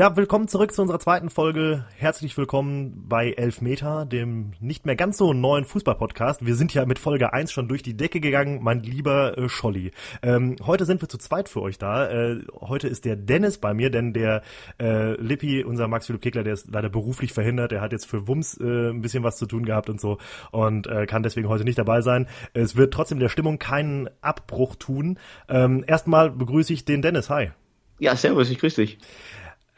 Ja, 0.00 0.16
willkommen 0.16 0.48
zurück 0.48 0.72
zu 0.72 0.80
unserer 0.80 0.98
zweiten 0.98 1.28
Folge. 1.28 1.84
Herzlich 1.94 2.34
willkommen 2.38 3.04
bei 3.06 3.32
Elfmeter, 3.32 4.06
dem 4.06 4.52
nicht 4.58 4.86
mehr 4.86 4.96
ganz 4.96 5.18
so 5.18 5.34
neuen 5.34 5.66
Fußball-Podcast. 5.66 6.46
Wir 6.46 6.54
sind 6.54 6.72
ja 6.72 6.86
mit 6.86 6.98
Folge 6.98 7.34
1 7.34 7.52
schon 7.52 7.68
durch 7.68 7.82
die 7.82 7.98
Decke 7.98 8.18
gegangen, 8.18 8.60
mein 8.62 8.82
lieber 8.82 9.36
äh, 9.36 9.50
Scholli. 9.50 9.90
Ähm, 10.22 10.56
heute 10.64 10.86
sind 10.86 11.02
wir 11.02 11.10
zu 11.10 11.18
zweit 11.18 11.50
für 11.50 11.60
euch 11.60 11.76
da. 11.76 12.08
Äh, 12.08 12.40
heute 12.62 12.88
ist 12.88 13.04
der 13.04 13.14
Dennis 13.16 13.58
bei 13.58 13.74
mir, 13.74 13.90
denn 13.90 14.14
der 14.14 14.40
äh, 14.80 15.20
Lippi, 15.20 15.64
unser 15.64 15.86
Max 15.86 16.06
Philipp 16.06 16.22
Kegler, 16.22 16.44
der 16.44 16.54
ist 16.54 16.70
leider 16.72 16.88
beruflich 16.88 17.34
verhindert. 17.34 17.70
Der 17.70 17.82
hat 17.82 17.92
jetzt 17.92 18.06
für 18.06 18.26
Wums 18.26 18.56
äh, 18.58 18.88
ein 18.88 19.02
bisschen 19.02 19.22
was 19.22 19.36
zu 19.36 19.44
tun 19.44 19.66
gehabt 19.66 19.90
und 19.90 20.00
so 20.00 20.16
und 20.50 20.86
äh, 20.86 21.04
kann 21.04 21.22
deswegen 21.22 21.50
heute 21.50 21.64
nicht 21.64 21.76
dabei 21.78 22.00
sein. 22.00 22.26
Es 22.54 22.74
wird 22.74 22.94
trotzdem 22.94 23.18
der 23.18 23.28
Stimmung 23.28 23.58
keinen 23.58 24.08
Abbruch 24.22 24.76
tun. 24.76 25.18
Ähm, 25.50 25.84
erstmal 25.86 26.30
begrüße 26.30 26.72
ich 26.72 26.86
den 26.86 27.02
Dennis. 27.02 27.28
Hi. 27.28 27.50
Ja, 27.98 28.16
servus, 28.16 28.48
ich 28.48 28.58
grüße 28.58 28.80
dich. 28.80 28.98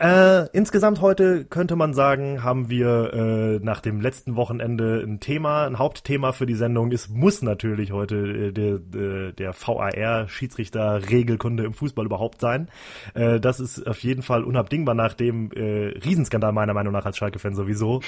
Äh, 0.03 0.49
insgesamt 0.53 1.01
heute 1.01 1.45
könnte 1.45 1.77
man 1.77 1.95
sagen, 1.95 2.43
haben 2.43 2.69
wir 2.69 3.13
äh, 3.15 3.65
nach 3.65 3.79
dem 3.79 4.01
letzten 4.01 4.35
Wochenende 4.35 5.01
ein 5.01 5.21
Thema, 5.21 5.65
ein 5.65 5.79
Hauptthema 5.79 6.33
für 6.33 6.45
die 6.45 6.57
Sendung. 6.57 6.91
Es 6.91 7.09
muss 7.09 7.41
natürlich 7.41 7.93
heute 7.93 8.17
äh, 8.17 8.53
der, 8.53 8.79
der, 8.79 9.31
der 9.31 9.55
VAR 9.55 10.29
Schiedsrichter 10.29 11.09
Regelkunde 11.09 11.63
im 11.63 11.73
Fußball 11.73 12.05
überhaupt 12.05 12.41
sein. 12.41 12.69
Äh, 13.15 13.39
das 13.39 13.61
ist 13.61 13.87
auf 13.87 14.01
jeden 14.01 14.23
Fall 14.23 14.43
unabdingbar 14.43 14.97
nach 14.97 15.15
dem 15.15 15.53
äh, 15.53 15.97
Riesenskandal 16.05 16.51
meiner 16.51 16.75
Meinung 16.75 16.93
nach 16.93 17.07
als 17.07 17.17
Schalke-Fan 17.17 17.55
sowieso. 17.55 18.01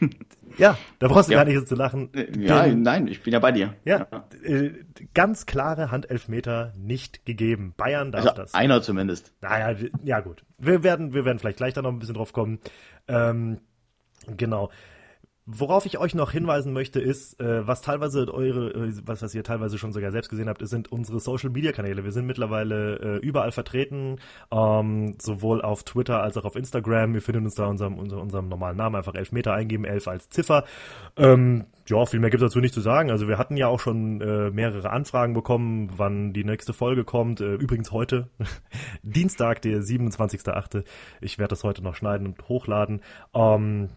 ja, 0.60 0.78
da 0.98 1.08
brauchst 1.08 1.28
du 1.28 1.32
ja. 1.32 1.42
gar 1.42 1.50
nicht 1.50 1.66
zu 1.66 1.74
lachen. 1.74 2.12
Äh, 2.14 2.38
ja, 2.38 2.66
nein, 2.66 3.06
ich 3.08 3.22
bin 3.22 3.32
ja 3.32 3.38
bei 3.38 3.52
dir. 3.52 3.74
Ja, 3.84 4.06
ja. 4.10 4.24
Äh, 4.44 4.72
ganz 5.14 5.46
klare 5.46 5.90
Handelfmeter 5.90 6.72
nicht 6.76 7.24
gegeben. 7.24 7.74
Bayern 7.76 8.12
darf 8.12 8.26
also 8.26 8.36
das. 8.36 8.54
Einer 8.54 8.82
zumindest. 8.82 9.32
Naja, 9.40 9.76
ja 10.04 10.20
gut. 10.20 10.44
Wir 10.58 10.82
werden, 10.82 11.14
wir 11.14 11.24
werden 11.24 11.38
vielleicht 11.38 11.58
gleich 11.58 11.74
da 11.74 11.82
noch 11.82 11.90
ein 11.90 11.98
bisschen 11.98 12.14
drauf 12.14 12.32
kommen. 12.32 12.60
Ähm, 13.08 13.58
genau. 14.36 14.70
Worauf 15.52 15.84
ich 15.84 15.98
euch 15.98 16.14
noch 16.14 16.30
hinweisen 16.30 16.72
möchte, 16.72 17.00
ist, 17.00 17.40
äh, 17.40 17.66
was 17.66 17.82
teilweise 17.82 18.32
eure, 18.32 18.70
äh, 18.70 18.92
was, 19.04 19.20
was 19.20 19.34
ihr 19.34 19.42
teilweise 19.42 19.78
schon 19.78 19.92
sogar 19.92 20.12
selbst 20.12 20.28
gesehen 20.28 20.48
habt, 20.48 20.66
sind 20.68 20.92
unsere 20.92 21.18
Social 21.18 21.50
Media 21.50 21.72
Kanäle. 21.72 22.04
Wir 22.04 22.12
sind 22.12 22.26
mittlerweile 22.26 22.98
äh, 23.00 23.16
überall 23.16 23.50
vertreten, 23.50 24.18
ähm, 24.52 25.16
sowohl 25.20 25.60
auf 25.62 25.82
Twitter 25.82 26.22
als 26.22 26.36
auch 26.36 26.44
auf 26.44 26.54
Instagram. 26.54 27.14
Wir 27.14 27.22
finden 27.22 27.46
uns 27.46 27.56
da 27.56 27.66
unserem, 27.66 27.98
unser, 27.98 28.20
unserem 28.20 28.48
normalen 28.48 28.76
Namen 28.76 28.94
einfach 28.94 29.14
elf 29.16 29.32
Meter 29.32 29.52
eingeben, 29.52 29.84
elf 29.84 30.06
als 30.06 30.28
Ziffer. 30.28 30.64
Ähm, 31.16 31.64
ja, 31.88 32.06
viel 32.06 32.20
mehr 32.20 32.30
gibt 32.30 32.42
es 32.42 32.50
dazu 32.50 32.60
nicht 32.60 32.74
zu 32.74 32.80
sagen. 32.80 33.10
Also 33.10 33.26
wir 33.26 33.36
hatten 33.36 33.56
ja 33.56 33.66
auch 33.66 33.80
schon 33.80 34.20
äh, 34.20 34.50
mehrere 34.50 34.90
Anfragen 34.90 35.34
bekommen, 35.34 35.90
wann 35.96 36.32
die 36.32 36.44
nächste 36.44 36.72
Folge 36.72 37.02
kommt. 37.02 37.40
Äh, 37.40 37.54
übrigens 37.54 37.90
heute, 37.90 38.28
Dienstag, 39.02 39.62
der 39.62 39.80
27.8. 39.80 40.84
Ich 41.20 41.38
werde 41.38 41.50
das 41.50 41.64
heute 41.64 41.82
noch 41.82 41.96
schneiden 41.96 42.28
und 42.28 42.48
hochladen. 42.48 43.00
Ähm, 43.34 43.88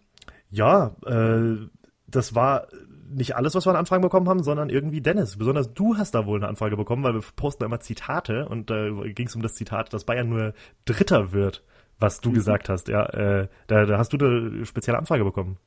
ja, 0.54 0.96
äh, 1.06 1.68
das 2.08 2.36
war 2.36 2.68
nicht 3.10 3.36
alles, 3.36 3.56
was 3.56 3.66
wir 3.66 3.72
an 3.72 3.76
Anfragen 3.76 4.02
bekommen 4.02 4.30
haben, 4.30 4.44
sondern 4.44 4.70
irgendwie 4.70 5.02
Dennis. 5.02 5.38
Besonders 5.38 5.74
du 5.74 5.98
hast 5.98 6.16
da 6.16 6.26
wohl 6.26 6.40
eine 6.40 6.48
Anfrage 6.48 6.78
bekommen, 6.78 7.04
weil 7.04 7.16
wir 7.16 7.24
posten 7.36 7.64
immer 7.64 7.80
Zitate 7.80 8.48
und 8.48 8.70
da 8.70 8.86
äh, 8.86 9.14
ging 9.14 9.28
es 9.28 9.36
um 9.36 9.42
das 9.42 9.56
Zitat, 9.56 9.94
dass 9.94 10.06
Bayern 10.06 10.30
nur 10.30 10.54
Dritter 10.86 11.32
wird, 11.32 11.64
was 12.00 12.22
du 12.22 12.30
mhm. 12.30 12.36
gesagt 12.36 12.70
hast. 12.70 12.88
Ja, 12.88 13.06
äh, 13.06 13.48
da, 13.68 13.86
da 13.86 13.98
hast 13.98 14.14
du 14.14 14.18
eine 14.18 14.66
spezielle 14.66 14.98
Anfrage 14.98 15.24
bekommen. 15.24 15.58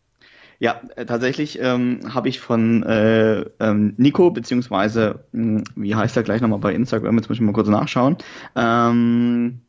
Ja, 0.59 0.81
äh, 0.95 1.05
tatsächlich 1.05 1.59
ähm, 1.61 2.01
habe 2.15 2.29
ich 2.29 2.41
von 2.41 2.83
äh, 2.85 3.41
ähm, 3.61 3.95
Nico, 3.99 4.31
beziehungsweise, 4.31 5.25
mh, 5.33 5.59
hm, 5.59 5.65
wie 5.75 5.95
heißt 5.95 6.17
er 6.17 6.23
gleich 6.23 6.41
nochmal 6.41 6.61
bei 6.61 6.75
Instagram, 6.75 7.17
jetzt 7.17 7.29
muss 7.29 7.39
ich 7.39 7.43
mal 7.43 7.53
kurz 7.53 7.69
nachschauen. 7.69 8.17
Ähm, 8.55 9.61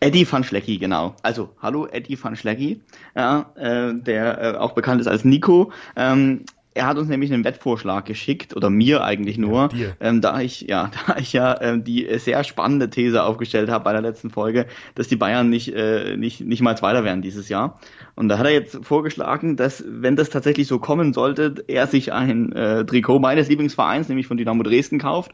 Eddie 0.00 0.30
van 0.30 0.44
Schlecki, 0.44 0.78
genau. 0.78 1.14
Also, 1.22 1.50
hallo 1.60 1.86
Eddie 1.86 2.22
van 2.22 2.36
Schlecki, 2.36 2.80
ja, 3.16 3.52
äh, 3.56 3.94
der 3.94 4.54
äh, 4.54 4.56
auch 4.56 4.72
bekannt 4.72 5.00
ist 5.00 5.06
als 5.06 5.24
Nico. 5.24 5.72
Ähm, 5.96 6.44
er 6.74 6.86
hat 6.86 6.98
uns 6.98 7.08
nämlich 7.08 7.32
einen 7.32 7.44
Wettvorschlag 7.44 8.04
geschickt, 8.04 8.54
oder 8.56 8.68
mir 8.68 9.04
eigentlich 9.04 9.38
nur, 9.38 9.68
ja, 9.74 9.90
ähm, 10.00 10.20
da 10.20 10.40
ich 10.40 10.62
ja, 10.62 10.90
da 11.06 11.16
ich 11.16 11.32
ja 11.32 11.60
ähm, 11.60 11.84
die 11.84 12.06
sehr 12.18 12.42
spannende 12.44 12.90
These 12.90 13.22
aufgestellt 13.22 13.70
habe 13.70 13.84
bei 13.84 13.92
der 13.92 14.02
letzten 14.02 14.30
Folge, 14.30 14.66
dass 14.94 15.08
die 15.08 15.16
Bayern 15.16 15.48
nicht, 15.48 15.72
äh, 15.72 16.16
nicht, 16.16 16.40
nicht 16.40 16.62
mal 16.62 16.76
Zweiter 16.76 17.04
werden 17.04 17.22
dieses 17.22 17.48
Jahr. 17.48 17.78
Und 18.16 18.28
da 18.28 18.38
hat 18.38 18.46
er 18.46 18.52
jetzt 18.52 18.84
vorgeschlagen, 18.84 19.56
dass, 19.56 19.84
wenn 19.86 20.16
das 20.16 20.30
tatsächlich 20.30 20.66
so 20.66 20.78
kommen 20.78 21.12
sollte, 21.12 21.64
er 21.68 21.86
sich 21.86 22.12
ein 22.12 22.52
äh, 22.52 22.84
Trikot 22.84 23.20
meines 23.20 23.48
Lieblingsvereins, 23.48 24.08
nämlich 24.08 24.26
von 24.26 24.36
Dynamo 24.36 24.62
Dresden, 24.62 24.98
kauft 24.98 25.32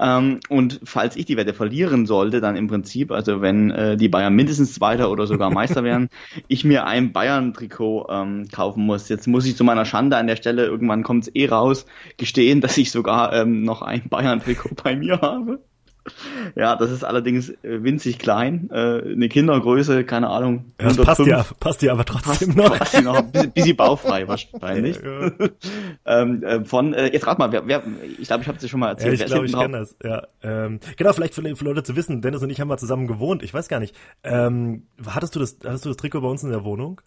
ähm, 0.00 0.40
und 0.48 0.80
falls 0.84 1.16
ich 1.16 1.26
die 1.26 1.36
Wette 1.36 1.52
verlieren 1.52 2.06
sollte, 2.06 2.40
dann 2.40 2.56
im 2.56 2.68
Prinzip, 2.68 3.12
also 3.12 3.42
wenn 3.42 3.70
äh, 3.70 3.96
die 3.98 4.08
Bayern 4.08 4.34
mindestens 4.34 4.72
Zweiter 4.72 5.10
oder 5.10 5.26
sogar 5.26 5.50
Meister 5.50 5.84
wären, 5.84 6.08
ich 6.48 6.64
mir 6.64 6.86
ein 6.86 7.12
Bayern-Trikot 7.12 8.06
ähm, 8.10 8.48
kaufen 8.50 8.86
muss. 8.86 9.08
Jetzt 9.10 9.28
muss 9.28 9.46
ich 9.46 9.56
zu 9.56 9.64
meiner 9.64 9.84
Schande 9.84 10.16
an 10.16 10.26
der 10.26 10.36
Stelle, 10.36 10.64
irgendwann 10.64 11.02
kommt 11.02 11.24
es 11.24 11.34
eh 11.34 11.48
raus, 11.48 11.84
gestehen, 12.16 12.62
dass 12.62 12.78
ich 12.78 12.90
sogar 12.90 13.34
ähm, 13.34 13.62
noch 13.62 13.82
ein 13.82 14.08
Bayern-Trikot 14.08 14.76
bei 14.82 14.96
mir 14.96 15.20
habe. 15.20 15.62
Ja, 16.54 16.76
das 16.76 16.90
ist 16.90 17.04
allerdings 17.04 17.50
äh, 17.50 17.82
winzig 17.82 18.18
klein, 18.18 18.70
äh, 18.72 19.02
eine 19.02 19.28
Kindergröße, 19.28 20.04
keine 20.04 20.28
Ahnung. 20.28 20.72
Das 20.78 20.96
passt 20.96 21.20
ja, 21.26 21.44
passt 21.60 21.82
ja 21.82 21.92
aber 21.92 22.04
trotzdem 22.04 22.54
passt, 22.54 22.56
noch. 22.56 22.78
Passt 22.78 23.02
noch 23.02 23.16
ein 23.16 23.30
bisschen, 23.30 23.52
bisschen 23.52 23.76
baufrei 23.76 24.26
wahrscheinlich. 24.28 24.98
Ja, 25.10 25.26
ja. 25.26 25.32
ähm, 26.22 26.42
äh, 26.42 26.64
von, 26.64 26.94
äh, 26.94 27.12
jetzt 27.12 27.26
rat 27.26 27.38
mal, 27.38 27.52
wer, 27.52 27.66
wer 27.66 27.82
ich 28.18 28.26
glaube, 28.26 28.42
ich 28.42 28.48
habe 28.48 28.56
es 28.56 28.62
dir 28.62 28.68
schon 28.68 28.80
mal 28.80 28.90
erzählt. 28.90 29.18
Ja, 29.18 29.26
ich 29.26 29.32
glaube, 29.32 29.46
ich 29.46 29.52
kenne 29.52 29.78
das. 29.78 29.96
Ja, 30.02 30.26
ähm, 30.42 30.80
genau, 30.96 31.12
vielleicht 31.12 31.34
für, 31.34 31.42
für, 31.56 31.64
Leute 31.64 31.82
zu 31.82 31.96
wissen, 31.96 32.20
Dennis 32.20 32.42
und 32.42 32.50
ich 32.50 32.60
haben 32.60 32.68
mal 32.68 32.78
zusammen 32.78 33.06
gewohnt. 33.06 33.42
Ich 33.42 33.54
weiß 33.54 33.68
gar 33.68 33.80
nicht. 33.80 33.94
Ähm, 34.24 34.84
hattest 35.06 35.36
du 35.36 35.40
das, 35.40 35.58
hattest 35.64 35.84
du 35.84 35.90
das 35.90 35.96
Trikot 35.96 36.20
bei 36.20 36.28
uns 36.28 36.42
in 36.42 36.50
der 36.50 36.64
Wohnung? 36.64 37.00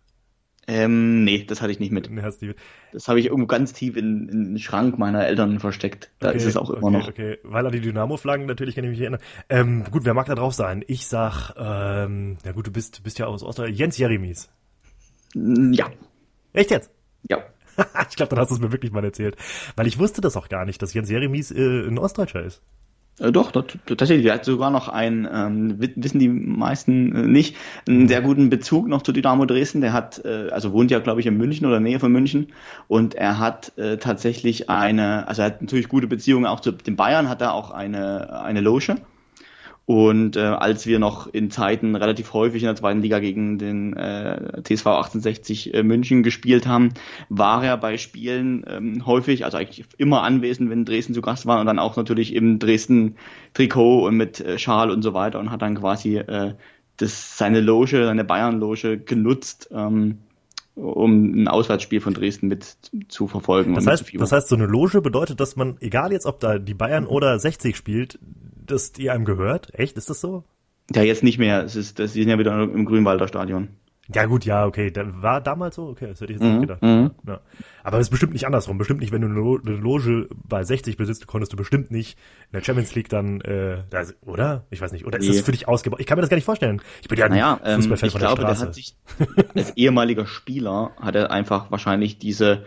Ähm, 0.66 1.24
nee, 1.25 1.44
das 1.44 1.62
hatte 1.62 1.72
ich 1.72 1.79
nicht 1.79 1.91
mit. 1.91 2.09
Nee, 2.09 2.22
hast 2.22 2.41
du 2.41 2.53
Das 2.94 3.07
habe 3.07 3.19
ich 3.19 3.25
irgendwo 3.25 3.47
ganz 3.47 3.74
tief 3.74 3.97
in, 3.97 4.29
in 4.29 4.44
den 4.46 4.59
Schrank 4.59 4.97
meiner 4.97 5.25
Eltern 5.25 5.59
versteckt. 5.59 6.12
Da 6.19 6.29
okay, 6.29 6.38
ist 6.38 6.46
es 6.46 6.56
auch 6.56 6.69
immer 6.69 6.88
okay, 6.88 6.97
noch. 6.97 7.07
Okay, 7.09 7.38
weil 7.44 7.66
an 7.66 7.72
die 7.72 7.81
Dynamo-Flaggen 7.81 8.46
natürlich 8.46 8.75
kann 8.75 8.85
ich 8.85 8.91
mich 8.91 9.02
erinnern. 9.02 9.19
Ähm, 9.50 9.84
gut, 9.91 10.06
wer 10.06 10.13
mag 10.13 10.28
da 10.28 10.35
drauf 10.35 10.53
sein? 10.53 10.84
Ich 10.88 11.07
sag, 11.07 11.53
ähm, 11.57 12.38
ja 12.46 12.53
gut, 12.53 12.68
du 12.68 12.72
bist, 12.72 13.03
bist 13.03 13.19
ja 13.19 13.25
aus 13.25 13.44
Österreich. 13.44 13.78
Jens 13.78 13.97
Jeremies. 13.97 14.50
Ja. 15.35 15.90
Echt 16.53 16.72
jetzt? 16.72 16.91
Ja. 17.29 17.44
ich 18.09 18.16
glaube, 18.16 18.29
dann 18.29 18.40
hast 18.40 18.52
du 18.52 18.56
es 18.56 18.62
mir 18.62 18.72
wirklich 18.72 18.91
mal 18.91 19.03
erzählt. 19.03 19.35
Weil 19.75 19.88
ich 19.88 20.00
wusste 20.00 20.22
das 20.22 20.38
auch 20.38 20.47
gar 20.47 20.66
nicht, 20.66 20.81
dass 20.81 20.94
Jens 20.94 21.09
Jeremies 21.09 21.52
äh, 21.52 21.88
ein 21.88 21.97
Ostdeutscher 21.97 22.44
ist. 22.44 22.62
Äh, 23.19 23.31
doch, 23.31 23.51
tatsächlich. 23.51 24.25
Er 24.25 24.35
hat 24.35 24.46
sogar 24.46 24.72
noch 24.72 24.88
einen, 24.90 25.28
ähm, 25.31 25.75
wissen 25.79 26.19
die 26.19 26.29
meisten 26.29 27.16
äh, 27.16 27.28
nicht, 27.28 27.56
einen 27.88 28.07
sehr 28.07 28.22
guten 28.22 28.50
Bezug 28.50 28.88
noch 28.88 29.01
zu 29.01 29.12
Dynamo 29.12 29.46
Dresden. 29.46 29.81
Der 29.81 29.94
hat, 29.94 30.24
äh, 30.25 30.50
also 30.51 30.74
wohnt 30.74 30.91
ja, 30.91 31.00
glaube 31.00 31.19
ich, 31.19 31.28
in 31.28 31.38
München 31.38 31.68
oder 31.68 31.79
Nähe 31.79 32.00
von 32.00 32.12
München. 32.12 32.47
Und 32.88 33.16
er 33.16 33.40
hat 33.40 33.78
äh, 33.78 33.97
tatsächlich 33.97 34.69
eine, 34.69 35.28
also 35.28 35.41
er 35.44 35.47
hat 35.47 35.62
natürlich 35.62 35.90
gute 35.90 36.07
Beziehungen 36.07 36.46
auch 36.46 36.59
zu 36.59 36.72
den 36.72 36.96
Bayern, 36.96 37.29
hat 37.29 37.41
er 37.41 37.53
auch 37.53 37.72
eine, 37.72 38.41
eine 38.41 38.62
Loge. 38.62 38.96
Und 39.86 40.38
äh, 40.38 40.40
als 40.40 40.88
wir 40.88 40.98
noch 40.98 41.28
in 41.28 41.52
Zeiten 41.52 41.96
relativ 41.96 42.32
häufig 42.34 42.64
in 42.64 42.68
der 42.68 42.76
zweiten 42.78 43.02
Liga 43.02 43.20
gegen 43.20 43.58
den 43.58 43.94
äh, 43.98 44.62
TSV 44.62 44.88
1860 44.88 45.74
äh, 45.74 45.84
München 45.84 46.24
gespielt 46.24 46.66
haben, 46.66 46.94
war 47.28 47.66
er 47.66 47.76
bei 47.76 47.98
Spielen 47.98 48.64
ähm, 48.66 49.06
häufig, 49.06 49.44
also 49.44 49.58
eigentlich 49.58 49.86
immer 49.98 50.24
anwesend, 50.24 50.70
wenn 50.70 50.86
Dresden 50.86 51.14
zu 51.14 51.22
Gast 51.22 51.46
war 51.48 51.60
und 51.60 51.66
dann 51.66 51.80
auch 51.80 51.98
natürlich 51.98 52.34
im 52.34 52.60
Dresden 52.60 53.18
Trikot 53.54 54.06
und 54.08 54.16
mit 54.16 54.40
äh, 54.40 54.58
Schal 54.58 54.90
und 54.90 55.02
so 55.02 55.14
weiter 55.14 55.40
und 55.40 55.52
hat 55.52 55.62
dann 55.62 55.76
quasi 55.76 56.16
äh, 56.16 56.54
das, 56.96 57.38
seine 57.38 57.60
Loge, 57.60 58.06
seine 58.06 58.24
Bayern-Loge 58.24 59.00
genutzt, 59.00 59.70
ähm, 59.74 60.20
um 60.76 61.44
ein 61.44 61.48
Auswärtsspiel 61.50 62.00
von 62.00 62.14
Dresden 62.14 62.47
mit 62.47 62.78
zu 63.09 63.28
verfolgen. 63.28 63.76
Das 63.76 63.86
heißt, 63.86 64.14
das 64.16 64.32
heißt, 64.32 64.47
so 64.47 64.56
eine 64.56 64.66
Loge 64.66 65.02
bedeutet, 65.02 65.41
dass 65.41 65.58
man, 65.58 65.76
egal 65.82 66.14
jetzt 66.14 66.26
ob 66.26 66.40
da 66.40 66.58
die 66.58 66.74
Bayern 66.74 67.06
oder 67.06 67.38
60 67.38 67.76
spielt, 67.76 68.18
dass 68.66 68.92
die 68.92 69.10
einem 69.10 69.26
gehört? 69.26 69.74
Echt? 69.74 69.98
Ist 69.98 70.10
das 70.10 70.22
so? 70.22 70.44
Ja, 70.94 71.02
jetzt 71.02 71.24
nicht 71.24 71.40
mehr. 71.40 71.64
Es 71.64 71.76
ist, 71.76 72.00
das, 72.00 72.14
die 72.14 72.22
sind 72.22 72.30
ja 72.30 72.40
wieder 72.40 72.62
im 72.62 72.86
Grünwalder 72.86 73.28
Stadion. 73.28 73.70
Ja 74.14 74.26
gut, 74.26 74.44
ja, 74.44 74.66
okay. 74.66 74.92
Da 74.92 75.06
war 75.22 75.40
damals 75.40 75.76
so, 75.76 75.88
okay, 75.88 76.08
das 76.08 76.20
hätte 76.20 76.34
ich 76.34 76.40
jetzt 76.40 76.46
mhm, 76.46 76.60
nicht 76.60 76.62
gedacht. 76.62 76.82
Mhm. 76.82 77.12
Ja. 77.26 77.40
Aber 77.84 78.00
es 78.00 78.08
ist 78.08 78.10
bestimmt 78.10 78.34
nicht 78.34 78.46
andersrum. 78.46 78.78
Bestimmt 78.78 79.00
nicht, 79.00 79.14
wenn 79.14 79.22
du 79.22 79.28
eine 79.28 79.78
Loge 79.78 80.28
bei 80.34 80.64
60 80.64 80.98
besitzt, 80.98 81.26
konntest 81.26 81.54
du 81.54 81.58
bestimmt 81.58 81.90
nicht 81.90 82.18
in 82.52 82.58
der 82.58 82.64
Champions 82.66 82.94
League 82.96 83.08
dann, 83.08 83.40
äh, 83.42 83.84
da, 83.90 84.04
oder? 84.26 84.66
Ich 84.72 84.82
weiß 84.82 84.92
nicht. 84.92 85.06
Oder 85.06 85.20
ist 85.20 85.30
nee. 85.30 85.36
das 85.38 85.46
für 85.46 85.54
dich 85.54 85.70
ausgebaut? 85.70 86.02
Ich 86.02 86.06
kann 86.06 86.18
mir 86.18 86.22
das 86.22 86.30
gar 86.30 86.36
nicht 86.36 86.44
vorstellen. 86.44 86.82
Ich 87.02 87.08
bin 87.08 87.18
ja 87.18 87.26
ein 87.26 87.32
naja, 87.32 87.62
ähm, 87.64 87.76
Fußballfan 87.78 88.08
ähm, 88.08 88.12
von 88.12 88.20
der 88.20 88.28
glaube, 88.28 88.42
Straße. 88.42 88.60
Der 88.60 88.68
hat 88.68 88.76
sich, 88.76 88.96
als 89.56 89.78
ehemaliger 89.78 90.26
Spieler 90.26 90.92
hat 91.00 91.16
er 91.16 91.32
einfach 91.32 91.72
wahrscheinlich 91.72 92.20
diese 92.20 92.66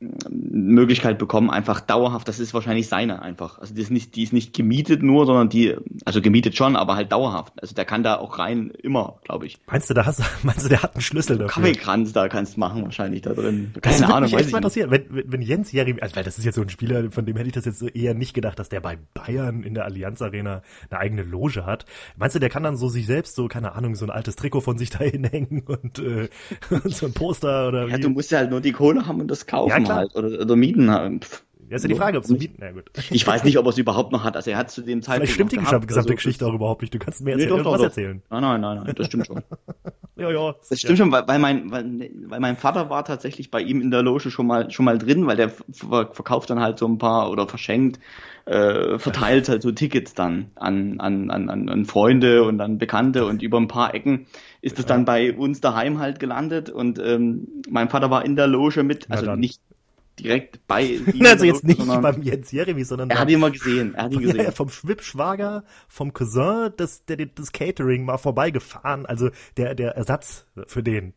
Möglichkeit 0.00 1.18
bekommen, 1.18 1.50
einfach 1.50 1.80
dauerhaft, 1.80 2.26
das 2.26 2.40
ist 2.40 2.54
wahrscheinlich 2.54 2.88
seine 2.88 3.20
einfach. 3.20 3.58
Also 3.58 3.74
die 3.74 3.82
ist 3.82 3.90
nicht, 3.90 4.16
die 4.16 4.22
ist 4.22 4.32
nicht 4.32 4.54
gemietet 4.54 5.02
nur, 5.02 5.26
sondern 5.26 5.50
die, 5.50 5.76
also 6.06 6.22
gemietet 6.22 6.56
schon, 6.56 6.74
aber 6.74 6.96
halt 6.96 7.12
dauerhaft. 7.12 7.52
Also 7.60 7.74
der 7.74 7.84
kann 7.84 8.02
da 8.02 8.16
auch 8.16 8.38
rein 8.38 8.70
immer, 8.82 9.18
glaube 9.24 9.44
ich. 9.44 9.58
Meinst 9.70 9.90
du, 9.90 9.94
da 9.94 10.06
hast, 10.06 10.22
meinst 10.42 10.64
du, 10.64 10.68
der 10.70 10.82
hat 10.82 10.94
einen 10.94 11.02
Schlüssel 11.02 11.36
dafür? 11.36 11.62
Kaffeekranz 11.62 12.12
da 12.14 12.28
kannst 12.28 12.56
du 12.56 12.60
machen 12.60 12.82
wahrscheinlich 12.84 13.20
da 13.20 13.34
drin. 13.34 13.74
Keine 13.82 13.98
das 13.98 14.10
Ahnung, 14.10 14.30
mich 14.30 14.40
echt 14.40 14.52
mal 14.52 14.58
interessieren. 14.58 14.90
Wenn, 14.90 15.04
wenn 15.10 15.42
Jens 15.42 15.70
Jeremy, 15.70 16.00
also 16.00 16.16
weil 16.16 16.24
das 16.24 16.38
ist 16.38 16.46
jetzt 16.46 16.54
so 16.54 16.62
ein 16.62 16.70
Spieler, 16.70 17.10
von 17.10 17.26
dem 17.26 17.36
hätte 17.36 17.48
ich 17.48 17.54
das 17.54 17.66
jetzt 17.66 17.82
eher 17.94 18.14
nicht 18.14 18.32
gedacht, 18.32 18.58
dass 18.58 18.70
der 18.70 18.80
bei 18.80 18.98
Bayern 19.12 19.62
in 19.62 19.74
der 19.74 19.84
Allianz 19.84 20.22
Arena 20.22 20.62
eine 20.88 21.00
eigene 21.00 21.22
Loge 21.22 21.66
hat. 21.66 21.84
Meinst 22.16 22.36
du, 22.36 22.40
der 22.40 22.48
kann 22.48 22.62
dann 22.62 22.76
so 22.76 22.88
sich 22.88 23.06
selbst 23.06 23.34
so, 23.34 23.48
keine 23.48 23.72
Ahnung, 23.72 23.94
so 23.96 24.06
ein 24.06 24.10
altes 24.10 24.36
Trikot 24.36 24.62
von 24.62 24.78
sich 24.78 24.88
da 24.98 25.00
hinhängen 25.00 25.60
und, 25.66 25.98
äh, 25.98 26.30
und 26.70 26.94
so 26.94 27.04
ein 27.04 27.12
Poster 27.12 27.68
oder 27.68 27.86
wie? 27.86 27.92
Ja, 27.92 27.98
du 27.98 28.08
musst 28.08 28.30
ja 28.30 28.38
halt 28.38 28.50
nur 28.50 28.62
die 28.62 28.72
Kohle 28.72 29.06
haben 29.06 29.20
und 29.20 29.28
das 29.28 29.46
kaufen 29.46 29.68
ja, 29.68 29.89
halt 29.94 30.14
oder, 30.16 30.40
oder 30.40 30.56
mieten 30.56 30.90
haben. 30.90 31.20
Ja, 31.70 31.76
ist 31.76 31.82
ja 31.82 31.88
die 31.88 31.94
Frage, 31.94 32.18
ob 32.18 32.24
es 32.24 32.30
mieten. 32.30 32.56
Na 32.58 32.72
gut. 32.72 32.90
Ich 33.10 33.24
weiß 33.24 33.44
nicht, 33.44 33.56
ob 33.56 33.64
er 33.64 33.68
es 33.68 33.78
überhaupt 33.78 34.10
noch 34.10 34.24
hat. 34.24 34.34
Also 34.34 34.50
er 34.50 34.56
hat 34.56 34.72
zu 34.72 34.82
dem 34.82 35.02
Zeitpunkt. 35.02 35.28
Vielleicht 35.28 35.34
stimmt 35.34 35.52
die 35.52 35.56
gehabt, 35.56 35.86
gesamte 35.86 36.08
also, 36.08 36.16
Geschichte 36.16 36.44
auch 36.44 36.52
überhaupt 36.52 36.82
nicht. 36.82 36.92
Du 36.92 36.98
kannst 36.98 37.20
mir 37.20 37.30
jetzt 37.30 37.42
nee, 37.42 37.46
doch, 37.46 37.58
irgendwas 37.58 37.78
doch, 37.78 37.84
erzählen. 37.84 38.20
Nein, 38.28 38.42
nein, 38.42 38.60
nein, 38.60 38.82
nein, 38.84 38.94
das 38.96 39.06
stimmt 39.06 39.28
schon. 39.28 39.44
ja, 40.16 40.32
ja. 40.32 40.54
Das 40.68 40.80
stimmt 40.80 40.98
ja. 40.98 41.04
schon, 41.04 41.12
weil, 41.12 41.28
weil, 41.28 41.38
mein, 41.38 41.70
weil, 41.70 42.10
weil 42.26 42.40
mein 42.40 42.56
Vater 42.56 42.90
war 42.90 43.04
tatsächlich 43.04 43.52
bei 43.52 43.60
ihm 43.60 43.80
in 43.80 43.92
der 43.92 44.02
Loge 44.02 44.32
schon 44.32 44.48
mal 44.48 44.68
schon 44.72 44.84
mal 44.84 44.98
drin, 44.98 45.28
weil 45.28 45.36
der 45.36 45.50
verkauft 45.70 46.50
dann 46.50 46.58
halt 46.58 46.80
so 46.80 46.88
ein 46.88 46.98
paar 46.98 47.30
oder 47.30 47.46
verschenkt, 47.46 48.00
äh, 48.46 48.98
verteilt 48.98 49.48
halt 49.48 49.62
so 49.62 49.70
Tickets 49.70 50.14
dann 50.14 50.50
an, 50.56 50.98
an, 50.98 51.30
an, 51.30 51.68
an 51.68 51.84
Freunde 51.84 52.42
und 52.42 52.60
an 52.60 52.78
Bekannte 52.78 53.26
und 53.26 53.42
über 53.42 53.58
ein 53.58 53.68
paar 53.68 53.94
Ecken 53.94 54.26
ist 54.60 54.80
es 54.80 54.86
ja. 54.86 54.88
dann 54.88 55.04
bei 55.04 55.32
uns 55.36 55.60
daheim 55.60 56.00
halt 56.00 56.18
gelandet 56.18 56.68
und 56.68 56.98
ähm, 56.98 57.46
mein 57.68 57.88
Vater 57.88 58.10
war 58.10 58.24
in 58.24 58.34
der 58.34 58.48
Loge 58.48 58.82
mit, 58.82 59.08
also 59.08 59.36
nicht 59.36 59.60
direkt 60.22 60.66
bei 60.66 61.00
Also 61.24 61.44
jetzt 61.44 61.64
nicht 61.64 61.84
beim 61.86 62.22
Jens 62.22 62.52
Jeremy, 62.52 62.84
sondern 62.84 63.10
er 63.10 63.18
hat 63.18 63.30
ihn 63.30 63.40
mal 63.40 63.50
gesehen. 63.50 63.94
Er 63.94 64.04
hat 64.04 64.12
ihn 64.12 64.20
gesehen. 64.20 64.44
Ja, 64.44 64.50
vom 64.52 64.68
Schwippschwager, 64.68 65.64
vom 65.88 66.12
Cousin, 66.12 66.72
das, 66.76 67.04
der, 67.04 67.16
das 67.16 67.52
Catering 67.52 68.04
mal 68.04 68.18
vorbeigefahren. 68.18 69.06
Also 69.06 69.30
der, 69.56 69.74
der 69.74 69.96
Ersatz 69.96 70.46
für 70.66 70.82
den. 70.82 71.14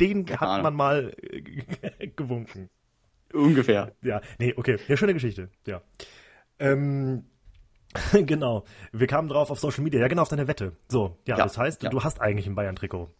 Den 0.00 0.26
Keine 0.26 0.40
hat 0.40 0.48
Ahnung. 0.48 0.62
man 0.62 0.74
mal 0.74 1.16
gewunken. 2.16 2.70
Ungefähr. 3.32 3.92
Ja, 4.02 4.20
nee, 4.38 4.54
okay. 4.56 4.78
Ja, 4.88 4.96
schöne 4.96 5.14
Geschichte. 5.14 5.50
Ja. 5.66 5.82
Ähm, 6.58 7.24
genau. 8.12 8.64
Wir 8.92 9.06
kamen 9.06 9.28
drauf 9.28 9.50
auf 9.50 9.60
Social 9.60 9.84
Media. 9.84 10.00
Ja, 10.00 10.08
genau, 10.08 10.22
auf 10.22 10.28
deine 10.28 10.48
Wette. 10.48 10.72
So, 10.88 11.18
ja, 11.26 11.36
ja 11.36 11.44
das 11.44 11.58
heißt, 11.58 11.82
ja. 11.82 11.90
du 11.90 12.02
hast 12.02 12.20
eigentlich 12.20 12.46
ein 12.46 12.54
Bayern-Trikot. 12.54 13.10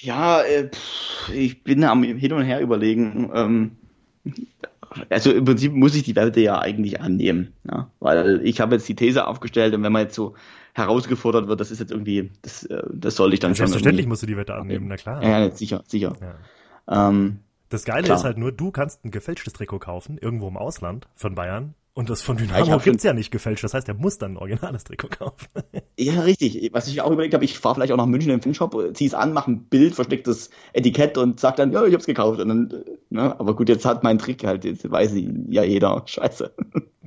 Ja, 0.00 0.42
äh, 0.42 0.68
pff, 0.68 1.30
ich 1.32 1.62
bin 1.62 1.84
am 1.84 2.02
hin 2.02 2.32
und 2.32 2.44
her 2.44 2.60
überlegen. 2.60 3.30
Ähm, 3.32 3.76
also 5.10 5.32
im 5.32 5.44
Prinzip 5.44 5.72
muss 5.72 5.94
ich 5.94 6.02
die 6.02 6.16
Werte 6.16 6.40
ja 6.40 6.58
eigentlich 6.58 7.00
annehmen, 7.00 7.52
ja? 7.68 7.90
weil 8.00 8.40
ich 8.44 8.60
habe 8.60 8.76
jetzt 8.76 8.88
die 8.88 8.94
These 8.94 9.26
aufgestellt 9.26 9.74
und 9.74 9.82
wenn 9.82 9.92
man 9.92 10.02
jetzt 10.02 10.14
so 10.14 10.34
herausgefordert 10.74 11.48
wird, 11.48 11.60
das 11.60 11.70
ist 11.70 11.80
jetzt 11.80 11.90
irgendwie, 11.90 12.30
das, 12.42 12.64
äh, 12.64 12.82
das 12.92 13.16
soll 13.16 13.32
ich 13.32 13.40
dann 13.40 13.52
ja, 13.52 13.56
schon. 13.56 13.66
Selbstverständlich 13.66 14.06
musst 14.06 14.22
du 14.22 14.26
die 14.26 14.36
Wette 14.36 14.54
annehmen, 14.54 14.86
na 14.88 14.96
klar. 14.96 15.22
Ja, 15.22 15.50
sicher, 15.50 15.82
sicher. 15.86 16.16
Ja. 16.20 17.08
Ähm, 17.08 17.40
das 17.68 17.84
Geile 17.84 18.04
klar. 18.04 18.18
ist 18.18 18.24
halt 18.24 18.38
nur, 18.38 18.52
du 18.52 18.70
kannst 18.70 19.04
ein 19.04 19.10
gefälschtes 19.10 19.52
Trikot 19.52 19.80
kaufen, 19.80 20.18
irgendwo 20.18 20.48
im 20.48 20.56
Ausland 20.56 21.08
von 21.14 21.34
Bayern 21.34 21.74
und 21.96 22.10
das 22.10 22.20
von 22.20 22.36
Dynamo 22.36 22.66
ja, 22.66 22.76
gibt's 22.76 23.04
ja 23.04 23.14
nicht 23.14 23.30
gefälscht. 23.30 23.64
Das 23.64 23.72
heißt, 23.72 23.88
er 23.88 23.94
muss 23.94 24.18
dann 24.18 24.32
ein 24.32 24.36
originales 24.36 24.84
Trikot 24.84 25.08
kaufen. 25.08 25.46
ja, 25.98 26.20
richtig. 26.20 26.68
Was 26.74 26.88
ich 26.88 27.00
auch 27.00 27.10
überlegt 27.10 27.32
habe, 27.32 27.46
ich 27.46 27.58
fahre 27.58 27.76
vielleicht 27.76 27.90
auch 27.90 27.96
nach 27.96 28.04
München 28.04 28.30
im 28.32 28.42
Fanshop, 28.42 28.76
zieh's 28.92 29.14
an, 29.14 29.32
mache 29.32 29.52
ein 29.52 29.64
Bild, 29.64 29.94
verstecktes 29.94 30.50
Etikett 30.74 31.16
und 31.16 31.40
sag 31.40 31.56
dann, 31.56 31.72
ja, 31.72 31.86
ich 31.86 31.94
hab's 31.94 32.04
gekauft. 32.04 32.38
Und 32.38 32.48
dann, 32.50 32.84
ne? 33.08 33.40
Aber 33.40 33.56
gut, 33.56 33.70
jetzt 33.70 33.86
hat 33.86 34.04
mein 34.04 34.18
Trick 34.18 34.44
halt, 34.44 34.66
jetzt 34.66 34.90
weiß 34.90 35.14
ich 35.14 35.26
ja 35.48 35.64
jeder. 35.64 36.02
Scheiße. 36.06 36.52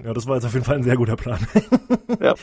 Ja, 0.03 0.11
das 0.11 0.25
war 0.25 0.37
jetzt 0.37 0.45
auf 0.45 0.53
jeden 0.53 0.65
Fall 0.65 0.77
ein 0.77 0.83
sehr 0.83 0.95
guter 0.95 1.17
Plan. 1.17 1.37
ja. 2.19 2.33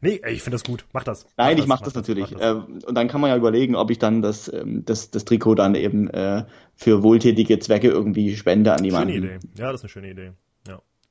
Nee, 0.00 0.18
ich 0.30 0.40
finde 0.40 0.54
das 0.54 0.64
gut. 0.64 0.86
Mach 0.94 1.04
das. 1.04 1.26
Nein, 1.36 1.56
mach 1.56 1.62
ich 1.62 1.68
mach 1.68 1.80
das, 1.80 1.92
das 1.92 1.94
natürlich. 1.96 2.30
Mach 2.30 2.40
das. 2.40 2.56
Äh, 2.56 2.86
und 2.86 2.94
dann 2.94 3.08
kann 3.08 3.20
man 3.20 3.28
ja 3.28 3.36
überlegen, 3.36 3.76
ob 3.76 3.90
ich 3.90 3.98
dann 3.98 4.22
das, 4.22 4.50
ähm, 4.50 4.82
das, 4.86 5.10
das 5.10 5.26
Trikot 5.26 5.56
dann 5.56 5.74
eben 5.74 6.08
äh, 6.08 6.46
für 6.74 7.02
wohltätige 7.02 7.58
Zwecke 7.58 7.88
irgendwie 7.88 8.34
spende 8.34 8.72
an 8.72 8.82
jemanden. 8.82 9.12
Schöne 9.12 9.26
Idee. 9.36 9.48
Ja, 9.56 9.72
das 9.72 9.80
ist 9.80 9.84
eine 9.84 9.90
schöne 9.90 10.10
Idee. 10.10 10.32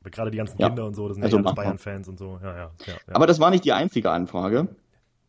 Gerade 0.09 0.31
die 0.31 0.37
ganzen 0.37 0.59
ja. 0.59 0.67
Kinder 0.67 0.85
und 0.85 0.95
so, 0.95 1.07
das 1.07 1.15
sind 1.15 1.23
also 1.23 1.37
ja 1.37 1.51
Bayern-Fans 1.51 2.07
und 2.07 2.17
so. 2.17 2.39
Ja, 2.41 2.55
ja, 2.55 2.71
ja, 2.87 2.93
Aber 3.13 3.27
das 3.27 3.39
war 3.39 3.51
nicht 3.51 3.65
die 3.65 3.73
einzige 3.73 4.09
Anfrage. 4.09 4.67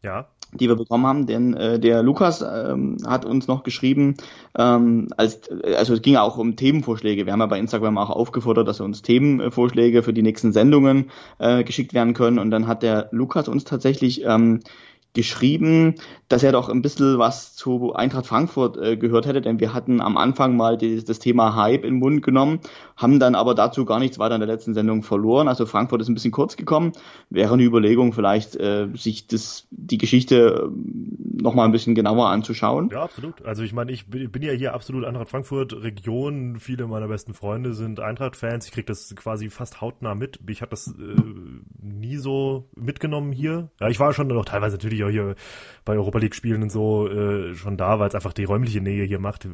Ja. 0.03 0.29
Die 0.55 0.69
wir 0.69 0.77
bekommen 0.77 1.07
haben, 1.07 1.27
denn 1.27 1.55
äh, 1.55 1.79
der 1.79 2.03
Lukas 2.03 2.43
ähm, 2.43 2.99
hat 3.07 3.25
uns 3.25 3.49
noch 3.49 3.63
geschrieben, 3.63 4.17
ähm, 4.59 5.09
als, 5.17 5.49
also 5.51 5.95
es 5.95 6.03
ging 6.03 6.17
auch 6.17 6.37
um 6.37 6.57
Themenvorschläge. 6.57 7.25
Wir 7.25 7.33
haben 7.33 7.41
ja 7.41 7.47
bei 7.47 7.59
Instagram 7.59 7.97
auch 7.97 8.11
aufgefordert, 8.11 8.69
dass 8.69 8.81
uns 8.81 9.01
Themenvorschläge 9.01 10.03
für 10.03 10.13
die 10.13 10.21
nächsten 10.21 10.53
Sendungen 10.53 11.11
äh, 11.39 11.65
geschickt 11.65 11.95
werden 11.95 12.13
können. 12.13 12.39
Und 12.39 12.51
dann 12.51 12.67
hat 12.67 12.83
der 12.83 13.09
Lukas 13.13 13.49
uns 13.49 13.65
tatsächlich 13.65 14.25
ähm, 14.27 14.61
geschrieben, 15.15 15.97
dass 16.29 16.43
er 16.43 16.53
doch 16.53 16.71
ein 16.71 16.81
bisschen 16.81 17.19
was 17.19 17.55
zu 17.55 17.93
Eintracht 17.93 18.27
Frankfurt 18.27 18.79
äh, 18.79 18.97
gehört 18.97 19.27
hätte, 19.27 19.43
denn 19.43 19.61
wir 19.61 19.75
hatten 19.75 20.01
am 20.01 20.17
Anfang 20.17 20.57
mal 20.57 20.79
die, 20.79 21.05
das 21.05 21.19
Thema 21.19 21.55
Hype 21.55 21.85
in 21.85 21.95
den 21.95 21.99
Mund 21.99 22.23
genommen, 22.23 22.61
haben 22.97 23.21
dann 23.21 23.35
aber 23.35 23.55
dazu 23.55 23.85
gar 23.85 23.99
nichts 23.99 24.19
weiter 24.19 24.37
in 24.37 24.41
der 24.41 24.49
letzten 24.49 24.73
Sendung 24.73 25.03
verloren. 25.03 25.49
Also 25.49 25.67
Frankfurt 25.67 26.01
ist 26.01 26.09
ein 26.09 26.15
bisschen 26.15 26.31
kurz 26.31 26.57
gekommen. 26.57 26.93
Wäre 27.29 27.53
eine 27.53 27.63
Überlegung, 27.63 28.15
vielleicht 28.15 28.57
äh, 28.57 28.89
sich 28.95 29.27
das, 29.27 29.67
die 29.71 29.99
Geschichte 29.99 30.71
äh, 30.71 31.43
nochmal 31.43 31.67
ein 31.67 31.73
bisschen 31.73 31.95
genauer 31.95 32.29
anzuschauen. 32.29 32.89
Ja, 32.91 33.03
absolut. 33.03 33.45
Also 33.45 33.63
ich 33.63 33.75
meine, 33.75 33.93
ich 33.93 34.07
bin, 34.09 34.43
ja 34.43 34.53
hier 34.53 34.73
absolut 34.73 35.05
Eintracht 35.05 35.29
Frankfurt 35.29 35.75
Region. 35.83 36.57
Viele 36.59 36.87
meiner 36.87 37.09
besten 37.09 37.35
Freunde 37.35 37.75
sind 37.75 38.01
Eintracht-Fans. 38.01 38.67
Ich 38.67 38.73
kriege 38.73 38.87
das 38.87 39.15
quasi 39.15 39.51
fast 39.51 39.83
hautnah 39.83 40.15
mit. 40.15 40.41
Ich 40.49 40.63
habe 40.63 40.71
das 40.71 40.87
äh, 40.87 41.23
nie 41.83 42.17
so 42.17 42.71
mitgenommen 42.75 43.33
hier. 43.33 43.71
Ja, 43.79 43.89
ich 43.89 44.01
war 44.01 44.15
schon 44.15 44.29
noch 44.29 44.45
teilweise 44.47 44.77
natürlich 44.77 45.02
auch 45.05 45.11
hier 45.11 45.35
bei 45.85 45.95
Europa 45.95 46.19
League 46.19 46.35
Spielen 46.35 46.63
und 46.63 46.71
so 46.71 47.09
äh, 47.09 47.55
schon 47.55 47.77
da, 47.77 47.99
weil 47.99 48.09
es 48.09 48.15
einfach 48.15 48.33
die 48.33 48.45
räumliche 48.45 48.81
Nähe 48.81 49.05
hier 49.05 49.19
macht. 49.19 49.49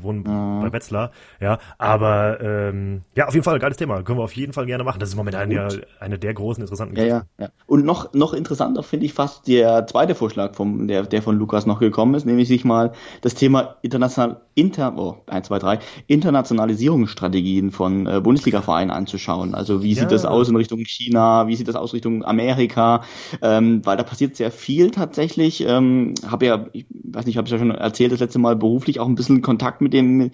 Wohnen 0.00 0.20
mhm. 0.20 0.62
bei 0.62 0.72
Wetzlar, 0.72 1.10
ja. 1.40 1.58
Aber 1.78 2.40
ähm, 2.40 3.02
ja, 3.14 3.26
auf 3.26 3.34
jeden 3.34 3.44
Fall 3.44 3.58
geiles 3.58 3.76
Thema. 3.76 4.02
Können 4.02 4.18
wir 4.18 4.24
auf 4.24 4.36
jeden 4.36 4.52
Fall 4.52 4.66
gerne 4.66 4.84
machen. 4.84 5.00
Das 5.00 5.08
ist 5.08 5.16
momentan 5.16 5.50
ja 5.50 5.68
eine 6.00 6.18
der 6.18 6.34
großen 6.34 6.62
interessanten 6.62 6.96
ja, 6.96 7.04
ja, 7.04 7.22
ja. 7.38 7.48
Und 7.66 7.84
noch 7.84 8.12
noch 8.14 8.32
interessanter 8.32 8.82
finde 8.82 9.06
ich 9.06 9.14
fast 9.14 9.46
der 9.48 9.86
zweite 9.86 10.14
Vorschlag 10.14 10.54
vom 10.54 10.88
der 10.88 11.04
der 11.04 11.22
von 11.22 11.36
Lukas 11.36 11.66
noch 11.66 11.80
gekommen 11.80 12.14
ist, 12.14 12.26
nämlich 12.26 12.48
sich 12.48 12.64
mal 12.64 12.92
das 13.20 13.34
Thema 13.34 13.76
international 13.82 14.40
inter 14.54 14.94
oh, 14.96 15.16
1 15.26 15.48
2 15.48 15.58
3 15.58 15.78
Internationalisierungsstrategien 16.06 17.70
von 17.70 18.06
äh, 18.06 18.20
Bundesliga-Vereinen 18.20 18.90
anzuschauen. 18.90 19.54
Also 19.54 19.82
wie 19.82 19.92
ja. 19.92 20.02
sieht 20.02 20.12
das 20.12 20.24
aus 20.24 20.48
in 20.48 20.56
Richtung 20.56 20.80
China, 20.84 21.46
wie 21.46 21.56
sieht 21.56 21.68
das 21.68 21.76
aus 21.76 21.92
Richtung 21.92 22.24
Amerika, 22.24 23.02
ähm, 23.42 23.84
weil 23.84 23.96
da 23.96 24.02
passiert 24.02 24.36
sehr 24.36 24.50
viel 24.50 24.90
tatsächlich. 24.90 25.64
Ähm, 25.78 26.14
habe 26.26 26.46
ja, 26.46 26.66
ich 26.72 26.86
weiß 26.90 27.26
nicht, 27.26 27.36
habe 27.36 27.46
ich 27.46 27.52
ja 27.52 27.58
schon 27.58 27.70
erzählt, 27.70 28.12
das 28.12 28.20
letzte 28.20 28.38
Mal 28.38 28.56
beruflich 28.56 29.00
auch 29.00 29.08
ein 29.08 29.14
bisschen 29.14 29.42
Kontakt 29.42 29.80
mit 29.80 29.92
dem, 29.92 30.30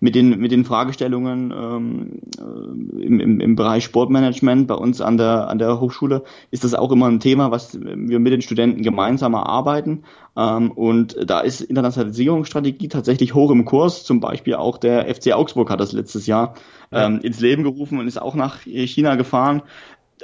mit 0.00 0.14
den, 0.14 0.38
mit 0.38 0.52
den 0.52 0.64
Fragestellungen 0.64 1.52
ähm, 1.56 2.20
äh, 2.38 3.04
im, 3.04 3.20
im, 3.20 3.40
im 3.40 3.56
Bereich 3.56 3.84
Sportmanagement 3.84 4.66
bei 4.66 4.74
uns 4.74 5.00
an 5.00 5.16
der, 5.16 5.48
an 5.48 5.58
der 5.58 5.80
Hochschule 5.80 6.24
ist 6.50 6.64
das 6.64 6.74
auch 6.74 6.92
immer 6.92 7.06
ein 7.06 7.20
Thema, 7.20 7.50
was 7.50 7.78
wir 7.80 8.18
mit 8.18 8.32
den 8.32 8.42
Studenten 8.42 8.82
gemeinsam 8.82 9.34
erarbeiten. 9.34 10.04
Ähm, 10.36 10.70
und 10.72 11.16
da 11.24 11.40
ist 11.40 11.60
Internationalisierungsstrategie 11.60 12.88
tatsächlich 12.88 13.34
hoch 13.34 13.50
im 13.50 13.64
Kurs. 13.64 14.04
Zum 14.04 14.20
Beispiel 14.20 14.54
auch 14.54 14.78
der 14.78 15.12
FC 15.14 15.32
Augsburg 15.32 15.70
hat 15.70 15.80
das 15.80 15.92
letztes 15.92 16.26
Jahr 16.26 16.54
ähm, 16.92 17.20
ins 17.20 17.40
Leben 17.40 17.62
gerufen 17.62 17.98
und 17.98 18.06
ist 18.06 18.20
auch 18.20 18.34
nach 18.34 18.60
China 18.62 19.16
gefahren 19.16 19.62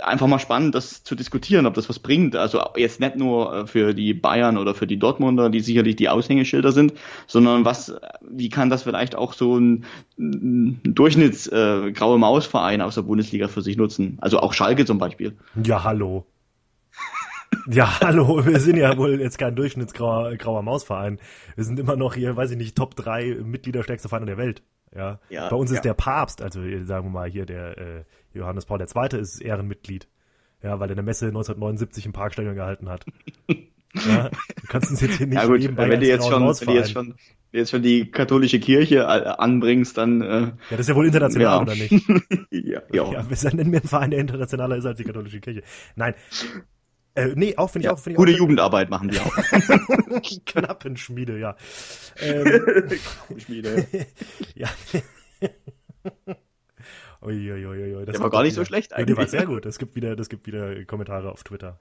einfach 0.02 0.26
mal 0.26 0.38
spannend, 0.38 0.74
das 0.74 1.04
zu 1.04 1.14
diskutieren, 1.14 1.66
ob 1.66 1.74
das 1.74 1.88
was 1.88 1.98
bringt. 1.98 2.36
Also 2.36 2.62
jetzt 2.76 3.00
nicht 3.00 3.16
nur 3.16 3.54
äh, 3.54 3.66
für 3.66 3.94
die 3.94 4.14
Bayern 4.14 4.58
oder 4.58 4.74
für 4.74 4.86
die 4.86 4.98
Dortmunder, 4.98 5.50
die 5.50 5.60
sicherlich 5.60 5.96
die 5.96 6.08
Aushängeschilder 6.08 6.72
sind, 6.72 6.94
sondern 7.26 7.64
was, 7.64 7.94
wie 8.28 8.48
kann 8.48 8.70
das 8.70 8.82
vielleicht 8.82 9.14
auch 9.14 9.32
so 9.32 9.56
ein, 9.58 9.84
ein 10.18 10.80
Durchschnitts 10.84 11.46
äh, 11.48 11.92
Mausverein 12.00 12.82
aus 12.82 12.94
der 12.94 13.02
Bundesliga 13.02 13.48
für 13.48 13.62
sich 13.62 13.76
nutzen? 13.76 14.18
Also 14.20 14.40
auch 14.40 14.52
Schalke 14.52 14.84
zum 14.84 14.98
Beispiel. 14.98 15.36
Ja, 15.62 15.84
hallo. 15.84 16.26
Ja, 17.68 18.00
hallo, 18.00 18.46
wir 18.46 18.60
sind 18.60 18.76
ja 18.76 18.96
wohl 18.96 19.20
jetzt 19.20 19.36
kein 19.36 19.56
Durchschnittsgrauer 19.56 20.36
grauer 20.36 20.62
Mausverein. 20.62 21.18
Wir 21.56 21.64
sind 21.64 21.80
immer 21.80 21.96
noch 21.96 22.14
hier, 22.14 22.36
weiß 22.36 22.52
ich 22.52 22.56
nicht, 22.56 22.76
Top 22.76 22.94
3 22.94 23.38
Mitgliederstärkste 23.44 24.08
Verein 24.08 24.26
der 24.26 24.38
Welt. 24.38 24.62
Ja. 24.94 25.20
ja 25.28 25.48
Bei 25.48 25.56
uns 25.56 25.70
ist 25.70 25.84
der 25.84 25.94
Papst, 25.94 26.42
also 26.42 26.60
sagen 26.84 27.06
wir 27.06 27.10
mal 27.10 27.30
hier 27.30 27.46
der 27.46 27.78
äh, 27.78 28.04
Johannes 28.32 28.66
Paul 28.66 28.80
II. 28.80 29.20
ist 29.20 29.40
Ehrenmitglied. 29.40 30.08
Ja, 30.62 30.78
weil 30.78 30.90
er 30.90 30.92
eine 30.92 31.02
Messe 31.02 31.26
1979 31.26 32.06
im 32.06 32.12
Parkstadion 32.12 32.54
gehalten 32.54 32.88
hat. 32.88 33.06
ja, 33.48 34.28
du 34.28 34.66
kannst 34.68 34.90
uns 34.90 35.00
jetzt 35.00 35.16
hier 35.16 35.26
nicht 35.26 35.36
ja, 35.36 35.46
gut, 35.46 35.60
nebenbei 35.60 35.88
wenn 35.88 36.00
du 36.00 36.06
jetzt 36.06 36.28
schon, 36.28 36.42
wenn 36.42 36.66
du 36.66 36.74
jetzt 36.74 36.92
schon 36.92 37.14
jetzt 37.52 37.70
schon 37.70 37.82
die 37.82 38.10
katholische 38.10 38.60
Kirche 38.60 38.98
äh, 38.98 39.02
anbringst, 39.02 39.96
dann. 39.96 40.20
Äh, 40.20 40.40
ja, 40.40 40.52
das 40.70 40.80
ist 40.80 40.88
ja 40.88 40.96
wohl 40.96 41.06
international, 41.06 41.56
ja. 41.56 41.62
oder 41.62 41.74
nicht? 41.74 41.90
ja, 42.50 42.82
ja. 42.92 43.12
ja. 43.12 43.30
Wir 43.30 43.54
nennen 43.54 43.70
mir 43.70 43.78
einen 43.78 43.88
Verein, 43.88 44.10
der 44.10 44.20
internationaler 44.20 44.76
ist 44.76 44.86
als 44.86 44.98
die 44.98 45.04
katholische 45.04 45.40
Kirche. 45.40 45.62
Nein. 45.96 46.14
Äh, 47.14 47.32
nee, 47.34 47.56
auch 47.56 47.70
finde 47.70 47.84
ich 47.84 47.86
ja, 47.86 47.92
auch. 47.92 47.98
Find 47.98 48.14
ich 48.14 48.16
gute 48.18 48.32
auch, 48.32 48.38
Jugendarbeit 48.38 48.90
machen 48.90 49.08
die 49.08 49.18
auch. 49.18 49.34
Knappenschmiede, 50.46 51.38
ja. 51.38 51.56
Ähm, 52.18 52.44
Knappenschmiede. 52.44 53.86
ja. 54.54 54.68
Uiuiui, 57.22 58.04
der 58.06 58.20
war 58.20 58.30
gar 58.30 58.42
nicht 58.42 58.52
wieder, 58.52 58.62
so 58.62 58.64
schlecht 58.64 58.92
eigentlich. 58.92 59.06
Der 59.06 59.16
war 59.16 59.26
sehr 59.26 59.46
gut. 59.46 59.66
Es 59.66 59.78
gibt 59.78 59.94
wieder, 59.94 60.16
das 60.16 60.28
gibt 60.28 60.46
wieder 60.46 60.84
Kommentare 60.84 61.30
auf 61.30 61.44
Twitter. 61.44 61.80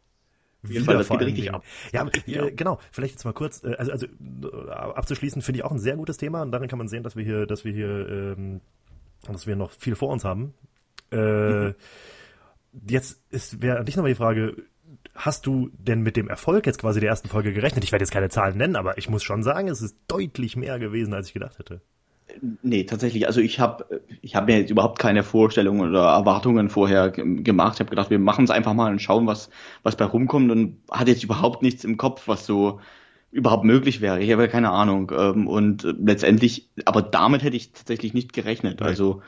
Auf 0.63 0.71
jeden 0.71 0.83
Fall, 0.83 0.97
das 0.97 1.07
geht 1.07 1.21
richtig 1.21 1.53
ab. 1.53 1.63
Ja, 1.93 2.05
ja, 2.25 2.47
äh, 2.47 2.51
genau. 2.51 2.79
Vielleicht 2.91 3.13
jetzt 3.13 3.23
mal 3.23 3.33
kurz, 3.33 3.63
äh, 3.63 3.75
also, 3.77 3.93
also 3.93 4.07
äh, 4.07 4.69
abzuschließen 4.69 5.41
finde 5.41 5.59
ich 5.59 5.63
auch 5.63 5.71
ein 5.71 5.79
sehr 5.79 5.95
gutes 5.95 6.17
Thema 6.17 6.41
und 6.41 6.51
darin 6.51 6.67
kann 6.67 6.77
man 6.77 6.89
sehen, 6.89 7.03
dass 7.03 7.15
wir 7.15 7.23
hier, 7.23 7.45
dass 7.45 7.63
wir 7.63 7.71
hier, 7.71 8.09
ähm, 8.09 8.59
dass 9.25 9.47
wir 9.47 9.55
noch 9.55 9.71
viel 9.71 9.95
vor 9.95 10.09
uns 10.09 10.25
haben. 10.25 10.53
Äh, 11.11 11.17
mhm. 11.17 11.75
Jetzt 12.87 13.23
ist 13.29 13.61
wäre 13.61 13.83
nicht 13.85 13.95
nochmal 13.95 14.11
die 14.11 14.17
Frage, 14.17 14.57
hast 15.19 15.45
du 15.45 15.69
denn 15.77 16.01
mit 16.01 16.15
dem 16.15 16.29
Erfolg 16.29 16.65
jetzt 16.65 16.79
quasi 16.79 16.99
der 16.99 17.09
ersten 17.09 17.27
Folge 17.27 17.53
gerechnet? 17.53 17.83
Ich 17.83 17.91
werde 17.91 18.03
jetzt 18.03 18.11
keine 18.11 18.29
Zahlen 18.29 18.57
nennen, 18.57 18.75
aber 18.75 18.97
ich 18.97 19.09
muss 19.09 19.23
schon 19.23 19.43
sagen, 19.43 19.67
es 19.67 19.81
ist 19.81 19.97
deutlich 20.07 20.55
mehr 20.55 20.79
gewesen, 20.79 21.13
als 21.13 21.27
ich 21.27 21.33
gedacht 21.33 21.59
hätte. 21.59 21.81
Nee, 22.61 22.85
tatsächlich. 22.85 23.27
Also 23.27 23.41
ich 23.41 23.59
habe 23.59 24.01
ich 24.21 24.35
hab 24.35 24.45
mir 24.45 24.59
jetzt 24.59 24.69
überhaupt 24.69 24.99
keine 24.99 25.23
Vorstellungen 25.23 25.89
oder 25.89 26.05
Erwartungen 26.05 26.69
vorher 26.69 27.09
gemacht. 27.09 27.75
Ich 27.75 27.79
habe 27.81 27.89
gedacht, 27.89 28.09
wir 28.09 28.19
machen 28.19 28.45
es 28.45 28.51
einfach 28.51 28.73
mal 28.73 28.91
und 28.91 29.01
schauen, 29.01 29.27
was, 29.27 29.49
was 29.83 29.97
bei 29.97 30.05
rumkommt 30.05 30.51
und 30.51 30.77
hatte 30.89 31.11
jetzt 31.11 31.23
überhaupt 31.23 31.63
nichts 31.63 31.83
im 31.83 31.97
Kopf, 31.97 32.27
was 32.27 32.45
so 32.45 32.79
überhaupt 33.31 33.63
möglich 33.65 33.99
wäre. 33.99 34.21
Ich 34.21 34.31
habe 34.31 34.47
keine 34.47 34.69
Ahnung. 34.69 35.11
Ähm, 35.15 35.47
und 35.47 35.83
letztendlich, 35.83 36.69
aber 36.85 37.01
damit 37.01 37.43
hätte 37.43 37.57
ich 37.57 37.73
tatsächlich 37.73 38.13
nicht 38.13 38.31
gerechnet. 38.31 38.81
Also 38.81 39.21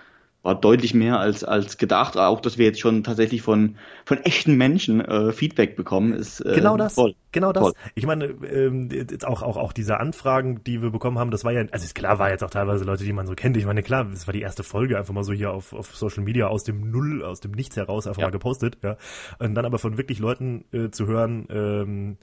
war 0.43 0.59
deutlich 0.59 0.93
mehr 0.93 1.19
als, 1.19 1.43
als 1.43 1.77
gedacht. 1.77 2.17
Auch, 2.17 2.41
dass 2.41 2.57
wir 2.57 2.65
jetzt 2.65 2.79
schon 2.79 3.03
tatsächlich 3.03 3.41
von, 3.41 3.75
von 4.05 4.17
echten 4.19 4.55
Menschen 4.55 4.99
äh, 5.01 5.31
Feedback 5.31 5.75
bekommen, 5.75 6.13
ist 6.13 6.39
äh, 6.41 6.55
genau 6.55 6.77
das. 6.77 6.95
Toll. 6.95 7.15
Genau 7.31 7.53
das. 7.53 7.63
Toll. 7.63 7.73
Ich 7.93 8.05
meine, 8.05 8.25
ähm, 8.25 8.89
auch, 9.23 9.43
auch, 9.43 9.57
auch 9.57 9.71
diese 9.71 9.99
Anfragen, 9.99 10.63
die 10.63 10.81
wir 10.81 10.89
bekommen 10.89 11.19
haben, 11.19 11.31
das 11.31 11.43
war 11.43 11.51
ja, 11.51 11.63
also 11.71 11.87
klar 11.93 12.17
war 12.17 12.31
jetzt 12.31 12.43
auch 12.43 12.49
teilweise 12.49 12.83
Leute, 12.83 13.03
die 13.03 13.13
man 13.13 13.27
so 13.27 13.33
kennt. 13.33 13.55
Ich 13.55 13.65
meine, 13.65 13.83
klar, 13.83 14.05
das 14.05 14.27
war 14.27 14.33
die 14.33 14.41
erste 14.41 14.63
Folge, 14.63 14.97
einfach 14.97 15.13
mal 15.13 15.23
so 15.23 15.33
hier 15.33 15.51
auf, 15.51 15.73
auf 15.73 15.95
Social 15.95 16.23
Media 16.23 16.47
aus 16.47 16.63
dem 16.63 16.89
Null, 16.89 17.23
aus 17.23 17.39
dem 17.39 17.51
Nichts 17.51 17.77
heraus 17.77 18.07
einfach 18.07 18.21
ja. 18.21 18.27
mal 18.27 18.31
gepostet, 18.31 18.77
ja. 18.81 18.97
Und 19.39 19.55
dann 19.55 19.65
aber 19.65 19.77
von 19.77 19.97
wirklich 19.97 20.19
Leuten 20.19 20.65
äh, 20.71 20.89
zu 20.89 21.05
hören, 21.05 21.47
ähm, 21.51 22.17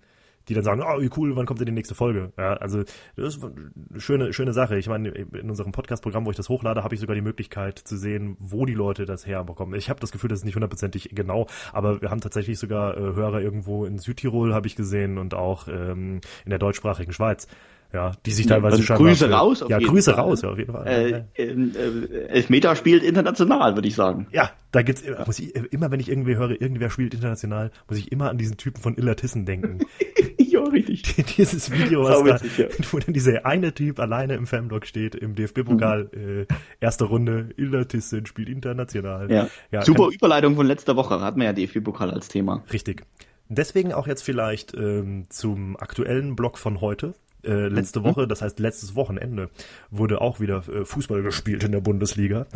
die 0.48 0.54
dann 0.54 0.64
sagen, 0.64 0.82
oh, 0.82 1.00
cool, 1.16 1.36
wann 1.36 1.46
kommt 1.46 1.60
denn 1.60 1.66
die 1.66 1.72
nächste 1.72 1.94
Folge? 1.94 2.32
Ja, 2.38 2.54
also 2.54 2.82
das 3.16 3.36
ist 3.36 3.44
eine 3.44 4.00
schöne, 4.00 4.32
schöne 4.32 4.52
Sache. 4.52 4.78
Ich 4.78 4.88
meine, 4.88 5.10
in 5.10 5.50
unserem 5.50 5.72
Podcast-Programm, 5.72 6.26
wo 6.26 6.30
ich 6.30 6.36
das 6.36 6.48
hochlade, 6.48 6.82
habe 6.82 6.94
ich 6.94 7.00
sogar 7.00 7.14
die 7.14 7.22
Möglichkeit 7.22 7.78
zu 7.78 7.96
sehen, 7.96 8.36
wo 8.38 8.64
die 8.66 8.74
Leute 8.74 9.04
das 9.04 9.26
herbekommen. 9.26 9.78
Ich 9.78 9.90
habe 9.90 10.00
das 10.00 10.12
Gefühl, 10.12 10.28
das 10.28 10.40
ist 10.40 10.44
nicht 10.44 10.54
hundertprozentig 10.54 11.10
genau, 11.12 11.46
aber 11.72 12.00
wir 12.00 12.10
haben 12.10 12.20
tatsächlich 12.20 12.58
sogar 12.58 12.96
äh, 12.96 13.00
Hörer 13.00 13.40
irgendwo 13.40 13.84
in 13.84 13.98
Südtirol, 13.98 14.54
habe 14.54 14.66
ich 14.66 14.76
gesehen, 14.76 15.18
und 15.18 15.34
auch 15.34 15.68
ähm, 15.68 16.20
in 16.44 16.50
der 16.50 16.58
deutschsprachigen 16.58 17.12
Schweiz 17.12 17.46
ja, 17.92 18.12
die 18.26 18.33
sich 18.33 18.47
teilweise 18.47 18.76
also 18.76 18.85
schon. 18.85 18.97
Grüße 18.97 19.30
raus, 19.30 19.62
auf 19.62 19.71
ja, 19.71 19.78
jeden 19.78 19.90
Grüße 19.90 20.12
Fall. 20.12 20.21
raus, 20.21 20.42
ja, 20.42 20.50
auf 20.50 20.59
jeden 20.59 20.73
Fall. 20.73 20.87
Äh, 20.87 21.25
äh, 21.35 21.45
äh, 21.45 22.26
Elfmeter 22.28 22.76
spielt 22.76 23.02
international, 23.02 23.76
würde 23.76 23.88
ich 23.88 23.95
sagen. 23.95 24.26
Ja, 24.30 24.50
da 24.73 24.83
gibt's 24.83 25.02
muss 25.25 25.38
ich 25.38 25.54
immer, 25.54 25.90
wenn 25.90 26.00
ich 26.00 26.11
irgendwie 26.11 26.37
höre, 26.37 26.61
irgendwer 26.61 26.90
spielt 26.90 27.14
international, 27.14 27.71
muss 27.88 27.99
ich 27.99 28.12
immer 28.12 28.28
an 28.28 28.37
diesen 28.37 28.59
Typen 28.59 28.83
von 28.83 28.97
Illertissen 28.97 29.47
denken. 29.47 29.78
ja, 30.38 30.61
richtig. 30.64 31.02
Dieses 31.37 31.71
Video, 31.71 32.04
was 32.04 32.18
da, 32.18 32.25
witzig, 32.26 32.59
ja. 32.59 32.66
wo 32.92 32.99
dann 32.99 33.14
dieser 33.14 33.47
eine 33.47 33.73
Typ 33.73 34.00
alleine 34.00 34.35
im 34.35 34.47
Fanblock 34.47 34.85
steht, 34.85 35.14
im 35.14 35.35
DFB-Pokal, 35.35 36.11
mhm. 36.12 36.40
äh, 36.40 36.47
erste 36.80 37.04
Runde, 37.04 37.50
Illertissen 37.57 38.26
spielt 38.26 38.50
international. 38.50 39.30
Ja. 39.30 39.49
ja 39.71 39.83
Super 39.83 40.04
kann, 40.04 40.12
Überleitung 40.12 40.57
von 40.57 40.66
letzter 40.66 40.97
Woche, 40.97 41.21
hatten 41.21 41.40
wir 41.40 41.47
ja 41.47 41.52
DFB-Pokal 41.54 42.11
als 42.11 42.28
Thema. 42.28 42.64
Richtig. 42.71 43.07
Deswegen 43.49 43.95
auch 43.95 44.07
jetzt 44.07 44.23
vielleicht 44.23 44.75
ähm, 44.75 45.25
zum 45.30 45.78
aktuellen 45.78 46.37
Block 46.37 46.59
von 46.59 46.83
heute. 46.83 47.14
Äh, 47.45 47.68
letzte 47.68 48.00
mhm. 48.00 48.04
Woche, 48.04 48.28
das 48.28 48.42
heißt 48.42 48.59
letztes 48.59 48.95
Wochenende, 48.95 49.50
wurde 49.90 50.21
auch 50.21 50.40
wieder 50.40 50.62
äh, 50.68 50.85
Fußball 50.85 51.23
gespielt 51.23 51.64
in 51.64 51.73
der 51.73 51.80
Bundesliga. 51.80 52.47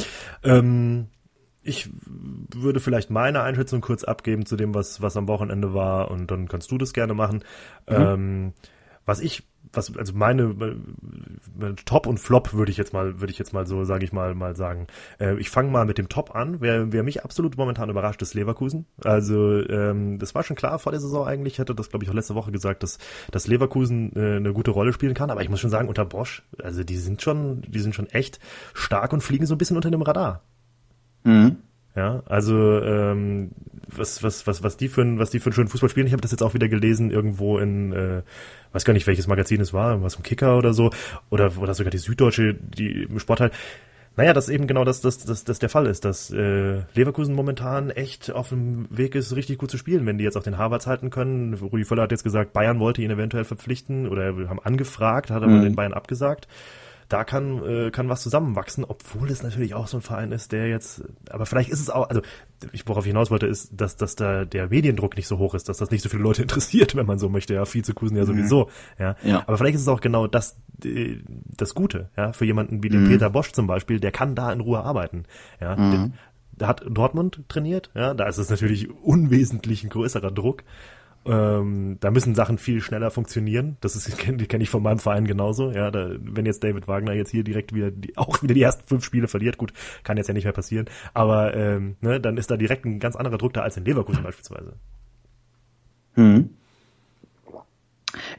Ähm, 0.43 1.09
ich 1.63 1.89
würde 2.07 2.81
vielleicht 2.81 3.11
meine 3.11 3.43
Einschätzung 3.43 3.81
kurz 3.81 4.03
abgeben 4.03 4.47
zu 4.47 4.57
dem, 4.57 4.75
was, 4.75 5.01
was 5.01 5.17
am 5.17 5.29
Wochenende 5.29 5.75
war 5.75 6.11
und 6.11 6.31
dann 6.31 6.49
kannst 6.49 6.71
du 6.73 6.79
das 6.79 6.93
gerne 6.93 7.15
machen. 7.15 7.45
Mhm. 7.89 7.95
Ähm, 7.95 8.53
was 9.05 9.21
ich 9.21 9.45
was 9.73 9.97
also 9.97 10.13
meine, 10.15 10.55
meine 11.59 11.75
Top 11.85 12.07
und 12.07 12.19
Flop 12.19 12.53
würde 12.53 12.71
ich 12.71 12.77
jetzt 12.77 12.93
mal 12.93 13.21
würde 13.21 13.33
ich 13.33 13.39
jetzt 13.39 13.53
mal 13.53 13.67
so 13.67 13.85
sage 13.85 14.05
ich 14.05 14.13
mal 14.13 14.35
mal 14.35 14.57
sagen. 14.57 14.87
Äh, 15.19 15.39
ich 15.39 15.51
fange 15.51 15.71
mal 15.71 15.87
mit 15.87 15.99
dem 15.99 16.09
Top 16.09 16.35
an. 16.35 16.61
Wer, 16.61 16.93
wer 16.93 17.03
mich 17.03 17.25
absolut 17.25 17.57
momentan 17.57 17.91
überrascht 17.91 18.23
ist 18.23 18.35
Leverkusen. 18.35 18.87
Also 19.03 19.61
ähm, 19.69 20.19
das 20.19 20.35
war 20.35 20.43
schon 20.43 20.57
klar 20.57 20.79
vor 20.79 20.93
der 20.93 21.01
Saison 21.01 21.27
eigentlich. 21.27 21.55
Ich 21.55 21.61
hatte 21.61 21.75
das 21.75 21.91
glaube 21.91 22.05
ich 22.05 22.11
auch 22.11 22.15
letzte 22.15 22.35
Woche 22.35 22.53
gesagt, 22.53 22.83
dass 22.83 22.99
dass 23.31 23.47
Leverkusen 23.47 24.13
äh, 24.15 24.37
eine 24.37 24.53
gute 24.53 24.71
Rolle 24.71 24.93
spielen 24.93 25.15
kann. 25.15 25.31
Aber 25.31 25.43
ich 25.43 25.49
muss 25.49 25.61
schon 25.61 25.71
sagen 25.71 25.89
unter 25.89 26.05
Bosch, 26.05 26.43
also 26.63 26.85
die 26.85 26.97
sind 26.97 27.23
schon 27.23 27.63
die 27.63 27.81
sind 27.81 27.95
schon 27.95 28.07
echt 28.07 28.39
stark 28.75 29.13
und 29.13 29.23
fliegen 29.23 29.47
so 29.47 29.55
ein 29.55 29.59
bisschen 29.59 29.77
unter 29.77 29.91
dem 29.91 30.03
Radar. 30.03 30.43
Mhm. 31.25 31.57
Ja, 31.95 32.23
also 32.27 32.81
ähm, 32.81 33.51
was, 33.87 34.23
was, 34.23 34.47
was, 34.47 34.63
was 34.63 34.77
die 34.79 34.89
für 34.89 35.03
ein, 35.03 35.19
was 35.19 35.31
die 35.31 35.41
für 35.41 35.47
einen 35.47 35.55
schönen 35.55 35.69
Fußball 35.69 35.91
spielen. 35.91 36.07
Ich 36.07 36.13
habe 36.13 36.23
das 36.23 36.31
jetzt 36.31 36.43
auch 36.43 36.55
wieder 36.55 36.69
gelesen, 36.69 37.11
irgendwo 37.11 37.59
in, 37.59 37.93
äh, 37.93 38.23
weiß 38.73 38.85
gar 38.85 38.95
nicht, 38.95 39.07
welches 39.07 39.27
Magazin 39.27 39.61
es 39.61 39.75
war, 39.75 40.03
was 40.03 40.15
im 40.15 40.23
Kicker 40.23 40.57
oder 40.57 40.73
so, 40.73 40.91
oder, 41.29 41.53
oder 41.59 41.75
sogar 41.75 41.91
die 41.91 41.99
Süddeutsche, 41.99 42.55
die 42.55 43.03
im 43.03 43.19
Sportteil. 43.19 43.51
Naja, 44.17 44.35
dass 44.35 44.51
eben 44.51 44.67
genau 44.67 44.85
das, 44.85 45.01
das, 45.01 45.19
das, 45.19 45.45
das 45.45 45.59
der 45.59 45.71
Fall 45.71 45.87
ist, 45.87 46.05
dass 46.05 46.31
äh, 46.31 46.83
Leverkusen 46.95 47.35
momentan 47.35 47.91
echt 47.91 48.31
auf 48.31 48.51
dem 48.51 48.87
Weg 48.91 49.15
ist, 49.15 49.35
richtig 49.35 49.59
gut 49.59 49.71
zu 49.71 49.79
spielen, 49.79 50.05
wenn 50.05 50.19
die 50.19 50.25
jetzt 50.25 50.37
auch 50.37 50.43
den 50.43 50.59
Harvards 50.59 50.87
halten 50.87 51.09
können. 51.11 51.55
Rudi 51.55 51.85
Völler 51.85 52.03
hat 52.03 52.11
jetzt 52.11 52.25
gesagt, 52.25 52.53
Bayern 52.53 52.79
wollte 52.79 53.03
ihn 53.03 53.11
eventuell 53.11 53.45
verpflichten 53.45 54.07
oder 54.09 54.35
haben 54.49 54.61
angefragt, 54.61 55.31
hat 55.31 55.43
aber 55.43 55.53
mhm. 55.53 55.63
den 55.63 55.77
Bayern 55.77 55.95
abgesagt 55.95 56.47
da 57.13 57.25
kann, 57.25 57.63
äh, 57.65 57.91
kann 57.91 58.09
was 58.09 58.23
zusammenwachsen, 58.23 58.85
obwohl 58.85 59.31
es 59.31 59.43
natürlich 59.43 59.75
auch 59.75 59.87
so 59.87 59.99
ein 59.99 60.03
Verein 60.03 60.33
ist, 60.33 60.53
der 60.53 60.69
jetzt, 60.69 61.05
aber 61.29 61.45
vielleicht 61.45 61.69
ist 61.69 61.81
es 61.81 61.91
auch, 61.91 62.09
also 62.09 62.23
ich, 62.73 62.89
worauf 62.89 63.05
ich 63.05 63.11
hinaus 63.11 63.31
wollte, 63.31 63.47
ist, 63.47 63.71
dass, 63.79 63.97
dass 63.97 64.17
da 64.17 64.47
der 64.47 64.69
Mediendruck 64.69 65.17
nicht 65.17 65.27
so 65.27 65.39
hoch 65.39 65.55
ist, 65.55 65.69
dass 65.69 65.77
das 65.77 65.91
nicht 65.91 66.03
so 66.03 66.09
viele 66.09 66.23
Leute 66.23 66.43
interessiert, 66.43 66.97
wenn 66.97 67.05
man 67.05 67.19
so 67.19 67.29
möchte, 67.29 67.55
ja, 67.55 67.65
Vizekusen 67.67 68.17
ja 68.17 68.23
mhm. 68.23 68.27
sowieso, 68.27 68.71
ja. 68.99 69.17
ja. 69.23 69.43
Aber 69.47 69.59
vielleicht 69.59 69.75
ist 69.75 69.83
es 69.83 69.89
auch 69.89 70.01
genau 70.01 70.27
das, 70.27 70.57
das 70.79 71.75
Gute, 71.75 72.09
ja, 72.17 72.33
für 72.33 72.47
jemanden 72.47 72.83
wie 72.83 72.89
den 72.89 73.05
mhm. 73.05 73.09
Peter 73.09 73.29
Bosch 73.29 73.53
zum 73.53 73.67
Beispiel, 73.67 74.01
der 74.01 74.13
kann 74.13 74.35
da 74.35 74.51
in 74.51 74.61
Ruhe 74.61 74.81
arbeiten, 74.81 75.25
ja. 75.61 75.77
Mhm. 75.77 75.91
Der, 75.91 76.11
der 76.53 76.69
hat 76.69 76.83
Dortmund 76.89 77.43
trainiert, 77.49 77.91
ja, 77.95 78.15
da 78.15 78.27
ist 78.27 78.39
es 78.39 78.49
natürlich 78.49 78.91
unwesentlich 78.91 79.85
ein 79.85 79.91
größerer 79.91 80.31
Druck. 80.31 80.65
Ähm, 81.25 81.99
da 82.01 82.11
müssen 82.11 82.35
Sachen 82.35 82.59
viel 82.59 82.81
schneller 82.81 83.11
funktionieren. 83.11 83.77
Das 83.81 83.95
ist 83.95 84.19
kenne 84.19 84.45
kenn 84.45 84.61
ich 84.61 84.71
von 84.71 84.83
meinem 84.83 84.99
Verein 84.99 85.27
genauso. 85.27 85.71
Ja, 85.71 85.91
da, 85.91 86.11
wenn 86.19 86.47
jetzt 86.47 86.65
David 86.65 86.89
Wagner 86.89 87.13
jetzt 87.13 87.31
hier 87.31 87.45
direkt 87.45 87.75
wieder 87.75 87.91
die, 87.91 88.17
auch 88.17 88.43
wieder 88.43 88.55
die 88.55 88.63
ersten 88.63 88.87
fünf 88.87 89.05
Spiele 89.05 89.29
verliert, 89.29 89.59
gut, 89.59 89.73
kann 90.03 90.17
jetzt 90.17 90.29
ja 90.29 90.35
nicht 90.35 90.45
mehr 90.45 90.53
passieren. 90.53 90.87
Aber 91.15 91.55
ähm, 91.55 91.97
ne, 92.01 92.21
dann 92.21 92.37
ist 92.37 92.51
da 92.51 92.57
direkt 92.57 92.85
ein 92.85 92.99
ganz 92.99 93.17
anderer 93.17 93.39
Druck 93.39 93.53
da 93.53 93.63
als 93.63 93.77
in 93.77 93.85
Leverkusen 93.85 94.23
beispielsweise. 94.23 94.75
Hm. 96.15 96.51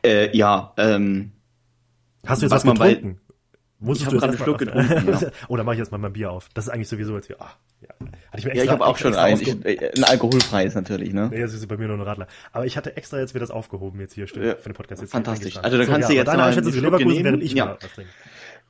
Äh, 0.04 0.36
ja. 0.36 0.74
Ähm, 0.78 1.32
Hast 2.26 2.42
du 2.42 2.46
jetzt 2.46 2.54
was, 2.54 2.66
was 2.66 2.74
getrunken? 2.74 3.20
Musstest 3.84 4.14
ich 4.14 4.22
habe 4.22 4.34
gerade 4.34 4.38
einen 4.38 4.44
Schluck 4.44 4.58
getrunken. 4.60 5.08
Ja. 5.22 5.32
Oder 5.48 5.64
mache 5.64 5.76
ich 5.76 5.80
jetzt 5.80 5.92
mal 5.92 5.98
mein 5.98 6.14
Bier 6.14 6.32
auf? 6.32 6.50
Das 6.54 6.68
ist 6.68 6.70
eigentlich 6.74 6.88
sowieso 6.88 7.16
jetzt 7.16 7.28
hier. 7.28 7.42
Ah, 7.42 7.52
ja. 7.82 7.90
Hatte 7.90 8.12
ich 8.38 8.46
mir 8.46 8.52
extra, 8.52 8.58
ja, 8.58 8.64
ich 8.64 8.70
habe 8.70 8.86
auch 8.86 8.98
schon 8.98 9.16
einen. 9.16 9.42
Ich, 9.42 9.66
äh, 9.66 9.92
ein 9.96 10.04
alkoholfreies 10.04 10.76
natürlich, 10.76 11.14
ne? 11.14 11.30
Nee, 11.32 11.42
das 11.42 11.54
ist 11.54 11.68
bei 11.68 11.78
mir 11.78 11.88
nur 11.88 11.98
ein 11.98 12.02
Radler. 12.02 12.28
Aber 12.52 12.66
ich 12.66 12.78
hatte 12.78 12.96
extra 12.96 13.20
jetzt 13.20 13.34
wieder 13.34 13.46
das 13.46 13.52
aufgehoben 13.52 14.00
jetzt 14.00 14.14
hier 14.14 14.26
ja. 14.26 14.56
für 14.56 14.70
den 14.70 14.74
Podcast. 14.74 15.02
Jetzt 15.02 15.12
Fantastisch. 15.12 15.58
Also 15.58 15.78
dann 15.78 15.86
so, 15.86 15.92
kannst 15.92 16.10
ja, 16.10 16.14
du 16.14 16.20
jetzt 16.20 16.30
Einschätzung 16.30 16.74
zu 16.74 16.80
Leverkusen, 16.80 17.24
während 17.24 17.44
ich 17.44 17.54
ja. 17.54 17.78
was 17.80 17.92
trinke. 17.94 18.12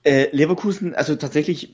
Äh, 0.05 0.35
Leverkusen, 0.35 0.95
also 0.95 1.15
tatsächlich 1.15 1.73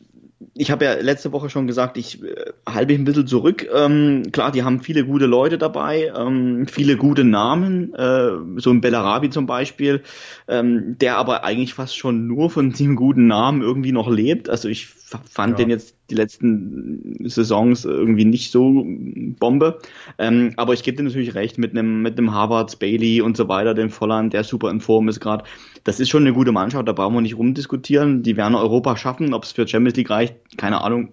ich 0.53 0.72
habe 0.72 0.86
ja 0.86 0.93
letzte 0.93 1.31
Woche 1.34 1.50
schon 1.50 1.67
gesagt, 1.67 1.98
ich 1.98 2.24
äh, 2.24 2.51
halte 2.67 2.93
mich 2.93 3.00
ein 3.00 3.03
bisschen 3.03 3.27
zurück. 3.27 3.67
Ähm, 3.74 4.24
klar, 4.31 4.51
die 4.51 4.63
haben 4.63 4.81
viele 4.81 5.05
gute 5.05 5.25
Leute 5.25 5.58
dabei, 5.58 6.12
ähm, 6.15 6.65
viele 6.67 6.96
gute 6.96 7.24
Namen, 7.25 7.93
äh, 7.93 8.31
so 8.58 8.72
ein 8.72 8.81
Bellarabi 8.81 9.29
zum 9.29 9.46
Beispiel, 9.46 10.03
ähm, 10.48 10.98
der 11.00 11.17
aber 11.17 11.43
eigentlich 11.43 11.74
fast 11.74 11.98
schon 11.98 12.27
nur 12.27 12.50
von 12.50 12.72
diesem 12.74 12.96
guten 12.96 13.27
Namen 13.27 13.62
irgendwie 13.62 13.91
noch 13.91 14.10
lebt. 14.10 14.50
Also 14.50 14.69
ich 14.69 14.88
fand 15.29 15.51
ja. 15.51 15.65
den 15.65 15.69
jetzt 15.69 15.95
die 16.09 16.15
letzten 16.15 17.27
Saisons 17.27 17.85
irgendwie 17.85 18.25
nicht 18.25 18.51
so 18.51 18.85
Bombe. 18.85 19.79
Ähm, 20.17 20.53
aber 20.57 20.73
ich 20.73 20.83
gebe 20.83 20.97
dir 20.97 21.03
natürlich 21.03 21.35
recht 21.35 21.57
mit 21.57 21.71
einem 21.71 22.01
mit 22.01 22.17
einem 22.17 22.33
Harvards, 22.33 22.75
Bailey 22.75 23.21
und 23.21 23.37
so 23.37 23.47
weiter, 23.47 23.73
dem 23.73 23.89
Volland, 23.89 24.33
der 24.33 24.43
super 24.43 24.69
in 24.69 24.81
Form 24.81 25.07
ist 25.09 25.19
gerade. 25.19 25.43
Das 25.83 25.99
ist 25.99 26.09
schon 26.09 26.23
eine 26.23 26.33
gute 26.33 26.51
Mannschaft, 26.51 26.87
da 26.87 26.93
brauchen 26.93 27.15
wir 27.15 27.21
nicht 27.21 27.37
rumdiskutieren. 27.37 28.23
Die 28.23 28.37
werden 28.37 28.55
Europa 28.55 28.97
schaffen, 28.97 29.33
ob 29.33 29.43
es 29.43 29.51
für 29.51 29.67
Champions 29.67 29.97
League 29.97 30.09
reicht, 30.09 30.35
keine 30.57 30.81
Ahnung, 30.81 31.09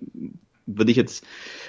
würde 0.66 0.90
ich 0.90 0.96
jetzt 0.96 1.24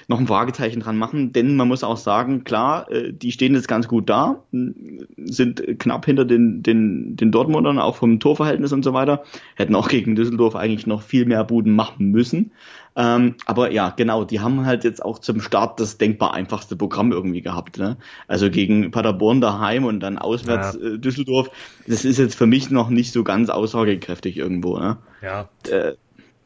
noch 0.08 0.18
ein 0.18 0.26
Fragezeichen 0.26 0.80
dran 0.80 0.96
machen, 0.96 1.34
denn 1.34 1.54
man 1.54 1.68
muss 1.68 1.84
auch 1.84 1.98
sagen, 1.98 2.42
klar, 2.42 2.90
äh, 2.90 3.12
die 3.12 3.30
stehen 3.30 3.54
jetzt 3.54 3.68
ganz 3.68 3.88
gut 3.88 4.08
da, 4.08 4.42
sind 4.50 5.62
knapp 5.78 6.06
hinter 6.06 6.24
den, 6.24 6.62
den, 6.62 7.14
den 7.14 7.30
Dortmundern, 7.30 7.78
auch 7.78 7.96
vom 7.96 8.18
Torverhältnis 8.18 8.72
und 8.72 8.82
so 8.82 8.94
weiter, 8.94 9.22
hätten 9.54 9.74
auch 9.74 9.88
gegen 9.88 10.16
Düsseldorf 10.16 10.56
eigentlich 10.56 10.86
noch 10.86 11.02
viel 11.02 11.26
mehr 11.26 11.44
Buden 11.44 11.74
machen 11.74 12.10
müssen. 12.10 12.52
Ähm, 12.96 13.36
aber 13.44 13.70
ja, 13.70 13.90
genau, 13.90 14.24
die 14.24 14.40
haben 14.40 14.64
halt 14.64 14.82
jetzt 14.82 15.04
auch 15.04 15.18
zum 15.18 15.40
Start 15.40 15.78
das 15.78 15.98
denkbar 15.98 16.32
einfachste 16.32 16.74
Programm 16.74 17.12
irgendwie 17.12 17.42
gehabt. 17.42 17.78
Ne? 17.78 17.98
Also 18.26 18.50
gegen 18.50 18.90
Paderborn 18.90 19.40
daheim 19.40 19.84
und 19.84 20.00
dann 20.00 20.18
auswärts 20.18 20.76
ja. 20.80 20.94
äh, 20.94 20.98
Düsseldorf. 20.98 21.50
Das 21.86 22.04
ist 22.04 22.18
jetzt 22.18 22.34
für 22.34 22.46
mich 22.46 22.70
noch 22.70 22.88
nicht 22.88 23.12
so 23.12 23.22
ganz 23.22 23.50
aussagekräftig 23.50 24.36
irgendwo. 24.36 24.78
Ne? 24.78 24.96
Ja. 25.22 25.48
Äh, 25.70 25.94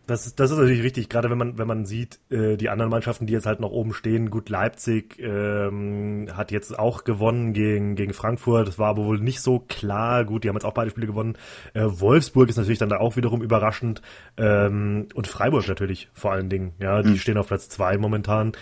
Das 0.07 0.27
ist, 0.27 0.41
das 0.41 0.51
ist 0.51 0.59
natürlich 0.59 0.83
richtig, 0.83 1.09
gerade 1.09 1.31
wenn 1.31 1.39
man, 1.39 1.59
wenn 1.59 1.69
man 1.69 1.87
sieht, 1.87 2.19
äh, 2.29 2.57
die 2.57 2.69
anderen 2.71 2.91
Mannschaften, 2.91 3.27
die 3.27 3.33
jetzt 3.33 3.47
halt 3.47 3.61
noch 3.61 3.71
oben 3.71 3.95
stehen, 3.95 4.31
gut, 4.31 4.49
Leipzig 4.49 5.19
ähm, 5.21 6.29
hat 6.35 6.51
jetzt 6.51 6.77
auch 6.77 7.05
gewonnen 7.05 7.53
gegen, 7.53 7.95
gegen 7.95 8.13
Frankfurt, 8.13 8.67
das 8.67 8.79
war 8.81 8.89
aber 8.89 9.05
wohl 9.05 9.21
nicht 9.21 9.41
so 9.41 9.61
klar, 9.61 10.25
gut, 10.25 10.43
die 10.43 10.49
haben 10.49 10.57
jetzt 10.57 10.65
auch 10.65 10.75
beide 10.75 10.91
Spiele 10.91 11.07
gewonnen. 11.07 11.37
Äh, 11.73 11.85
Wolfsburg 11.85 12.49
ist 12.49 12.57
natürlich 12.57 12.81
dann 12.81 12.89
da 12.89 12.99
auch 12.99 13.17
wiederum 13.17 13.43
überraschend 13.43 14.03
ähm, 14.37 15.07
und 15.15 15.29
Freiburg 15.29 15.69
natürlich 15.69 16.09
vor 16.15 16.33
allen 16.33 16.49
Dingen, 16.49 16.73
ja, 16.81 17.03
die 17.03 17.11
mhm. 17.11 17.17
stehen 17.19 17.39
auf 17.39 17.47
Platz 17.47 17.69
zwei 17.69 17.97
momentan. 17.97 18.53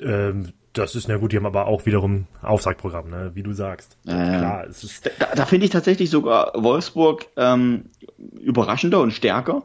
Ähm, 0.00 0.52
das 0.72 0.94
ist 0.94 1.08
na 1.08 1.16
gut, 1.16 1.32
die 1.32 1.36
haben 1.36 1.46
aber 1.46 1.66
auch 1.66 1.86
wiederum 1.86 2.26
Aufsageprogramm, 2.42 3.10
ne? 3.10 3.30
wie 3.34 3.42
du 3.42 3.52
sagst. 3.52 3.96
Äh, 4.06 4.10
Klar, 4.10 4.66
es 4.68 4.84
ist 4.84 5.10
da, 5.18 5.34
da 5.34 5.46
finde 5.46 5.64
ich 5.64 5.72
tatsächlich 5.72 6.10
sogar 6.10 6.52
Wolfsburg 6.54 7.26
ähm, 7.36 7.86
überraschender 8.38 9.00
und 9.00 9.12
stärker. 9.12 9.62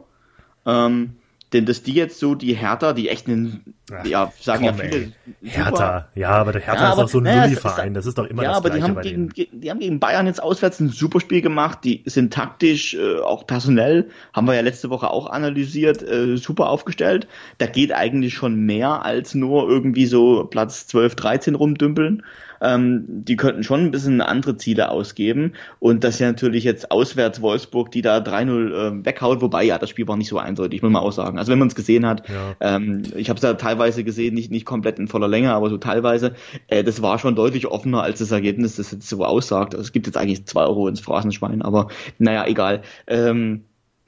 Ähm, 0.64 1.16
denn 1.56 1.64
dass 1.64 1.82
die 1.82 1.94
jetzt 1.94 2.18
so 2.18 2.34
die 2.34 2.54
Hertha, 2.54 2.92
die 2.92 3.08
echt 3.08 3.26
einen, 3.26 3.74
Ach, 3.90 4.04
ja, 4.04 4.32
sagen 4.38 4.66
komm, 4.66 4.76
ja 4.76 4.84
viele. 4.84 5.12
Hertha, 5.42 6.08
ja, 6.14 6.30
aber 6.30 6.52
der 6.52 6.60
Hertha 6.60 6.84
ja, 6.84 6.90
ist 6.90 6.98
doch 6.98 7.08
so 7.08 7.18
ein 7.18 7.24
naja, 7.24 7.42
Nulli-Verein, 7.42 7.94
das 7.94 8.04
ist 8.04 8.18
doch 8.18 8.26
immer 8.26 8.42
ja, 8.42 8.50
das 8.50 8.58
aber 8.58 8.70
die 8.70 8.82
haben 8.82 9.00
gegen, 9.00 9.30
die 9.30 9.70
haben 9.70 9.80
gegen 9.80 9.98
Bayern 9.98 10.26
jetzt 10.26 10.42
auswärts 10.42 10.80
ein 10.80 10.90
super 10.90 11.20
Spiel 11.20 11.40
gemacht, 11.40 11.78
die 11.84 12.02
sind 12.04 12.32
taktisch, 12.32 12.94
äh, 12.94 13.20
auch 13.20 13.46
personell, 13.46 14.10
haben 14.34 14.46
wir 14.46 14.54
ja 14.54 14.60
letzte 14.60 14.90
Woche 14.90 15.08
auch 15.08 15.30
analysiert, 15.30 16.02
äh, 16.02 16.36
super 16.36 16.68
aufgestellt. 16.68 17.26
Da 17.58 17.66
geht 17.66 17.92
eigentlich 17.92 18.34
schon 18.34 18.56
mehr 18.56 19.04
als 19.04 19.34
nur 19.34 19.68
irgendwie 19.68 20.06
so 20.06 20.44
Platz 20.44 20.86
12, 20.88 21.14
13 21.14 21.54
rumdümpeln 21.54 22.22
ähm, 22.60 23.04
die 23.08 23.36
könnten 23.36 23.62
schon 23.62 23.80
ein 23.80 23.90
bisschen 23.90 24.20
andere 24.20 24.56
Ziele 24.56 24.90
ausgeben. 24.90 25.52
Und 25.78 26.04
dass 26.04 26.18
ja 26.18 26.26
natürlich 26.26 26.64
jetzt 26.64 26.90
auswärts 26.90 27.40
Wolfsburg, 27.42 27.90
die 27.90 28.02
da 28.02 28.18
3-0 28.18 29.00
äh, 29.00 29.04
weghaut, 29.04 29.40
wobei 29.40 29.64
ja, 29.64 29.78
das 29.78 29.90
Spiel 29.90 30.08
war 30.08 30.16
nicht 30.16 30.28
so 30.28 30.38
eindeutig, 30.38 30.82
muss 30.82 30.92
man 30.92 31.02
auch 31.02 31.12
sagen. 31.12 31.38
Also 31.38 31.52
wenn 31.52 31.58
man 31.58 31.68
es 31.68 31.74
gesehen 31.74 32.06
hat, 32.06 32.28
ja. 32.28 32.54
ähm, 32.60 33.02
ich 33.16 33.28
habe 33.28 33.36
es 33.38 33.42
ja 33.42 33.54
teilweise 33.54 34.04
gesehen, 34.04 34.34
nicht, 34.34 34.50
nicht 34.50 34.64
komplett 34.64 34.98
in 34.98 35.08
voller 35.08 35.28
Länge, 35.28 35.52
aber 35.52 35.70
so 35.70 35.78
teilweise, 35.78 36.34
äh, 36.68 36.84
das 36.84 37.02
war 37.02 37.18
schon 37.18 37.34
deutlich 37.34 37.66
offener, 37.66 38.02
als 38.02 38.18
das 38.18 38.30
Ergebnis 38.30 38.76
das 38.76 38.90
jetzt 38.90 39.08
so 39.08 39.24
aussagt. 39.24 39.74
Also 39.74 39.82
es 39.82 39.92
gibt 39.92 40.06
jetzt 40.06 40.16
eigentlich 40.16 40.46
zwei 40.46 40.64
Euro 40.64 40.88
ins 40.88 41.00
Phrasenschwein, 41.00 41.62
aber 41.62 41.88
naja, 42.18 42.46
egal. 42.46 42.82
Ähm, 43.06 43.64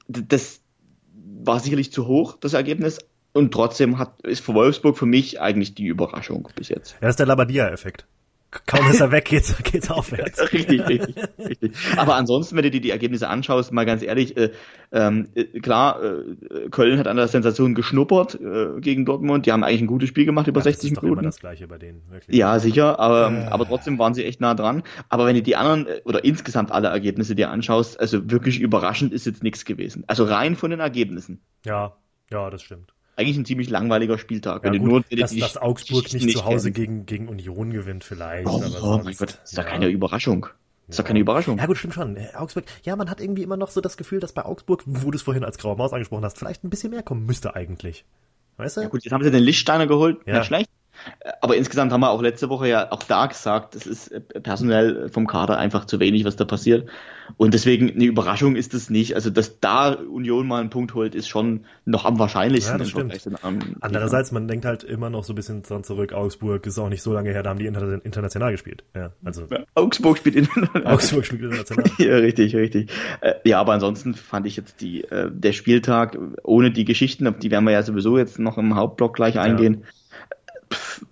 das 0.06 0.60
war 1.42 1.60
sicherlich 1.60 1.92
zu 1.92 2.06
hoch, 2.06 2.36
das 2.40 2.54
Ergebnis, 2.54 2.98
und 3.32 3.52
trotzdem 3.52 3.98
hat, 3.98 4.20
ist 4.22 4.44
für 4.44 4.54
Wolfsburg 4.54 4.98
für 4.98 5.06
mich 5.06 5.40
eigentlich 5.40 5.74
die 5.74 5.86
Überraschung 5.86 6.48
bis 6.56 6.68
jetzt. 6.68 6.92
Ja, 6.92 6.98
das 7.02 7.10
ist 7.10 7.18
der 7.20 7.26
Labadia-Effekt. 7.26 8.06
Kaum 8.50 8.90
ist 8.90 9.00
er 9.00 9.12
weg, 9.12 9.26
geht's, 9.26 9.54
geht's 9.62 9.90
aufwärts. 9.90 10.40
richtig, 10.52 10.88
richtig, 10.88 11.16
richtig. 11.38 11.72
Aber 11.98 12.14
ansonsten, 12.14 12.56
wenn 12.56 12.62
du 12.62 12.70
dir 12.70 12.80
die 12.80 12.90
Ergebnisse 12.90 13.28
anschaust, 13.28 13.72
mal 13.72 13.84
ganz 13.84 14.02
ehrlich, 14.02 14.38
äh, 14.38 14.50
ähm, 14.90 15.28
äh, 15.34 15.60
klar, 15.60 16.02
äh, 16.02 16.68
Köln 16.70 16.98
hat 16.98 17.06
an 17.06 17.18
der 17.18 17.28
Sensation 17.28 17.74
geschnuppert 17.74 18.40
äh, 18.40 18.80
gegen 18.80 19.04
Dortmund. 19.04 19.44
Die 19.44 19.52
haben 19.52 19.64
eigentlich 19.64 19.82
ein 19.82 19.86
gutes 19.86 20.08
Spiel 20.08 20.24
gemacht 20.24 20.46
über 20.46 20.60
ja, 20.60 20.64
60 20.64 20.92
Minuten. 20.92 20.94
Das 20.94 20.96
ist 20.96 21.02
Minuten. 21.02 21.18
immer 21.20 21.28
das 21.28 21.40
Gleiche 21.40 21.68
bei 21.68 21.76
denen, 21.76 22.02
wirklich. 22.10 22.36
Ja, 22.36 22.58
sicher, 22.58 22.98
aber, 22.98 23.30
äh. 23.30 23.46
aber 23.48 23.66
trotzdem 23.66 23.98
waren 23.98 24.14
sie 24.14 24.24
echt 24.24 24.40
nah 24.40 24.54
dran. 24.54 24.82
Aber 25.10 25.26
wenn 25.26 25.34
du 25.34 25.42
die 25.42 25.56
anderen 25.56 25.86
äh, 25.86 26.00
oder 26.04 26.24
insgesamt 26.24 26.72
alle 26.72 26.88
Ergebnisse 26.88 27.34
dir 27.34 27.50
anschaust, 27.50 28.00
also 28.00 28.30
wirklich 28.30 28.60
überraschend 28.60 29.12
ist 29.12 29.26
jetzt 29.26 29.42
nichts 29.42 29.66
gewesen. 29.66 30.04
Also 30.06 30.24
rein 30.24 30.56
von 30.56 30.70
den 30.70 30.80
Ergebnissen. 30.80 31.42
Ja, 31.66 31.96
ja, 32.30 32.48
das 32.48 32.62
stimmt 32.62 32.94
eigentlich 33.18 33.36
ein 33.36 33.44
ziemlich 33.44 33.68
langweiliger 33.68 34.16
Spieltag. 34.16 34.64
Ja, 34.64 34.72
wenn 34.72 34.80
gut, 34.80 35.10
nur, 35.10 35.18
dass, 35.18 35.34
dass 35.34 35.56
Augsburg 35.56 36.12
nicht, 36.12 36.24
nicht 36.24 36.38
zu 36.38 36.44
Hause 36.44 36.70
gegen, 36.70 37.04
gegen 37.04 37.28
Union 37.28 37.72
gewinnt 37.72 38.04
vielleicht. 38.04 38.46
Oh, 38.46 38.62
oh 38.82 39.00
mein 39.02 39.16
Gott, 39.16 39.38
das 39.42 39.50
ist 39.50 39.56
ja. 39.56 39.64
doch 39.64 39.70
keine 39.70 39.88
Überraschung. 39.88 40.46
Das 40.86 40.94
ist 40.94 40.98
doch 41.00 41.04
keine 41.04 41.18
Überraschung. 41.18 41.58
Ja 41.58 41.66
gut, 41.66 41.76
stimmt 41.76 41.94
schon. 41.94 42.16
Äh, 42.16 42.28
Augsburg, 42.34 42.64
ja, 42.84 42.96
man 42.96 43.10
hat 43.10 43.20
irgendwie 43.20 43.42
immer 43.42 43.56
noch 43.56 43.70
so 43.70 43.80
das 43.80 43.96
Gefühl, 43.96 44.20
dass 44.20 44.32
bei 44.32 44.44
Augsburg, 44.44 44.84
wo 44.86 45.10
du 45.10 45.16
es 45.16 45.22
vorhin 45.22 45.44
als 45.44 45.58
graue 45.58 45.76
Maus 45.76 45.92
angesprochen 45.92 46.24
hast, 46.24 46.38
vielleicht 46.38 46.64
ein 46.64 46.70
bisschen 46.70 46.90
mehr 46.90 47.02
kommen 47.02 47.26
müsste 47.26 47.56
eigentlich. 47.56 48.04
Weißt 48.56 48.76
du? 48.76 48.80
Ja 48.82 48.88
gut, 48.88 49.04
jetzt 49.04 49.12
haben 49.12 49.24
sie 49.24 49.30
den 49.30 49.42
Lichtsteiner 49.42 49.86
geholt, 49.86 50.18
ja. 50.24 50.38
nicht 50.38 50.46
schlecht. 50.46 50.70
Aber 51.40 51.56
insgesamt 51.56 51.92
haben 51.92 52.00
wir 52.00 52.10
auch 52.10 52.22
letzte 52.22 52.48
Woche 52.48 52.68
ja 52.68 52.92
auch 52.92 53.02
da 53.02 53.26
gesagt, 53.26 53.74
es 53.74 53.86
ist 53.86 54.08
äh, 54.08 54.20
personell 54.20 55.08
vom 55.08 55.26
Kader 55.26 55.58
einfach 55.58 55.84
zu 55.84 56.00
wenig, 56.00 56.24
was 56.24 56.36
da 56.36 56.44
passiert. 56.44 56.88
Und 57.36 57.52
deswegen 57.52 57.90
eine 57.90 58.04
Überraschung 58.04 58.56
ist 58.56 58.72
es 58.74 58.88
nicht. 58.88 59.14
Also, 59.14 59.30
dass 59.30 59.60
da 59.60 59.92
Union 59.92 60.46
mal 60.46 60.60
einen 60.60 60.70
Punkt 60.70 60.94
holt, 60.94 61.14
ist 61.14 61.28
schon 61.28 61.64
noch 61.84 62.04
am 62.04 62.18
wahrscheinlichsten. 62.18 62.74
Ja, 62.74 62.78
das 62.78 62.90
stimmt. 62.90 63.28
Andererseits, 63.80 64.32
man 64.32 64.48
denkt 64.48 64.64
halt 64.64 64.82
immer 64.84 65.10
noch 65.10 65.24
so 65.24 65.32
ein 65.32 65.36
bisschen 65.36 65.62
dran 65.62 65.84
zurück, 65.84 66.12
Augsburg 66.12 66.66
ist 66.66 66.78
auch 66.78 66.88
nicht 66.88 67.02
so 67.02 67.12
lange 67.12 67.30
her, 67.30 67.42
da 67.42 67.50
haben 67.50 67.58
die 67.58 67.66
international 67.66 68.52
gespielt. 68.52 68.84
Ja, 68.94 69.12
also. 69.24 69.46
Ja, 69.50 69.64
Augsburg 69.74 70.18
spielt 70.18 70.36
international. 70.36 70.86
Augsburg 70.94 71.26
spielt 71.26 71.42
international. 71.42 71.90
ja, 71.98 72.16
richtig, 72.16 72.56
richtig. 72.56 72.90
Äh, 73.20 73.34
ja, 73.44 73.60
aber 73.60 73.74
ansonsten 73.74 74.14
fand 74.14 74.46
ich 74.46 74.56
jetzt 74.56 74.80
die, 74.80 75.04
äh, 75.04 75.30
der 75.30 75.52
Spieltag 75.52 76.18
ohne 76.44 76.70
die 76.70 76.84
Geschichten, 76.84 77.26
auf 77.26 77.38
die 77.38 77.50
werden 77.50 77.64
wir 77.64 77.72
ja 77.72 77.82
sowieso 77.82 78.16
jetzt 78.16 78.38
noch 78.38 78.58
im 78.58 78.74
Hauptblock 78.74 79.14
gleich 79.14 79.38
eingehen. 79.38 79.82
Ja 79.82 79.88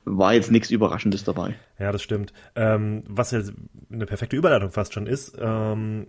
war 0.05 0.35
jetzt 0.35 0.51
nichts 0.51 0.71
Überraschendes 0.71 1.25
dabei. 1.25 1.55
Ja, 1.79 1.92
das 1.92 2.03
stimmt. 2.03 2.33
Ähm, 2.55 3.03
was 3.07 3.31
ja 3.31 3.42
eine 3.90 4.07
perfekte 4.07 4.37
Überleitung 4.37 4.71
fast 4.71 4.95
schon 4.95 5.07
ist, 5.07 5.37
ähm, 5.40 6.07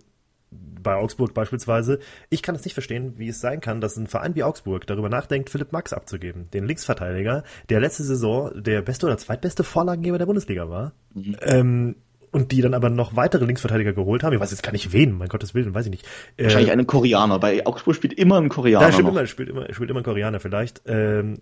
bei 0.50 0.94
Augsburg 0.94 1.34
beispielsweise. 1.34 1.98
Ich 2.30 2.42
kann 2.42 2.54
es 2.54 2.64
nicht 2.64 2.74
verstehen, 2.74 3.14
wie 3.16 3.28
es 3.28 3.40
sein 3.40 3.60
kann, 3.60 3.80
dass 3.80 3.96
ein 3.96 4.06
Verein 4.06 4.34
wie 4.34 4.42
Augsburg 4.42 4.86
darüber 4.86 5.08
nachdenkt, 5.08 5.50
Philipp 5.50 5.72
Max 5.72 5.92
abzugeben, 5.92 6.48
den 6.52 6.66
Linksverteidiger, 6.66 7.44
der 7.68 7.80
letzte 7.80 8.04
Saison 8.04 8.50
der 8.54 8.82
beste 8.82 9.06
oder 9.06 9.18
zweitbeste 9.18 9.64
Vorlagengeber 9.64 10.18
der 10.18 10.26
Bundesliga 10.26 10.70
war. 10.70 10.92
Mhm. 11.14 11.36
Ähm, 11.42 11.96
und 12.30 12.52
die 12.52 12.60
dann 12.60 12.74
aber 12.74 12.90
noch 12.90 13.16
weitere 13.16 13.46
Linksverteidiger 13.46 13.94
geholt 13.94 14.22
haben. 14.22 14.34
Ich 14.34 14.40
weiß 14.40 14.50
jetzt 14.50 14.62
gar 14.62 14.72
nicht 14.72 14.92
wen, 14.92 15.16
mein 15.16 15.28
Gottes 15.28 15.54
Willen, 15.54 15.74
weiß 15.74 15.86
ich 15.86 15.90
nicht. 15.90 16.06
Wahrscheinlich 16.36 16.68
äh, 16.68 16.72
einen 16.72 16.86
Koreaner. 16.86 17.38
Bei 17.38 17.66
Augsburg 17.66 17.94
spielt 17.94 18.12
immer 18.12 18.36
ein 18.38 18.50
Koreaner. 18.50 18.86
Ja, 18.86 18.92
stimmt 18.92 19.08
immer, 19.08 19.26
spielt 19.26 19.48
immer, 19.48 19.72
spielt 19.72 19.88
immer 19.88 20.00
ein 20.00 20.04
Koreaner 20.04 20.38
vielleicht. 20.38 20.82
Ähm, 20.86 21.38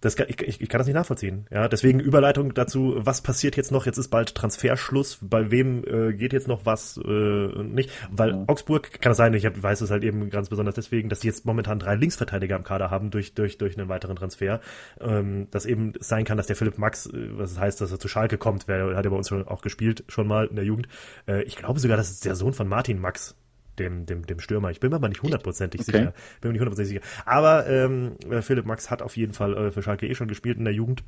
das 0.00 0.16
kann, 0.16 0.26
ich, 0.28 0.40
ich, 0.40 0.60
ich 0.60 0.68
kann 0.68 0.78
das 0.78 0.86
nicht 0.86 0.96
nachvollziehen. 0.96 1.46
Ja, 1.50 1.68
deswegen 1.68 2.00
Überleitung 2.00 2.54
dazu, 2.54 2.94
was 2.96 3.20
passiert 3.20 3.56
jetzt 3.56 3.70
noch? 3.70 3.86
Jetzt 3.86 3.98
ist 3.98 4.08
bald 4.08 4.34
Transferschluss. 4.34 5.18
Bei 5.20 5.50
wem 5.50 5.84
äh, 5.84 6.14
geht 6.14 6.32
jetzt 6.32 6.48
noch 6.48 6.64
was 6.64 6.98
äh, 7.04 7.62
nicht? 7.62 7.90
Weil 8.10 8.30
ja. 8.30 8.44
Augsburg 8.46 9.00
kann 9.00 9.12
es 9.12 9.18
sein, 9.18 9.34
ich 9.34 9.44
hab, 9.44 9.62
weiß 9.62 9.82
es 9.82 9.90
halt 9.90 10.02
eben 10.02 10.30
ganz 10.30 10.48
besonders 10.48 10.74
deswegen, 10.74 11.08
dass 11.08 11.20
sie 11.20 11.28
jetzt 11.28 11.44
momentan 11.44 11.78
drei 11.78 11.96
Linksverteidiger 11.96 12.56
im 12.56 12.64
Kader 12.64 12.90
haben 12.90 13.10
durch 13.10 13.34
durch 13.34 13.58
durch 13.58 13.78
einen 13.78 13.88
weiteren 13.88 14.16
Transfer. 14.16 14.60
Ähm, 15.00 15.48
dass 15.50 15.66
eben 15.66 15.92
sein 16.00 16.24
kann, 16.24 16.38
dass 16.38 16.46
der 16.46 16.56
Philipp 16.56 16.78
Max, 16.78 17.06
äh, 17.06 17.38
was 17.38 17.58
heißt, 17.58 17.80
dass 17.80 17.92
er 17.92 17.98
zu 17.98 18.08
Schalke 18.08 18.38
kommt, 18.38 18.68
wer 18.68 18.96
hat 18.96 19.04
ja 19.04 19.10
bei 19.10 19.16
uns 19.16 19.28
schon 19.28 19.46
auch 19.46 19.60
gespielt 19.60 20.04
schon 20.08 20.26
mal 20.26 20.46
in 20.46 20.56
der 20.56 20.64
Jugend. 20.64 20.88
Äh, 21.26 21.42
ich 21.42 21.56
glaube 21.56 21.78
sogar, 21.78 21.96
das 21.96 22.10
ist 22.10 22.24
der 22.24 22.36
Sohn 22.36 22.54
von 22.54 22.68
Martin 22.68 22.98
Max 23.00 23.36
dem, 23.80 24.06
dem, 24.06 24.26
dem 24.26 24.38
Stürmer. 24.38 24.70
Ich 24.70 24.80
bin 24.80 24.90
mir 24.90 24.96
aber 24.96 25.08
nicht 25.08 25.22
hundertprozentig 25.22 25.80
okay. 25.80 25.90
sicher. 25.90 26.14
Bin 26.40 26.50
mir 26.50 26.52
nicht 26.52 26.60
hundertprozentig 26.60 27.00
sicher. 27.02 27.22
Aber 27.24 27.66
ähm, 27.66 28.16
Philipp 28.42 28.66
Max 28.66 28.90
hat 28.90 29.02
auf 29.02 29.16
jeden 29.16 29.32
Fall 29.32 29.56
äh, 29.56 29.70
für 29.72 29.82
Schalke 29.82 30.06
eh 30.06 30.14
schon 30.14 30.28
gespielt 30.28 30.58
in 30.58 30.64
der 30.64 30.74
Jugend. 30.74 31.02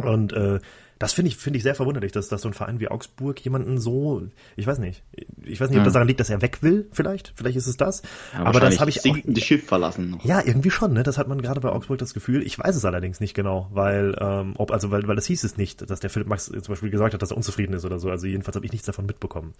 Und 0.00 0.32
äh, 0.32 0.58
das 1.02 1.12
finde 1.12 1.30
ich, 1.30 1.36
finde 1.36 1.56
ich 1.56 1.62
sehr 1.64 1.74
verwunderlich, 1.74 2.12
dass, 2.12 2.28
dass 2.28 2.42
so 2.42 2.48
ein 2.48 2.54
Verein 2.54 2.78
wie 2.78 2.88
Augsburg 2.88 3.40
jemanden 3.40 3.78
so, 3.78 4.22
ich 4.54 4.66
weiß 4.66 4.78
nicht, 4.78 5.02
ich 5.44 5.60
weiß 5.60 5.68
nicht, 5.68 5.78
ob 5.78 5.84
das 5.84 5.94
daran 5.94 6.06
liegt, 6.06 6.20
dass 6.20 6.30
er 6.30 6.40
weg 6.42 6.62
will, 6.62 6.88
vielleicht, 6.92 7.32
vielleicht 7.34 7.56
ist 7.56 7.66
es 7.66 7.76
das. 7.76 8.02
Ja, 8.32 8.44
aber 8.44 8.60
das 8.60 8.78
habe 8.78 8.90
ich 8.90 9.00
auch. 9.04 9.16
das 9.24 9.42
Schiff 9.42 9.66
verlassen 9.66 10.10
noch. 10.10 10.24
Ja, 10.24 10.40
irgendwie 10.44 10.70
schon, 10.70 10.92
ne? 10.92 11.02
Das 11.02 11.18
hat 11.18 11.26
man 11.26 11.42
gerade 11.42 11.60
bei 11.60 11.70
Augsburg 11.70 11.98
das 11.98 12.14
Gefühl. 12.14 12.42
Ich 12.46 12.56
weiß 12.56 12.76
es 12.76 12.84
allerdings 12.84 13.18
nicht 13.18 13.34
genau, 13.34 13.68
weil, 13.72 14.16
ähm, 14.20 14.54
ob, 14.58 14.70
also 14.70 14.92
weil, 14.92 15.06
weil 15.08 15.18
es 15.18 15.26
hieß 15.26 15.42
es 15.42 15.56
nicht, 15.56 15.90
dass 15.90 15.98
der 15.98 16.08
Philipp 16.08 16.28
Max 16.28 16.46
zum 16.46 16.62
Beispiel 16.62 16.90
gesagt 16.90 17.14
hat, 17.14 17.20
dass 17.20 17.32
er 17.32 17.36
unzufrieden 17.36 17.74
ist 17.74 17.84
oder 17.84 17.98
so. 17.98 18.08
Also 18.08 18.28
jedenfalls 18.28 18.54
habe 18.54 18.64
ich 18.64 18.72
nichts 18.72 18.86
davon 18.86 19.06
mitbekommen. 19.06 19.54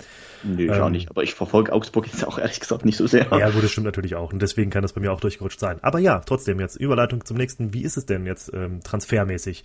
Nö, 0.44 0.64
ich 0.64 0.70
ähm, 0.70 0.81
auch 0.81 0.90
nicht. 0.90 1.11
Aber 1.11 1.24
ich 1.24 1.35
verfolge 1.35 1.72
Augsburg 1.72 2.07
jetzt 2.07 2.24
auch 2.24 2.38
ehrlich 2.38 2.61
gesagt 2.61 2.85
nicht 2.85 2.96
so 2.96 3.09
sehr. 3.09 3.26
Ja, 3.37 3.50
gut, 3.50 3.64
das 3.64 3.72
stimmt 3.72 3.87
natürlich 3.87 4.14
auch. 4.14 4.33
Und 4.33 4.40
deswegen 4.40 4.70
kann 4.70 4.83
das 4.83 4.92
bei 4.92 5.00
mir 5.00 5.12
auch 5.12 5.20
durchgerutscht 5.20 5.59
sein. 5.59 5.78
Aber 5.83 5.98
ja, 5.98 6.20
trotzdem 6.20 6.61
jetzt 6.61 6.76
Überleitung 6.76 7.24
zum 7.24 7.37
nächsten. 7.37 7.74
Wie 7.74 7.83
ist 7.83 7.96
es 7.96 8.07
denn 8.07 8.26
jetzt 8.26 8.52
ähm, 8.55 8.81
transfermäßig? 8.85 9.64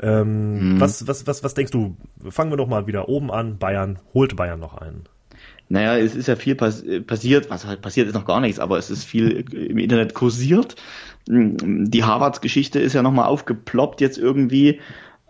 Ähm, 0.00 0.74
mhm. 0.74 0.80
was, 0.80 1.06
was, 1.06 1.26
was, 1.26 1.44
was 1.44 1.54
denkst 1.54 1.72
du? 1.72 1.96
Fangen 2.28 2.50
wir 2.50 2.56
doch 2.56 2.68
mal 2.68 2.86
wieder 2.86 3.08
oben 3.08 3.30
an. 3.30 3.58
Bayern 3.58 3.98
holt 4.12 4.36
Bayern 4.36 4.60
noch 4.60 4.76
einen. 4.76 5.04
Naja, 5.68 5.96
es 5.96 6.14
ist 6.14 6.28
ja 6.28 6.36
viel 6.36 6.54
pass 6.54 6.84
passiert, 7.06 7.48
was 7.50 7.66
halt 7.66 7.80
passiert 7.80 8.06
ist 8.06 8.14
noch 8.14 8.26
gar 8.26 8.40
nichts, 8.40 8.60
aber 8.60 8.76
es 8.78 8.90
ist 8.90 9.04
viel 9.04 9.44
im 9.52 9.78
Internet 9.78 10.14
kursiert. 10.14 10.76
Die 11.26 12.04
Harvards-Geschichte 12.04 12.80
ist 12.80 12.92
ja 12.92 13.02
nochmal 13.02 13.26
aufgeploppt 13.26 14.02
jetzt 14.02 14.18
irgendwie, 14.18 14.80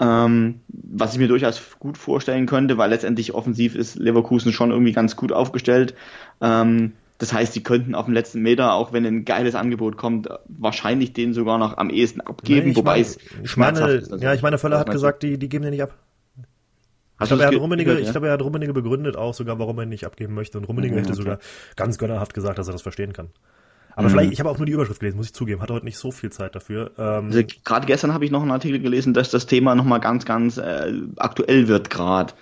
ähm, 0.01 0.61
was 0.69 1.13
ich 1.13 1.21
mir 1.21 1.29
durchaus 1.29 1.77
gut 1.79 1.97
vorstellen 1.97 2.47
könnte, 2.47 2.79
weil 2.79 2.91
letztendlich 2.91 3.33
offensiv 3.33 3.77
ist 3.77 3.97
Leverkusen 3.97 4.53
schon 4.53 4.73
irgendwie 4.73 4.93
ganz 4.93 5.15
gut 5.15 5.31
aufgestellt. 5.31 5.95
Ähm, 6.41 6.93
das 7.19 7.33
heißt, 7.33 7.53
sie 7.53 7.63
könnten 7.63 7.95
auf 7.95 8.07
dem 8.07 8.15
letzten 8.15 8.41
Meter, 8.41 8.75
auch 8.75 8.93
wenn 8.93 9.07
ein 9.07 9.25
geiles 9.25 9.55
Angebot 9.55 9.97
kommt, 9.97 10.29
wahrscheinlich 10.49 11.13
den 11.13 11.33
sogar 11.33 11.59
noch 11.59 11.77
am 11.77 11.91
ehesten 11.91 12.21
abgeben, 12.21 12.71
nee, 12.71 12.77
wobei 12.77 12.93
mein, 12.93 13.01
es 13.03 13.19
ich 13.43 13.57
meine, 13.57 13.79
ist. 13.93 14.13
Also, 14.13 14.25
ja, 14.25 14.35
ich 14.35 14.43
meine, 14.43 14.59
Völler 14.59 14.79
hat 14.79 14.91
gesagt, 14.91 15.23
die, 15.23 15.39
die 15.39 15.49
geben 15.49 15.63
den 15.63 15.71
nicht 15.73 15.83
ab. 15.83 15.97
ich 17.21 17.29
glaube, 17.29 17.43
er 17.43 17.49
hat 17.49 17.55
ja? 17.55 17.99
ich 17.99 18.11
glaube, 18.11 18.27
er 18.27 18.33
hat 18.33 18.43
Rummenigge 18.43 18.73
begründet 18.73 19.17
auch 19.17 19.35
sogar, 19.35 19.59
warum 19.59 19.79
er 19.79 19.85
ihn 19.85 19.91
nicht 19.91 20.05
abgeben 20.05 20.35
möchte. 20.35 20.59
Und 20.59 20.65
Rummenigge 20.65 20.95
mhm, 20.95 20.99
hätte 20.99 21.13
okay. 21.13 21.23
sogar 21.23 21.39
ganz 21.77 21.99
gönnerhaft 21.99 22.35
gesagt, 22.35 22.59
dass 22.59 22.69
er 22.69 22.73
das 22.73 22.83
verstehen 22.83 23.13
kann. 23.13 23.29
Aber 23.97 24.09
mhm. 24.09 24.13
vielleicht, 24.13 24.33
ich 24.33 24.41
habe 24.41 24.51
auch 24.51 24.59
nur 24.59 24.67
die 24.67 24.73
Überschrift 24.73 24.99
gelesen, 24.99 25.17
muss 25.17 25.27
ich 25.27 25.35
zugeben, 25.35 25.63
hatte 25.63 25.73
heute 25.73 25.85
nicht 25.85 25.99
so 25.99 26.11
viel 26.11 26.31
Zeit 26.31 26.57
dafür. 26.57 26.91
Ähm, 26.99 27.27
also, 27.27 27.43
gerade 27.65 27.87
gestern 27.87 28.13
habe 28.13 28.25
ich 28.25 28.33
noch 28.33 28.43
einen 28.43 28.51
Artikel 28.51 28.81
gelesen, 28.81 29.15
dass 29.15 29.31
das 29.31 29.47
Thema 29.47 29.77
nochmal 29.77 30.01
ganz, 30.01 30.25
ganz 30.25 30.59
äh, 30.59 30.93
aktuell 31.17 31.69
wird 31.69 31.91
gerade. 31.91 32.35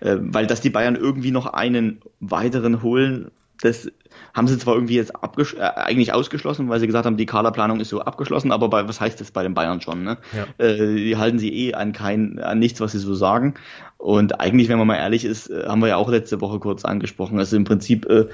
Äh, 0.00 0.16
weil 0.20 0.46
dass 0.46 0.60
die 0.60 0.70
Bayern 0.70 0.96
irgendwie 0.96 1.30
noch 1.30 1.46
einen 1.46 2.00
weiteren 2.20 2.82
holen, 2.82 3.30
Das 3.60 3.90
haben 4.34 4.48
sie 4.48 4.58
zwar 4.58 4.74
irgendwie 4.74 4.96
jetzt 4.96 5.14
abgesch 5.14 5.54
äh, 5.54 5.60
eigentlich 5.60 6.12
ausgeschlossen, 6.12 6.68
weil 6.68 6.80
sie 6.80 6.86
gesagt 6.86 7.06
haben, 7.06 7.16
die 7.16 7.26
Kaderplanung 7.26 7.80
ist 7.80 7.88
so 7.88 8.00
abgeschlossen, 8.00 8.50
aber 8.50 8.68
bei, 8.68 8.86
was 8.88 9.00
heißt 9.00 9.20
das 9.20 9.30
bei 9.30 9.44
den 9.44 9.54
Bayern 9.54 9.80
schon? 9.80 10.02
Ne? 10.02 10.18
Ja. 10.36 10.64
Äh, 10.64 10.96
die 10.96 11.16
halten 11.16 11.38
sie 11.38 11.54
eh 11.54 11.74
an 11.74 11.92
kein, 11.92 12.40
an 12.40 12.58
nichts, 12.58 12.80
was 12.80 12.92
sie 12.92 12.98
so 12.98 13.14
sagen. 13.14 13.54
Und 13.96 14.40
eigentlich, 14.40 14.68
wenn 14.68 14.78
man 14.78 14.88
mal 14.88 14.96
ehrlich 14.96 15.24
ist, 15.24 15.48
äh, 15.48 15.66
haben 15.66 15.80
wir 15.80 15.88
ja 15.88 15.96
auch 15.96 16.10
letzte 16.10 16.40
Woche 16.40 16.58
kurz 16.58 16.84
angesprochen. 16.84 17.38
Also 17.38 17.56
im 17.56 17.64
Prinzip 17.64 18.06
äh, 18.06 18.26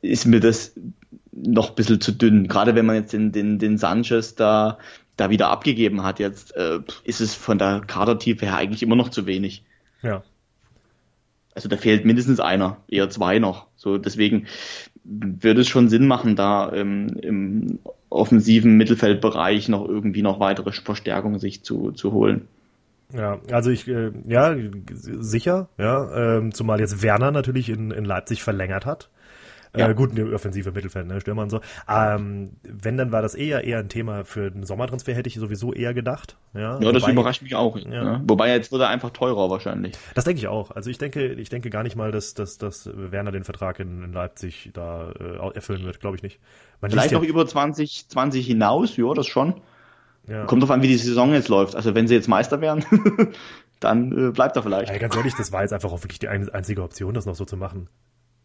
ist 0.00 0.24
mir 0.24 0.40
das 0.40 0.72
noch 1.30 1.70
ein 1.70 1.74
bisschen 1.74 2.00
zu 2.00 2.12
dünn. 2.12 2.48
Gerade 2.48 2.74
wenn 2.74 2.86
man 2.86 2.96
jetzt 2.96 3.12
den, 3.12 3.30
den, 3.30 3.58
den 3.58 3.76
Sanchez 3.76 4.34
da, 4.34 4.78
da 5.16 5.28
wieder 5.28 5.48
abgegeben 5.48 6.04
hat, 6.04 6.20
jetzt 6.20 6.56
äh, 6.56 6.80
ist 7.04 7.20
es 7.20 7.34
von 7.34 7.58
der 7.58 7.82
Kadertiefe 7.86 8.46
her 8.46 8.56
eigentlich 8.56 8.82
immer 8.82 8.96
noch 8.96 9.10
zu 9.10 9.26
wenig. 9.26 9.64
Ja. 10.02 10.22
Also 11.54 11.68
da 11.68 11.76
fehlt 11.76 12.04
mindestens 12.04 12.40
einer, 12.40 12.78
eher 12.88 13.10
zwei 13.10 13.38
noch. 13.38 13.66
So 13.76 13.98
deswegen 13.98 14.46
würde 15.04 15.60
es 15.60 15.68
schon 15.68 15.88
Sinn 15.88 16.06
machen, 16.06 16.36
da 16.36 16.72
ähm, 16.72 17.08
im 17.20 17.78
offensiven 18.08 18.76
Mittelfeldbereich 18.76 19.68
noch 19.68 19.86
irgendwie 19.86 20.22
noch 20.22 20.40
weitere 20.40 20.72
Verstärkungen 20.72 21.38
sich 21.38 21.62
zu, 21.62 21.92
zu 21.92 22.12
holen. 22.12 22.48
Ja, 23.12 23.38
also 23.52 23.70
ich, 23.70 23.86
äh, 23.86 24.12
ja, 24.26 24.56
sicher, 24.94 25.68
ja, 25.78 26.38
ähm, 26.38 26.52
zumal 26.52 26.80
jetzt 26.80 27.02
Werner 27.02 27.30
natürlich 27.30 27.68
in, 27.68 27.90
in 27.90 28.04
Leipzig 28.04 28.42
verlängert 28.42 28.86
hat. 28.86 29.10
Ja. 29.76 29.88
Äh, 29.88 29.94
gut, 29.94 30.18
offensive 30.32 30.70
Mittelfeld, 30.72 31.06
ne, 31.06 31.20
Stürmer 31.20 31.42
und 31.42 31.50
so. 31.50 31.60
Ähm, 31.88 32.50
wenn, 32.62 32.96
dann 32.96 33.10
war 33.10 33.22
das 33.22 33.34
eher 33.34 33.64
eher 33.64 33.78
ein 33.78 33.88
Thema 33.88 34.24
für 34.24 34.46
einen 34.46 34.64
Sommertransfer, 34.64 35.14
hätte 35.14 35.28
ich 35.28 35.34
sowieso 35.34 35.72
eher 35.72 35.94
gedacht. 35.94 36.36
Ja, 36.54 36.78
ja 36.78 36.92
das 36.92 37.02
Wobei, 37.02 37.12
überrascht 37.12 37.42
mich 37.42 37.56
auch. 37.56 37.76
Ja. 37.76 38.04
Ne? 38.04 38.22
Wobei 38.26 38.50
jetzt 38.50 38.70
wird 38.70 38.82
er 38.82 38.88
einfach 38.88 39.10
teurer 39.10 39.50
wahrscheinlich. 39.50 39.94
Das 40.14 40.24
denke 40.24 40.38
ich 40.38 40.46
auch. 40.46 40.70
Also 40.70 40.90
ich 40.90 40.98
denke, 40.98 41.32
ich 41.32 41.48
denke 41.48 41.70
gar 41.70 41.82
nicht 41.82 41.96
mal, 41.96 42.12
dass, 42.12 42.34
dass, 42.34 42.58
dass 42.58 42.88
Werner 42.94 43.32
den 43.32 43.44
Vertrag 43.44 43.80
in, 43.80 44.04
in 44.04 44.12
Leipzig 44.12 44.70
da 44.72 45.10
äh, 45.10 45.54
erfüllen 45.54 45.84
wird, 45.84 46.00
glaube 46.00 46.16
ich 46.16 46.22
nicht. 46.22 46.38
Man 46.80 46.90
Vielleicht 46.90 47.12
noch 47.12 47.22
ja, 47.22 47.28
über 47.28 47.46
20, 47.46 48.08
20 48.08 48.46
hinaus, 48.46 48.96
ja, 48.96 49.12
das 49.12 49.26
schon. 49.26 49.60
Ja. 50.28 50.44
Kommt 50.46 50.62
drauf 50.62 50.70
an, 50.70 50.82
wie 50.82 50.88
die 50.88 50.96
Saison 50.96 51.32
jetzt 51.32 51.48
läuft. 51.48 51.74
Also 51.74 51.94
wenn 51.94 52.06
sie 52.06 52.14
jetzt 52.14 52.28
Meister 52.28 52.60
wären, 52.60 52.84
dann 53.80 54.28
äh, 54.28 54.30
bleibt 54.30 54.56
er 54.56 54.62
vielleicht. 54.62 54.92
Ja, 54.92 54.98
ganz 54.98 55.16
ehrlich, 55.16 55.34
das 55.36 55.50
war 55.50 55.62
jetzt 55.62 55.72
einfach 55.72 55.92
auch 55.92 56.02
wirklich 56.02 56.20
die 56.20 56.28
einzige 56.28 56.82
Option, 56.82 57.12
das 57.12 57.26
noch 57.26 57.34
so 57.34 57.44
zu 57.44 57.56
machen 57.56 57.88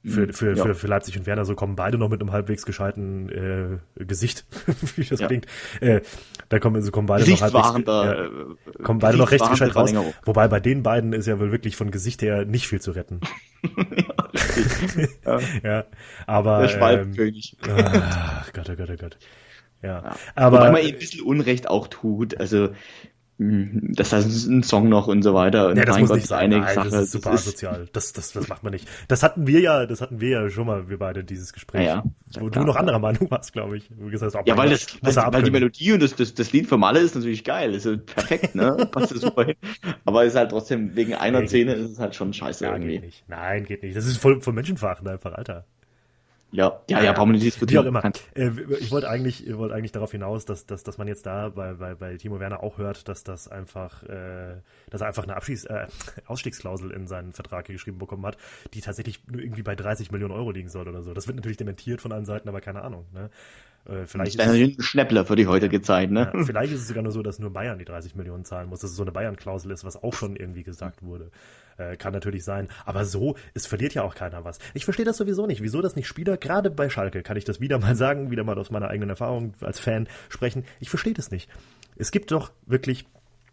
für, 0.05 0.27
mhm. 0.27 0.33
für, 0.33 0.55
ja. 0.55 0.63
für, 0.63 0.75
für 0.75 0.87
Leipzig 0.87 1.17
und 1.17 1.25
Werner 1.25 1.43
so 1.43 1.55
kommen 1.55 1.75
beide 1.75 1.97
noch 1.97 2.09
mit 2.09 2.21
einem 2.21 2.31
halbwegs 2.31 2.65
gescheiten 2.65 3.81
äh, 3.97 4.03
Gesicht, 4.03 4.45
wie 4.95 5.03
das 5.03 5.19
ja. 5.19 5.27
klingt. 5.27 5.45
Äh, 5.81 6.01
da 6.47 6.59
kommen, 6.59 6.81
so 6.81 6.91
kommen 6.91 7.07
beide 7.07 7.29
noch 7.29 7.41
halbwegs, 7.41 7.85
da, 7.85 8.13
äh, 8.13 8.29
kommen 8.83 8.99
beide 8.99 9.17
noch 9.17 9.31
recht 9.31 9.49
gescheit 9.49 9.75
raus. 9.75 9.93
Wobei 10.23 10.47
bei 10.47 10.59
den 10.59 10.83
beiden 10.83 11.11
ist 11.13 11.27
ja 11.27 11.39
wohl 11.39 11.51
wirklich 11.51 11.75
von 11.75 11.91
Gesicht 11.91 12.21
her 12.21 12.45
nicht 12.45 12.67
viel 12.67 12.79
zu 12.79 12.91
retten. 12.91 13.19
ja, 15.25 15.39
ja, 15.63 15.85
aber 16.27 16.61
der 16.61 16.69
Schwalbenkönig. 16.69 17.57
Ähm, 17.67 17.85
ach 17.93 18.53
Gott, 18.53 18.69
oh 18.69 18.75
Gott, 18.75 18.89
oh 18.89 18.95
Gott. 18.97 19.17
Ja. 19.81 19.89
ja. 19.89 20.15
Aber 20.35 20.59
Wobei 20.59 20.71
man 20.71 20.81
ihm 20.81 20.93
ein 20.93 20.99
bisschen 20.99 21.25
Unrecht 21.25 21.69
auch 21.69 21.87
tut. 21.87 22.39
Also 22.39 22.69
das 23.41 24.11
heißt 24.11 24.49
ein 24.49 24.63
Song 24.63 24.89
noch 24.89 25.07
und 25.07 25.21
so 25.21 25.33
weiter. 25.33 25.69
Und 25.69 25.77
ja, 25.77 25.85
das 25.85 25.97
muss 25.97 26.09
Gott, 26.09 26.17
nicht 26.17 26.27
sein. 26.27 26.49
Nein, 26.49 26.75
Sache. 26.75 26.89
das 26.89 27.03
ist 27.03 27.11
super 27.13 27.31
das 27.31 27.47
asozial. 27.47 27.87
Das, 27.93 28.11
das, 28.11 28.33
das 28.33 28.49
macht 28.49 28.63
man 28.63 28.73
nicht. 28.73 28.85
Das 29.07 29.23
hatten 29.23 29.47
wir 29.47 29.61
ja, 29.61 29.85
das 29.85 30.01
hatten 30.01 30.19
wir 30.19 30.29
ja 30.29 30.49
schon 30.49 30.67
mal, 30.67 30.89
wir 30.89 30.99
beide, 30.99 31.23
dieses 31.23 31.53
Gespräch. 31.53 31.85
Ja, 31.85 32.03
ja. 32.35 32.41
Wo 32.41 32.49
klar, 32.49 32.65
du 32.65 32.67
noch 32.67 32.75
anderer 32.75 32.99
Meinung 32.99 33.31
warst, 33.31 33.53
glaube 33.53 33.77
ich. 33.77 33.89
Wo 33.95 34.09
gesagt 34.09 34.35
hast, 34.35 34.45
ja, 34.45 34.57
weil, 34.57 34.71
das, 34.71 34.87
weil, 35.01 35.15
weil 35.15 35.43
die 35.43 35.51
Melodie 35.51 35.93
und 35.93 36.03
das, 36.03 36.15
das, 36.15 36.33
das 36.33 36.51
Lied 36.51 36.67
für 36.67 36.77
Malle 36.77 36.99
ist 36.99 37.15
natürlich 37.15 37.45
geil. 37.45 37.73
Ist 37.73 37.87
perfekt, 38.07 38.55
ne? 38.55 38.75
Passt 38.91 39.17
super 39.17 39.45
hin. 39.45 39.55
Aber 40.03 40.25
ist 40.25 40.35
halt 40.35 40.51
trotzdem, 40.51 40.97
wegen 40.97 41.13
einer 41.13 41.47
Szene 41.47 41.75
ist 41.75 41.91
es 41.91 41.99
halt 41.99 42.15
schon 42.15 42.33
scheiße 42.33 42.65
ja, 42.65 42.73
irgendwie. 42.73 42.95
Geht 42.95 43.05
nicht. 43.05 43.23
Nein, 43.29 43.63
geht 43.63 43.83
nicht. 43.83 43.95
Das 43.95 44.05
ist 44.05 44.17
voll, 44.17 44.41
voll 44.41 44.53
menschenverachtend 44.53 45.07
einfach, 45.07 45.31
Alter. 45.31 45.65
Ja, 46.51 46.81
ja, 46.89 47.01
ja, 47.03 47.13
brauchen 47.13 47.29
wir 47.29 47.33
nicht 47.33 47.45
diskutieren. 47.45 47.85
Wie 47.85 47.87
auch 47.87 48.03
immer. 48.03 48.11
Äh, 48.35 48.51
ich 48.79 48.91
wollte 48.91 49.09
eigentlich, 49.09 49.47
ich 49.47 49.57
wollte 49.57 49.75
eigentlich 49.75 49.91
darauf 49.91 50.11
hinaus, 50.11 50.45
dass, 50.45 50.65
dass, 50.65 50.83
dass 50.83 50.97
man 50.97 51.07
jetzt 51.07 51.25
da 51.25 51.49
bei, 51.49 51.73
bei, 51.73 51.93
bei 51.95 52.17
Timo 52.17 52.39
Werner 52.39 52.63
auch 52.63 52.77
hört, 52.77 53.07
dass 53.07 53.23
das 53.23 53.47
einfach, 53.47 54.03
äh, 54.03 54.55
dass 54.89 55.01
er 55.01 55.07
einfach 55.07 55.23
eine 55.23 55.35
Abschieß, 55.35 55.65
äh, 55.65 55.87
Ausstiegsklausel 56.25 56.91
in 56.91 57.07
seinen 57.07 57.33
Vertrag 57.33 57.65
geschrieben 57.65 57.99
bekommen 57.99 58.25
hat, 58.25 58.37
die 58.73 58.81
tatsächlich 58.81 59.21
nur 59.27 59.41
irgendwie 59.41 59.63
bei 59.63 59.75
30 59.75 60.11
Millionen 60.11 60.33
Euro 60.33 60.51
liegen 60.51 60.69
soll 60.69 60.87
oder 60.87 61.03
so. 61.03 61.13
Das 61.13 61.27
wird 61.27 61.35
natürlich 61.35 61.57
dementiert 61.57 62.01
von 62.01 62.11
allen 62.11 62.25
Seiten, 62.25 62.49
aber 62.49 62.61
keine 62.61 62.81
Ahnung. 62.81 63.05
Ne? 63.13 63.29
Äh, 63.85 64.05
vielleicht 64.05 64.35
ist 64.35 64.41
ein 64.41 64.75
Schnäppler 64.79 65.25
für 65.25 65.35
die 65.35 65.47
heutige 65.47 65.81
Zeit, 65.81 66.11
ne? 66.11 66.31
Ja, 66.33 66.43
vielleicht 66.43 66.73
ist 66.73 66.81
es 66.81 66.87
sogar 66.87 67.03
nur 67.03 67.11
so, 67.11 67.21
dass 67.21 67.39
nur 67.39 67.51
Bayern 67.51 67.79
die 67.79 67.85
30 67.85 68.15
Millionen 68.15 68.45
zahlen 68.45 68.69
muss, 68.69 68.79
dass 68.79 68.91
es 68.91 68.95
so 68.95 69.03
eine 69.03 69.11
Bayern-Klausel 69.11 69.71
ist, 69.71 69.83
was 69.83 70.01
auch 70.01 70.13
schon 70.13 70.35
irgendwie 70.35 70.63
gesagt 70.63 71.01
wurde. 71.01 71.31
Äh, 71.79 71.95
kann 71.95 72.13
natürlich 72.13 72.43
sein. 72.43 72.67
Aber 72.85 73.05
so, 73.05 73.35
es 73.53 73.65
verliert 73.65 73.93
ja 73.93 74.03
auch 74.03 74.13
keiner 74.13 74.43
was. 74.43 74.59
Ich 74.73 74.83
verstehe 74.83 75.05
das 75.05 75.17
sowieso 75.17 75.47
nicht. 75.47 75.63
Wieso 75.63 75.81
das 75.81 75.95
nicht 75.95 76.07
Spieler, 76.07 76.35
gerade 76.37 76.69
bei 76.69 76.89
Schalke, 76.89 77.23
kann 77.23 77.37
ich 77.37 77.45
das 77.45 77.61
wieder 77.61 77.79
mal 77.79 77.95
sagen, 77.95 78.31
wieder 78.31 78.43
mal 78.43 78.57
aus 78.59 78.69
meiner 78.69 78.89
eigenen 78.89 79.09
Erfahrung 79.09 79.53
als 79.61 79.79
Fan 79.79 80.07
sprechen. 80.27 80.65
Ich 80.79 80.89
verstehe 80.89 81.13
das 81.13 81.31
nicht. 81.31 81.49
Es 81.95 82.11
gibt 82.11 82.31
doch 82.31 82.51
wirklich 82.65 83.05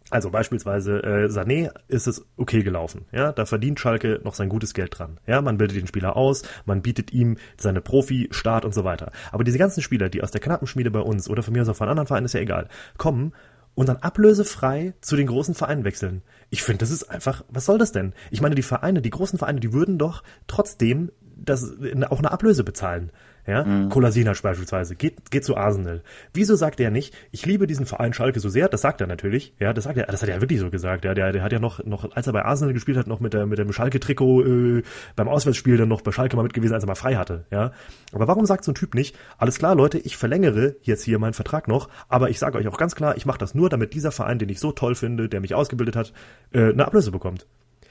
also 0.09 0.31
beispielsweise 0.31 1.03
äh, 1.03 1.27
Sané 1.27 1.71
ist 1.89 2.07
es 2.07 2.25
okay 2.37 2.63
gelaufen. 2.63 3.07
Ja, 3.11 3.33
da 3.33 3.45
verdient 3.45 3.81
Schalke 3.81 4.21
noch 4.23 4.35
sein 4.35 4.49
gutes 4.49 4.73
Geld 4.73 4.97
dran. 4.97 5.19
Ja, 5.27 5.43
man 5.43 5.59
bildet 5.59 5.77
den 5.77 5.89
Spieler 5.89 6.17
aus, 6.17 6.43
man 6.65 6.81
bietet 6.81 7.13
ihm 7.13 7.39
seine 7.57 7.81
Profi-Start 7.81 8.65
und 8.65 8.73
so 8.73 8.85
weiter. 8.85 9.11
Aber 9.33 9.43
diese 9.43 9.59
ganzen 9.59 9.83
Spieler, 9.83 10.09
die 10.09 10.23
aus 10.23 10.31
der 10.31 10.41
Knappenschmiede 10.41 10.93
bei 10.93 11.01
uns 11.01 11.29
oder 11.29 11.43
von 11.43 11.53
mir 11.53 11.63
aus 11.63 11.69
auch 11.69 11.75
von 11.75 11.89
anderen 11.89 12.07
Vereinen, 12.07 12.27
ist 12.27 12.35
ja 12.35 12.41
egal, 12.41 12.69
kommen 12.99 13.33
und 13.75 13.89
dann 13.89 13.99
ablösefrei 13.99 14.95
zu 15.01 15.17
den 15.17 15.27
großen 15.27 15.55
Vereinen 15.55 15.85
wechseln. 15.85 16.23
Ich 16.51 16.63
finde, 16.63 16.79
das 16.79 16.91
ist 16.91 17.05
einfach, 17.05 17.45
was 17.49 17.65
soll 17.65 17.79
das 17.79 17.93
denn? 17.93 18.15
Ich 18.31 18.41
meine, 18.41 18.55
die 18.55 18.63
Vereine, 18.63 19.03
die 19.03 19.11
großen 19.11 19.39
Vereine, 19.39 19.61
die 19.61 19.73
würden 19.73 19.99
doch 19.99 20.23
trotzdem 20.47 21.11
das, 21.37 21.73
auch 22.09 22.19
eine 22.19 22.31
Ablöse 22.31 22.65
bezahlen. 22.65 23.11
Ja, 23.47 23.65
mhm. 23.65 23.89
Kolasinac 23.89 24.43
beispielsweise 24.43 24.97
geht, 24.97 25.31
geht 25.31 25.45
zu 25.45 25.57
Arsenal. 25.57 26.03
Wieso 26.35 26.57
sagt 26.57 26.81
er 26.81 26.91
nicht, 26.91 27.15
ich 27.31 27.47
liebe 27.47 27.67
diesen 27.67 27.87
Verein 27.87 28.13
Schalke 28.13 28.41
so 28.41 28.49
sehr? 28.49 28.69
Das 28.69 28.81
sagt 28.81 29.01
er 29.01 29.07
natürlich. 29.07 29.55
Ja, 29.61 29.73
das 29.73 29.85
sagt 29.85 29.97
er, 29.97 30.07
das 30.07 30.23
hat 30.23 30.29
er 30.29 30.41
wirklich 30.41 30.59
so 30.59 30.71
gesagt. 30.71 31.05
Ja, 31.05 31.15
der, 31.15 31.33
der 31.33 31.43
hat 31.43 31.53
ja 31.53 31.61
noch, 31.61 31.85
noch, 31.85 32.11
als 32.17 32.27
er 32.27 32.33
bei 32.33 32.45
Arsenal 32.45 32.75
gespielt 32.75 32.99
hat, 32.99 33.07
noch 33.07 33.21
mit 33.21 33.35
der, 33.35 33.47
mit 33.47 33.59
dem 33.59 33.73
Schalke-Trikot 33.73 34.43
äh, 34.43 34.83
beim 35.15 35.29
Auswärtsspiel 35.29 35.77
dann 35.77 35.89
noch 35.89 36.01
bei 36.01 36.13
Schalke 36.13 36.37
mal 36.37 36.43
mit 36.43 36.55
gewesen, 36.55 36.75
als 36.75 36.83
er 36.85 36.89
mal 36.89 36.97
frei 36.97 37.15
hatte. 37.15 37.47
Ja, 37.51 37.73
aber 38.13 38.27
warum 38.27 38.47
sagt 38.47 38.65
so 38.65 38.73
ein 38.73 38.75
Typ 38.75 38.95
nicht, 38.95 39.17
alles 39.39 39.59
klar, 39.59 39.75
Leute, 39.75 39.99
ich 39.99 40.17
verlängere 40.17 40.77
jetzt 40.83 41.05
hier 41.05 41.19
meinen 41.19 41.35
Vertrag 41.35 41.69
noch, 41.69 41.89
aber 42.09 42.31
ich 42.31 42.39
sage 42.39 42.59
euch 42.59 42.67
auch 42.69 42.79
ganz 42.79 42.95
klar, 42.95 43.17
ich 43.17 43.27
mache 43.27 43.39
das 43.39 43.55
nur, 43.55 43.69
damit 43.69 43.95
dieser 43.95 44.11
Verein, 44.11 44.39
den 44.39 44.49
ich 44.49 44.59
so 44.59 44.73
toll 44.73 44.95
finde, 44.95 45.29
der 45.29 45.41
mich 45.41 45.55
ausgebildet 45.55 45.95
hat, 45.95 46.13
äh, 46.53 46.71
eine 46.71 46.87
Ablöse 46.87 47.13
bekommt. 47.13 47.47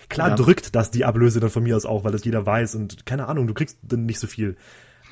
Klar 0.10 0.30
ja. 0.30 0.36
drückt 0.36 0.76
das 0.76 0.92
die 0.92 1.06
Ablöse 1.06 1.40
dann 1.40 1.50
von 1.50 1.64
mir 1.64 1.76
aus 1.76 1.86
auch, 1.86 2.04
weil 2.04 2.12
das 2.12 2.24
jeder 2.26 2.46
weiß 2.46 2.76
und 2.76 3.06
keine 3.06 3.28
Ahnung, 3.28 3.48
du 3.48 3.54
kriegst 3.54 3.80
dann 3.84 4.06
nicht 4.06 4.20
so 4.20 4.28
viel. 4.28 4.56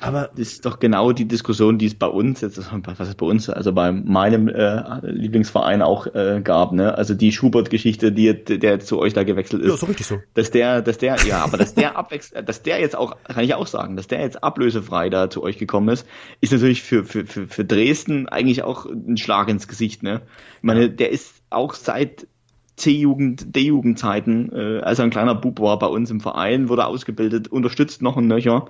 Aber 0.00 0.30
das 0.36 0.52
ist 0.52 0.66
doch 0.66 0.80
genau 0.80 1.12
die 1.12 1.26
Diskussion, 1.26 1.78
die 1.78 1.86
es 1.86 1.94
bei 1.94 2.06
uns 2.06 2.40
jetzt, 2.40 2.58
was 2.58 3.08
ist 3.08 3.16
bei 3.16 3.26
uns, 3.26 3.48
also 3.48 3.72
bei 3.72 3.92
meinem 3.92 4.48
äh, 4.48 5.00
Lieblingsverein 5.02 5.82
auch 5.82 6.06
äh, 6.14 6.40
gab, 6.42 6.72
ne? 6.72 6.96
Also 6.98 7.14
die 7.14 7.32
Schubert-Geschichte, 7.32 8.12
die 8.12 8.34
der 8.44 8.80
zu 8.80 8.98
euch 8.98 9.14
da 9.14 9.22
gewechselt 9.22 9.62
ist. 9.62 9.70
Ja, 9.70 9.76
so 9.76 9.86
richtig 9.86 10.06
so. 10.06 10.20
Dass 10.34 10.50
der, 10.50 10.82
dass 10.82 10.98
der, 10.98 11.16
ja, 11.26 11.42
aber 11.42 11.56
dass 11.56 11.74
der 11.74 11.96
abwechselt, 11.96 12.48
dass 12.48 12.62
der 12.62 12.80
jetzt 12.80 12.96
auch, 12.96 13.16
kann 13.24 13.44
ich 13.44 13.54
auch 13.54 13.66
sagen, 13.66 13.96
dass 13.96 14.06
der 14.06 14.20
jetzt 14.20 14.42
ablösefrei 14.42 15.10
da 15.10 15.30
zu 15.30 15.42
euch 15.42 15.58
gekommen 15.58 15.88
ist, 15.88 16.06
ist 16.40 16.52
natürlich 16.52 16.82
für 16.82 17.04
für 17.04 17.24
für, 17.24 17.46
für 17.46 17.64
Dresden 17.64 18.28
eigentlich 18.28 18.62
auch 18.62 18.86
ein 18.86 19.16
Schlag 19.16 19.48
ins 19.48 19.68
Gesicht, 19.68 20.02
ne? 20.02 20.22
Ich 20.58 20.64
meine, 20.64 20.90
der 20.90 21.12
ist 21.12 21.34
auch 21.50 21.74
seit 21.74 22.26
C-Jugend, 22.76 23.54
D-Jugendzeiten, 23.54 24.52
äh, 24.52 24.80
als 24.80 24.98
er 24.98 25.04
ein 25.04 25.10
kleiner 25.10 25.34
Bub 25.34 25.60
war 25.60 25.78
bei 25.78 25.86
uns 25.86 26.10
im 26.10 26.20
Verein, 26.20 26.68
wurde 26.68 26.86
ausgebildet, 26.86 27.48
unterstützt 27.48 28.02
noch 28.02 28.16
ein 28.16 28.26
Nöcher. 28.26 28.66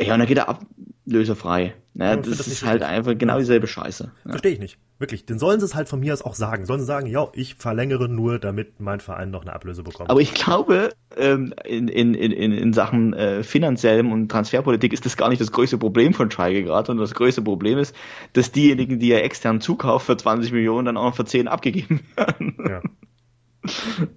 Ja, 0.00 0.14
und 0.14 0.20
dann 0.20 0.28
geht 0.28 0.38
er 0.38 0.48
ablösefrei. 0.48 1.74
Ne, 1.94 2.04
ja, 2.04 2.16
das, 2.16 2.36
das 2.36 2.46
ist 2.46 2.62
halt 2.62 2.82
richtig. 2.82 2.88
einfach 2.88 3.16
genau 3.16 3.38
dieselbe 3.38 3.66
Scheiße. 3.66 4.12
Ja. 4.24 4.30
Verstehe 4.30 4.52
ich 4.52 4.58
nicht. 4.58 4.78
Wirklich. 4.98 5.24
Den 5.24 5.38
sollen 5.38 5.60
sie 5.60 5.64
es 5.64 5.74
halt 5.74 5.88
von 5.88 5.98
mir 5.98 6.12
aus 6.12 6.20
auch 6.20 6.34
sagen. 6.34 6.66
Sollen 6.66 6.80
sie 6.80 6.86
sagen, 6.86 7.06
ja, 7.06 7.28
ich 7.32 7.54
verlängere 7.54 8.06
nur, 8.06 8.38
damit 8.38 8.80
mein 8.80 9.00
Verein 9.00 9.30
noch 9.30 9.40
eine 9.40 9.54
Ablöse 9.54 9.82
bekommt. 9.82 10.10
Aber 10.10 10.20
ich 10.20 10.34
glaube, 10.34 10.90
ähm, 11.16 11.54
in, 11.64 11.88
in, 11.88 12.12
in, 12.12 12.52
in 12.52 12.72
Sachen 12.74 13.14
äh, 13.14 13.42
finanziellem 13.42 14.12
und 14.12 14.28
Transferpolitik 14.28 14.92
ist 14.92 15.06
das 15.06 15.16
gar 15.16 15.30
nicht 15.30 15.40
das 15.40 15.52
größte 15.52 15.78
Problem 15.78 16.12
von 16.12 16.30
Schalke 16.30 16.64
gerade. 16.64 16.92
Und 16.92 16.98
das 16.98 17.14
größte 17.14 17.40
Problem 17.40 17.78
ist, 17.78 17.96
dass 18.34 18.52
diejenigen, 18.52 18.98
die 18.98 19.10
er 19.10 19.24
extern 19.24 19.62
zukauft 19.62 20.04
für 20.04 20.18
20 20.18 20.52
Millionen, 20.52 20.84
dann 20.84 20.96
auch 20.98 21.04
noch 21.04 21.16
für 21.16 21.24
10 21.24 21.48
abgegeben 21.48 22.00
werden. 22.14 22.58
Ja. 22.68 22.82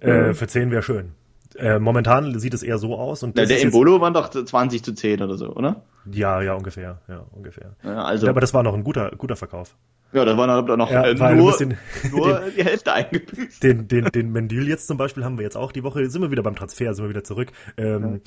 äh, 0.06 0.34
für 0.34 0.46
10 0.46 0.70
wäre 0.70 0.82
schön. 0.82 1.12
Äh, 1.56 1.78
momentan 1.78 2.38
sieht 2.38 2.54
es 2.54 2.62
eher 2.62 2.78
so 2.78 2.96
aus. 2.96 3.22
Und 3.22 3.38
ja, 3.38 3.44
der 3.44 3.62
Embolo 3.62 4.00
waren 4.00 4.14
doch 4.14 4.28
20 4.28 4.82
zu 4.82 4.94
10 4.94 5.22
oder 5.22 5.36
so, 5.36 5.48
oder? 5.54 5.82
Ja, 6.10 6.40
ja, 6.40 6.54
ungefähr. 6.54 7.00
Ja, 7.08 7.24
ungefähr. 7.32 7.76
Ja, 7.82 8.04
also, 8.04 8.26
ja, 8.26 8.30
aber 8.30 8.40
das 8.40 8.54
war 8.54 8.62
noch 8.62 8.74
ein 8.74 8.84
guter, 8.84 9.10
guter 9.16 9.36
Verkauf. 9.36 9.76
Ja, 10.12 10.24
da 10.24 10.36
waren 10.36 10.66
dann 10.66 10.78
noch 10.78 10.90
ja, 10.90 11.04
äh, 11.04 11.34
nur, 11.34 11.56
den, 11.56 11.76
nur 12.10 12.40
den, 12.40 12.54
die 12.56 12.64
Hälfte 12.64 12.92
eingebüßt. 12.92 13.62
Den, 13.62 13.86
den, 13.86 14.06
den 14.06 14.32
Mendil 14.32 14.68
jetzt 14.68 14.88
zum 14.88 14.96
Beispiel 14.96 15.24
haben 15.24 15.38
wir 15.38 15.44
jetzt 15.44 15.56
auch 15.56 15.72
die 15.72 15.84
Woche, 15.84 16.08
sind 16.10 16.22
wir 16.22 16.30
wieder 16.30 16.42
beim 16.42 16.56
Transfer, 16.56 16.94
sind 16.94 17.04
wir 17.04 17.10
wieder 17.10 17.24
zurück. 17.24 17.52
Ähm, 17.76 18.20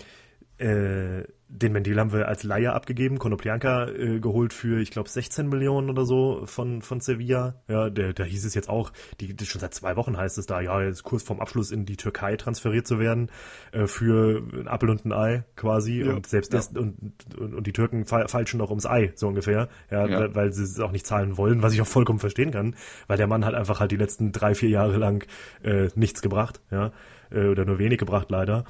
äh, 0.64 1.26
den 1.50 1.74
Mendil 1.74 2.00
haben 2.00 2.12
wir 2.12 2.28
als 2.28 2.44
Laie 2.44 2.74
abgegeben, 2.74 3.20
Konoplianka 3.20 3.88
äh, 3.90 4.20
geholt 4.20 4.54
für, 4.54 4.80
ich 4.80 4.92
glaube, 4.92 5.10
16 5.10 5.48
Millionen 5.48 5.90
oder 5.90 6.06
so 6.06 6.44
von, 6.46 6.82
von 6.82 7.00
Sevilla. 7.00 7.62
Ja, 7.68 7.90
der, 7.90 8.14
da 8.14 8.24
hieß 8.24 8.46
es 8.46 8.56
jetzt 8.56 8.70
auch, 8.70 8.92
die, 9.20 9.36
die, 9.36 9.46
schon 9.46 9.62
seit 9.62 9.74
zwei 9.74 9.96
Wochen 9.96 10.18
heißt 10.18 10.38
es 10.38 10.46
da, 10.46 10.62
ja, 10.62 10.82
jetzt 10.82 11.04
kurz 11.04 11.22
vorm 11.22 11.42
Abschluss 11.42 11.72
in 11.72 11.86
die 11.86 11.98
Türkei 11.98 12.38
transferiert 12.38 12.88
zu 12.88 12.98
werden, 12.98 13.30
äh, 13.72 13.88
für 13.88 14.42
ein 14.54 14.68
Appel 14.68 14.90
und 14.90 15.06
ein 15.06 15.12
Ei 15.12 15.44
quasi. 15.56 16.02
Ja, 16.02 16.14
und 16.14 16.28
selbst 16.28 16.54
ja. 16.54 16.60
das, 16.60 16.70
und, 16.70 16.98
und, 17.38 17.54
und 17.56 17.68
die 17.68 17.74
Türken 17.74 18.06
fa 18.06 18.28
falschen 18.28 18.58
noch 18.58 18.70
ums 18.70 18.86
Ei, 18.86 19.12
so 19.16 19.28
ungefähr. 19.28 19.68
Ja, 19.92 20.08
ja. 20.08 20.20
Weil, 20.20 20.36
weil 20.36 20.54
sie 20.54 20.64
es 20.64 20.80
auch 20.80 20.92
nicht 20.92 21.06
zahlen 21.06 21.38
wollen, 21.38 21.62
was 21.62 21.74
ich 21.74 21.82
auch 21.82 21.88
vollkommen 21.88 22.20
verstehen 22.20 22.52
kann, 22.52 22.76
weil 23.08 23.18
der 23.18 23.28
Mann 23.28 23.46
hat 23.46 23.54
einfach 23.54 23.80
halt 23.80 23.92
die 23.92 23.98
letzten 23.98 24.32
drei, 24.32 24.56
vier 24.56 24.70
Jahre 24.70 24.98
lang 24.98 25.28
äh, 25.62 25.90
nichts 25.96 26.22
gebracht, 26.22 26.62
ja, 26.72 26.94
äh, 27.32 27.48
oder 27.48 27.66
nur 27.66 27.80
wenig 27.80 28.00
gebracht 28.00 28.32
leider. 28.32 28.64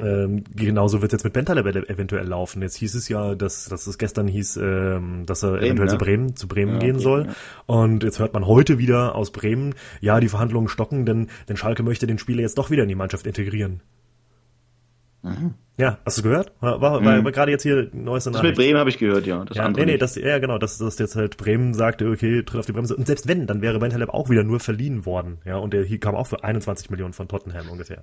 Ähm, 0.00 0.44
genauso 0.54 1.02
wird 1.02 1.12
es 1.12 1.18
jetzt 1.18 1.24
mit 1.24 1.32
Bentaleb 1.32 1.66
eventuell 1.66 2.26
laufen. 2.26 2.62
Jetzt 2.62 2.76
hieß 2.76 2.94
es 2.94 3.08
ja, 3.08 3.34
dass, 3.34 3.66
dass 3.66 3.86
es 3.86 3.98
gestern 3.98 4.28
hieß, 4.28 4.58
ähm, 4.58 5.24
dass 5.26 5.42
er 5.42 5.52
Bremen, 5.52 5.64
eventuell 5.64 5.86
ne? 5.86 5.92
zu 5.92 5.98
Bremen, 5.98 6.36
zu 6.36 6.48
Bremen 6.48 6.72
ja, 6.74 6.78
gehen 6.78 6.96
okay, 6.96 7.02
soll. 7.02 7.26
Ja. 7.26 7.34
Und 7.66 8.04
jetzt 8.04 8.18
hört 8.18 8.34
man 8.34 8.46
heute 8.46 8.78
wieder 8.78 9.14
aus 9.14 9.30
Bremen, 9.30 9.74
ja, 10.00 10.20
die 10.20 10.28
Verhandlungen 10.28 10.68
stocken, 10.68 11.06
denn, 11.06 11.28
denn 11.48 11.56
Schalke 11.56 11.82
möchte 11.82 12.06
den 12.06 12.18
Spieler 12.18 12.42
jetzt 12.42 12.58
doch 12.58 12.70
wieder 12.70 12.82
in 12.82 12.88
die 12.88 12.94
Mannschaft 12.94 13.26
integrieren. 13.26 13.80
Mhm. 15.22 15.54
Ja, 15.76 15.98
hast 16.04 16.18
du 16.18 16.22
gehört? 16.22 16.52
War, 16.60 16.80
war, 16.80 17.04
war, 17.04 17.22
mhm. 17.22 17.24
gerade 17.26 17.52
jetzt 17.52 17.62
hier 17.62 17.88
neueste 17.92 18.30
Nachricht. 18.30 18.52
Das 18.52 18.58
mit 18.58 18.66
Bremen 18.66 18.78
habe 18.78 18.90
ich 18.90 18.98
gehört, 18.98 19.26
ja. 19.26 19.44
Das 19.44 19.56
ja 19.56 19.68
nee, 19.68 19.84
nee, 19.84 19.96
das, 19.98 20.16
ja 20.16 20.38
genau, 20.38 20.58
dass, 20.58 20.78
dass 20.78 20.98
jetzt 20.98 21.14
halt 21.14 21.36
Bremen 21.36 21.72
sagte, 21.74 22.08
okay, 22.08 22.42
tritt 22.42 22.58
auf 22.58 22.66
die 22.66 22.72
Bremse. 22.72 22.96
Und 22.96 23.06
selbst 23.06 23.28
wenn, 23.28 23.46
dann 23.46 23.62
wäre 23.62 23.78
Bentaleb 23.78 24.08
auch 24.10 24.28
wieder 24.28 24.42
nur 24.42 24.60
verliehen 24.60 25.06
worden. 25.06 25.38
Ja, 25.44 25.56
und 25.56 25.72
der 25.72 25.84
hier 25.84 26.00
kam 26.00 26.14
auch 26.14 26.26
für 26.26 26.42
21 26.42 26.90
Millionen 26.90 27.12
von 27.12 27.28
Tottenham 27.28 27.68
ungefähr. 27.68 28.02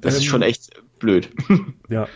Das 0.00 0.14
ähm, 0.14 0.18
ist 0.18 0.24
schon 0.26 0.42
echt 0.42 0.70
blöd. 0.98 1.30
Ja. 1.88 2.08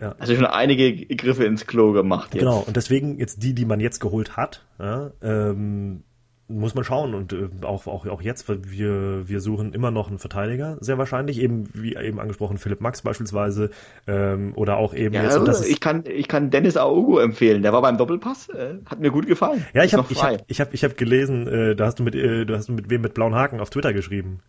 Ja. 0.00 0.16
Also 0.18 0.34
schon 0.34 0.44
einige 0.44 1.06
Griffe 1.14 1.44
ins 1.44 1.66
Klo 1.66 1.92
gemacht 1.92 2.34
jetzt. 2.34 2.42
Genau, 2.42 2.64
und 2.66 2.76
deswegen 2.76 3.18
jetzt 3.18 3.42
die, 3.44 3.54
die 3.54 3.64
man 3.64 3.78
jetzt 3.78 4.00
geholt 4.00 4.36
hat, 4.36 4.66
ja, 4.78 5.12
ähm, 5.22 6.02
muss 6.46 6.74
man 6.74 6.84
schauen 6.84 7.14
und 7.14 7.32
äh, 7.32 7.48
auch, 7.62 7.86
auch, 7.86 8.06
auch 8.06 8.20
jetzt, 8.20 8.48
weil 8.48 8.58
wir, 8.64 9.28
wir 9.28 9.40
suchen 9.40 9.72
immer 9.72 9.90
noch 9.90 10.08
einen 10.08 10.18
Verteidiger, 10.18 10.76
sehr 10.80 10.98
wahrscheinlich, 10.98 11.40
eben 11.40 11.68
wie 11.72 11.96
eben 11.96 12.20
angesprochen, 12.20 12.58
Philipp 12.58 12.80
Max 12.80 13.02
beispielsweise 13.02 13.70
ähm, 14.06 14.52
oder 14.56 14.76
auch 14.76 14.94
eben 14.94 15.14
ja, 15.14 15.22
jetzt. 15.22 15.38
Also, 15.38 15.64
ich, 15.64 15.80
kann, 15.80 16.04
ich 16.06 16.28
kann 16.28 16.50
Dennis 16.50 16.76
Aogo 16.76 17.18
empfehlen, 17.18 17.62
der 17.62 17.72
war 17.72 17.80
beim 17.80 17.96
Doppelpass, 17.96 18.50
äh, 18.50 18.74
hat 18.84 19.00
mir 19.00 19.10
gut 19.10 19.26
gefallen. 19.26 19.64
Ja, 19.72 19.84
ich 19.84 19.94
habe 19.94 20.06
ich 20.10 20.22
hab, 20.22 20.44
ich 20.46 20.60
hab, 20.60 20.74
ich 20.74 20.84
hab 20.84 20.96
gelesen, 20.96 21.46
äh, 21.46 21.76
da 21.76 21.86
hast 21.86 21.98
du 21.98 22.02
mit, 22.02 22.14
äh, 22.14 22.44
du 22.44 22.54
hast 22.54 22.68
mit 22.68 22.90
wem 22.90 23.00
mit 23.00 23.14
blauen 23.14 23.34
Haken 23.34 23.60
auf 23.60 23.70
Twitter 23.70 23.92
geschrieben. 23.92 24.40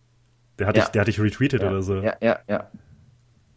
Der 0.58 0.66
hat, 0.66 0.76
ja. 0.76 0.84
dich, 0.84 0.92
der 0.92 1.00
hat 1.00 1.08
dich 1.08 1.20
retweetet 1.20 1.62
ja, 1.62 1.68
oder 1.68 1.82
so. 1.82 1.96
Ja, 1.96 2.16
ja, 2.20 2.38
ja. 2.48 2.70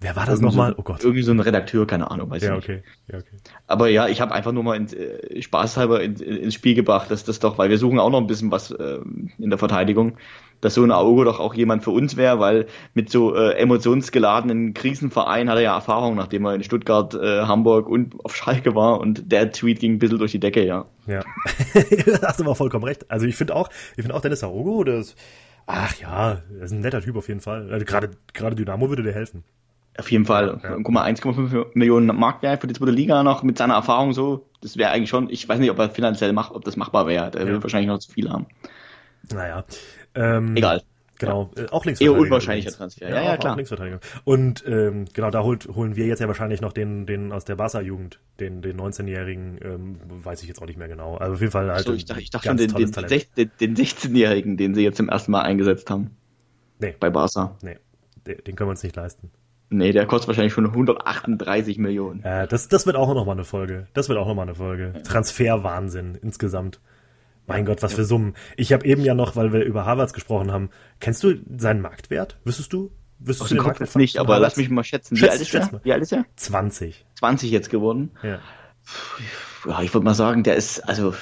Wer 0.02 0.16
war 0.16 0.26
das 0.26 0.40
nochmal? 0.40 0.72
So, 0.72 0.76
oh 0.78 0.84
Gott. 0.84 1.04
Irgendwie 1.04 1.24
so 1.24 1.32
ein 1.32 1.42
Redakteur, 1.42 1.86
keine 1.86 2.10
Ahnung, 2.10 2.30
weiß 2.30 2.42
ja, 2.42 2.56
okay. 2.56 2.76
nicht. 2.76 2.86
Ja, 3.08 3.18
okay. 3.18 3.36
Aber 3.68 3.90
ja, 3.90 4.08
ich 4.08 4.22
habe 4.22 4.34
einfach 4.34 4.54
nur 4.54 4.64
mal 4.64 4.78
in, 4.78 4.88
äh, 4.88 5.42
spaßhalber 5.42 6.02
in, 6.02 6.16
in, 6.16 6.38
ins 6.38 6.54
Spiel 6.54 6.74
gebracht, 6.74 7.12
dass 7.12 7.26
das 7.26 7.40
doch, 7.40 7.58
weil 7.58 7.70
wir 7.70 7.78
suchen 7.78 8.00
auch 8.00 8.10
noch 8.10 8.22
ein 8.22 8.28
bisschen 8.28 8.50
was 8.50 8.72
äh, 8.72 9.00
in 9.38 9.50
der 9.50 9.60
Verteidigung, 9.60 10.16
dass 10.62 10.76
so 10.76 10.84
ein 10.84 10.92
Auge 10.94 11.26
doch 11.26 11.42
auch 11.42 11.54
jemand 11.54 11.84
für 11.84 11.92
uns 11.92 12.16
wäre, 12.16 12.40
weil 12.40 12.68
mit 12.94 13.10
so 13.10 13.36
äh, 13.36 13.56
emotionsgeladenen 13.56 14.74
Krisenvereinen 14.74 15.50
hat 15.50 15.58
er 15.58 15.64
ja 15.64 15.76
Erfahrung, 15.76 16.16
nachdem 16.16 16.46
er 16.46 16.56
in 16.56 16.64
Stuttgart, 16.64 17.14
äh, 17.16 17.42
Hamburg 17.42 17.90
und 17.90 18.24
auf 18.24 18.34
Schalke 18.38 18.76
war 18.76 19.02
und 19.02 19.30
der 19.34 19.52
Tweet 19.52 19.82
ging 19.82 19.96
ein 19.96 20.00
bisschen 20.00 20.20
durch 20.20 20.32
die 20.32 20.40
Decke, 20.40 20.66
ja. 20.66 20.86
Ja, 21.08 21.24
hast 22.22 22.40
du 22.40 22.46
mal 22.46 22.56
vollkommen 22.56 22.86
recht. 22.86 23.12
Also 23.12 23.26
ich 23.26 23.36
finde 23.36 23.54
auch, 23.54 23.70
ich 23.98 24.04
finde 24.04 24.16
auch 24.16 24.22
Dennis 24.22 24.46
Aogo, 24.46 24.86
das, 24.86 25.16
ach 25.70 25.96
ja, 26.00 26.42
das 26.50 26.66
ist 26.66 26.72
ein 26.72 26.82
netter 26.82 27.02
Typ 27.02 27.16
auf 27.16 27.28
jeden 27.28 27.42
Fall. 27.42 27.72
Also 27.72 27.86
gerade, 27.86 28.12
gerade 28.34 28.56
Dynamo 28.56 28.90
würde 28.90 29.04
dir 29.04 29.14
helfen. 29.14 29.44
Auf 29.98 30.10
jeden 30.12 30.26
Fall. 30.26 30.60
Ja. 30.64 30.76
Guck 30.76 30.90
mal, 30.90 31.06
1,5 31.06 31.68
Millionen 31.74 32.08
Marktwert 32.16 32.62
für 32.62 32.68
die 32.68 32.74
zweite 32.74 32.92
Liga 32.92 33.22
noch 33.24 33.44
mit 33.44 33.58
seiner 33.58 33.76
Erfahrung 33.76 34.14
so. 34.14 34.48
Das 34.62 34.78
wäre 34.78 34.92
eigentlich 34.92 35.10
schon, 35.10 35.30
ich 35.30 35.48
weiß 35.48 35.60
nicht, 35.60 35.72
ob 35.72 35.80
er 35.80 35.90
finanziell 35.90 36.34
macht, 36.34 36.54
ob 36.54 36.64
das 36.64 36.76
machbar 36.76 37.06
wäre. 37.06 37.32
Der 37.32 37.42
ja. 37.42 37.48
will 37.48 37.62
wahrscheinlich 37.62 37.88
noch 37.88 38.00
zu 38.00 38.12
viel 38.12 38.30
haben. 38.30 38.48
Naja. 39.32 39.64
Ähm, 40.16 40.56
Egal. 40.56 40.82
Genau, 41.20 41.52
ja. 41.56 41.64
äh, 41.64 41.68
auch 41.70 41.86
Linksverteidiger. 41.86 42.18
Eher 42.18 42.22
unwahrscheinlicher 42.22 42.72
Transfer. 42.72 43.10
Ja, 43.10 43.16
ja, 43.16 43.24
ja 43.24 43.38
klar. 43.38 43.56
Linksverteidiger. 43.56 44.00
Und 44.24 44.64
ähm, 44.66 45.06
genau, 45.14 45.30
da 45.30 45.44
holt, 45.44 45.68
holen 45.68 45.96
wir 45.96 46.08
jetzt 46.08 46.20
ja 46.20 46.28
wahrscheinlich 46.28 46.62
noch 46.62 46.74
den, 46.74 47.06
den 47.06 47.32
aus 47.32 47.46
der 47.46 47.56
Barca-Jugend, 47.56 48.20
den, 48.40 48.62
den 48.62 48.80
19-Jährigen, 48.80 49.60
ähm, 49.62 50.00
weiß 50.24 50.42
ich 50.42 50.48
jetzt 50.48 50.62
auch 50.62 50.66
nicht 50.66 50.80
mehr 50.80 50.88
genau. 50.88 51.18
Also 51.18 51.34
auf 51.34 51.42
jeden 51.42 51.52
Fall 51.52 51.72
halt. 51.72 51.86
So, 51.86 51.94
ich 51.94 52.06
dachte, 52.06 52.22
ich 52.22 52.30
dachte 52.30 52.48
schon 52.48 52.58
den, 52.58 52.74
den, 52.74 52.92
den, 52.92 53.52
den 53.60 53.76
16-Jährigen, 53.76 54.58
den 54.58 54.74
sie 54.74 54.84
jetzt 54.84 54.98
zum 54.98 55.10
ersten 55.10 55.32
Mal 55.32 55.42
eingesetzt 55.42 55.90
haben. 55.90 56.12
Nee. 56.80 56.96
Bei 56.98 57.10
Barca. 57.10 57.58
Nee, 57.62 57.78
den 58.26 58.56
können 58.56 58.70
wir 58.70 58.72
uns 58.72 58.84
nicht 58.84 58.96
leisten. 58.96 59.30
Nee, 59.70 59.92
der 59.92 60.08
kostet 60.08 60.30
wahrscheinlich 60.30 60.54
schon 60.54 60.66
138 60.66 61.78
Millionen. 61.78 62.22
Ja, 62.24 62.48
das, 62.48 62.70
das 62.70 62.86
wird 62.86 62.96
auch 62.96 63.14
noch 63.14 63.26
mal 63.26 63.34
eine 63.34 63.44
Folge. 63.44 63.88
Das 63.94 64.10
wird 64.10 64.18
auch 64.18 64.28
noch 64.28 64.36
mal 64.36 64.44
eine 64.44 64.56
Folge. 64.56 64.94
Transferwahnsinn 65.04 66.18
insgesamt. 66.22 66.80
Mein 67.50 67.66
Gott, 67.66 67.82
was 67.82 67.94
für 67.94 68.06
Summen. 68.06 68.36
Ich 68.58 68.72
habe 68.72 68.86
eben 68.86 69.04
ja 69.04 69.16
noch, 69.16 69.36
weil 69.36 69.52
wir 69.52 69.64
über 69.64 69.86
Harvards 69.86 70.14
gesprochen 70.14 70.52
haben, 70.52 70.70
kennst 71.00 71.24
du 71.24 71.34
seinen 71.58 71.82
Marktwert? 71.82 72.38
Wüsstest 72.46 72.72
du? 72.72 72.92
Wüsstest 73.18 73.52
du 73.52 73.56
den 73.56 73.64
Marktwert 73.64 73.96
nicht, 73.96 74.18
aber 74.18 74.36
Harvards? 74.36 74.56
lass 74.56 74.58
mich 74.58 74.70
mal 74.70 74.84
schätzen. 74.84 75.16
Wie, 75.16 75.20
Schätz, 75.20 75.32
alt 75.32 75.42
ist 75.42 75.54
er? 75.56 75.82
Wie 75.84 75.92
alt 75.92 76.04
ist 76.04 76.14
er? 76.14 76.26
20. 76.36 77.06
20 77.16 77.52
jetzt 77.52 77.70
geworden? 77.72 78.12
Ja. 78.24 78.40
Ja, 79.68 79.82
ich 79.82 79.94
würde 79.94 80.06
mal 80.06 80.14
sagen, 80.14 80.44
der 80.44 80.56
ist, 80.56 80.88
also 80.88 81.14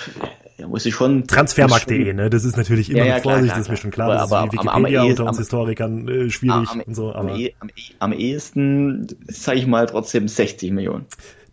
ja, 0.58 0.68
muss 0.68 0.86
ich 0.86 0.94
schon. 0.94 1.26
Transfermarkt.de, 1.28 2.14
ne? 2.14 2.30
Das 2.30 2.44
ist 2.44 2.58
natürlich 2.58 2.90
immer 2.90 3.00
ja, 3.00 3.06
ja, 3.06 3.14
mit 3.16 3.24
Vorsicht, 3.24 3.46
klar, 3.46 3.58
das 3.58 3.66
ist 3.66 3.72
mir 3.72 3.78
schon 3.78 3.92
klar. 3.92 4.12
Aber, 4.12 4.18
das 4.18 4.46
ist 4.46 4.54
wie 4.54 4.58
Wikipedia 4.58 5.00
am, 5.00 5.06
am, 5.06 5.10
unter 5.12 5.26
uns 5.26 5.38
Historikern 5.38 6.08
äh, 6.08 6.30
schwierig 6.30 6.70
am, 6.70 6.82
und 6.82 6.94
so. 6.94 7.14
Aber 7.14 7.32
am, 7.32 7.50
am, 7.60 7.70
am 8.00 8.14
ehesten, 8.14 9.08
sage 9.28 9.60
ich 9.60 9.68
mal, 9.68 9.86
trotzdem 9.86 10.28
60 10.28 10.72
Millionen. 10.72 11.06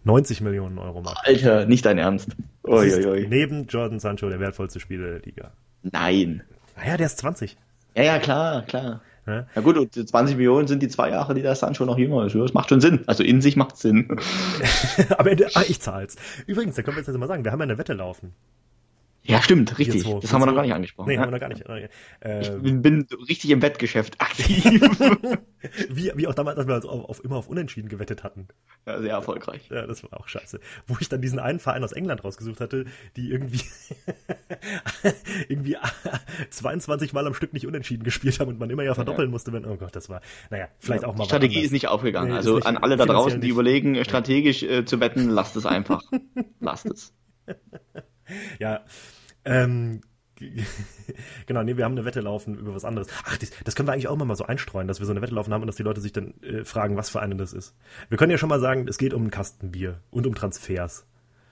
90 0.04 0.40
Millionen 0.40 0.78
Euro 0.78 1.00
Markt. 1.00 1.20
Alter, 1.26 1.66
nicht 1.66 1.86
dein 1.86 1.98
Ernst. 1.98 2.30
Oi, 2.64 2.94
oi, 2.94 3.06
oi. 3.06 3.26
Neben 3.28 3.66
Jordan 3.66 4.00
Sancho 4.00 4.28
der 4.28 4.40
wertvollste 4.40 4.80
Spieler 4.80 5.08
der 5.10 5.20
Liga. 5.20 5.52
Nein. 5.82 6.42
Naja, 6.76 6.96
der 6.96 7.06
ist 7.06 7.18
20. 7.18 7.56
Ja, 7.94 8.02
ja, 8.02 8.18
klar, 8.18 8.62
klar. 8.62 9.02
Ja, 9.26 9.46
Na 9.54 9.62
gut, 9.62 9.78
und 9.78 9.92
20 9.92 10.36
Millionen 10.36 10.66
sind 10.66 10.82
die 10.82 10.88
zwei 10.88 11.10
Jahre, 11.10 11.34
die 11.34 11.42
der 11.42 11.54
Sancho 11.54 11.84
noch 11.84 11.98
jünger 11.98 12.26
ist. 12.26 12.34
Das 12.34 12.54
macht 12.54 12.68
schon 12.68 12.80
Sinn. 12.80 13.04
Also 13.06 13.22
in 13.22 13.40
sich 13.40 13.56
macht 13.56 13.76
Sinn. 13.76 14.08
Aber 15.10 15.30
ah, 15.54 15.62
ich 15.66 15.80
zahl's. 15.80 16.16
Übrigens, 16.46 16.74
da 16.76 16.82
können 16.82 16.96
wir 16.96 17.02
jetzt 17.02 17.18
mal 17.18 17.26
sagen, 17.26 17.44
wir 17.44 17.52
haben 17.52 17.60
ja 17.60 17.64
eine 17.64 17.78
Wette 17.78 17.94
laufen. 17.94 18.34
Ja, 19.26 19.40
stimmt, 19.40 19.78
richtig. 19.78 20.02
Das 20.20 20.32
haben 20.32 20.42
wir 20.42 20.46
noch 20.46 20.54
gar 20.54 20.62
nicht 20.62 20.74
angesprochen. 20.74 21.08
Nee, 21.08 21.14
ja. 21.14 21.20
haben 21.20 21.28
wir 21.28 21.32
noch 21.32 21.40
gar 21.40 21.48
nicht. 21.48 21.64
Äh, 22.20 22.42
ich 22.42 22.82
bin 22.82 23.06
richtig 23.26 23.50
im 23.50 23.62
Wettgeschäft 23.62 24.20
aktiv. 24.20 24.64
wie, 25.88 26.12
wie 26.14 26.26
auch 26.26 26.34
damals, 26.34 26.58
als 26.58 26.66
wir 26.66 26.76
auf, 26.76 27.08
auf, 27.08 27.24
immer 27.24 27.36
auf 27.36 27.48
Unentschieden 27.48 27.88
gewettet 27.88 28.22
hatten. 28.22 28.48
Ja, 28.86 29.00
sehr 29.00 29.12
erfolgreich. 29.12 29.68
Ja, 29.70 29.86
das 29.86 30.02
war 30.02 30.20
auch 30.20 30.28
scheiße. 30.28 30.60
Wo 30.86 30.96
ich 31.00 31.08
dann 31.08 31.22
diesen 31.22 31.38
einen 31.38 31.58
Verein 31.58 31.82
aus 31.82 31.92
England 31.92 32.22
rausgesucht 32.22 32.60
hatte, 32.60 32.84
die 33.16 33.30
irgendwie, 33.30 33.62
irgendwie 35.48 35.78
22 36.50 37.14
Mal 37.14 37.26
am 37.26 37.32
Stück 37.32 37.54
nicht 37.54 37.66
unentschieden 37.66 38.04
gespielt 38.04 38.40
haben 38.40 38.48
und 38.48 38.58
man 38.58 38.68
immer 38.68 38.82
ja 38.82 38.94
verdoppeln 38.94 39.28
ja. 39.28 39.32
musste, 39.32 39.54
wenn, 39.54 39.64
oh 39.64 39.76
Gott, 39.76 39.96
das 39.96 40.10
war, 40.10 40.20
naja, 40.50 40.68
vielleicht 40.80 41.04
ja, 41.04 41.08
auch 41.08 41.16
mal. 41.16 41.24
Strategie 41.24 41.60
ist 41.60 41.72
nicht 41.72 41.88
aufgegangen. 41.88 42.30
Nee, 42.30 42.36
also 42.36 42.58
an 42.58 42.76
alle 42.76 42.98
da 42.98 43.06
draußen, 43.06 43.40
die 43.40 43.46
nicht. 43.46 43.54
überlegen, 43.54 44.04
strategisch 44.04 44.62
äh, 44.62 44.84
zu 44.84 45.00
wetten, 45.00 45.30
lasst 45.30 45.56
es 45.56 45.64
einfach. 45.64 46.02
lasst 46.60 46.86
es. 46.86 47.14
ja, 48.58 48.80
ähm, 49.44 50.00
genau, 51.46 51.62
nee, 51.62 51.76
wir 51.76 51.84
haben 51.84 51.92
eine 51.92 52.04
Wette 52.04 52.20
laufen 52.20 52.58
über 52.58 52.74
was 52.74 52.84
anderes. 52.84 53.08
Ach, 53.24 53.36
das, 53.36 53.50
das 53.64 53.74
können 53.74 53.88
wir 53.88 53.92
eigentlich 53.92 54.08
auch 54.08 54.14
immer 54.14 54.24
mal 54.24 54.34
so 54.34 54.44
einstreuen, 54.44 54.88
dass 54.88 54.98
wir 54.98 55.06
so 55.06 55.12
eine 55.12 55.22
Wette 55.22 55.34
laufen 55.34 55.52
haben 55.52 55.62
und 55.62 55.68
dass 55.68 55.76
die 55.76 55.82
Leute 55.82 56.00
sich 56.00 56.12
dann 56.12 56.34
äh, 56.42 56.64
fragen, 56.64 56.96
was 56.96 57.10
für 57.10 57.20
eine 57.20 57.36
das 57.36 57.52
ist. 57.52 57.74
Wir 58.08 58.18
können 58.18 58.32
ja 58.32 58.38
schon 58.38 58.48
mal 58.48 58.60
sagen, 58.60 58.86
es 58.88 58.98
geht 58.98 59.14
um 59.14 59.26
ein 59.26 59.30
Kastenbier 59.30 60.00
und 60.10 60.26
um 60.26 60.34
Transfers. 60.34 61.06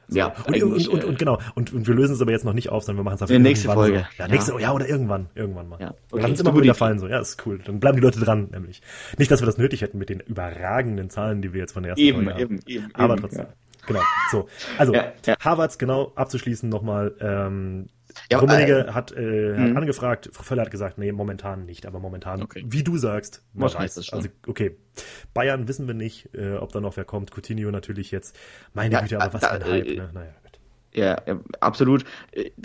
So. 0.08 0.18
Ja, 0.18 0.34
und, 0.46 0.62
und, 0.62 0.88
und, 0.88 1.04
und, 1.04 1.18
genau. 1.18 1.38
Und, 1.54 1.72
und 1.72 1.86
wir 1.86 1.94
lösen 1.94 2.14
es 2.14 2.20
aber 2.20 2.32
jetzt 2.32 2.44
noch 2.44 2.52
nicht 2.52 2.68
auf, 2.68 2.84
sondern 2.84 3.02
wir 3.02 3.04
machen 3.04 3.14
es 3.14 3.22
auf 3.22 3.30
in 3.30 3.42
der 3.42 3.50
nächsten 3.50 3.70
Folge. 3.70 4.06
So. 4.16 4.22
Ja, 4.22 4.28
nächste, 4.28 4.52
ja. 4.54 4.58
ja, 4.58 4.72
oder 4.72 4.88
irgendwann, 4.88 5.28
irgendwann 5.34 5.68
mal. 5.68 5.80
Ja. 5.80 5.94
Okay, 6.10 6.22
Kann 6.22 6.32
es 6.32 6.40
immer 6.40 6.60
wieder 6.60 6.74
fallen 6.74 6.98
so. 6.98 7.06
Ja, 7.06 7.20
ist 7.20 7.46
cool. 7.46 7.60
Dann 7.64 7.80
bleiben 7.80 7.96
die 7.96 8.02
Leute 8.02 8.20
dran, 8.20 8.48
nämlich. 8.50 8.82
Nicht, 9.16 9.30
dass 9.30 9.40
wir 9.40 9.46
das 9.46 9.58
nötig 9.58 9.80
hätten 9.80 9.98
mit 9.98 10.10
den 10.10 10.20
überragenden 10.20 11.08
Zahlen, 11.08 11.40
die 11.40 11.52
wir 11.52 11.60
jetzt 11.60 11.72
von 11.72 11.84
der 11.84 11.90
ersten 11.90 12.04
eben, 12.04 12.24
Folge 12.24 12.32
haben. 12.32 12.40
Eben, 12.40 12.60
eben, 12.66 12.94
aber 12.94 13.14
eben, 13.14 13.22
trotzdem. 13.22 13.46
Ja. 13.46 13.54
Genau. 13.86 14.00
So. 14.30 14.48
Also, 14.78 14.94
ja, 14.94 15.12
ja. 15.26 15.36
Harvards, 15.40 15.78
genau, 15.78 16.12
abzuschließen 16.14 16.68
nochmal. 16.68 17.14
Ähm, 17.20 17.88
ja, 18.30 18.38
Rummenigge 18.38 18.88
äh, 18.88 18.92
hat, 18.92 19.12
äh, 19.12 19.56
hat 19.56 19.68
mhm. 19.70 19.76
angefragt, 19.76 20.30
Frau 20.32 20.42
Völler 20.42 20.62
hat 20.62 20.70
gesagt, 20.70 20.98
nee, 20.98 21.12
momentan 21.12 21.64
nicht, 21.64 21.86
aber 21.86 21.98
momentan, 21.98 22.42
okay. 22.42 22.62
wie 22.66 22.82
du 22.82 22.96
sagst, 22.98 23.42
was 23.54 23.78
heißt 23.78 23.96
das 23.96 24.06
schon? 24.06 24.18
Also, 24.18 24.28
okay. 24.46 24.76
Bayern 25.34 25.66
wissen 25.68 25.86
wir 25.86 25.94
nicht, 25.94 26.34
äh, 26.34 26.56
ob 26.56 26.72
da 26.72 26.80
noch 26.80 26.96
wer 26.96 27.04
kommt. 27.04 27.30
Coutinho 27.30 27.70
natürlich 27.70 28.10
jetzt. 28.10 28.38
Meine 28.74 29.00
Güte, 29.00 29.20
aber 29.20 29.34
was 29.34 29.40
da, 29.40 29.50
ein 29.50 29.64
Hype, 29.64 29.96
ne? 29.96 30.10
Naja. 30.12 30.32
Ja, 30.94 31.16
absolut. 31.60 32.04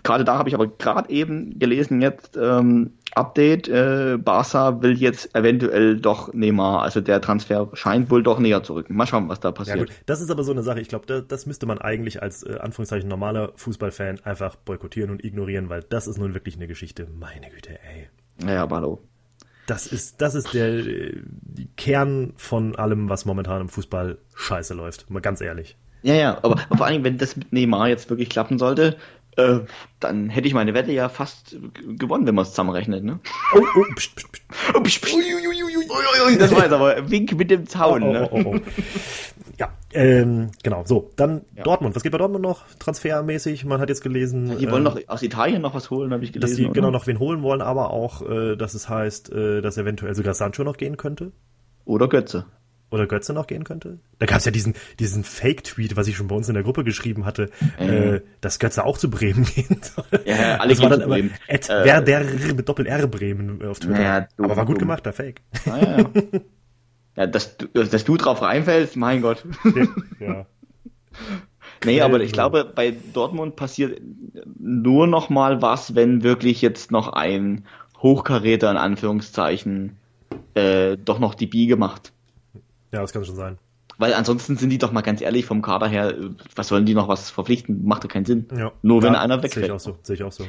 Gerade 0.04 0.26
da 0.26 0.38
habe 0.38 0.50
ich 0.50 0.56
aber 0.56 0.68
gerade 0.68 1.10
eben 1.10 1.58
gelesen 1.60 2.02
jetzt 2.02 2.36
ähm, 2.36 2.92
Update. 3.16 3.70
Äh, 3.70 4.18
Barca 4.20 4.82
will 4.82 4.98
jetzt 4.98 5.34
eventuell 5.34 5.98
doch 5.98 6.34
Neymar, 6.34 6.82
also 6.82 7.00
der 7.00 7.22
Transfer 7.22 7.70
scheint 7.74 8.12
wohl 8.12 8.24
doch 8.24 8.40
näher 8.40 8.64
zu 8.64 8.74
rücken. 8.74 8.96
Mal 8.96 9.08
schauen, 9.08 9.30
was 9.30 9.40
da 9.40 9.52
passiert. 9.52 9.78
Ja, 9.78 9.86
gut. 9.86 9.94
Das 10.06 10.20
ist 10.20 10.30
aber 10.30 10.44
so 10.44 10.52
eine 10.52 10.62
Sache. 10.62 10.82
Ich 10.82 10.90
glaube, 10.90 11.06
das, 11.06 11.26
das 11.28 11.46
müsste 11.46 11.66
man 11.66 11.78
eigentlich 11.80 12.22
als 12.22 12.44
äh, 12.44 12.58
Anführungszeichen 12.60 13.08
normaler 13.08 13.54
Fußballfan 13.56 14.20
einfach 14.26 14.58
boykottieren 14.58 15.10
und 15.10 15.24
ignorieren, 15.24 15.70
weil 15.70 15.84
das 15.84 16.08
ist 16.08 16.18
nun 16.18 16.34
wirklich 16.34 16.58
eine 16.58 16.68
Geschichte. 16.68 17.08
Meine 17.18 17.50
Güte, 17.50 17.80
ey. 17.82 18.10
Ja, 18.46 18.64
aber 18.64 18.76
hallo. 18.78 19.02
das 19.68 19.88
ist, 19.88 20.22
das 20.22 20.36
ist 20.36 20.54
der 20.54 20.82
die 20.82 21.70
Kern 21.78 22.34
von 22.36 22.76
allem, 22.76 23.10
was 23.10 23.26
momentan 23.26 23.62
im 23.62 23.70
Fußball 23.70 24.18
scheiße 24.36 24.74
läuft. 24.74 25.10
Mal 25.10 25.22
ganz 25.22 25.40
ehrlich. 25.40 25.78
Ja, 26.04 26.14
ja, 26.14 26.38
aber 26.42 26.58
vor 26.76 26.86
allem, 26.86 27.04
wenn 27.04 27.18
das 27.18 27.36
mit 27.36 27.52
Neymar 27.52 27.90
jetzt 27.90 28.10
wirklich 28.10 28.30
klappen 28.30 28.60
sollte, 28.60 28.98
äh, 29.38 29.60
dann 30.00 30.30
hätte 30.30 30.48
ich 30.48 30.54
meine 30.54 30.74
Wette 30.74 30.92
ja 30.92 31.10
fast 31.10 31.56
gewonnen, 31.98 32.26
wenn 32.26 32.36
man 32.36 32.44
es 32.44 32.50
zusammenrechnet, 32.50 33.04
ne? 33.04 33.20
Oh, 33.54 33.60
oh, 33.60 33.84
pst, 33.96 34.16
pst, 34.16 34.32
pst. 34.32 34.44
Oh, 34.74 34.82
pst, 34.82 35.02
pst. 35.02 35.14
Ui, 35.16 35.24
ui, 35.24 35.64
ui, 35.64 35.78
ui, 36.28 36.38
das 36.38 36.52
war 36.56 36.64
jetzt 36.64 36.74
aber 36.74 37.10
Wink 37.10 37.38
mit 37.38 37.52
dem 37.52 37.68
Zaun, 37.68 38.04
oh, 38.04 38.14
ne? 38.14 38.30
Oh, 38.32 38.42
oh, 38.44 38.56
oh. 38.56 38.60
Ja, 39.60 39.70
ähm, 39.94 40.52
genau. 40.64 40.84
So, 40.86 41.12
dann 41.16 41.42
ja. 41.56 41.64
Dortmund. 41.64 41.96
Was 41.96 42.04
geht 42.04 42.12
bei 42.12 42.18
Dortmund 42.18 42.44
noch 42.44 42.64
transfermäßig? 42.80 43.66
Man 43.66 43.80
hat 43.80 43.90
jetzt 43.90 44.02
gelesen. 44.02 44.58
Die 44.60 44.70
wollen 44.70 44.86
äh, 44.86 44.90
noch 44.90 45.00
aus 45.08 45.24
Italien 45.24 45.62
noch 45.62 45.74
was 45.74 45.90
holen, 45.90 46.14
habe 46.14 46.24
ich 46.24 46.32
gelesen. 46.32 46.50
Dass 46.50 46.56
sie 46.56 46.70
genau 46.72 46.92
noch 46.92 47.08
wen 47.08 47.20
holen 47.20 47.42
wollen, 47.42 47.62
aber 47.62 47.92
auch, 47.92 48.22
äh, 48.22 48.56
dass 48.56 48.76
es 48.76 48.88
heißt, 48.88 49.32
äh, 49.32 49.62
dass 49.62 49.78
eventuell 49.78 50.14
sogar 50.14 50.34
Sancho 50.34 50.64
noch 50.64 50.78
gehen 50.78 50.98
könnte. 50.98 51.32
Oder 51.86 52.08
Götze. 52.08 52.46
Oder 52.90 53.06
Götze 53.06 53.34
noch 53.34 53.48
gehen 53.48 53.66
könnte? 53.66 54.00
Da 54.20 54.26
gab 54.26 54.38
es 54.38 54.46
ja 54.46 54.52
diesen, 54.52 54.74
diesen 55.00 55.26
Fake-Tweet, 55.26 55.98
was 55.98 56.08
ich 56.08 56.16
schon 56.16 56.28
bei 56.28 56.36
uns 56.36 56.48
in 56.48 56.54
der 56.54 56.64
Gruppe 56.64 56.86
geschrieben 56.86 57.26
hatte, 57.26 57.50
mhm. 57.80 57.90
äh, 57.90 58.22
dass 58.40 58.60
Götze 58.60 58.86
auch 58.86 58.98
zu 58.98 59.10
Bremen 59.10 59.44
gehen 59.56 59.82
soll. 59.82 60.06
Ja, 60.26 60.58
alle 60.58 60.70
das 60.70 60.82
war 60.82 60.90
dann 60.90 61.02
immer 61.02 61.18
Ed, 61.48 61.70
äh, 61.70 61.84
wer 61.84 62.02
der 62.02 62.24
mit 62.24 62.68
Doppel-R 62.68 63.08
Bremen 63.08 63.62
auf 63.66 63.80
Twitter. 63.80 64.02
Ja, 64.02 64.28
du, 64.38 64.46
Aber 64.46 64.56
war 64.56 64.66
gut 64.66 64.78
du. 64.78 64.80
gemacht, 64.80 65.06
der 65.06 65.14
Fake. 65.14 65.42
Ah, 65.66 65.78
ja, 65.78 65.98
ja. 65.98 66.10
ja 67.18 67.28
dass, 67.28 67.58
du, 67.58 67.68
dass 67.68 68.06
du 68.06 68.16
drauf 68.16 68.42
reinfällst, 68.42 68.96
mein 68.96 69.22
Gott. 69.22 69.44
ja. 70.20 70.46
Nee, 71.86 72.02
aber 72.02 72.22
ich 72.22 72.32
glaube, 72.32 72.66
bei 72.66 72.96
Dortmund 73.14 73.56
passiert 73.56 74.02
nur 74.58 75.06
noch 75.08 75.30
mal 75.30 75.62
was, 75.62 75.94
wenn 75.94 76.24
wirklich 76.24 76.62
jetzt 76.62 76.92
noch 76.92 77.10
ein 77.10 77.66
Hochkaräter 78.02 78.72
in 78.72 78.78
Anführungszeichen 78.78 79.98
äh, 80.56 80.98
doch 80.98 81.20
noch 81.20 81.36
die 81.36 81.48
Biege 81.48 81.78
macht. 81.78 82.14
Ja, 82.92 83.02
das 83.02 83.14
kann 83.14 83.26
schon 83.26 83.36
sein. 83.36 83.58
Weil 83.98 84.14
ansonsten 84.14 84.58
sind 84.58 84.70
die 84.70 84.78
doch 84.78 84.92
mal 84.92 85.02
ganz 85.02 85.22
ehrlich 85.22 85.46
vom 85.46 85.62
Kader 85.62 85.88
her, 85.88 86.14
was 86.56 86.68
sollen 86.68 86.86
die 86.86 86.94
noch 86.94 87.08
was 87.08 87.30
verpflichten? 87.32 87.86
Macht 87.86 88.04
doch 88.04 88.10
keinen 88.10 88.26
Sinn. 88.26 88.48
Ja. 88.56 88.72
Nur 88.82 89.02
wenn 89.02 89.16
einer 89.16 89.42
wegfällt. 89.42 89.66
Sehe 89.66 89.66
ich 89.66 89.72
auch 89.72 89.80
so, 89.80 89.98
sehe 90.04 90.16
ich 90.16 90.24
auch 90.24 90.32
so. 90.32 90.46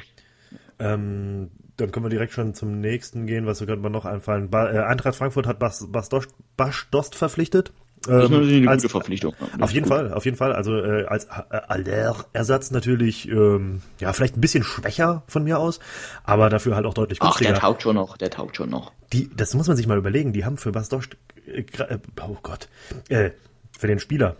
Ähm, 0.78 1.50
dann 1.76 1.90
können 1.90 2.04
wir 2.04 2.10
direkt 2.10 2.32
schon 2.32 2.54
zum 2.54 2.80
nächsten 2.80 3.26
gehen, 3.26 3.46
was 3.46 3.58
könnte 3.58 3.76
man 3.76 3.92
noch 3.92 4.04
einfallen. 4.04 4.50
Ba 4.50 4.70
äh, 4.70 4.78
Eintracht 4.80 5.16
Frankfurt 5.16 5.46
hat 5.46 5.58
Bas, 5.58 5.86
Bas, 5.90 6.08
Dost, 6.08 6.30
Bas 6.56 6.86
Dost 6.90 7.14
verpflichtet. 7.14 7.72
Das 8.02 8.24
ist 8.24 8.30
natürlich 8.30 8.56
eine 8.58 8.70
als, 8.70 8.82
gute 8.82 8.92
Verpflichtung. 8.92 9.34
Auf 9.60 9.72
jeden 9.72 9.86
Fall, 9.86 10.12
auf 10.12 10.24
jeden 10.24 10.36
Fall. 10.36 10.52
Also 10.52 10.76
äh, 10.76 11.04
als 11.06 11.24
äh, 11.24 11.56
Aller-Ersatz 11.68 12.70
natürlich, 12.70 13.28
ähm, 13.28 13.82
ja, 14.00 14.12
vielleicht 14.12 14.36
ein 14.36 14.40
bisschen 14.40 14.64
schwächer 14.64 15.22
von 15.26 15.44
mir 15.44 15.58
aus, 15.58 15.80
aber 16.24 16.48
dafür 16.50 16.76
halt 16.76 16.86
auch 16.86 16.94
deutlich 16.94 17.18
günstiger. 17.18 17.50
Ach, 17.50 17.54
der 17.54 17.60
taugt 17.60 17.82
schon 17.82 17.96
noch, 17.96 18.16
der 18.16 18.30
taugt 18.30 18.56
schon 18.56 18.70
noch. 18.70 18.92
Die, 19.12 19.30
das 19.34 19.54
muss 19.54 19.68
man 19.68 19.76
sich 19.76 19.86
mal 19.86 19.98
überlegen, 19.98 20.32
die 20.32 20.44
haben 20.44 20.56
für 20.56 20.72
Bas 20.72 20.88
Dost, 20.88 21.16
äh, 21.46 21.60
äh, 21.60 21.98
oh 22.22 22.36
Gott, 22.42 22.68
äh, 23.08 23.30
für 23.78 23.86
den 23.86 23.98
Spieler 23.98 24.36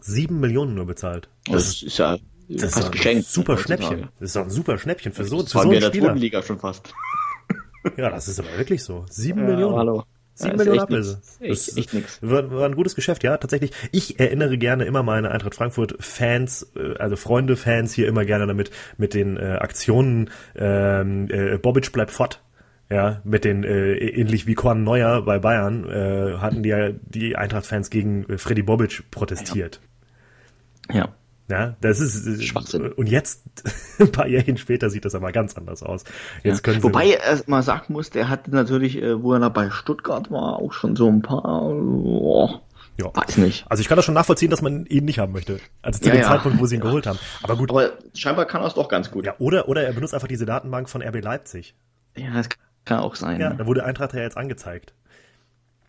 sieben 0.00 0.40
Millionen 0.40 0.74
nur 0.74 0.86
bezahlt. 0.86 1.28
Das, 1.46 1.54
das 1.54 1.82
ist 1.82 1.98
ja 1.98 2.16
das 2.48 2.76
ist 2.76 3.06
ein 3.06 3.22
super 3.22 3.56
Schnäppchen. 3.56 4.08
Das 4.18 4.30
ist 4.30 4.36
doch 4.36 4.42
ein 4.42 4.50
super 4.50 4.76
Schnäppchen 4.76 5.12
für 5.12 5.24
so, 5.24 5.38
für 5.40 5.46
so 5.46 5.60
einen 5.60 5.82
Spieler. 5.82 6.14
Liga 6.14 6.42
schon 6.42 6.58
fast. 6.58 6.92
Ja, 7.96 8.10
das 8.10 8.28
ist 8.28 8.38
aber 8.38 8.58
wirklich 8.58 8.82
so. 8.82 9.06
Sieben 9.08 9.40
ja, 9.40 9.46
Millionen. 9.46 9.76
Hallo. 9.76 10.04
Sieben 10.40 10.52
ja, 10.52 10.56
Millionen 10.56 10.80
Ablöse. 10.80 11.20
Echt, 11.40 11.76
echt 11.76 11.92
nix. 11.92 12.18
War, 12.22 12.50
war 12.50 12.64
ein 12.64 12.74
gutes 12.74 12.94
Geschäft, 12.94 13.22
ja, 13.22 13.36
tatsächlich. 13.36 13.72
Ich 13.92 14.18
erinnere 14.18 14.56
gerne 14.56 14.84
immer 14.84 15.02
meine 15.02 15.30
Eintracht 15.30 15.54
Frankfurt 15.54 15.96
Fans, 16.00 16.72
äh, 16.74 16.96
also 16.98 17.16
Freunde, 17.16 17.56
Fans 17.56 17.92
hier 17.92 18.08
immer 18.08 18.24
gerne 18.24 18.46
damit, 18.46 18.70
mit 18.96 19.12
den 19.12 19.36
äh, 19.36 19.58
Aktionen 19.60 20.30
ähm, 20.56 21.28
äh, 21.30 21.58
Bobic 21.58 21.92
bleibt 21.92 22.10
fort. 22.10 22.42
Ja, 22.88 23.20
mit 23.22 23.44
den, 23.44 23.62
äh, 23.64 23.92
ähnlich 23.92 24.46
wie 24.46 24.54
Korn 24.54 24.82
Neuer 24.82 25.22
bei 25.22 25.38
Bayern, 25.38 25.88
äh, 25.88 26.38
hatten 26.38 26.62
die 26.64 26.70
ja 26.70 26.90
die 26.90 27.36
Eintracht-Fans 27.36 27.90
gegen 27.90 28.24
äh, 28.28 28.38
Freddy 28.38 28.62
Bobic 28.62 29.10
protestiert. 29.10 29.80
Ja. 30.90 30.96
ja. 30.96 31.08
Ja, 31.50 31.74
das 31.80 31.98
ist 31.98 32.44
Schwachsinn. 32.44 32.92
Und 32.92 33.08
jetzt, 33.08 33.42
ein 33.98 34.12
paar 34.12 34.28
Jährchen 34.28 34.56
später, 34.56 34.88
sieht 34.88 35.04
das 35.04 35.16
aber 35.16 35.32
ganz 35.32 35.56
anders 35.56 35.82
aus. 35.82 36.04
Jetzt 36.44 36.64
ja. 36.64 36.82
Wobei 36.82 37.10
er 37.10 37.42
mal 37.46 37.64
sagen 37.64 37.92
muss, 37.92 38.10
der 38.10 38.28
hatte 38.28 38.52
natürlich, 38.52 39.02
äh, 39.02 39.20
wo 39.20 39.32
er 39.32 39.40
da 39.40 39.48
bei 39.48 39.68
Stuttgart 39.70 40.30
war, 40.30 40.60
auch 40.60 40.72
schon 40.72 40.94
so 40.94 41.08
ein 41.08 41.22
paar. 41.22 41.70
Oh, 41.72 42.60
ja. 42.98 43.10
Weiß 43.12 43.38
nicht. 43.38 43.64
Also 43.68 43.80
ich 43.80 43.88
kann 43.88 43.96
das 43.96 44.04
schon 44.04 44.14
nachvollziehen, 44.14 44.50
dass 44.50 44.62
man 44.62 44.86
ihn 44.86 45.04
nicht 45.04 45.18
haben 45.18 45.32
möchte. 45.32 45.58
Also 45.82 45.98
zu 45.98 46.06
ja, 46.06 46.14
dem 46.14 46.20
ja. 46.20 46.28
Zeitpunkt, 46.28 46.60
wo 46.60 46.66
sie 46.66 46.76
ihn 46.76 46.80
geholt 46.80 47.06
haben. 47.06 47.18
Aber 47.42 47.56
gut. 47.56 47.70
Aber 47.70 47.90
scheinbar 48.14 48.44
kann 48.44 48.62
er 48.62 48.68
es 48.68 48.74
doch 48.74 48.88
ganz 48.88 49.10
gut. 49.10 49.26
Ja, 49.26 49.34
oder, 49.38 49.68
oder 49.68 49.82
er 49.82 49.92
benutzt 49.92 50.14
einfach 50.14 50.28
diese 50.28 50.46
Datenbank 50.46 50.88
von 50.88 51.02
RB 51.02 51.20
Leipzig. 51.20 51.74
Ja, 52.16 52.32
das 52.32 52.48
kann 52.84 53.00
auch 53.00 53.16
sein. 53.16 53.40
Ja, 53.40 53.54
da 53.54 53.66
wurde 53.66 53.84
Eintracht 53.84 54.14
ja 54.14 54.20
jetzt 54.20 54.36
angezeigt. 54.36 54.94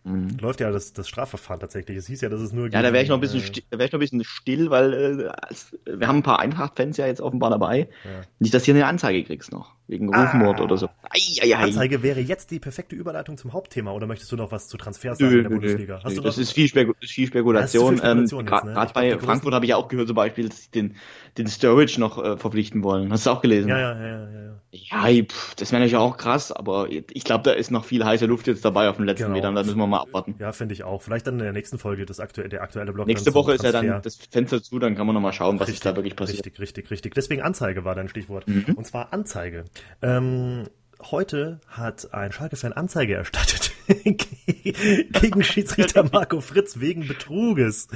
Mhm. 0.04 0.36
Läuft 0.40 0.60
ja 0.60 0.70
das, 0.72 0.92
das 0.92 1.08
Strafverfahren 1.08 1.60
tatsächlich. 1.60 1.96
Es 1.96 2.06
hieß 2.08 2.22
ja, 2.22 2.28
dass 2.28 2.40
es 2.40 2.52
nur. 2.52 2.68
Ja, 2.70 2.82
da 2.82 2.92
wäre 2.92 3.02
ich 3.02 3.08
noch 3.08 3.16
ein 3.16 3.20
bisschen, 3.20 3.40
äh, 3.40 3.44
still, 3.44 3.62
wär 3.70 3.86
ich 3.86 3.92
noch 3.92 3.98
ein 3.98 4.00
bisschen 4.00 4.24
still, 4.24 4.70
weil 4.70 4.92
äh, 4.92 5.96
wir 5.98 6.08
haben 6.08 6.18
ein 6.18 6.22
paar 6.22 6.40
Eintracht-Fans 6.40 6.96
ja 6.96 7.06
jetzt 7.06 7.20
offenbar 7.20 7.50
dabei. 7.50 7.88
Ja. 8.04 8.22
Nicht, 8.40 8.52
dass 8.52 8.62
du 8.62 8.72
hier 8.72 8.74
eine 8.74 8.86
Anzeige 8.86 9.22
kriegst 9.22 9.52
noch. 9.52 9.74
Wegen 9.92 10.08
Rufmord 10.08 10.58
ah. 10.58 10.64
oder 10.64 10.78
so. 10.78 10.86
Ei, 11.02 11.18
ei, 11.42 11.54
ei. 11.54 11.64
Anzeige 11.64 12.02
wäre 12.02 12.18
jetzt 12.18 12.50
die 12.50 12.58
perfekte 12.58 12.96
Überleitung 12.96 13.36
zum 13.36 13.52
Hauptthema 13.52 13.92
oder 13.92 14.06
möchtest 14.06 14.32
du 14.32 14.36
noch 14.36 14.50
was 14.50 14.66
zu 14.66 14.78
Transfers 14.78 15.18
sagen 15.18 15.30
nö, 15.30 15.36
in 15.36 15.42
der 15.42 15.50
nö, 15.50 15.56
Bundesliga? 15.58 16.00
Nö, 16.02 16.20
das, 16.22 16.38
ist 16.38 16.52
viel 16.52 16.66
Spekul 16.66 16.94
viel 16.98 17.26
Spekulation. 17.26 17.98
Ja, 17.98 18.12
ähm, 18.12 18.26
Gerade 18.26 18.72
ne? 18.72 18.90
bei 18.94 19.18
Frankfurt 19.18 19.52
habe 19.52 19.66
ich 19.66 19.68
ja 19.68 19.76
auch 19.76 19.88
gehört, 19.88 20.06
zum 20.06 20.16
Beispiel, 20.16 20.48
dass 20.48 20.62
sie 20.62 20.70
den, 20.70 20.96
den 21.36 21.46
Sturridge 21.46 22.00
noch 22.00 22.16
äh, 22.24 22.38
verpflichten 22.38 22.82
wollen. 22.82 23.12
Hast 23.12 23.26
du 23.26 23.30
auch 23.30 23.42
gelesen? 23.42 23.68
Ja, 23.68 23.78
ja, 23.78 24.00
ja, 24.00 24.06
ja. 24.06 24.30
ja. 24.30 24.52
Ja, 24.74 25.24
pff, 25.24 25.54
das 25.56 25.70
wäre 25.70 25.80
natürlich 25.80 25.96
auch 25.96 26.16
krass, 26.16 26.50
aber 26.50 26.88
ich 26.90 27.24
glaube, 27.24 27.44
da 27.44 27.52
ist 27.52 27.70
noch 27.70 27.84
viel 27.84 28.02
heiße 28.06 28.24
Luft 28.24 28.46
jetzt 28.46 28.64
dabei 28.64 28.88
auf 28.88 28.96
den 28.96 29.04
letzten 29.04 29.24
genau. 29.24 29.36
Metern, 29.36 29.54
da 29.54 29.62
müssen 29.62 29.76
wir 29.76 29.86
mal 29.86 30.00
abwarten. 30.00 30.34
Ja, 30.38 30.52
finde 30.52 30.72
ich 30.72 30.82
auch. 30.82 31.02
Vielleicht 31.02 31.26
dann 31.26 31.34
in 31.34 31.44
der 31.44 31.52
nächsten 31.52 31.78
Folge 31.78 32.06
das 32.06 32.20
aktu 32.20 32.40
der 32.48 32.62
aktuelle 32.62 32.90
Blog. 32.94 33.06
Nächste 33.06 33.34
Woche 33.34 33.52
ist 33.52 33.64
ja 33.64 33.72
dann 33.72 34.00
das 34.00 34.16
Fenster 34.30 34.62
zu, 34.62 34.78
dann 34.78 34.94
kann 34.94 35.06
man 35.06 35.14
noch 35.14 35.20
mal 35.20 35.34
schauen, 35.34 35.60
was 35.60 35.68
richtig, 35.68 35.82
da 35.82 35.94
wirklich 35.94 36.16
passiert. 36.16 36.46
Richtig, 36.46 36.58
richtig, 36.58 36.90
richtig. 36.90 37.14
Deswegen 37.14 37.42
Anzeige 37.42 37.84
war 37.84 37.94
dein 37.94 38.08
Stichwort. 38.08 38.48
Mhm. 38.48 38.64
Und 38.74 38.86
zwar 38.86 39.12
Anzeige. 39.12 39.64
Ähm, 40.02 40.64
heute 41.00 41.60
hat 41.68 42.12
ein 42.12 42.32
Schalke-Fan 42.32 42.72
Anzeige 42.72 43.14
erstattet 43.14 43.72
gegen 44.04 45.42
Schiedsrichter 45.42 46.04
Marco 46.04 46.40
Fritz 46.40 46.80
wegen 46.80 47.06
Betruges. 47.06 47.88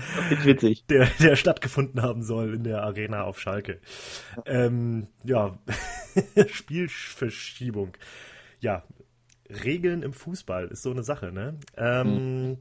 Der, 0.91 1.07
der 1.21 1.37
stattgefunden 1.37 2.03
haben 2.03 2.23
soll 2.23 2.55
in 2.55 2.65
der 2.65 2.83
Arena 2.83 3.25
auf 3.25 3.41
Schalke. 3.41 3.81
Ähm, 4.45 5.09
ja, 5.25 5.59
Spielverschiebung. 6.49 7.97
Ja, 8.61 8.83
Regeln 9.49 10.03
im 10.03 10.13
Fußball 10.13 10.69
ist 10.69 10.83
so 10.83 10.91
eine 10.91 11.03
Sache, 11.03 11.33
ne? 11.33 11.59
Ähm, 11.77 12.49
mhm. 12.49 12.59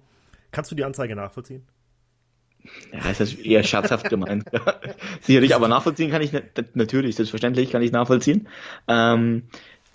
Kannst 0.52 0.72
du 0.72 0.76
die 0.76 0.86
Anzeige 0.86 1.16
nachvollziehen? 1.16 1.68
Ja, 2.94 3.10
ist 3.10 3.20
das 3.20 3.34
eher 3.34 3.64
scherzhaft 3.64 4.10
gemeint. 4.10 4.46
Sicherlich, 5.22 5.56
aber 5.56 5.68
nachvollziehen 5.68 6.12
kann 6.12 6.22
ich 6.22 6.32
natürlich, 6.74 7.16
selbstverständlich 7.16 7.72
kann 7.72 7.82
ich 7.82 7.92
nachvollziehen. 7.92 8.48
Ähm, 8.88 9.44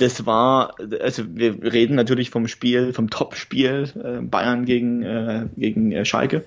das 0.00 0.24
war, 0.24 0.74
also 1.00 1.24
wir 1.28 1.62
reden 1.62 1.94
natürlich 1.94 2.30
vom 2.30 2.48
Spiel, 2.48 2.92
vom 2.94 3.10
Top-Spiel 3.10 3.90
äh, 4.02 4.22
Bayern 4.22 4.64
gegen, 4.64 5.02
äh, 5.02 5.46
gegen 5.56 5.92
äh, 5.92 6.04
Schalke. 6.04 6.44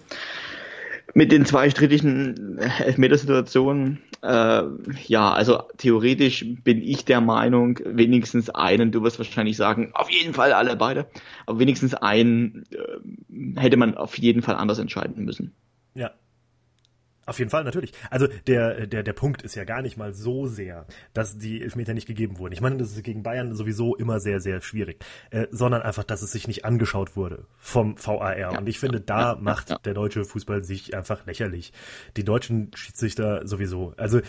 Mit 1.13 1.31
den 1.31 1.45
zwei 1.45 1.69
strittigen 1.69 2.57
Elfmetersituationen, 2.57 4.01
äh, 4.23 4.63
ja, 5.05 5.31
also 5.31 5.63
theoretisch 5.77 6.45
bin 6.63 6.81
ich 6.81 7.05
der 7.05 7.21
Meinung, 7.21 7.79
wenigstens 7.86 8.49
einen, 8.49 8.91
du 8.91 9.03
wirst 9.03 9.19
wahrscheinlich 9.19 9.57
sagen, 9.57 9.91
auf 9.93 10.09
jeden 10.09 10.33
Fall 10.33 10.53
alle 10.53 10.75
beide, 10.75 11.05
aber 11.45 11.59
wenigstens 11.59 11.93
einen 11.93 12.63
äh, 12.71 13.59
hätte 13.59 13.77
man 13.77 13.95
auf 13.95 14.17
jeden 14.17 14.41
Fall 14.41 14.55
anders 14.55 14.79
entscheiden 14.79 15.23
müssen. 15.25 15.53
Ja, 15.95 16.12
auf 17.25 17.39
jeden 17.39 17.49
Fall, 17.49 17.63
natürlich. 17.63 17.93
Also 18.10 18.27
der, 18.47 18.86
der, 18.86 19.01
der 19.01 19.13
Punkt 19.13 19.43
ist 19.43 19.56
ja 19.56 19.63
gar 19.63 19.82
nicht 19.82 19.95
mal 19.95 20.13
so 20.13 20.45
sehr, 20.45 20.86
dass 21.13 21.38
die 21.38 21.62
Elfmeter 21.62 21.93
nicht 21.93 22.06
gegeben 22.06 22.38
wurden. 22.38 22.51
Ich 22.51 22.60
meine, 22.60 22.77
das 22.77 22.91
ist 22.91 23.03
gegen 23.03 23.23
Bayern 23.23 23.56
sowieso 23.56 23.95
immer 23.95 24.19
sehr, 24.19 24.41
sehr 24.41 24.62
schwierig. 24.62 25.06
Äh, 25.29 25.47
sondern 25.49 25.82
einfach, 25.82 26.03
dass 26.03 26.21
es 26.21 26.34
sich 26.34 26.47
nicht 26.47 26.65
angeschaut 26.65 27.15
wurde 27.15 27.45
vom 27.58 27.95
VAR. 27.97 28.38
Ja, 28.38 28.58
Und 28.58 28.67
ich 28.67 28.79
finde, 28.79 28.97
ja, 28.97 29.03
da 29.06 29.34
ja, 29.34 29.38
macht 29.39 29.86
der 29.86 29.93
deutsche 29.93 30.25
Fußball 30.25 30.65
sich 30.65 30.95
einfach 30.95 31.25
lächerlich. 31.25 31.71
Die 32.17 32.25
deutschen 32.25 32.71
Schiedsrichter 32.75 33.47
sowieso. 33.47 33.93
Also 33.95 34.19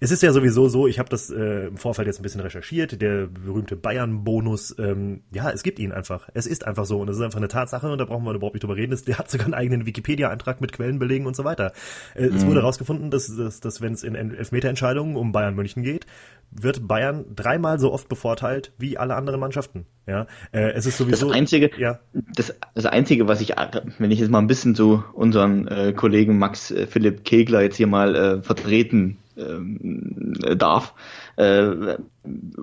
es 0.00 0.10
ist 0.10 0.22
ja 0.22 0.32
sowieso 0.32 0.68
so, 0.68 0.86
ich 0.86 0.98
habe 0.98 1.08
das 1.08 1.30
äh, 1.30 1.66
im 1.66 1.76
Vorfeld 1.76 2.06
jetzt 2.06 2.20
ein 2.20 2.22
bisschen 2.22 2.40
recherchiert, 2.40 3.00
der 3.00 3.26
berühmte 3.26 3.76
Bayern-Bonus, 3.76 4.76
ähm, 4.78 5.22
ja, 5.32 5.50
es 5.50 5.62
gibt 5.62 5.78
ihn 5.78 5.92
einfach. 5.92 6.28
Es 6.34 6.46
ist 6.46 6.66
einfach 6.66 6.84
so 6.84 7.00
und 7.00 7.08
es 7.08 7.16
ist 7.16 7.22
einfach 7.22 7.38
eine 7.38 7.48
Tatsache 7.48 7.90
und 7.90 7.98
da 7.98 8.04
brauchen 8.04 8.24
wir 8.24 8.32
überhaupt 8.32 8.54
nicht 8.54 8.62
drüber 8.62 8.76
reden. 8.76 8.98
Der 9.06 9.18
hat 9.18 9.30
sogar 9.30 9.46
einen 9.46 9.54
eigenen 9.54 9.86
Wikipedia-Eintrag 9.86 10.60
mit 10.60 10.72
Quellenbelegen 10.72 11.26
und 11.26 11.36
so 11.36 11.44
weiter. 11.44 11.72
Äh, 12.14 12.28
mhm. 12.28 12.36
Es 12.36 12.46
wurde 12.46 12.60
herausgefunden, 12.60 13.10
dass, 13.10 13.34
dass, 13.36 13.60
dass 13.60 13.80
wenn 13.80 13.92
es 13.92 14.02
in 14.02 14.14
Elfmeterentscheidungen 14.14 15.16
um 15.16 15.32
Bayern 15.32 15.54
München 15.54 15.82
geht, 15.82 16.06
wird 16.50 16.86
Bayern 16.86 17.24
dreimal 17.34 17.78
so 17.78 17.92
oft 17.92 18.08
bevorteilt 18.08 18.72
wie 18.78 18.96
alle 18.96 19.16
anderen 19.16 19.40
Mannschaften. 19.40 19.86
Ja, 20.06 20.26
äh, 20.52 20.72
es 20.72 20.86
ist 20.86 20.98
sowieso. 20.98 21.28
Das 21.28 21.36
einzige, 21.36 21.70
ja. 21.78 22.00
das, 22.12 22.54
das 22.74 22.86
einzige, 22.86 23.26
was 23.26 23.40
ich, 23.40 23.54
wenn 23.98 24.10
ich 24.10 24.20
jetzt 24.20 24.30
mal 24.30 24.38
ein 24.38 24.46
bisschen 24.46 24.74
so 24.74 25.02
unseren 25.14 25.66
äh, 25.66 25.92
Kollegen 25.92 26.38
Max 26.38 26.70
äh, 26.70 26.86
Philipp 26.86 27.24
Kegler 27.24 27.62
jetzt 27.62 27.76
hier 27.76 27.86
mal 27.86 28.14
äh, 28.14 28.42
vertreten 28.42 29.18
ähm, 29.36 30.34
darf, 30.56 30.94
äh, 31.36 31.96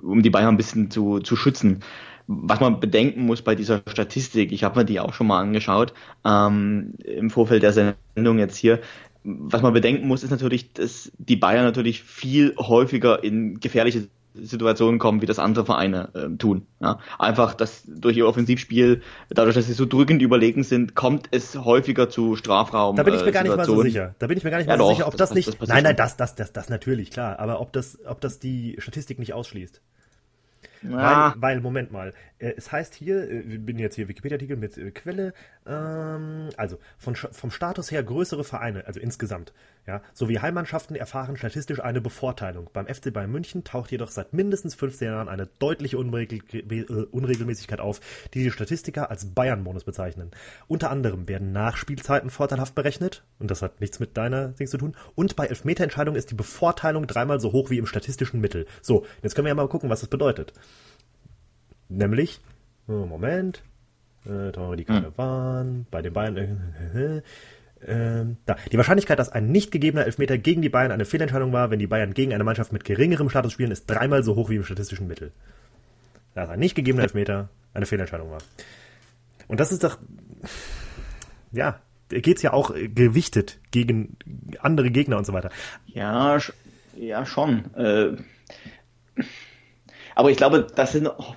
um 0.00 0.22
die 0.22 0.30
Bayern 0.30 0.54
ein 0.54 0.56
bisschen 0.56 0.90
zu, 0.90 1.20
zu 1.20 1.36
schützen. 1.36 1.80
was 2.26 2.60
man 2.60 2.80
bedenken 2.80 3.26
muss 3.26 3.42
bei 3.42 3.54
dieser 3.54 3.82
Statistik, 3.86 4.52
ich 4.52 4.64
habe 4.64 4.80
mir 4.80 4.84
die 4.84 5.00
auch 5.00 5.12
schon 5.12 5.26
mal 5.26 5.40
angeschaut, 5.40 5.92
ähm, 6.24 6.94
im 7.04 7.30
Vorfeld 7.30 7.62
der 7.62 7.72
Sendung 7.72 8.38
jetzt 8.38 8.56
hier, 8.56 8.80
was 9.24 9.62
man 9.62 9.72
bedenken 9.72 10.08
muss, 10.08 10.24
ist 10.24 10.30
natürlich, 10.30 10.72
dass 10.72 11.12
die 11.18 11.36
Bayern 11.36 11.64
natürlich 11.64 12.02
viel 12.02 12.54
häufiger 12.56 13.22
in 13.22 13.60
gefährliche 13.60 14.08
Situationen 14.34 14.98
kommen, 14.98 15.20
wie 15.20 15.26
das 15.26 15.38
andere 15.38 15.64
Vereine 15.64 16.08
äh, 16.14 16.36
tun. 16.36 16.66
Ja. 16.80 16.98
Einfach, 17.18 17.54
dass 17.54 17.82
durch 17.86 18.16
ihr 18.16 18.26
Offensivspiel, 18.26 19.02
dadurch, 19.28 19.54
dass 19.54 19.66
sie 19.66 19.72
so 19.74 19.86
drückend 19.86 20.22
überlegen 20.22 20.64
sind, 20.64 20.94
kommt 20.94 21.28
es 21.30 21.56
häufiger 21.56 22.08
zu 22.08 22.36
Strafraum. 22.36 22.96
Da 22.96 23.02
bin 23.02 23.14
ich 23.14 23.24
mir 23.24 23.32
gar 23.32 23.42
nicht 23.42 23.56
mal 23.56 23.64
so 23.64 23.82
sicher. 23.82 24.14
Da 24.18 24.26
bin 24.26 24.38
ich 24.38 24.44
mir 24.44 24.50
gar 24.50 24.58
nicht 24.58 24.68
ja, 24.68 24.76
mal 24.76 24.82
so 24.82 24.90
sicher, 24.90 25.06
ob 25.06 25.16
das, 25.16 25.30
das 25.30 25.36
nicht. 25.36 25.60
Das 25.60 25.68
nein, 25.68 25.84
nein, 25.84 25.96
das, 25.96 26.16
das, 26.16 26.34
das, 26.34 26.52
das 26.52 26.68
natürlich 26.68 27.10
klar. 27.10 27.38
Aber 27.38 27.60
ob 27.60 27.72
das, 27.72 27.98
ob 28.06 28.20
das 28.20 28.38
die 28.38 28.76
Statistik 28.78 29.18
nicht 29.18 29.34
ausschließt. 29.34 29.80
Weil, 30.82 31.34
weil, 31.36 31.60
Moment 31.60 31.92
mal, 31.92 32.12
äh, 32.38 32.54
es 32.56 32.72
heißt 32.72 32.94
hier, 32.94 33.30
äh, 33.30 33.40
ich 33.40 33.64
bin 33.64 33.78
jetzt 33.78 33.94
hier 33.94 34.08
Wikipedia-Artikel 34.08 34.56
mit 34.56 34.76
äh, 34.76 34.90
Quelle, 34.90 35.32
ähm, 35.66 36.48
also 36.56 36.78
von, 36.98 37.14
vom 37.14 37.50
Status 37.50 37.90
her 37.90 38.02
größere 38.02 38.44
Vereine, 38.44 38.86
also 38.86 38.98
insgesamt, 38.98 39.52
ja, 39.86 40.00
sowie 40.12 40.38
Heimmannschaften 40.38 40.94
erfahren 40.94 41.36
statistisch 41.36 41.80
eine 41.80 42.00
Bevorteilung. 42.00 42.70
Beim 42.72 42.86
FC 42.86 43.12
Bayern 43.12 43.32
München 43.32 43.64
taucht 43.64 43.90
jedoch 43.90 44.10
seit 44.10 44.32
mindestens 44.32 44.76
15 44.76 45.08
Jahren 45.08 45.28
eine 45.28 45.48
deutliche 45.58 45.96
äh, 45.96 46.84
Unregelmäßigkeit 47.10 47.80
auf, 47.80 48.00
die 48.32 48.44
die 48.44 48.52
Statistiker 48.52 49.10
als 49.10 49.34
Bayern-Bonus 49.34 49.82
bezeichnen. 49.82 50.30
Unter 50.68 50.90
anderem 50.90 51.28
werden 51.28 51.50
Nachspielzeiten 51.50 52.30
vorteilhaft 52.30 52.76
berechnet, 52.76 53.24
und 53.40 53.50
das 53.50 53.60
hat 53.60 53.80
nichts 53.80 53.98
mit 53.98 54.16
deiner 54.16 54.48
Dings 54.48 54.70
zu 54.70 54.78
tun, 54.78 54.94
und 55.16 55.34
bei 55.34 55.46
Elfmeterentscheidungen 55.46 56.18
ist 56.18 56.30
die 56.30 56.36
Bevorteilung 56.36 57.08
dreimal 57.08 57.40
so 57.40 57.50
hoch 57.50 57.70
wie 57.70 57.78
im 57.78 57.86
statistischen 57.86 58.40
Mittel. 58.40 58.66
So, 58.82 59.04
jetzt 59.22 59.34
können 59.34 59.46
wir 59.46 59.50
ja 59.50 59.56
mal 59.56 59.68
gucken, 59.68 59.90
was 59.90 60.00
das 60.00 60.08
bedeutet. 60.08 60.52
Nämlich, 61.88 62.40
oh, 62.86 63.04
Moment, 63.06 63.64
äh, 64.26 64.52
die 64.76 64.84
keine 64.84 65.06
hm. 65.06 65.18
waren, 65.18 65.86
bei 65.90 66.02
den 66.02 66.12
Bayern, 66.12 66.36
äh, 66.36 67.22
äh, 67.86 68.24
da. 68.46 68.56
Die 68.70 68.76
Wahrscheinlichkeit, 68.76 69.18
dass 69.18 69.28
ein 69.28 69.48
nicht 69.48 69.70
gegebener 69.70 70.06
Elfmeter 70.06 70.38
gegen 70.38 70.62
die 70.62 70.68
Bayern 70.68 70.92
eine 70.92 71.04
Fehlentscheidung 71.04 71.52
war, 71.52 71.70
wenn 71.70 71.78
die 71.78 71.86
Bayern 71.86 72.14
gegen 72.14 72.32
eine 72.32 72.44
Mannschaft 72.44 72.72
mit 72.72 72.84
geringerem 72.84 73.28
Status 73.28 73.52
spielen, 73.52 73.70
ist 73.70 73.86
dreimal 73.86 74.22
so 74.22 74.36
hoch 74.36 74.50
wie 74.50 74.56
im 74.56 74.64
statistischen 74.64 75.06
Mittel. 75.06 75.32
Dass 76.34 76.48
ein 76.48 76.60
nicht 76.60 76.74
gegebener 76.74 77.04
Elfmeter 77.04 77.50
eine 77.74 77.86
Fehlentscheidung 77.86 78.30
war. 78.30 78.42
Und 79.48 79.60
das 79.60 79.72
ist 79.72 79.84
doch, 79.84 79.98
ja, 81.52 81.80
geht's 82.08 82.42
ja 82.42 82.52
auch 82.52 82.74
gewichtet 82.74 83.58
gegen 83.70 84.16
andere 84.60 84.90
Gegner 84.90 85.18
und 85.18 85.26
so 85.26 85.32
weiter. 85.32 85.50
Ja, 85.86 86.38
ja 86.96 87.26
schon. 87.26 87.74
Äh, 87.74 88.16
aber 90.14 90.30
ich 90.30 90.36
glaube, 90.36 90.66
das 90.74 90.92
sind, 90.92 91.06
oh, 91.06 91.34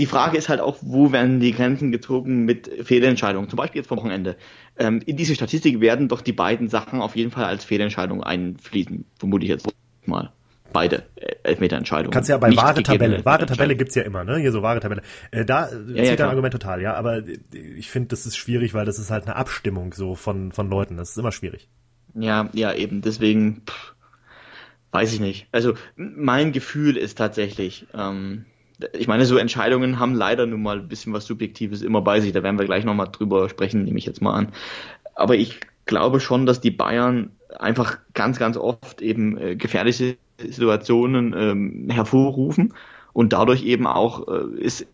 die 0.00 0.06
Frage 0.06 0.38
ist 0.38 0.48
halt 0.48 0.60
auch, 0.60 0.78
wo 0.80 1.12
werden 1.12 1.40
die 1.40 1.52
Grenzen 1.52 1.92
gezogen 1.92 2.46
mit 2.46 2.70
Fehlentscheidungen? 2.84 3.50
Zum 3.50 3.58
Beispiel 3.58 3.80
jetzt 3.80 3.88
vom 3.88 3.98
Wochenende. 3.98 4.36
Ähm, 4.78 5.02
in 5.04 5.18
diese 5.18 5.34
Statistik 5.34 5.82
werden 5.82 6.08
doch 6.08 6.22
die 6.22 6.32
beiden 6.32 6.70
Sachen 6.70 7.02
auf 7.02 7.16
jeden 7.16 7.30
Fall 7.30 7.44
als 7.44 7.66
Fehlentscheidung 7.66 8.22
einfließen, 8.22 9.04
vermute 9.18 9.44
ich 9.44 9.50
jetzt 9.50 9.68
mal. 10.06 10.32
Beide 10.72 11.02
äh, 11.16 11.34
Elfmeterentscheidungen. 11.42 12.12
Kannst 12.12 12.30
ja 12.30 12.38
bei 12.38 12.56
wahre 12.56 12.82
Tabelle. 12.82 13.22
Wahre 13.26 13.44
Tabelle 13.44 13.76
gibt's 13.76 13.94
ja 13.94 14.02
immer, 14.02 14.24
ne? 14.24 14.38
Hier 14.38 14.52
so 14.52 14.62
wahre 14.62 14.80
Tabelle. 14.80 15.02
Äh, 15.32 15.44
da 15.44 15.68
ja, 15.70 15.96
zieht 15.96 15.96
ja, 15.96 16.16
dein 16.16 16.28
Argument 16.30 16.52
total, 16.52 16.80
ja. 16.80 16.94
Aber 16.94 17.22
ich 17.52 17.90
finde, 17.90 18.08
das 18.08 18.24
ist 18.24 18.38
schwierig, 18.38 18.72
weil 18.72 18.86
das 18.86 18.98
ist 18.98 19.10
halt 19.10 19.26
eine 19.26 19.36
Abstimmung 19.36 19.92
so 19.92 20.14
von, 20.14 20.50
von 20.50 20.70
Leuten. 20.70 20.96
Das 20.96 21.10
ist 21.10 21.18
immer 21.18 21.32
schwierig. 21.32 21.68
Ja, 22.14 22.48
ja, 22.54 22.72
eben. 22.72 23.02
Deswegen, 23.02 23.64
pff, 23.66 23.94
weiß 24.92 25.12
ich 25.12 25.20
nicht. 25.20 25.46
Also, 25.52 25.74
mein 25.96 26.52
Gefühl 26.52 26.96
ist 26.96 27.18
tatsächlich, 27.18 27.86
ähm, 27.92 28.46
ich 28.92 29.08
meine, 29.08 29.26
so 29.26 29.36
Entscheidungen 29.36 29.98
haben 29.98 30.14
leider 30.14 30.46
nun 30.46 30.62
mal 30.62 30.78
ein 30.78 30.88
bisschen 30.88 31.12
was 31.12 31.26
Subjektives 31.26 31.82
immer 31.82 32.02
bei 32.02 32.20
sich. 32.20 32.32
Da 32.32 32.42
werden 32.42 32.58
wir 32.58 32.66
gleich 32.66 32.84
nochmal 32.84 33.08
drüber 33.10 33.48
sprechen, 33.48 33.84
nehme 33.84 33.98
ich 33.98 34.06
jetzt 34.06 34.22
mal 34.22 34.34
an. 34.34 34.48
Aber 35.14 35.36
ich 35.36 35.60
glaube 35.86 36.20
schon, 36.20 36.46
dass 36.46 36.60
die 36.60 36.70
Bayern 36.70 37.32
einfach 37.58 37.98
ganz, 38.14 38.38
ganz 38.38 38.56
oft 38.56 39.02
eben 39.02 39.36
äh, 39.38 39.56
gefährliche 39.56 40.16
Situationen 40.38 41.34
ähm, 41.36 41.90
hervorrufen 41.90 42.74
und 43.12 43.32
dadurch 43.32 43.64
eben 43.64 43.86
auch 43.86 44.28
äh, 44.28 44.60
ist 44.60 44.86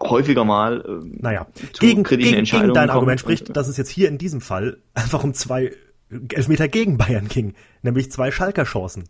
häufiger 0.00 0.44
mal 0.44 0.80
äh, 0.80 1.18
naja, 1.20 1.46
gegen, 1.78 2.02
gegen, 2.02 2.44
gegen 2.44 2.74
dein 2.74 2.90
Argument 2.90 3.20
spricht, 3.20 3.54
dass 3.54 3.68
es 3.68 3.76
jetzt 3.76 3.90
hier 3.90 4.08
in 4.08 4.18
diesem 4.18 4.40
Fall 4.40 4.78
einfach 4.94 5.22
um 5.22 5.34
zwei 5.34 5.72
Elfmeter 6.10 6.68
gegen 6.68 6.98
Bayern 6.98 7.28
ging, 7.28 7.54
nämlich 7.82 8.10
zwei 8.10 8.30
Schalker 8.30 8.64
Chancen. 8.64 9.04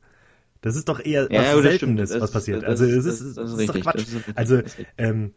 Das 0.60 0.76
ist 0.76 0.88
doch 0.88 1.00
eher 1.00 1.30
ja, 1.30 1.54
was 1.54 1.62
Seltenes, 1.62 2.20
was 2.20 2.30
passiert. 2.30 2.64
also 2.64 2.84
es 2.84 3.04
ist, 3.04 3.20
ist, 3.20 3.38
ist, 3.38 3.58
ist 3.58 3.68
doch 3.68 3.80
Quatsch. 3.80 4.06
also 4.34 4.60
ähm, 4.98 5.32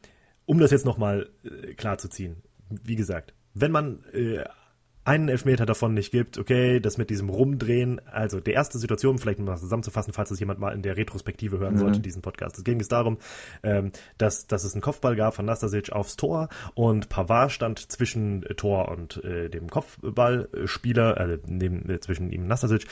um 0.45 0.59
das 0.59 0.71
jetzt 0.71 0.85
nochmal 0.85 1.29
äh, 1.43 1.73
klar 1.73 1.97
zu 1.97 2.09
ziehen, 2.09 2.43
wie 2.69 2.95
gesagt, 2.95 3.33
wenn 3.53 3.71
man 3.71 4.03
äh, 4.13 4.43
einen 5.05 5.27
Elfmeter 5.27 5.65
davon 5.65 5.93
nicht 5.93 6.11
gibt, 6.11 6.37
okay, 6.37 6.79
das 6.79 6.97
mit 6.97 7.09
diesem 7.09 7.29
Rumdrehen, 7.29 7.99
also 8.07 8.39
der 8.39 8.53
erste 8.53 8.77
Situation, 8.77 9.17
vielleicht 9.17 9.39
um 9.39 9.45
das 9.45 9.59
zusammenzufassen, 9.59 10.13
falls 10.13 10.29
das 10.29 10.39
jemand 10.39 10.59
mal 10.59 10.73
in 10.73 10.81
der 10.81 10.95
Retrospektive 10.95 11.59
hören 11.59 11.73
mhm. 11.73 11.79
sollte, 11.79 11.99
diesen 11.99 12.21
Podcast. 12.21 12.57
Es 12.57 12.63
ging 12.63 12.79
es 12.79 12.87
darum, 12.87 13.17
ähm, 13.63 13.91
dass, 14.17 14.47
dass 14.47 14.63
es 14.63 14.73
einen 14.73 14.81
Kopfball 14.81 15.15
gab 15.15 15.35
von 15.35 15.45
Nastasic 15.45 15.91
aufs 15.91 16.15
Tor 16.15 16.47
und 16.73 17.09
Pavard 17.09 17.51
stand 17.51 17.91
zwischen 17.91 18.43
Tor 18.55 18.89
und 18.89 19.21
äh, 19.23 19.49
dem 19.49 19.69
Kopfballspieler, 19.69 21.17
äh, 21.19 21.39
neben, 21.47 21.89
äh, 21.89 21.99
zwischen 21.99 22.31
ihm 22.31 22.43
und 22.43 22.47
Nastasic 22.47 22.87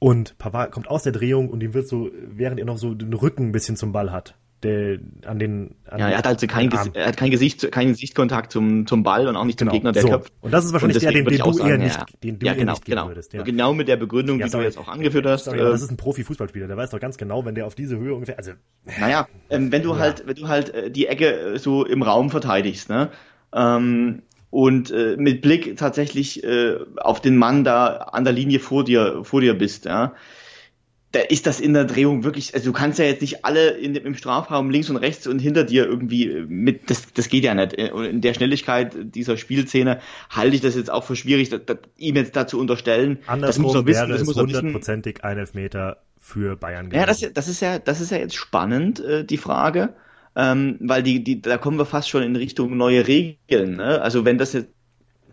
und 0.00 0.36
Pavard 0.38 0.72
kommt 0.72 0.88
aus 0.88 1.04
der 1.04 1.12
Drehung 1.12 1.48
und 1.48 1.62
ihm 1.62 1.74
wird 1.74 1.86
so, 1.86 2.10
während 2.12 2.58
er 2.58 2.66
noch 2.66 2.78
so 2.78 2.94
den 2.94 3.12
Rücken 3.12 3.48
ein 3.48 3.52
bisschen 3.52 3.76
zum 3.76 3.92
Ball 3.92 4.10
hat, 4.10 4.34
der 4.62 4.98
an 5.24 5.38
den 5.38 5.74
an 5.86 6.00
ja 6.00 6.08
er 6.08 6.18
hat 6.18 6.26
also 6.26 6.46
kein, 6.46 6.70
er 6.70 7.06
hat 7.06 7.16
kein 7.16 7.30
Gesicht 7.30 7.70
keinen 7.70 7.88
Gesichtskontakt 7.88 8.52
zum 8.52 8.86
zum 8.86 9.02
Ball 9.02 9.26
und 9.26 9.36
auch 9.36 9.44
nicht 9.44 9.58
zum 9.58 9.68
genau, 9.68 9.74
Gegner 9.74 9.92
der 9.92 10.02
so. 10.02 10.08
köpft 10.08 10.32
und 10.40 10.52
das 10.52 10.64
ist 10.64 10.72
wahrscheinlich 10.72 10.98
der 10.98 11.12
den, 11.12 11.24
den 11.24 11.38
du 11.38 11.52
sagen, 11.52 11.70
eher 11.70 11.78
nicht 11.78 11.96
ja. 11.96 12.06
den 12.22 12.38
du 12.38 12.46
ja, 12.46 12.52
genau, 12.52 12.64
eher 12.64 12.72
nicht 12.72 12.84
genau. 12.84 13.08
würdest 13.08 13.32
ja. 13.32 13.42
genau 13.42 13.72
mit 13.72 13.88
der 13.88 13.96
Begründung 13.96 14.38
ja, 14.38 14.46
die 14.46 14.50
sorry, 14.50 14.64
du 14.64 14.68
jetzt 14.68 14.78
auch 14.78 14.88
angeführt 14.88 15.26
hast 15.26 15.44
sorry, 15.44 15.60
äh, 15.60 15.62
das 15.62 15.82
ist 15.82 15.90
ein 15.90 15.96
Profi-Fußballspieler 15.96 16.66
der 16.66 16.76
weiß 16.76 16.90
doch 16.90 17.00
ganz 17.00 17.16
genau 17.16 17.44
wenn 17.44 17.54
der 17.54 17.66
auf 17.66 17.74
diese 17.74 17.96
Höhe 17.96 18.14
ungefähr 18.14 18.36
also 18.36 18.52
naja 18.98 19.28
ähm, 19.48 19.72
wenn 19.72 19.82
du 19.82 19.98
halt 19.98 20.26
wenn 20.26 20.36
du 20.36 20.48
halt 20.48 20.74
äh, 20.74 20.90
die 20.90 21.06
Ecke 21.06 21.54
äh, 21.54 21.58
so 21.58 21.84
im 21.84 22.02
Raum 22.02 22.30
verteidigst 22.30 22.90
ne 22.90 23.10
ähm, 23.54 24.22
und 24.50 24.90
äh, 24.90 25.16
mit 25.16 25.42
Blick 25.42 25.76
tatsächlich 25.76 26.44
äh, 26.44 26.76
auf 26.96 27.20
den 27.20 27.36
Mann 27.36 27.64
da 27.64 27.86
an 27.86 28.24
der 28.24 28.32
Linie 28.32 28.60
vor 28.60 28.84
dir 28.84 29.24
vor 29.24 29.40
dir 29.40 29.54
bist 29.54 29.84
ja 29.84 30.14
da 31.12 31.20
ist 31.20 31.46
das 31.46 31.58
in 31.58 31.74
der 31.74 31.84
Drehung 31.84 32.22
wirklich, 32.22 32.54
also 32.54 32.70
du 32.70 32.72
kannst 32.72 32.98
ja 32.98 33.04
jetzt 33.04 33.20
nicht 33.20 33.44
alle 33.44 33.70
in, 33.70 33.96
im 33.96 34.14
Strafraum 34.14 34.70
links 34.70 34.90
und 34.90 34.96
rechts 34.96 35.26
und 35.26 35.40
hinter 35.40 35.64
dir 35.64 35.84
irgendwie 35.84 36.44
mit, 36.46 36.88
das, 36.88 37.12
das 37.12 37.28
geht 37.28 37.42
ja 37.42 37.54
nicht. 37.54 37.76
Und 37.92 38.04
in 38.04 38.20
der 38.20 38.32
Schnelligkeit 38.32 38.94
dieser 39.14 39.36
Spielszene 39.36 40.00
halte 40.30 40.54
ich 40.54 40.62
das 40.62 40.76
jetzt 40.76 40.90
auch 40.90 41.02
für 41.02 41.16
schwierig, 41.16 41.48
das, 41.48 41.62
das, 41.66 41.78
ihm 41.96 42.14
jetzt 42.14 42.36
da 42.36 42.46
zu 42.46 42.60
unterstellen. 42.60 43.18
Andersrum 43.26 43.46
das 43.46 43.58
muss 43.58 43.74
er 43.74 43.86
wissen, 43.86 44.08
wäre 44.08 44.18
das 44.18 44.24
muss 44.24 44.36
es 44.36 44.42
hundertprozentig 44.42 45.24
ein 45.24 45.38
Elfmeter 45.38 45.96
für 46.16 46.56
Bayern 46.56 46.90
gewesen. 46.90 47.00
Ja, 47.00 47.06
das, 47.06 47.24
das 47.34 47.48
ist 47.48 47.60
ja, 47.60 47.80
das 47.80 48.00
ist 48.00 48.12
ja 48.12 48.18
jetzt 48.18 48.36
spannend, 48.36 49.00
äh, 49.00 49.24
die 49.24 49.38
Frage, 49.38 49.94
ähm, 50.40 50.78
weil 50.80 51.02
die, 51.02 51.22
die, 51.22 51.42
da 51.42 51.58
kommen 51.58 51.78
wir 51.78 51.84
fast 51.84 52.08
schon 52.08 52.22
in 52.22 52.34
Richtung 52.34 52.74
neue 52.74 53.06
Regeln. 53.06 53.76
Ne? 53.76 54.00
Also 54.00 54.24
wenn 54.24 54.38
das 54.38 54.54
jetzt 54.54 54.70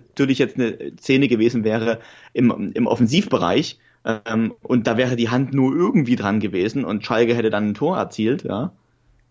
natürlich 0.10 0.40
jetzt 0.40 0.58
eine 0.58 0.92
Szene 1.00 1.30
gewesen 1.30 1.64
wäre 1.64 2.00
im, 2.34 2.74
im 2.74 2.88
Offensivbereich, 2.88 3.80
ähm, 4.04 4.54
und 4.62 4.86
da 4.86 4.98
wäre 4.98 5.16
die 5.16 5.30
Hand 5.30 5.54
nur 5.54 5.74
irgendwie 5.74 6.16
dran 6.18 6.40
gewesen 6.40 6.84
und 6.84 7.06
Schalke 7.06 7.36
hätte 7.36 7.50
dann 7.50 7.70
ein 7.70 7.74
Tor 7.74 7.98
erzielt, 7.98 8.44
ja. 8.44 8.74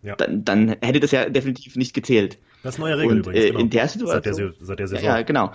ja. 0.02 0.16
Dann, 0.16 0.44
dann 0.44 0.76
hätte 0.80 1.00
das 1.00 1.10
ja 1.10 1.28
definitiv 1.28 1.76
nicht 1.76 1.92
gezählt. 1.92 2.38
Das 2.62 2.76
ist 2.76 2.78
neue 2.78 2.96
Regel 2.96 3.12
und, 3.12 3.18
übrigens. 3.18 3.44
Äh, 3.44 3.48
genau. 3.48 3.60
In 3.60 3.70
der 3.70 3.88
Situation. 3.88 4.22
Seit 4.22 4.26
der, 4.26 4.66
seit 4.66 4.78
der 4.78 4.88
Saison. 4.88 5.04
Ja, 5.04 5.16
ja, 5.18 5.22
genau. 5.22 5.52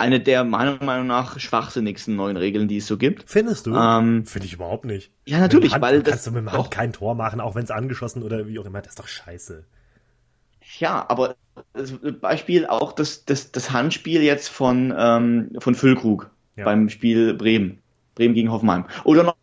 Eine 0.00 0.18
der 0.18 0.44
meiner 0.44 0.82
Meinung 0.82 1.06
nach 1.06 1.38
schwachsinnigsten 1.38 2.16
neuen 2.16 2.38
Regeln, 2.38 2.68
die 2.68 2.78
es 2.78 2.86
so 2.86 2.96
gibt. 2.96 3.24
Findest 3.26 3.66
du? 3.66 3.74
Ähm, 3.74 4.24
Finde 4.24 4.46
ich 4.46 4.54
überhaupt 4.54 4.86
nicht. 4.86 5.12
Ja, 5.26 5.38
natürlich, 5.40 5.74
Hand, 5.74 5.82
weil 5.82 6.02
das. 6.02 6.12
Kannst 6.12 6.26
du 6.26 6.30
mit 6.30 6.40
dem 6.40 6.52
Hand 6.52 6.70
kein 6.70 6.94
Tor 6.94 7.14
machen, 7.14 7.40
auch 7.40 7.54
wenn 7.54 7.64
es 7.64 7.70
angeschossen 7.70 8.22
oder 8.22 8.46
wie 8.46 8.58
auch 8.58 8.64
immer. 8.64 8.80
Das 8.80 8.92
ist 8.92 8.98
doch 8.98 9.08
scheiße. 9.08 9.66
Ja, 10.78 11.04
aber 11.08 11.36
Beispiel 12.22 12.66
auch 12.66 12.92
das, 12.92 13.26
das, 13.26 13.52
das 13.52 13.72
Handspiel 13.72 14.22
jetzt 14.22 14.48
von, 14.48 14.94
ähm, 14.96 15.50
von 15.58 15.74
Füllkrug 15.74 16.30
ja. 16.56 16.64
beim 16.64 16.88
Spiel 16.88 17.34
Bremen. 17.34 17.80
Bremen 18.14 18.34
gegen 18.34 18.50
Hoffenheim. 18.50 18.86
Oder 19.04 19.22
noch, 19.22 19.36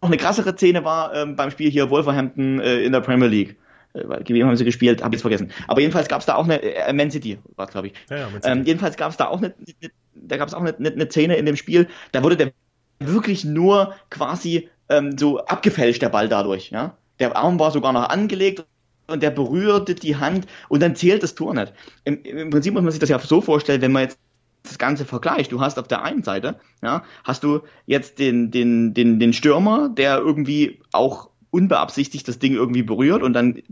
noch 0.00 0.08
eine 0.08 0.16
krassere 0.16 0.54
Szene 0.54 0.84
war 0.84 1.14
ähm, 1.14 1.36
beim 1.36 1.50
Spiel 1.50 1.70
hier 1.70 1.90
Wolverhampton 1.90 2.60
äh, 2.60 2.80
in 2.80 2.92
der 2.92 3.00
Premier 3.00 3.28
League. 3.28 3.56
Äh, 3.94 4.22
gegen 4.22 4.46
haben 4.46 4.56
sie 4.56 4.64
gespielt, 4.64 5.02
habe 5.02 5.16
ich 5.16 5.20
vergessen. 5.20 5.50
Aber 5.66 5.80
jedenfalls 5.80 6.08
gab 6.08 6.20
es 6.20 6.26
da 6.26 6.36
auch 6.36 6.44
eine, 6.44 6.62
äh, 6.62 6.92
Man 6.92 7.10
City 7.10 7.38
war 7.56 7.66
glaube 7.66 7.88
ich. 7.88 7.94
Ja, 8.08 8.16
ja, 8.16 8.28
ähm, 8.44 8.64
jedenfalls 8.64 8.96
gab 8.96 9.10
es 9.10 9.16
da 9.16 9.28
auch 9.28 9.38
eine, 9.38 9.54
eine 9.54 9.90
da 10.14 10.36
gab 10.36 10.48
es 10.48 10.54
auch 10.54 10.60
eine, 10.60 10.76
eine, 10.76 11.10
Szene 11.10 11.36
in 11.36 11.46
dem 11.46 11.56
Spiel, 11.56 11.88
da 12.12 12.22
wurde 12.22 12.36
der 12.36 12.52
wirklich 12.98 13.44
nur 13.44 13.94
quasi 14.10 14.68
ähm, 14.88 15.16
so 15.16 15.38
abgefälscht, 15.38 16.02
der 16.02 16.10
Ball 16.10 16.28
dadurch. 16.28 16.70
Ja? 16.70 16.96
Der 17.18 17.36
Arm 17.36 17.58
war 17.58 17.70
sogar 17.70 17.92
noch 17.92 18.08
angelegt 18.08 18.64
und 19.06 19.22
der 19.22 19.30
berührte 19.30 19.94
die 19.94 20.16
Hand 20.16 20.46
und 20.68 20.82
dann 20.82 20.94
zählt 20.94 21.22
das 21.22 21.34
Tor 21.34 21.54
nicht. 21.54 21.72
Im, 22.04 22.22
Im, 22.22 22.50
Prinzip 22.50 22.74
muss 22.74 22.82
man 22.82 22.92
sich 22.92 23.00
das 23.00 23.08
ja 23.08 23.18
so 23.18 23.40
vorstellen, 23.40 23.82
wenn 23.82 23.92
man 23.92 24.02
jetzt 24.02 24.18
das 24.62 24.78
Ganze 24.78 25.04
vergleicht. 25.06 25.52
Du 25.52 25.60
hast 25.60 25.78
auf 25.78 25.88
der 25.88 26.02
einen 26.02 26.22
Seite, 26.22 26.60
ja, 26.82 27.02
hast 27.24 27.44
du 27.44 27.62
jetzt 27.86 28.18
den, 28.18 28.50
den, 28.50 28.92
den, 28.92 29.18
den 29.18 29.32
Stürmer, 29.32 29.88
der 29.88 30.18
irgendwie 30.18 30.80
auch 30.92 31.29
unbeabsichtigt 31.50 32.26
das 32.28 32.38
Ding 32.38 32.54
irgendwie 32.54 32.82
berührt 32.82 33.22
und 33.22 33.32
dann 33.32 33.62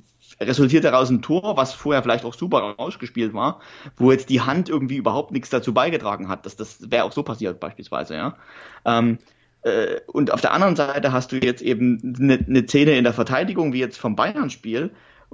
resultiert 0.41 0.85
daraus 0.85 1.11
ein 1.11 1.22
Tor, 1.22 1.57
was 1.57 1.72
vorher 1.72 2.03
vielleicht 2.03 2.24
auch 2.24 2.35
super 2.35 2.59
rausgespielt 2.79 3.35
war, 3.35 3.61
wo 3.97 4.12
jetzt 4.12 4.29
die 4.29 4.41
Hand 4.41 4.68
irgendwie 4.68 4.97
überhaupt 4.97 5.33
nichts 5.33 5.51
dazu 5.51 5.72
beigetragen 5.72 6.29
hat. 6.29 6.47
Das, 6.47 6.57
das 6.57 6.91
wäre 6.91 7.05
auch 7.05 7.12
so 7.12 7.22
passiert 7.22 7.61
beispielsweise, 7.61 8.14
ja. 8.14 8.37
Ähm, 8.85 9.18
äh, 9.62 10.01
und 10.07 10.33
auf 10.33 10.41
der 10.41 10.53
anderen 10.53 10.76
Seite 10.76 11.12
hast 11.12 11.33
du 11.33 11.37
jetzt 11.37 11.62
eben 11.62 12.16
eine, 12.18 12.39
eine 12.39 12.62
Szene 12.66 12.97
in 12.97 13.05
der 13.05 13.12
Verteidigung, 13.12 13.72
wie 13.72 13.81
jetzt 13.81 13.99
vom 13.99 14.16
Bayern-Spiel, 14.16 14.91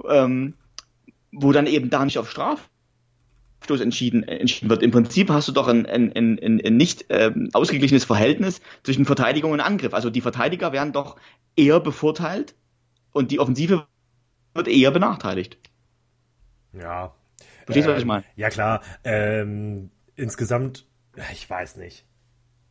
ähm, 0.07 0.53
wo 1.31 1.51
dann 1.51 1.67
eben 1.67 1.89
da 1.89 2.03
nicht 2.05 2.17
auf 2.17 2.31
Strafstoß 3.65 3.81
entschieden, 3.81 4.23
äh, 4.23 4.37
entschieden 4.37 4.69
wird. 4.69 4.83
Im 4.83 4.91
Prinzip 4.91 5.29
hast 5.29 5.47
du 5.47 5.51
doch 5.51 5.67
ein, 5.67 5.85
ein, 5.85 6.11
ein, 6.15 6.39
ein 6.39 6.77
nicht 6.77 7.05
ähm, 7.09 7.49
ausgeglichenes 7.53 8.05
Verhältnis 8.05 8.61
zwischen 8.83 9.05
Verteidigung 9.05 9.51
und 9.51 9.59
Angriff. 9.59 9.93
Also 9.93 10.09
die 10.09 10.21
Verteidiger 10.21 10.71
werden 10.71 10.93
doch 10.93 11.17
eher 11.55 11.79
bevorteilt 11.79 12.55
und 13.11 13.31
die 13.31 13.39
Offensive 13.39 13.87
wird 14.53 14.67
eher 14.67 14.91
benachteiligt. 14.91 15.57
Ja. 16.73 17.13
Verstehst 17.65 17.87
du, 17.87 17.93
was 17.93 17.99
ich 17.99 18.05
meine? 18.05 18.23
Ja, 18.35 18.49
klar. 18.49 18.81
Ähm, 19.03 19.89
insgesamt, 20.15 20.85
ich 21.31 21.49
weiß 21.49 21.77
nicht. 21.77 22.05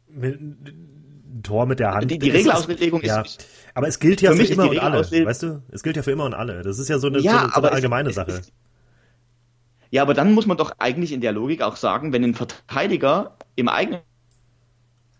Mit, 0.07 0.41
ein 0.41 1.41
Tor 1.43 1.67
mit 1.67 1.81
der 1.81 1.93
Hand. 1.93 2.11
Die, 2.11 2.19
die 2.19 2.31
Regelauslegung 2.31 3.01
ist, 3.01 3.09
ja. 3.09 3.25
Aber 3.75 3.89
es 3.89 3.99
gilt 3.99 4.21
ja 4.21 4.33
für, 4.33 4.45
für 4.45 4.53
immer 4.53 4.71
und 4.71 4.79
alle, 4.79 5.01
weißt 5.01 5.43
du? 5.43 5.63
Es 5.73 5.83
gilt 5.83 5.97
ja 5.97 6.03
für 6.03 6.13
immer 6.13 6.25
und 6.25 6.35
alle. 6.35 6.63
Das 6.63 6.79
ist 6.79 6.89
ja 6.89 6.99
so 6.99 7.09
eine, 7.09 7.19
ja, 7.19 7.33
so 7.33 7.39
eine, 7.39 7.51
so 7.51 7.61
eine 7.61 7.73
allgemeine 7.73 8.11
es, 8.11 8.15
Sache. 8.15 8.31
Es, 8.31 8.53
ja, 9.95 10.03
aber 10.03 10.13
dann 10.13 10.33
muss 10.33 10.47
man 10.47 10.57
doch 10.57 10.73
eigentlich 10.79 11.13
in 11.13 11.21
der 11.21 11.31
Logik 11.31 11.63
auch 11.63 11.77
sagen, 11.77 12.13
wenn 12.13 12.25
ein 12.25 12.35
Verteidiger 12.35 13.37
im 13.55 13.69
eigenen 13.69 14.01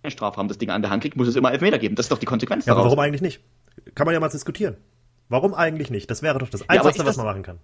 Strafraum 0.05 0.49
das 0.49 0.59
Ding 0.59 0.71
an 0.71 0.83
der 0.83 0.91
Hand 0.91 1.03
kriegt, 1.03 1.17
muss 1.17 1.29
es 1.29 1.37
immer 1.37 1.53
Elfmeter 1.53 1.79
geben. 1.79 1.95
Das 1.95 2.07
ist 2.07 2.11
doch 2.11 2.19
die 2.19 2.27
Konsequenz 2.27 2.67
ja, 2.67 2.73
daraus. 2.73 2.87
Aber 2.87 2.91
warum 2.91 3.05
eigentlich 3.05 3.23
nicht? 3.23 3.41
Kann 3.95 4.05
man 4.05 4.15
ja 4.15 4.19
mal 4.19 4.31
diskutieren. 4.31 4.77
Warum 5.29 5.55
eigentlich 5.55 5.91
nicht? 5.91 6.11
Das 6.11 6.23
wäre 6.23 6.41
doch 6.41 6.49
das 6.49 6.69
Einzige, 6.69 6.99
ja, 6.99 7.07
was 7.07 7.17
man 7.17 7.25
machen 7.25 7.45
kann. 7.45 7.61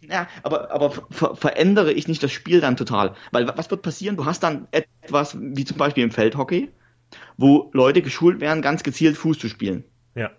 Ja, 0.00 0.28
aber, 0.44 0.70
aber 0.70 0.90
ver 0.90 1.34
verändere 1.34 1.92
ich 1.92 2.06
nicht 2.06 2.22
das 2.22 2.30
Spiel 2.30 2.60
dann 2.60 2.76
total. 2.76 3.16
Weil 3.32 3.48
was 3.48 3.68
wird 3.72 3.82
passieren? 3.82 4.16
Du 4.16 4.26
hast 4.26 4.44
dann 4.44 4.68
etwas 4.70 5.36
wie 5.40 5.64
zum 5.64 5.76
Beispiel 5.76 6.04
im 6.04 6.12
Feldhockey, 6.12 6.70
wo 7.36 7.68
Leute 7.72 8.00
geschult 8.00 8.40
werden, 8.40 8.62
ganz 8.62 8.84
gezielt 8.84 9.16
Fuß 9.16 9.40
zu 9.40 9.48
spielen. 9.48 9.82
Ja. 10.14 10.30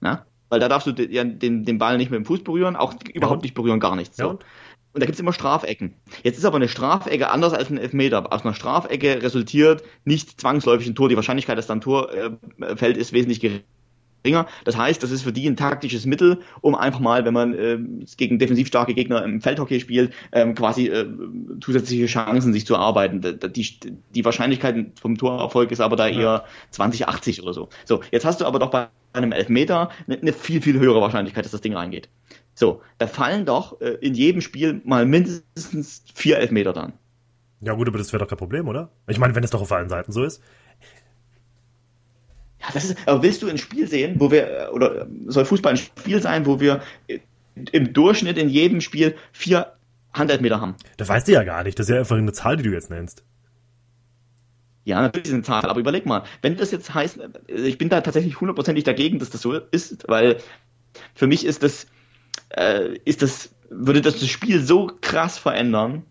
Na? 0.00 0.26
Weil 0.48 0.60
da 0.60 0.68
darfst 0.68 0.86
du 0.86 0.92
den, 0.92 1.40
den, 1.40 1.64
den 1.64 1.78
Ball 1.78 1.96
nicht 1.96 2.12
mit 2.12 2.18
dem 2.18 2.24
Fuß 2.24 2.44
berühren, 2.44 2.76
auch 2.76 2.92
ja. 2.92 2.98
überhaupt 3.14 3.42
nicht 3.42 3.54
berühren, 3.54 3.80
gar 3.80 3.96
nichts. 3.96 4.16
So. 4.16 4.30
Ja. 4.30 4.38
Und? 4.96 5.02
da 5.02 5.06
gibt's 5.06 5.20
immer 5.20 5.34
Strafecken. 5.34 5.94
Jetzt 6.22 6.38
ist 6.38 6.46
aber 6.46 6.56
eine 6.56 6.68
Strafecke 6.68 7.30
anders 7.30 7.52
als 7.52 7.68
ein 7.68 7.76
Elfmeter. 7.76 8.32
Aus 8.32 8.44
einer 8.44 8.54
Strafecke 8.54 9.22
resultiert 9.22 9.82
nicht 10.06 10.40
zwangsläufig 10.40 10.88
ein 10.88 10.94
Tor. 10.94 11.10
Die 11.10 11.16
Wahrscheinlichkeit, 11.16 11.58
dass 11.58 11.66
da 11.66 11.74
ein 11.74 11.82
Tor 11.82 12.10
äh, 12.14 12.76
fällt, 12.76 12.96
ist 12.96 13.12
wesentlich 13.12 13.40
geringer. 13.40 14.46
Das 14.64 14.78
heißt, 14.78 15.02
das 15.02 15.10
ist 15.10 15.22
für 15.22 15.34
die 15.34 15.46
ein 15.46 15.56
taktisches 15.56 16.06
Mittel, 16.06 16.40
um 16.62 16.74
einfach 16.74 17.00
mal, 17.00 17.26
wenn 17.26 17.34
man 17.34 17.52
äh, 17.52 17.78
gegen 18.16 18.38
defensiv 18.38 18.68
starke 18.68 18.94
Gegner 18.94 19.22
im 19.22 19.42
Feldhockey 19.42 19.80
spielt, 19.80 20.14
ähm, 20.32 20.54
quasi 20.54 20.86
äh, 20.86 21.06
zusätzliche 21.60 22.06
Chancen 22.06 22.54
sich 22.54 22.64
zu 22.64 22.72
erarbeiten. 22.72 23.20
Die, 23.20 23.80
die 24.14 24.24
Wahrscheinlichkeit 24.24 24.92
vom 24.98 25.18
Torerfolg 25.18 25.72
ist 25.72 25.80
aber 25.82 25.96
da 25.96 26.08
eher 26.08 26.44
20, 26.70 27.06
80 27.06 27.42
oder 27.42 27.52
so. 27.52 27.68
So, 27.84 28.00
jetzt 28.12 28.24
hast 28.24 28.40
du 28.40 28.46
aber 28.46 28.60
doch 28.60 28.70
bei 28.70 28.88
einem 29.12 29.32
Elfmeter 29.32 29.90
eine, 30.06 30.18
eine 30.18 30.32
viel, 30.32 30.62
viel 30.62 30.78
höhere 30.78 31.02
Wahrscheinlichkeit, 31.02 31.44
dass 31.44 31.52
das 31.52 31.60
Ding 31.60 31.76
reingeht. 31.76 32.08
So, 32.58 32.80
da 32.96 33.06
fallen 33.06 33.44
doch 33.44 33.80
äh, 33.82 33.98
in 34.00 34.14
jedem 34.14 34.40
Spiel 34.40 34.80
mal 34.84 35.04
mindestens 35.04 36.02
vier 36.14 36.38
Elfmeter 36.38 36.72
dann. 36.72 36.94
Ja 37.60 37.74
gut, 37.74 37.86
aber 37.86 37.98
das 37.98 38.12
wäre 38.12 38.22
doch 38.22 38.28
kein 38.28 38.38
Problem, 38.38 38.66
oder? 38.66 38.90
Ich 39.06 39.18
meine, 39.18 39.34
wenn 39.34 39.44
es 39.44 39.50
doch 39.50 39.60
auf 39.60 39.70
allen 39.72 39.90
Seiten 39.90 40.10
so 40.10 40.24
ist. 40.24 40.42
Ja, 42.60 42.68
das 42.72 42.84
ist, 42.86 42.96
aber 43.06 43.22
willst 43.22 43.42
du 43.42 43.48
ein 43.48 43.58
Spiel 43.58 43.86
sehen, 43.86 44.16
wo 44.18 44.30
wir, 44.30 44.70
oder 44.72 45.06
soll 45.26 45.44
Fußball 45.44 45.74
ein 45.74 45.76
Spiel 45.76 46.22
sein, 46.22 46.46
wo 46.46 46.58
wir 46.58 46.80
im 47.72 47.92
Durchschnitt 47.92 48.38
in 48.38 48.48
jedem 48.48 48.80
Spiel 48.80 49.16
vier 49.32 49.74
Handeltmeter 50.14 50.58
haben? 50.58 50.76
Das 50.96 51.10
weißt 51.10 51.28
du 51.28 51.32
ja 51.32 51.44
gar 51.44 51.62
nicht. 51.62 51.78
Das 51.78 51.88
ist 51.88 51.92
ja 51.92 51.98
einfach 51.98 52.16
eine 52.16 52.32
Zahl, 52.32 52.56
die 52.56 52.62
du 52.62 52.70
jetzt 52.70 52.88
nennst. 52.88 53.22
Ja, 54.84 55.02
natürlich 55.02 55.26
ist 55.26 55.34
eine 55.34 55.42
Zahl, 55.42 55.66
aber 55.66 55.80
überleg 55.80 56.06
mal, 56.06 56.24
wenn 56.40 56.56
das 56.56 56.70
jetzt 56.70 56.94
heißt, 56.94 57.18
ich 57.48 57.76
bin 57.76 57.90
da 57.90 58.00
tatsächlich 58.00 58.40
hundertprozentig 58.40 58.84
dagegen, 58.84 59.18
dass 59.18 59.28
das 59.28 59.42
so 59.42 59.52
ist, 59.52 60.08
weil 60.08 60.38
für 61.14 61.26
mich 61.26 61.44
ist 61.44 61.62
das, 61.62 61.88
äh, 62.56 62.98
ist 63.04 63.22
das, 63.22 63.54
würde 63.70 64.00
das 64.00 64.18
das 64.18 64.28
Spiel 64.28 64.62
so 64.62 64.90
krass 65.00 65.38
verändern, 65.38 66.04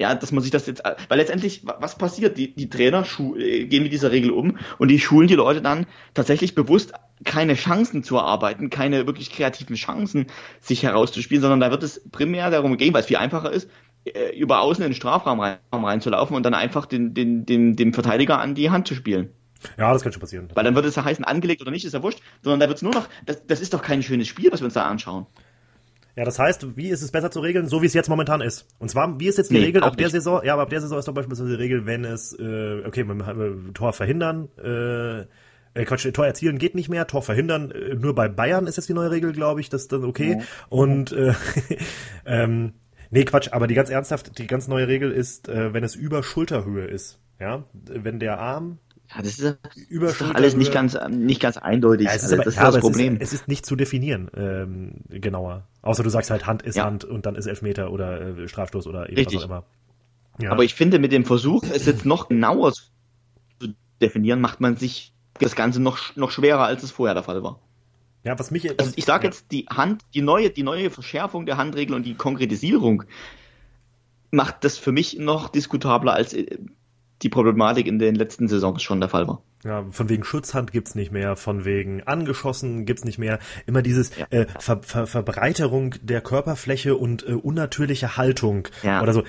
ja, 0.00 0.14
dass 0.14 0.30
man 0.30 0.42
sich 0.42 0.52
das 0.52 0.66
jetzt, 0.66 0.82
weil 1.08 1.18
letztendlich, 1.18 1.62
was 1.64 1.98
passiert? 1.98 2.38
Die, 2.38 2.54
die 2.54 2.68
Trainer 2.68 3.04
äh, 3.36 3.64
gehen 3.64 3.82
mit 3.82 3.92
dieser 3.92 4.12
Regel 4.12 4.30
um 4.30 4.58
und 4.78 4.88
die 4.88 5.00
schulen 5.00 5.26
die 5.26 5.34
Leute 5.34 5.60
dann 5.60 5.86
tatsächlich 6.14 6.54
bewusst 6.54 6.92
keine 7.24 7.54
Chancen 7.54 8.04
zu 8.04 8.16
erarbeiten, 8.16 8.70
keine 8.70 9.06
wirklich 9.06 9.32
kreativen 9.32 9.74
Chancen 9.74 10.26
sich 10.60 10.84
herauszuspielen, 10.84 11.42
sondern 11.42 11.58
da 11.58 11.72
wird 11.72 11.82
es 11.82 12.08
primär 12.10 12.48
darum 12.50 12.76
gehen, 12.76 12.94
weil 12.94 13.00
es 13.00 13.08
viel 13.08 13.16
einfacher 13.16 13.50
ist, 13.50 13.68
äh, 14.04 14.38
über 14.38 14.60
außen 14.60 14.84
in 14.84 14.90
den 14.90 14.96
Strafraum 14.96 15.40
rein, 15.40 15.58
reinzulaufen 15.72 16.36
und 16.36 16.44
dann 16.44 16.54
einfach 16.54 16.86
den, 16.86 17.12
den, 17.12 17.44
den, 17.44 17.74
dem 17.74 17.92
Verteidiger 17.92 18.38
an 18.38 18.54
die 18.54 18.70
Hand 18.70 18.86
zu 18.86 18.94
spielen. 18.94 19.32
Ja, 19.76 19.92
das 19.92 20.02
kann 20.02 20.12
schon 20.12 20.20
passieren. 20.20 20.48
Weil 20.54 20.62
dann 20.62 20.76
würde 20.76 20.86
es 20.86 20.94
ja 20.94 21.04
heißen, 21.04 21.24
angelegt 21.24 21.60
oder 21.60 21.72
nicht, 21.72 21.84
ist 21.84 21.92
ja 21.92 22.04
wurscht, 22.04 22.20
sondern 22.42 22.60
da 22.60 22.68
wird 22.68 22.76
es 22.76 22.82
nur 22.82 22.94
noch, 22.94 23.08
das, 23.26 23.44
das 23.48 23.60
ist 23.60 23.74
doch 23.74 23.82
kein 23.82 24.04
schönes 24.04 24.28
Spiel, 24.28 24.52
was 24.52 24.60
wir 24.60 24.66
uns 24.66 24.74
da 24.74 24.84
anschauen. 24.84 25.26
Ja, 26.18 26.24
das 26.24 26.40
heißt, 26.40 26.76
wie 26.76 26.88
ist 26.88 27.02
es 27.02 27.12
besser 27.12 27.30
zu 27.30 27.38
regeln, 27.38 27.68
so 27.68 27.80
wie 27.80 27.86
es 27.86 27.94
jetzt 27.94 28.08
momentan 28.08 28.40
ist? 28.40 28.66
Und 28.80 28.90
zwar, 28.90 29.20
wie 29.20 29.28
ist 29.28 29.38
jetzt 29.38 29.52
die 29.52 29.54
nee, 29.54 29.66
Regel 29.66 29.84
ab 29.84 29.96
der 29.96 30.10
Saison? 30.10 30.40
Ja, 30.44 30.54
aber 30.54 30.62
ab 30.62 30.70
der 30.70 30.80
Saison 30.80 30.98
ist 30.98 31.06
doch 31.06 31.14
beispielsweise 31.14 31.50
die 31.50 31.62
Regel, 31.62 31.86
wenn 31.86 32.04
es, 32.04 32.36
äh, 32.36 32.82
okay, 32.84 33.06
Tor 33.72 33.92
verhindern, 33.92 34.48
äh, 34.60 35.20
äh, 35.80 35.84
Quatsch, 35.84 36.12
Tor 36.12 36.26
erzielen 36.26 36.58
geht 36.58 36.74
nicht 36.74 36.88
mehr, 36.88 37.06
Tor 37.06 37.22
verhindern, 37.22 37.70
äh, 37.70 37.94
nur 37.94 38.16
bei 38.16 38.26
Bayern 38.28 38.66
ist 38.66 38.74
jetzt 38.74 38.88
die 38.88 38.94
neue 38.94 39.12
Regel, 39.12 39.30
glaube 39.30 39.60
ich, 39.60 39.68
das 39.68 39.82
ist 39.82 39.92
dann 39.92 40.04
okay. 40.04 40.38
Ja. 40.40 40.44
Und 40.70 41.12
äh, 41.12 41.34
ähm, 42.26 42.72
nee, 43.10 43.24
Quatsch, 43.24 43.52
aber 43.52 43.68
die 43.68 43.74
ganz 43.74 43.88
ernsthaft, 43.88 44.38
die 44.38 44.48
ganz 44.48 44.66
neue 44.66 44.88
Regel 44.88 45.12
ist, 45.12 45.48
äh, 45.48 45.72
wenn 45.72 45.84
es 45.84 45.94
über 45.94 46.24
Schulterhöhe 46.24 46.86
ist. 46.86 47.20
Ja, 47.38 47.62
wenn 47.72 48.18
der 48.18 48.40
Arm 48.40 48.78
ja, 49.14 49.22
das 49.22 49.38
ist, 49.38 49.58
das 49.90 50.20
ist 50.20 50.22
alles 50.34 50.56
nicht 50.56 50.72
ganz, 50.72 50.96
nicht 51.08 51.40
ganz 51.40 51.56
eindeutig. 51.56 52.06
Ja, 52.06 52.14
es 52.14 52.24
ist, 52.24 52.32
aber, 52.32 52.44
das 52.44 52.54
ist 52.54 52.60
ja, 52.60 52.70
das 52.70 52.80
Problem. 52.80 53.16
Es 53.16 53.20
ist, 53.20 53.34
es 53.34 53.40
ist, 53.40 53.48
nicht 53.48 53.64
zu 53.64 53.74
definieren, 53.74 54.30
ähm, 54.36 55.00
genauer. 55.08 55.66
Außer 55.80 56.02
du 56.02 56.10
sagst 56.10 56.30
halt, 56.30 56.46
Hand 56.46 56.62
ist 56.62 56.76
ja. 56.76 56.84
Hand 56.84 57.04
und 57.04 57.24
dann 57.24 57.34
ist 57.34 57.46
Elfmeter 57.46 57.90
oder 57.90 58.20
äh, 58.20 58.48
Strafstoß 58.48 58.86
oder 58.86 59.08
eben 59.08 59.24
was 59.24 59.36
auch 59.36 59.44
immer. 59.46 59.64
Ja. 60.40 60.52
Aber 60.52 60.62
ich 60.62 60.74
finde, 60.74 60.98
mit 60.98 61.12
dem 61.12 61.24
Versuch, 61.24 61.64
es 61.72 61.86
jetzt 61.86 62.04
noch 62.04 62.28
genauer 62.28 62.72
zu 62.72 62.82
definieren, 64.00 64.40
macht 64.40 64.60
man 64.60 64.76
sich 64.76 65.14
das 65.40 65.56
Ganze 65.56 65.80
noch, 65.80 66.14
noch 66.16 66.30
schwerer, 66.30 66.64
als 66.64 66.82
es 66.82 66.90
vorher 66.90 67.14
der 67.14 67.22
Fall 67.22 67.42
war. 67.42 67.60
Ja, 68.24 68.38
was 68.38 68.50
mich. 68.50 68.78
Also 68.78 68.92
ich 68.96 69.04
sage 69.04 69.24
ja. 69.24 69.30
jetzt, 69.30 69.50
die 69.52 69.66
Hand, 69.70 70.02
die 70.14 70.22
neue, 70.22 70.50
die 70.50 70.62
neue 70.62 70.90
Verschärfung 70.90 71.46
der 71.46 71.56
Handregel 71.56 71.94
und 71.94 72.04
die 72.04 72.14
Konkretisierung 72.14 73.04
macht 74.30 74.64
das 74.64 74.76
für 74.76 74.92
mich 74.92 75.18
noch 75.18 75.48
diskutabler 75.48 76.12
als 76.12 76.34
äh, 76.34 76.58
die 77.22 77.28
Problematik 77.28 77.86
in 77.86 77.98
den 77.98 78.14
letzten 78.14 78.48
Saisons 78.48 78.82
schon 78.82 79.00
der 79.00 79.08
Fall 79.08 79.26
war. 79.26 79.42
Ja, 79.64 79.84
von 79.90 80.08
wegen 80.08 80.22
Schutzhand 80.22 80.70
gibt's 80.72 80.94
nicht 80.94 81.10
mehr, 81.10 81.34
von 81.34 81.64
wegen 81.64 82.02
angeschossen 82.04 82.86
gibt's 82.86 83.04
nicht 83.04 83.18
mehr. 83.18 83.40
Immer 83.66 83.82
dieses 83.82 84.16
ja. 84.16 84.26
äh, 84.30 84.46
Ver 84.58 84.82
Ver 84.82 85.06
Verbreiterung 85.06 85.96
der 86.00 86.20
Körperfläche 86.20 86.94
und 86.94 87.26
äh, 87.26 87.32
unnatürliche 87.32 88.16
Haltung 88.16 88.68
ja. 88.84 89.02
oder 89.02 89.12
so 89.12 89.24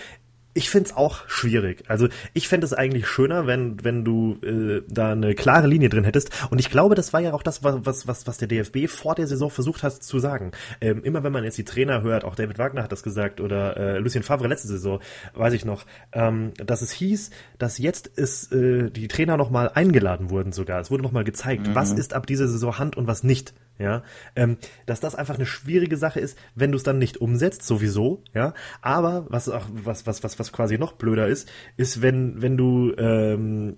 ich 0.60 0.70
find's 0.70 0.94
auch 0.94 1.22
schwierig. 1.30 1.86
Also 1.88 2.10
ich 2.34 2.50
fände 2.50 2.66
es 2.66 2.74
eigentlich 2.74 3.08
schöner, 3.08 3.48
wenn, 3.48 3.82
wenn 3.82 4.04
du 4.04 4.40
äh, 4.44 4.82
da 4.90 5.14
eine 5.14 5.34
klare 5.34 5.68
Linie 5.68 5.88
drin 5.88 6.04
hättest. 6.04 6.32
Und 6.52 6.60
ich 6.60 6.70
glaube, 6.70 6.96
das 6.96 7.14
war 7.14 7.22
ja 7.22 7.32
auch 7.32 7.44
das, 7.44 7.64
was, 7.64 8.08
was, 8.08 8.28
was 8.28 8.38
der 8.40 8.50
DFB 8.50 8.90
vor 8.90 9.16
der 9.16 9.26
Saison 9.26 9.50
versucht 9.50 9.84
hat 9.84 10.04
zu 10.04 10.20
sagen. 10.20 10.52
Ähm, 10.82 11.02
immer 11.06 11.24
wenn 11.24 11.32
man 11.32 11.46
jetzt 11.46 11.58
die 11.58 11.64
Trainer 11.64 12.02
hört, 12.02 12.26
auch 12.26 12.36
David 12.36 12.58
Wagner 12.58 12.84
hat 12.84 12.92
das 12.92 13.04
gesagt 13.04 13.40
oder 13.40 13.78
äh, 13.78 13.98
Lucien 14.00 14.22
Favre 14.22 14.50
letzte 14.50 14.68
Saison, 14.68 15.00
weiß 15.34 15.54
ich 15.54 15.64
noch, 15.64 15.86
ähm, 16.12 16.52
dass 16.58 16.82
es 16.82 16.92
hieß, 16.92 17.30
dass 17.58 17.78
jetzt 17.78 18.08
ist 18.08 18.52
äh, 18.52 18.90
die 18.90 19.08
Trainer 19.08 19.38
nochmal 19.38 19.72
eingeladen 19.74 20.30
wurden 20.30 20.52
sogar. 20.52 20.82
Es 20.82 20.92
wurde 20.92 21.04
nochmal 21.04 21.24
gezeigt, 21.24 21.68
mhm. 21.68 21.76
was 21.76 21.94
ist 21.94 22.14
ab 22.14 22.28
dieser 22.28 22.50
Saison 22.50 22.78
Hand 22.78 22.98
und 22.98 23.08
was 23.08 23.24
nicht. 23.24 23.54
Ja, 23.80 24.04
ähm, 24.36 24.58
dass 24.86 25.00
das 25.00 25.16
einfach 25.16 25.36
eine 25.36 25.46
schwierige 25.46 25.96
Sache 25.96 26.20
ist, 26.20 26.38
wenn 26.54 26.72
du 26.72 26.76
es 26.76 26.84
dann 26.84 27.00
nicht 27.00 27.18
umsetzt, 27.18 27.64
sowieso, 27.64 28.22
ja. 28.34 28.54
Aber 28.82 29.26
was 29.30 29.48
auch 29.48 29.66
was 29.72 30.06
was 30.06 30.22
was 30.22 30.38
was 30.38 30.52
quasi 30.52 30.78
noch 30.78 30.94
blöder 30.94 31.28
ist, 31.28 31.50
ist 31.78 32.02
wenn 32.02 32.42
wenn 32.42 32.58
du 32.58 32.94
ähm, 32.98 33.78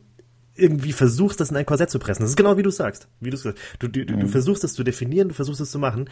irgendwie 0.56 0.92
versuchst, 0.92 1.40
das 1.40 1.52
in 1.52 1.58
ein 1.58 1.68
Korsett 1.68 1.92
zu 1.92 2.00
pressen. 2.00 2.24
Das 2.24 2.32
ist 2.32 2.36
genau 2.36 2.58
wie 2.58 2.64
du 2.64 2.72
sagst, 2.72 3.10
wie 3.20 3.30
du 3.30 3.38
sagst. 3.38 3.62
Du 3.78 3.88
du, 3.88 4.00
mhm. 4.00 4.22
du 4.22 4.28
versuchst 4.28 4.64
es 4.64 4.74
zu 4.74 4.84
definieren, 4.84 5.28
du 5.28 5.36
versuchst 5.36 5.62
es 5.62 5.70
zu 5.70 5.78
machen. 5.78 6.10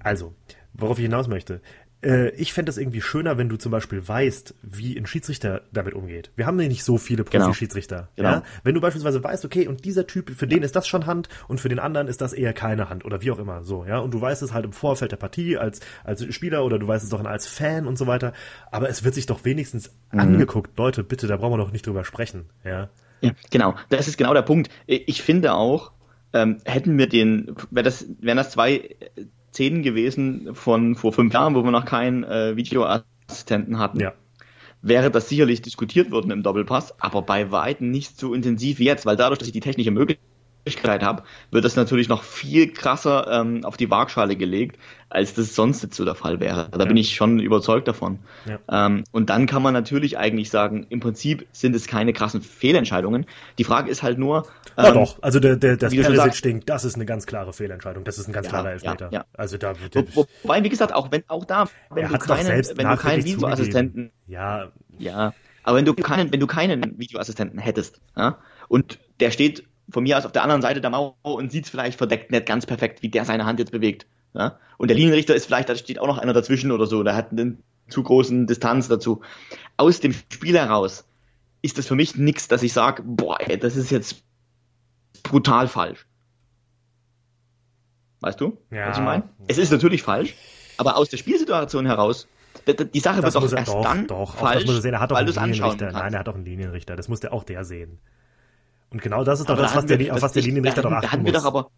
Also, 0.00 0.34
worauf 0.72 0.98
ich 0.98 1.04
hinaus 1.04 1.28
möchte, 1.28 1.60
äh, 2.02 2.30
ich 2.30 2.52
fände 2.52 2.70
es 2.70 2.78
irgendwie 2.78 3.00
schöner, 3.00 3.38
wenn 3.38 3.48
du 3.48 3.56
zum 3.56 3.72
Beispiel 3.72 4.06
weißt, 4.06 4.54
wie 4.62 4.96
ein 4.96 5.06
Schiedsrichter 5.06 5.62
damit 5.72 5.94
umgeht. 5.94 6.30
Wir 6.36 6.46
haben 6.46 6.58
ja 6.60 6.68
nicht 6.68 6.84
so 6.84 6.98
viele 6.98 7.24
genau. 7.24 7.46
Profi-Schiedsrichter. 7.46 8.08
Genau. 8.16 8.28
Ja? 8.28 8.42
Wenn 8.62 8.74
du 8.74 8.80
beispielsweise 8.80 9.22
weißt, 9.22 9.44
okay, 9.44 9.68
und 9.68 9.84
dieser 9.84 10.06
Typ, 10.06 10.30
für 10.30 10.46
den 10.46 10.62
ist 10.62 10.76
das 10.76 10.88
schon 10.88 11.06
Hand 11.06 11.28
und 11.48 11.60
für 11.60 11.68
den 11.68 11.78
anderen 11.78 12.08
ist 12.08 12.20
das 12.20 12.32
eher 12.32 12.52
keine 12.52 12.88
Hand 12.88 13.04
oder 13.04 13.22
wie 13.22 13.30
auch 13.30 13.38
immer 13.38 13.64
so, 13.64 13.84
ja. 13.84 13.98
Und 13.98 14.14
du 14.14 14.20
weißt 14.20 14.42
es 14.42 14.52
halt 14.52 14.64
im 14.64 14.72
Vorfeld 14.72 15.12
der 15.12 15.16
Partie 15.16 15.58
als, 15.58 15.80
als 16.04 16.32
Spieler 16.34 16.64
oder 16.64 16.78
du 16.78 16.88
weißt 16.88 17.04
es 17.04 17.10
doch 17.10 17.22
als 17.24 17.46
Fan 17.46 17.86
und 17.86 17.98
so 17.98 18.06
weiter. 18.06 18.32
Aber 18.70 18.88
es 18.88 19.04
wird 19.04 19.14
sich 19.14 19.26
doch 19.26 19.44
wenigstens 19.44 19.90
mhm. 20.12 20.20
angeguckt. 20.20 20.78
Leute, 20.78 21.04
bitte, 21.04 21.26
da 21.26 21.36
brauchen 21.36 21.52
wir 21.52 21.64
doch 21.64 21.72
nicht 21.72 21.86
drüber 21.86 22.04
sprechen, 22.04 22.46
ja. 22.64 22.88
Ja, 23.22 23.32
genau. 23.50 23.74
Das 23.90 24.08
ist 24.08 24.16
genau 24.16 24.32
der 24.32 24.42
Punkt. 24.42 24.70
Ich 24.86 25.20
finde 25.20 25.52
auch, 25.52 25.92
ähm, 26.32 26.58
hätten 26.64 26.96
wir 26.96 27.06
den, 27.06 27.54
wäre 27.70 27.84
das, 27.84 28.06
wären 28.20 28.38
das 28.38 28.50
zwei 28.50 28.96
Szenen 29.52 29.82
gewesen 29.82 30.54
von 30.54 30.94
vor 30.94 31.12
fünf 31.12 31.34
Jahren, 31.34 31.54
wo 31.54 31.62
wir 31.62 31.70
noch 31.70 31.84
keinen 31.84 32.24
äh, 32.24 32.56
Videoassistenten 32.56 33.78
hatten. 33.78 34.00
Ja. 34.00 34.12
Wäre 34.82 35.10
das 35.10 35.28
sicherlich 35.28 35.60
diskutiert 35.60 36.10
worden 36.10 36.30
im 36.30 36.42
Doppelpass, 36.42 37.00
aber 37.00 37.22
bei 37.22 37.50
Weitem 37.50 37.90
nicht 37.90 38.18
so 38.18 38.32
intensiv 38.32 38.78
wie 38.78 38.84
jetzt, 38.84 39.04
weil 39.04 39.16
dadurch, 39.16 39.38
dass 39.38 39.48
ich 39.48 39.52
die 39.52 39.60
technische 39.60 39.90
Möglichkeit 39.90 40.29
habe, 40.66 41.22
wird 41.50 41.64
das 41.64 41.76
natürlich 41.76 42.08
noch 42.08 42.22
viel 42.22 42.72
krasser 42.72 43.26
ähm, 43.30 43.64
auf 43.64 43.76
die 43.76 43.90
Waagschale 43.90 44.36
gelegt, 44.36 44.78
als 45.08 45.34
das 45.34 45.54
sonst 45.54 45.82
jetzt 45.82 45.96
so 45.96 46.04
der 46.04 46.14
Fall 46.14 46.38
wäre. 46.40 46.68
Da 46.70 46.78
Ja. 46.80 46.84
bin 46.84 46.96
ich 46.96 47.14
schon 47.14 47.40
überzeugt 47.40 47.88
davon. 47.88 48.18
Ja. 48.46 48.86
Ähm, 48.86 49.04
und 49.10 49.30
dann 49.30 49.46
kann 49.46 49.62
man 49.62 49.74
natürlich 49.74 50.18
eigentlich 50.18 50.50
sagen, 50.50 50.86
im 50.88 51.00
Prinzip 51.00 51.46
sind 51.52 51.74
es 51.74 51.86
keine 51.86 52.12
krassen 52.12 52.42
Fehlentscheidungen. 52.42 53.26
Die 53.58 53.64
Frage 53.64 53.90
ist 53.90 54.02
halt 54.02 54.18
nur, 54.18 54.46
Ja, 54.76 54.88
ähm, 54.88 54.94
doch. 54.94 55.22
Also 55.22 55.40
der, 55.40 55.56
der, 55.56 55.76
das 55.76 55.94
Perisic-Ding, 55.94 56.62
das 56.66 56.84
ist 56.84 56.94
eine 56.94 57.06
ganz 57.06 57.26
klare 57.26 57.52
Fehlentscheidung. 57.52 58.04
Das 58.04 58.18
ist 58.18 58.28
ein 58.28 58.32
ganz 58.32 58.46
Ja, 58.46 58.50
klarer 58.50 58.70
Elfmeter. 58.72 59.26
Also 59.32 59.58
da 59.58 59.74
Wo, 60.14 60.26
wobei, 60.42 60.62
wie 60.62 60.68
gesagt, 60.68 60.94
auch 60.94 61.10
wenn 61.10 61.24
auch 61.28 61.44
da, 61.44 61.68
wenn 61.90 62.08
du 62.08 62.18
keinen, 62.18 62.64
wenn 62.76 62.88
du 62.88 62.96
keinen 62.96 63.24
Videoassistenten. 63.24 64.12
Ja, 64.26 64.70
ja, 64.98 65.34
aber 65.62 65.78
wenn 65.78 65.84
du 65.84 65.94
keinen, 65.94 66.32
wenn 66.32 66.40
du 66.40 66.46
keinen 66.46 66.98
Videoassistenten 66.98 67.58
hättest, 67.58 68.00
ja, 68.16 68.38
und 68.68 68.98
der 69.18 69.30
steht 69.30 69.64
von 69.90 70.02
mir 70.02 70.18
aus 70.18 70.24
auf 70.26 70.32
der 70.32 70.42
anderen 70.42 70.62
Seite 70.62 70.80
der 70.80 70.90
Mauer 70.90 71.16
und 71.22 71.50
sieht 71.52 71.68
vielleicht 71.68 71.98
verdeckt 71.98 72.30
nicht 72.30 72.46
ganz 72.46 72.66
perfekt, 72.66 73.02
wie 73.02 73.08
der 73.08 73.24
seine 73.24 73.44
Hand 73.46 73.58
jetzt 73.58 73.72
bewegt, 73.72 74.06
ja, 74.34 74.58
und 74.78 74.88
der 74.88 74.96
Linienrichter 74.96 75.34
ist 75.34 75.46
vielleicht, 75.46 75.68
da 75.68 75.74
steht 75.74 75.98
auch 75.98 76.06
noch 76.06 76.18
einer 76.18 76.32
dazwischen 76.32 76.70
oder 76.70 76.86
so, 76.86 77.02
der 77.02 77.16
hat 77.16 77.32
einen 77.32 77.62
zu 77.88 78.02
großen 78.02 78.46
Distanz 78.46 78.88
dazu. 78.88 79.20
Aus 79.76 80.00
dem 80.00 80.12
Spiel 80.12 80.56
heraus 80.56 81.04
ist 81.62 81.76
das 81.78 81.86
für 81.86 81.96
mich 81.96 82.16
nichts, 82.16 82.46
dass 82.48 82.62
ich 82.62 82.72
sage, 82.72 83.02
boah, 83.04 83.38
ey, 83.40 83.58
das 83.58 83.76
ist 83.76 83.90
jetzt 83.90 84.22
brutal 85.22 85.66
falsch. 85.68 86.06
Weißt 88.20 88.40
du, 88.40 88.58
Ja. 88.70 88.88
was 88.88 88.98
ich 88.98 89.04
meine? 89.04 89.24
Es 89.48 89.58
ist 89.58 89.72
natürlich 89.72 90.02
falsch, 90.02 90.34
aber 90.76 90.96
aus 90.96 91.08
der 91.08 91.16
Spielsituation 91.16 91.86
heraus, 91.86 92.28
die 92.66 93.00
Sache 93.00 93.20
das 93.20 93.34
wird 93.34 93.44
doch 93.44 93.52
er 93.52 93.58
erst 93.58 93.72
doch, 93.72 93.82
dann 93.82 94.06
doch. 94.06 94.34
Auch 94.34 94.36
falsch, 94.36 94.60
das 94.60 94.66
muss 94.66 94.74
er 94.76 94.82
sehen. 94.82 94.94
Er 94.94 95.00
hat 95.00 95.10
doch 95.10 95.16
weil 95.16 95.22
einen 95.22 95.30
es 95.30 95.36
Linienrichter. 95.36 95.92
Nein, 95.92 96.12
er 96.12 96.20
hat 96.20 96.28
doch 96.28 96.34
einen 96.34 96.44
Linienrichter. 96.44 96.96
Das 96.96 97.08
muss 97.08 97.20
der 97.20 97.32
auch 97.32 97.44
der 97.44 97.64
sehen. 97.64 97.98
Und 98.90 99.00
genau 99.02 99.24
das 99.24 99.40
ist 99.40 99.48
doch 99.48 99.54
Aber 99.54 99.62
das, 99.62 99.72
da 99.72 99.78
was 99.78 99.86
der, 99.86 99.98
wir- 99.98 100.14
auf 100.14 100.22
was 100.22 100.32
der 100.32 100.40
ich- 100.40 100.46
Linienrichter 100.46 100.82
doch 100.82 100.90
hatten- 100.90 101.00
da 101.02 101.06
achten 101.06 101.12
hatten 101.12 101.24
wir 101.26 101.32
muss. 101.32 101.42
doch 101.42 101.48
aber 101.48 101.70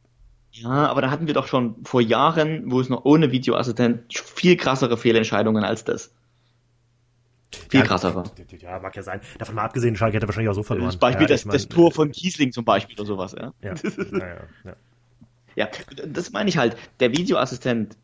ja, 0.54 0.68
aber 0.68 1.00
da 1.02 1.10
hatten 1.10 1.26
wir 1.26 1.34
doch 1.34 1.46
schon 1.46 1.76
vor 1.84 2.00
Jahren, 2.02 2.70
wo 2.70 2.80
es 2.80 2.88
noch 2.90 3.04
ohne 3.06 3.32
Videoassistent 3.32 4.02
viel 4.12 4.56
krassere 4.56 4.96
Fehlentscheidungen 4.98 5.64
als 5.64 5.84
das. 5.84 6.10
Viel 7.68 7.80
Ja, 7.80 7.86
krassere. 7.86 8.24
Ja, 8.60 8.78
mag 8.78 8.94
ja 8.96 9.02
sein. 9.02 9.20
Davon 9.38 9.54
mal 9.54 9.64
abgesehen, 9.64 9.96
Schalke 9.96 10.16
hätte 10.16 10.26
wahrscheinlich 10.28 10.50
auch 10.50 10.54
so 10.54 10.62
verloren. 10.62 10.88
Das 10.88 10.96
Beispiel, 10.96 11.22
ja, 11.22 11.28
das, 11.28 11.44
mein, 11.44 11.52
das 11.54 11.68
Tor 11.68 11.90
von 11.92 12.10
Kiesling 12.12 12.52
zum 12.52 12.64
Beispiel 12.64 12.96
oder 12.98 13.06
sowas, 13.06 13.32
ja. 13.38 13.52
Ja, 13.62 13.74
ja, 14.64 14.74
ja, 15.54 15.68
das 16.06 16.32
meine 16.32 16.48
ich 16.48 16.56
halt. 16.56 16.76
Der 17.00 17.12
Videoassistent, 17.12 17.96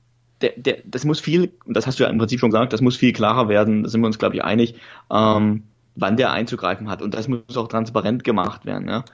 der, 0.43 0.53
der, 0.57 0.79
das 0.85 1.05
muss 1.05 1.21
viel, 1.21 1.53
das 1.67 1.87
hast 1.87 1.99
du 1.99 2.05
ja 2.05 2.11
im 2.11 2.19
Prinzip 2.19 2.41
schon 2.41 2.51
gesagt, 2.51 2.73
das 2.75 2.81
muss 2.83 2.97
viel 2.97 3.13
klarer 3.13 3.49
werden, 3.49 3.83
da 3.85 3.89
sind 3.89 4.01
wir 4.03 4.07
uns, 4.07 4.19
glaube 4.19 4.37
ich, 4.37 4.45
einig, 4.45 4.75
ähm, 5.11 5.65
wann 6.01 6.17
der 6.17 6.31
einzugreifen 6.33 6.89
hat. 6.89 7.03
Und 7.03 7.15
das 7.15 7.29
muss 7.29 7.57
auch 7.57 7.69
transparent 7.69 8.25
gemacht 8.25 8.65
werden. 8.67 8.89
Ja? 8.89 9.05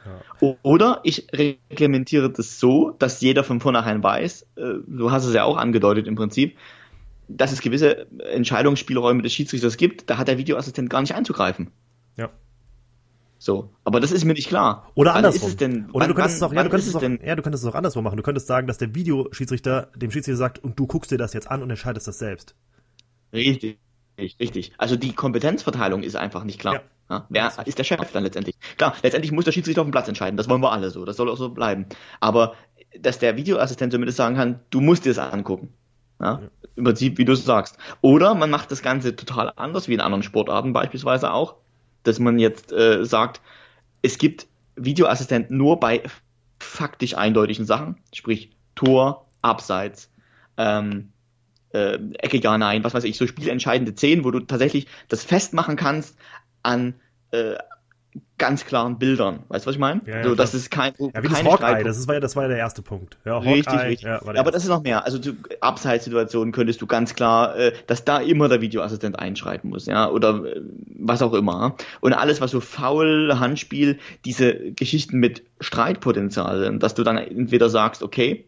O- 0.40 0.56
Oder 0.62 1.00
ich 1.02 1.26
reglementiere 1.32 2.30
das 2.30 2.60
so, 2.60 2.90
dass 2.98 3.20
jeder 3.20 3.42
von 3.44 3.60
vornherein 3.60 4.02
weiß, 4.02 4.46
äh, 4.56 4.62
du 4.86 5.10
hast 5.10 5.24
es 5.24 5.34
ja 5.34 5.44
auch 5.44 5.56
angedeutet 5.56 6.06
im 6.06 6.14
Prinzip, 6.14 6.56
dass 7.28 7.52
es 7.52 7.60
gewisse 7.62 8.06
Entscheidungsspielräume 8.20 9.22
des 9.22 9.32
Schiedsrichters 9.32 9.76
gibt, 9.78 10.10
da 10.10 10.18
hat 10.18 10.28
der 10.28 10.36
Videoassistent 10.38 10.90
gar 10.90 11.00
nicht 11.00 11.14
einzugreifen. 11.14 11.70
Ja. 12.16 12.28
So, 13.38 13.70
aber 13.84 14.00
das 14.00 14.12
ist 14.12 14.24
mir 14.24 14.34
nicht 14.34 14.48
klar. 14.48 14.90
Oder 14.94 15.10
Wann 15.10 15.18
andersrum. 15.18 15.42
Ist 15.48 15.54
es 15.54 15.56
denn, 15.56 15.90
Oder 15.92 16.06
du 16.06 16.10
wann- 16.10 16.16
könntest 16.16 16.36
es 16.36 16.42
auch, 16.42 16.52
ja, 16.52 16.56
wann 16.58 16.64
du 16.66 16.70
könntest 16.70 16.88
ist 16.88 16.94
es 16.94 16.96
auch, 16.96 17.00
denn, 17.00 17.18
ja, 17.24 17.34
du 17.34 17.42
könntest 17.42 17.64
es 17.64 17.70
auch 17.70 17.74
andersrum 17.74 18.04
machen. 18.04 18.16
Du 18.16 18.22
könntest 18.22 18.46
sagen, 18.46 18.66
dass 18.66 18.78
der 18.78 18.94
Videoschiedsrichter 18.94 19.88
dem 19.96 20.10
Schiedsrichter 20.10 20.36
sagt, 20.36 20.58
und 20.62 20.78
du 20.78 20.86
guckst 20.86 21.10
dir 21.10 21.18
das 21.18 21.32
jetzt 21.32 21.50
an 21.50 21.62
und 21.62 21.70
entscheidest 21.70 22.06
das 22.06 22.18
selbst. 22.18 22.54
Richtig, 23.32 23.78
richtig. 24.18 24.72
Also 24.78 24.96
die 24.96 25.12
Kompetenzverteilung 25.12 26.02
ist 26.02 26.16
einfach 26.16 26.44
nicht 26.44 26.60
klar. 26.60 26.74
Ja. 26.74 26.82
Ja. 27.10 27.26
wer 27.28 27.52
ist 27.66 27.78
der 27.78 27.84
Chef 27.84 28.12
dann 28.12 28.24
letztendlich? 28.24 28.56
Klar, 28.78 28.94
letztendlich 29.02 29.30
muss 29.30 29.44
der 29.44 29.52
Schiedsrichter 29.52 29.82
auf 29.82 29.86
dem 29.86 29.92
Platz 29.92 30.08
entscheiden. 30.08 30.36
Das 30.38 30.48
wollen 30.48 30.62
wir 30.62 30.72
alle 30.72 30.90
so. 30.90 31.04
Das 31.04 31.16
soll 31.16 31.28
auch 31.28 31.36
so 31.36 31.50
bleiben. 31.50 31.86
Aber 32.20 32.54
dass 32.98 33.18
der 33.18 33.36
Videoassistent 33.36 33.92
zumindest 33.92 34.16
sagen 34.16 34.36
kann, 34.36 34.60
du 34.70 34.80
musst 34.80 35.04
dir 35.04 35.12
das 35.12 35.18
angucken. 35.18 35.72
Ja? 36.20 36.40
Im 36.76 36.84
Prinzip, 36.84 37.18
wie 37.18 37.24
du 37.24 37.32
es 37.32 37.44
sagst. 37.44 37.76
Oder 38.00 38.34
man 38.34 38.50
macht 38.50 38.70
das 38.70 38.82
Ganze 38.82 39.16
total 39.16 39.52
anders, 39.56 39.88
wie 39.88 39.94
in 39.94 40.00
anderen 40.00 40.22
Sportarten 40.22 40.72
beispielsweise 40.72 41.32
auch, 41.32 41.56
dass 42.04 42.18
man 42.18 42.38
jetzt 42.38 42.72
äh, 42.72 43.04
sagt, 43.04 43.40
es 44.02 44.18
gibt 44.18 44.46
Videoassistenten 44.76 45.56
nur 45.56 45.78
bei 45.78 46.02
faktisch 46.58 47.16
eindeutigen 47.16 47.66
Sachen, 47.66 47.96
sprich 48.12 48.50
Tor, 48.74 49.26
Abseits, 49.42 50.10
ähm, 50.56 51.12
äh, 51.74 51.98
Ecke 52.18 52.38
ja, 52.38 52.56
nein, 52.56 52.84
was 52.84 52.94
weiß 52.94 53.04
ich, 53.04 53.18
so 53.18 53.26
spielentscheidende 53.26 53.92
Szenen, 53.92 54.24
wo 54.24 54.30
du 54.30 54.40
tatsächlich 54.40 54.86
das 55.08 55.24
festmachen 55.24 55.76
kannst 55.76 56.16
an 56.62 56.94
äh, 57.32 57.56
ganz 58.38 58.64
klaren 58.64 58.98
Bildern. 58.98 59.42
Weißt 59.48 59.64
du, 59.64 59.68
was 59.68 59.74
ich 59.74 59.80
meine? 59.80 60.00
Ja, 60.06 60.18
ja, 60.18 60.24
so, 60.24 60.34
das 60.36 60.54
ist 60.54 60.70
kein, 60.70 60.92
wo 60.98 61.10
Ja, 61.12 61.22
wie 61.22 61.28
das 61.28 61.42
Hawkeye, 61.42 61.82
das 61.82 61.98
ist, 61.98 62.06
war 62.06 62.14
ja, 62.14 62.20
das 62.20 62.36
war 62.36 62.44
ja 62.44 62.48
der 62.48 62.58
erste 62.58 62.82
Punkt. 62.82 63.18
Ja, 63.24 63.38
Richtig, 63.38 63.66
Hawkeye, 63.66 63.88
richtig. 63.88 64.06
Ja, 64.06 64.24
war 64.24 64.32
der 64.34 64.40
aber 64.40 64.52
das 64.52 64.62
ist 64.62 64.68
noch 64.68 64.82
mehr. 64.82 65.04
Also 65.04 65.18
du, 65.18 65.32
Abseitssituationen 65.60 66.52
könntest 66.52 66.80
du 66.80 66.86
ganz 66.86 67.14
klar, 67.14 67.56
äh, 67.56 67.72
dass 67.88 68.04
da 68.04 68.18
immer 68.18 68.48
der 68.48 68.60
Videoassistent 68.60 69.18
einschreiten 69.18 69.70
muss, 69.70 69.86
ja, 69.86 70.08
oder 70.08 70.44
äh, 70.44 70.60
was 70.98 71.22
auch 71.22 71.32
immer. 71.32 71.60
ja. 71.78 71.86
Und 72.00 72.12
alles, 72.12 72.40
was 72.40 72.52
so 72.52 72.60
faul, 72.60 73.38
Handspiel, 73.40 73.98
diese 74.24 74.72
Geschichten 74.72 75.18
mit 75.18 75.42
Streitpotenzial, 75.60 76.78
dass 76.78 76.94
du 76.94 77.02
dann 77.02 77.18
entweder 77.18 77.68
sagst, 77.68 78.02
okay, 78.02 78.46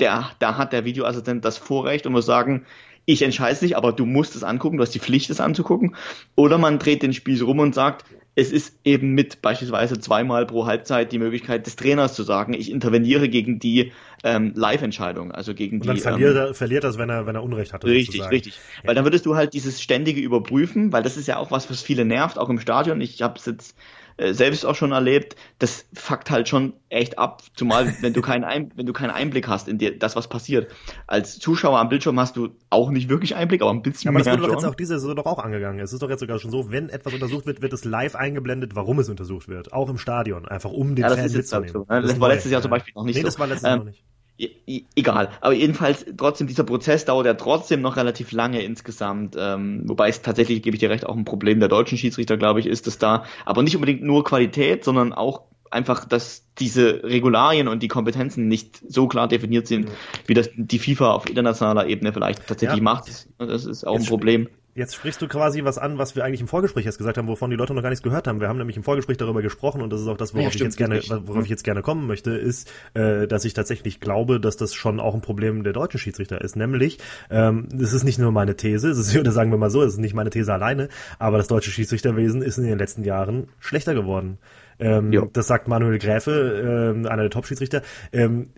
der, 0.00 0.30
da 0.38 0.56
hat 0.56 0.72
der 0.72 0.84
Videoassistent 0.84 1.44
das 1.44 1.58
Vorrecht 1.58 2.06
und 2.06 2.12
muss 2.12 2.26
sagen, 2.26 2.66
ich 3.06 3.22
entscheide 3.22 3.52
es 3.52 3.62
nicht, 3.62 3.76
aber 3.76 3.92
du 3.92 4.06
musst 4.06 4.34
es 4.34 4.44
angucken, 4.44 4.78
du 4.78 4.82
hast 4.82 4.94
die 4.94 5.00
Pflicht, 5.00 5.30
es 5.30 5.40
anzugucken. 5.40 5.94
Oder 6.36 6.58
man 6.58 6.78
dreht 6.78 7.02
den 7.02 7.12
Spieß 7.12 7.42
rum 7.42 7.58
und 7.58 7.74
sagt, 7.74 8.04
es 8.36 8.50
ist 8.50 8.80
eben 8.84 9.12
mit 9.12 9.42
beispielsweise 9.42 10.00
zweimal 10.00 10.46
pro 10.46 10.66
Halbzeit 10.66 11.12
die 11.12 11.18
Möglichkeit 11.18 11.66
des 11.66 11.76
Trainers 11.76 12.14
zu 12.14 12.24
sagen, 12.24 12.52
ich 12.52 12.70
interveniere 12.70 13.28
gegen 13.28 13.60
die 13.60 13.92
ähm, 14.24 14.52
Live-Entscheidung, 14.56 15.30
also 15.30 15.54
gegen 15.54 15.80
Und 15.80 15.86
dann 15.86 15.96
die. 15.96 16.02
verliert, 16.02 16.32
ähm, 16.32 16.36
er, 16.36 16.54
verliert 16.54 16.82
das, 16.82 16.98
wenn 16.98 17.10
er, 17.10 17.26
wenn 17.26 17.36
er 17.36 17.44
Unrecht 17.44 17.72
hatte. 17.72 17.86
Richtig, 17.86 18.06
sozusagen. 18.06 18.34
richtig. 18.34 18.58
Weil 18.82 18.94
dann 18.96 19.04
würdest 19.04 19.26
du 19.26 19.36
halt 19.36 19.54
dieses 19.54 19.80
ständige 19.80 20.20
Überprüfen, 20.20 20.92
weil 20.92 21.02
das 21.02 21.16
ist 21.16 21.28
ja 21.28 21.36
auch 21.36 21.50
was, 21.52 21.70
was 21.70 21.82
viele 21.82 22.04
nervt, 22.04 22.38
auch 22.38 22.48
im 22.48 22.58
Stadion. 22.58 23.00
Ich 23.00 23.22
habe 23.22 23.38
es 23.38 23.46
jetzt 23.46 23.76
selbst 24.18 24.64
auch 24.64 24.74
schon 24.74 24.92
erlebt. 24.92 25.36
Das 25.58 25.86
fuckt 25.94 26.30
halt 26.30 26.48
schon 26.48 26.74
echt 26.88 27.18
ab, 27.18 27.42
zumal 27.54 27.92
wenn 28.00 28.12
du 28.12 28.22
keinen 28.22 28.44
Ein 28.44 28.70
wenn 28.76 28.86
du 28.86 28.92
keinen 28.92 29.10
Einblick 29.10 29.48
hast 29.48 29.68
in 29.68 29.78
dir, 29.78 29.98
das 29.98 30.14
was 30.16 30.28
passiert. 30.28 30.70
Als 31.06 31.38
Zuschauer 31.38 31.78
am 31.78 31.88
Bildschirm 31.88 32.18
hast 32.20 32.36
du 32.36 32.50
auch 32.70 32.90
nicht 32.90 33.08
wirklich 33.08 33.34
Einblick, 33.34 33.62
aber 33.62 33.72
ein 33.72 33.82
bisschen 33.82 34.08
Ja, 34.08 34.10
aber 34.10 34.18
das 34.20 34.26
mehr 34.26 34.34
wurde 34.34 34.42
doch 34.52 34.52
jetzt 34.52 34.64
auch 34.64 34.74
diese 34.74 34.98
Saison 34.98 35.16
doch 35.16 35.26
auch 35.26 35.38
angegangen. 35.38 35.80
Es 35.80 35.92
ist 35.92 36.02
doch 36.02 36.10
jetzt 36.10 36.20
sogar 36.20 36.38
schon 36.38 36.50
so, 36.50 36.70
wenn 36.70 36.88
etwas 36.90 37.12
untersucht 37.12 37.46
wird, 37.46 37.62
wird 37.62 37.72
es 37.72 37.84
live 37.84 38.14
eingeblendet, 38.14 38.74
warum 38.74 38.98
es 39.00 39.08
untersucht 39.08 39.48
wird. 39.48 39.72
Auch 39.72 39.88
im 39.88 39.98
Stadion. 39.98 40.46
Einfach 40.46 40.70
um 40.70 40.94
den 40.94 41.02
Ja, 41.02 41.08
das 41.08 41.18
Fan 41.18 41.26
ist 41.26 41.34
jetzt 41.34 41.52
ich, 41.52 41.60
mitzunehmen. 41.60 41.72
so, 41.72 41.94
ne? 41.94 42.02
Das 42.02 42.12
ist 42.12 42.20
war 42.20 42.28
letztes 42.28 42.52
Jahr 42.52 42.62
zum 42.62 42.70
Beispiel 42.70 42.92
noch 42.94 43.04
nicht 43.04 43.16
nee, 43.16 43.22
so. 43.22 43.26
das 43.26 43.38
war 43.38 43.46
letztes 43.46 43.64
Ähm, 43.64 43.68
Jahr 43.70 43.78
noch 43.78 43.84
nicht. 43.84 44.04
Egal, 44.36 45.30
aber 45.40 45.52
jedenfalls 45.52 46.04
trotzdem 46.16 46.48
dieser 46.48 46.64
Prozess 46.64 47.04
dauert 47.04 47.26
ja 47.26 47.34
trotzdem 47.34 47.80
noch 47.82 47.96
relativ 47.96 48.32
lange 48.32 48.62
insgesamt, 48.62 49.36
ähm, 49.38 49.82
wobei 49.84 50.08
es 50.08 50.22
tatsächlich, 50.22 50.60
gebe 50.60 50.74
ich 50.74 50.80
dir 50.80 50.90
recht, 50.90 51.06
auch 51.06 51.16
ein 51.16 51.24
Problem 51.24 51.60
der 51.60 51.68
deutschen 51.68 51.98
Schiedsrichter, 51.98 52.36
glaube 52.36 52.58
ich, 52.58 52.66
ist, 52.66 52.88
dass 52.88 52.98
da 52.98 53.24
aber 53.44 53.62
nicht 53.62 53.76
unbedingt 53.76 54.02
nur 54.02 54.24
Qualität, 54.24 54.82
sondern 54.82 55.12
auch 55.12 55.42
einfach, 55.70 56.04
dass 56.04 56.46
diese 56.58 57.04
Regularien 57.04 57.68
und 57.68 57.82
die 57.82 57.88
Kompetenzen 57.88 58.48
nicht 58.48 58.80
so 58.88 59.06
klar 59.06 59.28
definiert 59.28 59.66
sind, 59.66 59.88
wie 60.26 60.34
das 60.34 60.50
die 60.56 60.78
FIFA 60.78 61.12
auf 61.12 61.28
internationaler 61.28 61.86
Ebene 61.86 62.12
vielleicht 62.12 62.46
tatsächlich 62.46 62.78
Ja. 62.78 62.84
macht. 62.84 63.28
Das 63.38 63.66
ist 63.66 63.84
auch 63.84 63.94
ein 63.94 64.00
Jetzt 64.00 64.08
Problem. 64.08 64.48
Jetzt 64.76 64.96
sprichst 64.96 65.22
du 65.22 65.28
quasi 65.28 65.62
was 65.62 65.78
an, 65.78 65.98
was 65.98 66.16
wir 66.16 66.24
eigentlich 66.24 66.40
im 66.40 66.48
Vorgespräch 66.48 66.84
jetzt 66.84 66.98
gesagt 66.98 67.16
haben, 67.16 67.28
wovon 67.28 67.48
die 67.48 67.54
Leute 67.56 67.74
noch 67.74 67.82
gar 67.82 67.90
nichts 67.90 68.02
gehört 68.02 68.26
haben. 68.26 68.40
Wir 68.40 68.48
haben 68.48 68.58
nämlich 68.58 68.76
im 68.76 68.82
Vorgespräch 68.82 69.16
darüber 69.16 69.40
gesprochen 69.40 69.80
und 69.80 69.92
das 69.92 70.00
ist 70.00 70.08
auch 70.08 70.16
das, 70.16 70.34
worauf 70.34 70.48
Ja, 70.48 70.54
ich 70.54 70.60
jetzt 70.60 70.76
gerne, 70.76 71.00
worauf 71.26 71.44
ich 71.44 71.50
jetzt 71.50 71.62
gerne 71.62 71.80
kommen 71.80 72.08
möchte, 72.08 72.32
ist, 72.32 72.68
äh, 72.94 73.28
dass 73.28 73.44
ich 73.44 73.54
tatsächlich 73.54 74.00
glaube, 74.00 74.40
dass 74.40 74.56
das 74.56 74.74
schon 74.74 74.98
auch 74.98 75.14
ein 75.14 75.20
Problem 75.20 75.62
der 75.62 75.74
deutschen 75.74 76.00
Schiedsrichter 76.00 76.40
ist. 76.40 76.56
Nämlich, 76.56 76.98
ähm, 77.30 77.68
das 77.72 77.92
ist 77.92 78.02
nicht 78.02 78.18
nur 78.18 78.32
meine 78.32 78.56
These, 78.56 78.90
es 78.90 78.98
ist, 78.98 79.16
oder 79.16 79.30
sagen 79.30 79.52
wir 79.52 79.58
mal 79.58 79.70
so, 79.70 79.80
es 79.80 79.92
ist 79.92 80.00
nicht 80.00 80.14
meine 80.14 80.30
These 80.30 80.52
alleine, 80.52 80.88
aber 81.20 81.38
das 81.38 81.46
deutsche 81.46 81.70
Schiedsrichterwesen 81.70 82.42
ist 82.42 82.58
in 82.58 82.64
den 82.64 82.78
letzten 82.78 83.04
Jahren 83.04 83.46
schlechter 83.60 83.94
geworden. 83.94 84.38
Ähm, 84.78 85.30
das 85.32 85.46
sagt 85.46 85.68
Manuel 85.68 85.98
Gräfe, 85.98 86.92
ähm, 86.94 87.06
einer 87.06 87.22
der 87.22 87.30
Top-Schiedsrichter. 87.30 87.82
Ähm, 88.12 88.50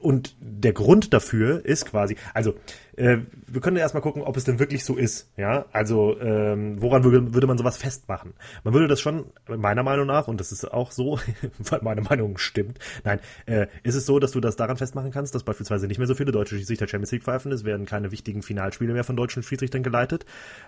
und 0.00 0.36
der 0.40 0.72
Grund 0.72 1.14
dafür 1.14 1.64
ist 1.64 1.86
quasi, 1.86 2.16
also 2.34 2.54
äh, 2.96 3.18
wir 3.46 3.60
können 3.60 3.76
ja 3.76 3.82
erstmal 3.82 4.02
gucken, 4.02 4.22
ob 4.22 4.36
es 4.36 4.44
denn 4.44 4.58
wirklich 4.58 4.84
so 4.84 4.96
ist. 4.96 5.30
Ja, 5.36 5.66
also 5.72 6.18
ähm, 6.20 6.80
woran 6.80 7.04
würde, 7.04 7.34
würde 7.34 7.46
man 7.46 7.56
sowas 7.56 7.76
festmachen? 7.76 8.34
Man 8.64 8.74
würde 8.74 8.88
das 8.88 9.00
schon, 9.00 9.26
meiner 9.48 9.82
Meinung 9.82 10.06
nach, 10.06 10.28
und 10.28 10.40
das 10.40 10.52
ist 10.52 10.70
auch 10.70 10.90
so, 10.90 11.18
weil 11.58 11.80
meine 11.82 12.02
Meinung 12.02 12.38
stimmt, 12.38 12.78
nein, 13.04 13.20
äh, 13.46 13.66
ist 13.82 13.94
es 13.94 14.04
so, 14.04 14.18
dass 14.18 14.32
du 14.32 14.40
das 14.40 14.56
daran 14.56 14.76
festmachen 14.76 15.10
kannst, 15.10 15.34
dass 15.34 15.44
beispielsweise 15.44 15.86
nicht 15.86 15.98
mehr 15.98 16.06
so 16.06 16.14
viele 16.14 16.32
deutsche 16.32 16.56
Schiedsrichter 16.56 16.86
Champions 16.86 17.12
League 17.12 17.24
pfeifen, 17.24 17.52
es 17.52 17.64
werden 17.64 17.86
keine 17.86 18.12
wichtigen 18.12 18.42
Finalspiele 18.42 18.92
mehr 18.92 19.04
von 19.04 19.16
deutschen 19.16 19.42
Schiedsrichtern 19.42 19.82
geleitet. 19.82 20.26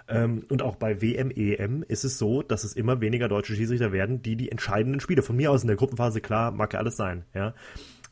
Ähm, 0.08 0.46
und 0.48 0.62
auch 0.62 0.76
bei 0.76 1.02
WM, 1.02 1.30
EM 1.30 1.84
ist 1.86 2.04
es 2.04 2.18
so, 2.18 2.42
dass 2.42 2.64
es 2.64 2.74
immer 2.74 3.00
weniger 3.00 3.28
deutsche 3.28 3.54
Schiedsrichter 3.54 3.92
werden, 3.92 4.22
die 4.22 4.36
die 4.36 4.50
entscheidenden 4.50 5.00
Spiele, 5.00 5.22
von 5.22 5.36
mir 5.36 5.50
aus 5.50 5.62
in 5.62 5.68
der 5.68 5.76
Gruppenphase, 5.76 6.20
klar, 6.20 6.50
mag 6.52 6.72
ja 6.72 6.80
alles 6.80 6.96
sein, 6.96 7.24
ja, 7.34 7.54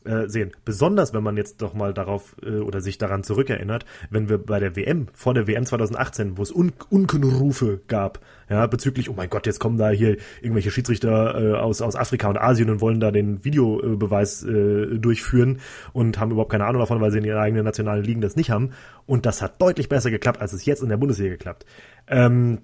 äh, 0.05 0.27
sehen. 0.27 0.51
Besonders, 0.65 1.13
wenn 1.13 1.23
man 1.23 1.37
jetzt 1.37 1.61
doch 1.61 1.73
mal 1.73 1.93
darauf 1.93 2.35
äh, 2.43 2.59
oder 2.59 2.81
sich 2.81 2.97
daran 2.97 3.23
zurückerinnert, 3.23 3.85
wenn 4.09 4.29
wir 4.29 4.37
bei 4.37 4.59
der 4.59 4.75
WM, 4.75 5.07
vor 5.13 5.33
der 5.33 5.47
WM 5.47 5.65
2018, 5.65 6.37
wo 6.37 6.41
es 6.41 6.51
Un 6.51 6.73
Unkenrufe 6.89 7.81
gab, 7.87 8.19
ja, 8.49 8.67
bezüglich, 8.67 9.09
oh 9.09 9.13
mein 9.15 9.29
Gott, 9.29 9.45
jetzt 9.45 9.59
kommen 9.59 9.77
da 9.77 9.89
hier 9.89 10.17
irgendwelche 10.41 10.71
Schiedsrichter 10.71 11.41
äh, 11.41 11.53
aus, 11.57 11.81
aus 11.81 11.95
Afrika 11.95 12.29
und 12.29 12.37
Asien 12.37 12.69
und 12.69 12.81
wollen 12.81 12.99
da 12.99 13.11
den 13.11 13.43
Videobeweis 13.43 14.43
äh, 14.43 14.97
durchführen 14.97 15.59
und 15.93 16.19
haben 16.19 16.31
überhaupt 16.31 16.51
keine 16.51 16.65
Ahnung 16.65 16.81
davon, 16.81 17.01
weil 17.01 17.11
sie 17.11 17.19
in 17.19 17.25
ihren 17.25 17.39
eigenen 17.39 17.63
nationalen 17.65 18.03
Ligen 18.03 18.21
das 18.21 18.35
nicht 18.35 18.51
haben. 18.51 18.71
Und 19.05 19.25
das 19.25 19.41
hat 19.41 19.61
deutlich 19.61 19.89
besser 19.89 20.11
geklappt, 20.11 20.41
als 20.41 20.53
es 20.53 20.65
jetzt 20.65 20.83
in 20.83 20.89
der 20.89 20.97
Bundesliga 20.97 21.31
geklappt. 21.31 21.65
Ähm, 22.07 22.59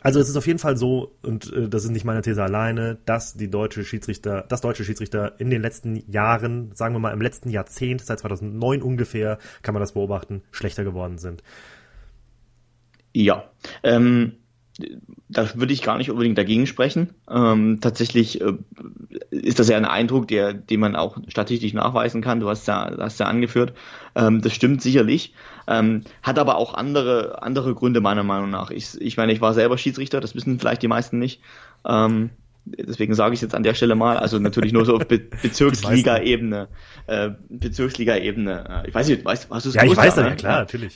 also 0.00 0.20
es 0.20 0.28
ist 0.28 0.36
auf 0.36 0.46
jeden 0.46 0.58
Fall 0.58 0.76
so, 0.76 1.16
und 1.22 1.52
äh, 1.52 1.68
das 1.68 1.84
ist 1.84 1.90
nicht 1.90 2.04
meine 2.04 2.22
These 2.22 2.42
alleine, 2.42 2.98
dass 3.06 3.34
die 3.34 3.50
deutsche 3.50 3.84
Schiedsrichter, 3.84 4.44
dass 4.48 4.60
deutsche 4.60 4.84
Schiedsrichter 4.84 5.40
in 5.40 5.50
den 5.50 5.62
letzten 5.62 5.96
Jahren, 6.10 6.72
sagen 6.74 6.94
wir 6.94 6.98
mal 6.98 7.12
im 7.12 7.22
letzten 7.22 7.50
Jahrzehnt, 7.50 8.02
seit 8.02 8.18
2009 8.20 8.82
ungefähr, 8.82 9.38
kann 9.62 9.74
man 9.74 9.80
das 9.80 9.92
beobachten, 9.92 10.42
schlechter 10.50 10.84
geworden 10.84 11.18
sind. 11.18 11.42
Ja, 13.14 13.50
ähm, 13.82 14.34
da 15.28 15.54
würde 15.54 15.72
ich 15.72 15.82
gar 15.82 15.98
nicht 15.98 16.10
unbedingt 16.10 16.38
dagegen 16.38 16.66
sprechen. 16.66 17.10
Ähm, 17.30 17.78
tatsächlich 17.80 18.40
äh, 18.40 18.54
ist 19.30 19.58
das 19.58 19.68
ja 19.68 19.76
ein 19.76 19.84
Eindruck, 19.84 20.28
der, 20.28 20.52
den 20.54 20.80
man 20.80 20.96
auch 20.96 21.18
statistisch 21.28 21.72
nachweisen 21.74 22.22
kann. 22.22 22.40
Du 22.40 22.48
hast 22.48 22.68
ja, 22.68 22.90
hast 22.98 23.20
ja 23.20 23.26
angeführt. 23.26 23.74
Ähm, 24.14 24.40
das 24.40 24.52
stimmt 24.52 24.80
sicherlich. 24.80 25.34
Ähm, 25.66 26.02
hat 26.22 26.38
aber 26.38 26.56
auch 26.56 26.74
andere, 26.74 27.42
andere 27.42 27.74
Gründe 27.74 28.00
meiner 28.00 28.22
Meinung 28.22 28.50
nach. 28.50 28.70
Ich, 28.70 29.00
ich 29.00 29.16
meine, 29.16 29.32
ich 29.32 29.40
war 29.40 29.52
selber 29.52 29.78
Schiedsrichter, 29.78 30.20
das 30.20 30.34
wissen 30.34 30.58
vielleicht 30.58 30.82
die 30.82 30.88
meisten 30.88 31.18
nicht. 31.18 31.40
Ähm, 31.84 32.30
deswegen 32.64 33.14
sage 33.14 33.34
ich 33.34 33.38
es 33.38 33.42
jetzt 33.42 33.54
an 33.54 33.62
der 33.62 33.74
Stelle 33.74 33.96
mal, 33.96 34.16
also 34.16 34.38
natürlich 34.38 34.72
nur 34.72 34.84
so 34.84 34.96
auf 34.96 35.06
Be 35.06 35.18
Bezirksliga-Ebene. 35.42 36.68
Äh, 37.06 37.30
Bezirksliga-Ebene. 37.48 38.84
Ich 38.86 38.94
weiß 38.94 39.08
nicht, 39.08 39.24
weißt, 39.24 39.50
hast 39.50 39.66
du 39.66 39.70
es 39.70 39.74
Ja, 39.74 39.84
ich 39.84 39.96
weiß 39.96 40.14
das, 40.14 40.24
ja 40.24 40.34
klar, 40.36 40.58
natürlich. 40.60 40.94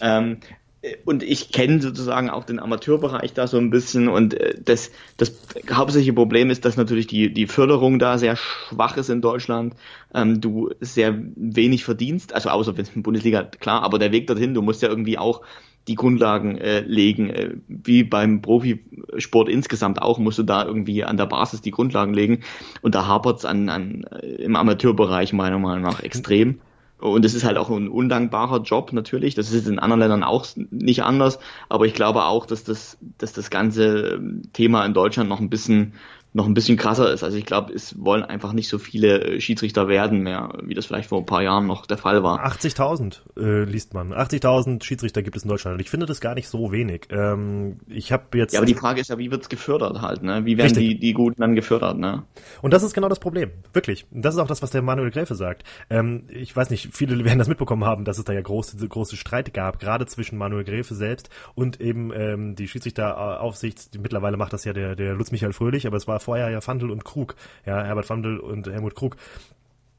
Und 1.04 1.22
ich 1.22 1.52
kenne 1.52 1.80
sozusagen 1.80 2.28
auch 2.28 2.42
den 2.42 2.58
Amateurbereich 2.58 3.32
da 3.32 3.46
so 3.46 3.56
ein 3.56 3.70
bisschen 3.70 4.08
und 4.08 4.34
äh, 4.34 4.54
das, 4.64 4.90
das 5.16 5.32
hauptsächliche 5.72 6.12
Problem 6.12 6.50
ist, 6.50 6.64
dass 6.64 6.76
natürlich 6.76 7.06
die, 7.06 7.32
die 7.32 7.46
Förderung 7.46 8.00
da 8.00 8.18
sehr 8.18 8.34
schwach 8.34 8.96
ist 8.96 9.08
in 9.08 9.20
Deutschland, 9.20 9.74
ähm, 10.12 10.40
du 10.40 10.70
sehr 10.80 11.16
wenig 11.36 11.84
verdienst, 11.84 12.34
also 12.34 12.48
außer 12.48 12.76
wenn 12.76 12.84
es 12.84 12.96
in 12.96 13.04
Bundesliga, 13.04 13.44
klar, 13.44 13.82
aber 13.82 14.00
der 14.00 14.10
Weg 14.10 14.26
dorthin, 14.26 14.54
du 14.54 14.62
musst 14.62 14.82
ja 14.82 14.88
irgendwie 14.88 15.18
auch 15.18 15.42
die 15.88 15.94
Grundlagen 15.94 16.58
äh, 16.58 16.80
legen, 16.80 17.30
äh, 17.30 17.54
wie 17.68 18.04
beim 18.04 18.42
Profisport 18.42 19.48
insgesamt 19.48 20.00
auch, 20.00 20.18
musst 20.18 20.38
du 20.38 20.42
da 20.42 20.64
irgendwie 20.64 21.04
an 21.04 21.16
der 21.16 21.26
Basis 21.26 21.60
die 21.60 21.72
Grundlagen 21.72 22.14
legen. 22.14 22.40
Und 22.82 22.94
da 22.94 23.06
hapert's 23.06 23.44
an, 23.44 23.68
an, 23.68 24.04
äh, 24.04 24.26
im 24.42 24.54
Amateurbereich 24.54 25.32
meiner 25.32 25.58
Meinung 25.58 25.82
nach 25.82 26.00
extrem. 26.00 26.60
Und 27.02 27.24
es 27.24 27.34
ist 27.34 27.42
halt 27.42 27.58
auch 27.58 27.68
ein 27.68 27.88
undankbarer 27.88 28.62
Job 28.62 28.92
natürlich. 28.92 29.34
Das 29.34 29.50
ist 29.50 29.66
in 29.66 29.80
anderen 29.80 30.00
Ländern 30.00 30.22
auch 30.22 30.46
nicht 30.70 31.02
anders. 31.02 31.40
Aber 31.68 31.84
ich 31.84 31.94
glaube 31.94 32.24
auch, 32.26 32.46
dass 32.46 32.62
das, 32.62 32.96
dass 33.18 33.32
das 33.32 33.50
ganze 33.50 34.20
Thema 34.52 34.86
in 34.86 34.94
Deutschland 34.94 35.28
noch 35.28 35.40
ein 35.40 35.50
bisschen 35.50 35.94
noch 36.34 36.46
ein 36.46 36.54
bisschen 36.54 36.78
krasser 36.78 37.12
ist. 37.12 37.22
Also 37.22 37.36
ich 37.36 37.44
glaube, 37.44 37.74
es 37.74 38.02
wollen 38.02 38.22
einfach 38.22 38.54
nicht 38.54 38.68
so 38.68 38.78
viele 38.78 39.20
äh, 39.20 39.40
Schiedsrichter 39.40 39.86
werden 39.86 40.20
mehr, 40.20 40.50
wie 40.62 40.72
das 40.72 40.86
vielleicht 40.86 41.10
vor 41.10 41.18
ein 41.18 41.26
paar 41.26 41.42
Jahren 41.42 41.66
noch 41.66 41.84
der 41.84 41.98
Fall 41.98 42.22
war. 42.22 42.46
80.000 42.46 43.20
äh, 43.36 43.64
liest 43.64 43.92
man. 43.92 44.14
80.000 44.14 44.82
Schiedsrichter 44.82 45.22
gibt 45.22 45.36
es 45.36 45.42
in 45.42 45.50
Deutschland. 45.50 45.74
Und 45.74 45.80
ich 45.80 45.90
finde 45.90 46.06
das 46.06 46.22
gar 46.22 46.34
nicht 46.34 46.48
so 46.48 46.72
wenig. 46.72 47.08
Ähm, 47.10 47.80
ich 47.86 48.12
habe 48.12 48.38
jetzt. 48.38 48.54
Ja, 48.54 48.60
aber 48.60 48.66
die 48.66 48.74
Frage 48.74 49.02
ist 49.02 49.10
ja, 49.10 49.18
wie 49.18 49.30
wird's 49.30 49.50
gefördert 49.50 50.00
halt? 50.00 50.22
Ne? 50.22 50.46
Wie 50.46 50.56
werden 50.56 50.74
die 50.74 50.98
die 50.98 51.12
Guten 51.12 51.40
dann 51.40 51.54
gefördert? 51.54 51.98
Ne? 51.98 52.22
Und 52.62 52.72
das 52.72 52.82
ist 52.82 52.94
genau 52.94 53.10
das 53.10 53.20
Problem, 53.20 53.50
wirklich. 53.74 54.06
Das 54.10 54.34
ist 54.34 54.40
auch 54.40 54.46
das, 54.46 54.62
was 54.62 54.70
der 54.70 54.80
Manuel 54.80 55.10
Gräfe 55.10 55.34
sagt. 55.34 55.64
Ähm, 55.90 56.24
ich 56.30 56.56
weiß 56.56 56.70
nicht, 56.70 56.88
viele 56.92 57.22
werden 57.26 57.40
das 57.40 57.48
mitbekommen 57.48 57.84
haben, 57.84 58.06
dass 58.06 58.16
es 58.16 58.24
da 58.24 58.32
ja 58.32 58.40
große 58.40 58.88
große 58.88 59.16
Streit 59.18 59.52
gab, 59.52 59.78
gerade 59.78 60.06
zwischen 60.06 60.38
Manuel 60.38 60.64
Gräfe 60.64 60.94
selbst 60.94 61.28
und 61.54 61.78
eben 61.82 62.10
ähm, 62.14 62.56
die 62.56 62.68
Schiedsrichteraufsicht. 62.68 63.98
Mittlerweile 64.00 64.38
macht 64.38 64.54
das 64.54 64.64
ja 64.64 64.72
der 64.72 64.96
der 64.96 65.12
Lutz 65.12 65.30
Michael 65.30 65.52
Fröhlich, 65.52 65.86
aber 65.86 65.98
es 65.98 66.08
war 66.08 66.21
vorher 66.22 66.50
ja 66.50 66.60
Fandel 66.60 66.90
und 66.90 67.04
Krug, 67.04 67.34
ja, 67.66 67.82
Herbert 67.82 68.06
Fandel 68.06 68.38
und 68.38 68.66
Helmut 68.66 68.94
Krug. 68.94 69.16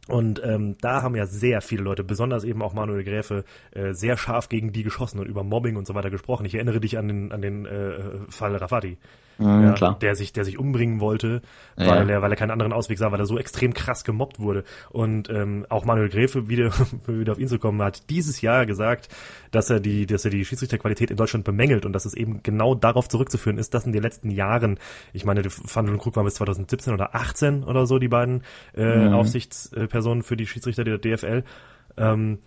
Und 0.07 0.41
ähm, 0.43 0.75
da 0.81 1.01
haben 1.01 1.15
ja 1.15 1.25
sehr 1.25 1.61
viele 1.61 1.83
Leute, 1.83 2.03
besonders 2.03 2.43
eben 2.43 2.61
auch 2.61 2.73
Manuel 2.73 3.05
Gräfe, 3.05 3.45
äh, 3.71 3.93
sehr 3.93 4.17
scharf 4.17 4.49
gegen 4.49 4.73
die 4.73 4.83
geschossen 4.83 5.19
und 5.19 5.27
über 5.27 5.43
Mobbing 5.43 5.77
und 5.77 5.87
so 5.87 5.95
weiter 5.95 6.09
gesprochen. 6.09 6.45
Ich 6.45 6.55
erinnere 6.55 6.81
dich 6.81 6.97
an 6.97 7.07
den, 7.07 7.31
an 7.31 7.41
den 7.41 7.65
äh, 7.65 8.01
Fall 8.27 8.55
Rafati. 8.55 8.97
Mhm, 9.37 9.63
ja, 9.63 9.73
klar. 9.73 9.97
der 9.99 10.15
sich, 10.15 10.33
der 10.33 10.45
sich 10.45 10.59
umbringen 10.59 10.99
wollte, 10.99 11.41
weil 11.75 12.07
ja. 12.07 12.15
er, 12.15 12.21
weil 12.21 12.31
er 12.31 12.35
keinen 12.35 12.51
anderen 12.51 12.73
Ausweg 12.73 12.97
sah, 12.97 13.11
weil 13.11 13.19
er 13.19 13.25
so 13.25 13.37
extrem 13.37 13.73
krass 13.73 14.03
gemobbt 14.03 14.39
wurde. 14.39 14.63
Und 14.89 15.29
ähm, 15.29 15.65
auch 15.69 15.85
Manuel 15.85 16.09
Gräfe, 16.09 16.49
wieder, 16.49 16.71
wieder 17.07 17.33
auf 17.33 17.39
ihn 17.39 17.47
zu 17.47 17.59
kommen, 17.59 17.81
hat 17.81 18.09
dieses 18.09 18.41
Jahr 18.41 18.65
gesagt, 18.65 19.09
dass 19.51 19.69
er 19.69 19.79
die, 19.79 20.05
dass 20.05 20.25
er 20.25 20.31
die 20.31 20.45
Schiedsrichterqualität 20.45 21.11
in 21.11 21.17
Deutschland 21.17 21.45
bemängelt 21.45 21.85
und 21.85 21.93
dass 21.93 22.05
es 22.05 22.13
eben 22.13 22.41
genau 22.43 22.75
darauf 22.75 23.09
zurückzuführen 23.09 23.57
ist, 23.57 23.73
dass 23.73 23.85
in 23.85 23.91
den 23.91 24.01
letzten 24.03 24.29
Jahren, 24.29 24.79
ich 25.13 25.25
meine, 25.25 25.43
Van 25.45 25.89
und 25.89 25.97
Krug 25.97 26.15
waren 26.15 26.25
bis 26.25 26.35
2017 26.35 26.93
oder 26.93 27.15
18 27.15 27.63
oder 27.63 27.85
so 27.85 27.99
die 27.99 28.07
beiden 28.07 28.43
äh, 28.75 29.07
mhm. 29.07 29.13
Aufsichtspersonen 29.13 30.23
für 30.23 30.37
die 30.37 30.47
Schiedsrichter 30.47 30.83
der 30.83 30.97
DFL. 30.97 31.43
Ähm, 31.97 32.39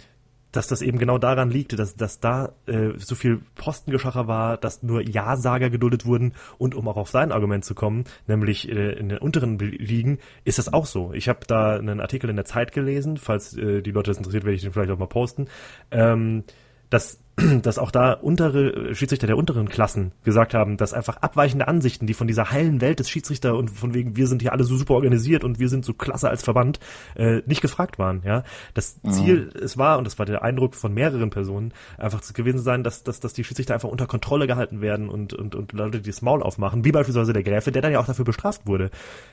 dass 0.52 0.68
das 0.68 0.82
eben 0.82 0.98
genau 0.98 1.18
daran 1.18 1.50
liegt, 1.50 1.78
dass, 1.78 1.96
dass 1.96 2.20
da 2.20 2.52
äh, 2.66 2.90
so 2.96 3.14
viel 3.14 3.40
Postengeschacher 3.56 4.26
war, 4.26 4.56
dass 4.56 4.82
nur 4.82 5.02
Ja-Sager 5.02 5.70
geduldet 5.70 6.06
wurden 6.06 6.32
und 6.58 6.74
um 6.74 6.88
auch 6.88 6.96
auf 6.96 7.10
sein 7.10 7.32
Argument 7.32 7.64
zu 7.64 7.74
kommen, 7.74 8.04
nämlich 8.26 8.68
äh, 8.68 8.92
in 8.92 9.08
den 9.08 9.18
unteren 9.18 9.58
Ligen, 9.58 10.18
ist 10.44 10.58
das 10.58 10.72
auch 10.72 10.86
so. 10.86 11.12
Ich 11.12 11.28
habe 11.28 11.40
da 11.46 11.76
einen 11.76 12.00
Artikel 12.00 12.30
in 12.30 12.36
der 12.36 12.44
Zeit 12.44 12.72
gelesen, 12.72 13.16
falls 13.16 13.56
äh, 13.56 13.82
die 13.82 13.90
Leute 13.90 14.10
das 14.10 14.18
interessiert, 14.18 14.44
werde 14.44 14.56
ich 14.56 14.62
den 14.62 14.72
vielleicht 14.72 14.90
auch 14.90 14.98
mal 14.98 15.06
posten, 15.06 15.46
ähm, 15.90 16.44
dass 16.90 17.18
dass 17.62 17.78
auch 17.78 17.90
da 17.90 18.12
untere 18.12 18.94
Schiedsrichter 18.94 19.26
der 19.26 19.36
unteren 19.36 19.68
Klassen 19.68 20.12
gesagt 20.24 20.54
haben, 20.54 20.78
dass 20.78 20.94
einfach 20.94 21.18
abweichende 21.18 21.68
Ansichten, 21.68 22.06
die 22.06 22.14
von 22.14 22.26
dieser 22.26 22.50
heilen 22.50 22.80
Welt 22.80 22.98
des 22.98 23.10
Schiedsrichter 23.10 23.56
und 23.56 23.68
von 23.68 23.92
wegen 23.92 24.16
wir 24.16 24.26
sind 24.26 24.40
hier 24.40 24.52
alle 24.52 24.64
so 24.64 24.76
super 24.76 24.94
organisiert 24.94 25.44
und 25.44 25.58
wir 25.58 25.68
sind 25.68 25.84
so 25.84 25.92
klasse 25.92 26.30
als 26.30 26.42
Verband, 26.42 26.80
äh, 27.14 27.42
nicht 27.44 27.60
gefragt 27.60 27.98
waren. 27.98 28.22
Ja, 28.24 28.42
das 28.72 28.98
mhm. 29.02 29.10
Ziel 29.12 29.50
es 29.54 29.76
war 29.76 29.98
und 29.98 30.04
das 30.04 30.18
war 30.18 30.24
der 30.24 30.42
Eindruck 30.42 30.74
von 30.74 30.94
mehreren 30.94 31.28
Personen 31.28 31.74
einfach 31.98 32.22
zu 32.22 32.32
gewesen 32.32 32.60
sein, 32.60 32.82
dass, 32.82 33.04
dass, 33.04 33.20
dass 33.20 33.34
die 33.34 33.44
Schiedsrichter 33.44 33.74
einfach 33.74 33.90
unter 33.90 34.06
Kontrolle 34.06 34.46
gehalten 34.46 34.80
werden 34.80 35.10
und 35.10 35.34
und 35.34 35.54
und 35.54 35.72
Leute 35.72 36.00
die 36.00 36.10
das 36.10 36.22
Maul 36.22 36.42
aufmachen, 36.42 36.86
wie 36.86 36.92
beispielsweise 36.92 37.34
der 37.34 37.42
Gräfe, 37.42 37.70
der 37.70 37.82
dann 37.82 37.92
ja 37.92 38.00
auch 38.00 38.06
dafür 38.06 38.24
bestraft 38.24 38.66
wurde. 38.66 38.90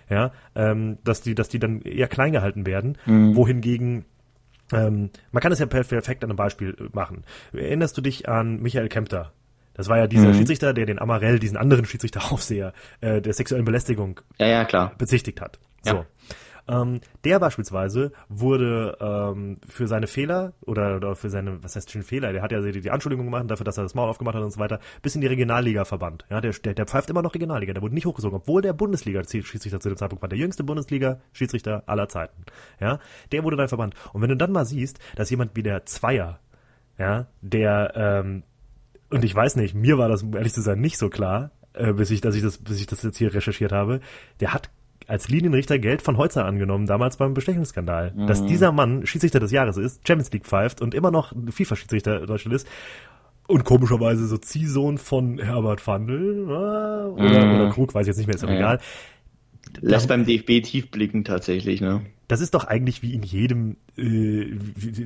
Ja, 0.09 0.31
ähm, 0.55 0.97
dass 1.05 1.21
die 1.21 1.35
dass 1.35 1.47
die 1.47 1.59
dann 1.59 1.81
eher 1.81 2.09
klein 2.09 2.33
gehalten 2.33 2.65
werden, 2.65 2.97
mhm. 3.05 3.33
wohingegen 3.35 4.03
ähm, 4.75 5.09
man 5.31 5.41
kann 5.41 5.51
es 5.51 5.59
ja 5.59 5.65
perfekt 5.65 6.23
an 6.23 6.29
einem 6.29 6.37
Beispiel 6.37 6.75
machen. 6.93 7.23
Erinnerst 7.53 7.97
du 7.97 8.01
dich 8.01 8.27
an 8.27 8.61
Michael 8.61 8.89
Kempter? 8.89 9.33
Das 9.73 9.89
war 9.89 9.97
ja 9.97 10.07
dieser 10.07 10.29
mhm. 10.29 10.35
Schiedsrichter, 10.35 10.73
der 10.73 10.85
den 10.85 10.99
Amarell, 10.99 11.39
diesen 11.39 11.57
anderen 11.57 11.85
Schiedsrichteraufseher, 11.85 12.73
äh, 13.01 13.21
der 13.21 13.33
sexuellen 13.33 13.65
Belästigung 13.65 14.21
ja, 14.37 14.47
ja, 14.47 14.65
klar. 14.65 14.93
bezichtigt 14.97 15.41
hat. 15.41 15.59
So. 15.81 15.95
Ja. 15.95 16.05
Ähm, 16.67 17.01
der 17.25 17.39
beispielsweise 17.39 18.13
wurde 18.29 18.97
ähm, 19.01 19.57
für 19.67 19.87
seine 19.87 20.07
Fehler 20.07 20.53
oder, 20.61 20.95
oder 20.95 21.15
für 21.15 21.29
seine, 21.29 21.61
was 21.61 21.75
heißt 21.75 21.91
schon 21.91 22.03
Fehler, 22.03 22.31
der 22.31 22.41
hat 22.41 22.53
ja 22.53 22.61
die, 22.61 22.79
die 22.79 22.91
Anschuldigung 22.91 23.25
gemacht 23.25 23.49
dafür, 23.49 23.65
dass 23.65 23.77
er 23.77 23.83
das 23.83 23.95
Maul 23.95 24.09
aufgemacht 24.09 24.35
hat 24.35 24.43
und 24.43 24.51
so 24.51 24.59
weiter, 24.59 24.79
bis 25.01 25.15
in 25.15 25.21
die 25.21 25.27
Regionalliga 25.27 25.83
verbannt. 25.83 26.25
Ja, 26.29 26.39
der, 26.39 26.51
der, 26.53 26.73
der 26.73 26.85
pfeift 26.85 27.09
immer 27.09 27.21
noch 27.21 27.33
Regionalliga, 27.35 27.73
der 27.73 27.81
wurde 27.81 27.95
nicht 27.95 28.05
hochgezogen, 28.05 28.37
obwohl 28.37 28.61
der 28.61 28.73
Bundesliga-Schiedsrichter 28.73 29.79
zu 29.81 29.89
dem 29.89 29.97
Zeitpunkt 29.97 30.21
war, 30.21 30.29
der 30.29 30.37
jüngste 30.37 30.63
Bundesliga-Schiedsrichter 30.63 31.83
aller 31.85 32.07
Zeiten. 32.07 32.45
Ja, 32.79 32.99
der 33.31 33.43
wurde 33.43 33.57
dann 33.57 33.67
verbannt. 33.67 33.95
Und 34.13 34.21
wenn 34.21 34.29
du 34.29 34.37
dann 34.37 34.53
mal 34.53 34.65
siehst, 34.65 34.99
dass 35.15 35.29
jemand 35.29 35.55
wie 35.55 35.63
der 35.63 35.85
Zweier, 35.85 36.39
ja, 36.97 37.27
der, 37.41 37.91
ähm, 37.95 38.43
und 39.09 39.25
ich 39.25 39.35
weiß 39.35 39.57
nicht, 39.57 39.75
mir 39.75 39.97
war 39.97 40.07
das, 40.07 40.23
ehrlich 40.23 40.53
zu 40.53 40.61
sein, 40.61 40.79
nicht 40.79 40.97
so 40.97 41.09
klar, 41.09 41.51
äh, 41.73 41.91
bis 41.91 42.09
ich, 42.09 42.21
dass 42.21 42.35
ich 42.35 42.41
das, 42.41 42.57
bis 42.57 42.79
ich 42.79 42.87
das 42.87 43.03
jetzt 43.03 43.17
hier 43.17 43.33
recherchiert 43.33 43.71
habe, 43.71 43.99
der 44.39 44.53
hat 44.53 44.69
als 45.07 45.29
Linienrichter 45.29 45.79
Geld 45.79 46.01
von 46.01 46.17
Holzer 46.17 46.45
angenommen, 46.45 46.85
damals 46.85 47.17
beim 47.17 47.33
Bestechungsskandal. 47.33 48.13
Mhm. 48.15 48.27
Dass 48.27 48.45
dieser 48.45 48.71
Mann 48.71 49.05
Schiedsrichter 49.05 49.39
des 49.39 49.51
Jahres 49.51 49.77
ist, 49.77 50.07
Champions 50.07 50.31
League 50.31 50.45
pfeift 50.45 50.81
und 50.81 50.93
immer 50.93 51.11
noch 51.11 51.33
FIFA-Schiedsrichter 51.49 52.21
in 52.21 52.27
Deutschland 52.27 52.55
ist. 52.55 52.67
Und 53.47 53.65
komischerweise 53.65 54.25
so 54.25 54.37
Ziehsohn 54.37 54.97
von 54.97 55.37
Herbert 55.37 55.85
Vandel 55.85 56.45
oder, 56.45 57.11
mhm. 57.11 57.55
oder 57.55 57.69
Krug, 57.71 57.93
weiß 57.93 58.03
ich 58.03 58.07
jetzt 58.07 58.17
nicht 58.17 58.27
mehr, 58.27 58.35
ist 58.35 58.43
ja. 58.43 58.49
egal. 58.49 58.79
Lässt 59.81 60.07
beim 60.07 60.25
DFB 60.25 60.63
tief 60.63 60.91
blicken 60.91 61.23
tatsächlich, 61.23 61.81
ne? 61.81 62.01
das 62.27 62.41
ist 62.41 62.53
doch 62.53 62.65
eigentlich 62.65 63.03
wie 63.03 63.13
in 63.13 63.21
jedem, 63.21 63.77
äh, 63.97 64.57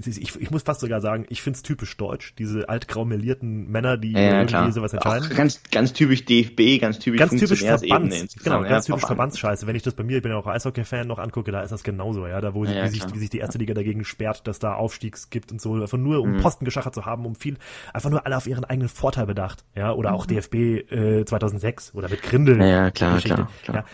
ich, 0.06 0.40
ich 0.40 0.52
muss 0.52 0.64
fast 0.64 0.82
sogar 0.82 1.02
sagen, 1.02 1.26
ich 1.30 1.42
find's 1.42 1.64
typisch 1.64 1.98
deutsch, 1.98 2.36
diese 2.38 2.70
altgrau 2.70 3.06
melierten 3.06 3.70
Männer, 3.70 3.98
die 3.98 4.14
ja, 4.14 4.42
irgendwie 4.44 4.72
sowas 4.72 4.94
entscheiden. 4.94 5.32
Auch 5.32 5.36
ganz, 5.36 5.62
ganz 5.72 5.94
typisch 5.94 6.26
DFB, 6.26 6.80
ganz 6.80 7.00
typisch 7.00 7.20
ganz 7.20 7.36
typisch 7.36 7.64
Verbands, 7.64 8.36
genau, 8.42 8.62
ganz 8.62 8.86
typisch 8.86 9.06
Verbandsscheiße. 9.06 9.66
Wenn 9.66 9.76
ich 9.76 9.84
das 9.84 9.96
bei 9.96 10.04
mir, 10.04 10.18
ich 10.18 10.24
bin 10.24 10.32
ja 10.32 10.38
auch 10.38 10.46
Eishockey-Fan, 10.46 11.08
noch 11.08 11.18
angucke, 11.18 11.52
da 11.52 11.62
ist 11.62 11.72
das 11.72 11.84
genauso, 11.84 12.28
ja, 12.28 12.40
da 12.40 12.54
wo 12.54 12.66
ja, 12.66 12.88
sich, 12.88 13.04
wie 13.14 13.20
sich 13.20 13.30
die 13.30 13.40
erste 13.40 13.58
Liga 13.58 13.74
dagegen 13.74 14.06
sperrt, 14.06 14.48
dass 14.48 14.60
da 14.60 14.76
Aufstiegs 14.76 15.30
gibt 15.30 15.52
und 15.52 15.60
so, 15.60 15.74
einfach 15.74 15.98
nur 15.98 16.22
um 16.22 16.34
mhm. 16.34 16.38
Posten 16.38 16.66
geschachert 16.66 16.94
zu 16.94 17.06
haben, 17.06 17.26
um 17.26 17.36
viel, 17.36 17.58
einfach 17.94 18.12
nur 18.12 18.26
alle 18.26 18.38
auf 18.38 18.46
ihren 18.46 18.64
eigenen 18.64 18.90
Vorteil 18.90 19.26
bedacht, 19.26 19.66
ja, 19.76 19.92
oder 19.92 20.14
auch 20.14 20.28
mhm. 20.28 20.36
DFB 20.36 20.56
äh, 20.56 21.26
2006 21.26 21.96
oder 21.96 22.10
mit 22.10 22.22
Grindel. 22.22 22.62
Ja, 22.62 22.92
klar, 22.92 23.20
klar, 23.20 23.50
klar. 23.64 23.78
Ja. 23.78 23.86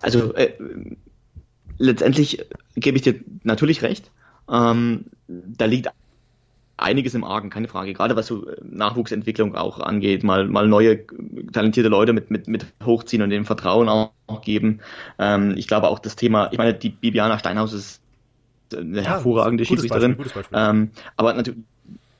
Also 0.00 0.34
äh, 0.34 0.52
letztendlich 1.78 2.44
gebe 2.74 2.96
ich 2.96 3.02
dir 3.02 3.20
natürlich 3.44 3.82
recht. 3.82 4.10
Ähm, 4.50 5.06
da 5.26 5.66
liegt 5.66 5.90
einiges 6.76 7.14
im 7.14 7.24
Argen, 7.24 7.50
keine 7.50 7.68
Frage. 7.68 7.92
Gerade 7.92 8.16
was 8.16 8.26
so 8.26 8.48
äh, 8.48 8.56
Nachwuchsentwicklung 8.62 9.54
auch 9.54 9.80
angeht, 9.80 10.22
mal, 10.22 10.46
mal 10.46 10.66
neue 10.66 11.04
talentierte 11.52 11.88
Leute 11.88 12.12
mit, 12.12 12.30
mit, 12.30 12.48
mit 12.48 12.66
hochziehen 12.84 13.22
und 13.22 13.30
dem 13.30 13.44
Vertrauen 13.44 13.88
auch, 13.88 14.12
geben. 14.42 14.80
Ähm, 15.18 15.54
ich 15.56 15.66
glaube 15.66 15.88
auch 15.88 15.98
das 15.98 16.14
Thema, 16.14 16.50
ich 16.52 16.58
meine, 16.58 16.74
die 16.74 16.90
Bibiana 16.90 17.38
Steinhaus 17.38 17.72
ist 17.72 18.02
eine 18.76 18.98
ja, 18.98 19.04
hervorragende 19.04 19.64
Schiedsrichterin. 19.64 20.16
Ähm, 20.52 20.90
aber 21.16 21.32
natürlich 21.32 21.64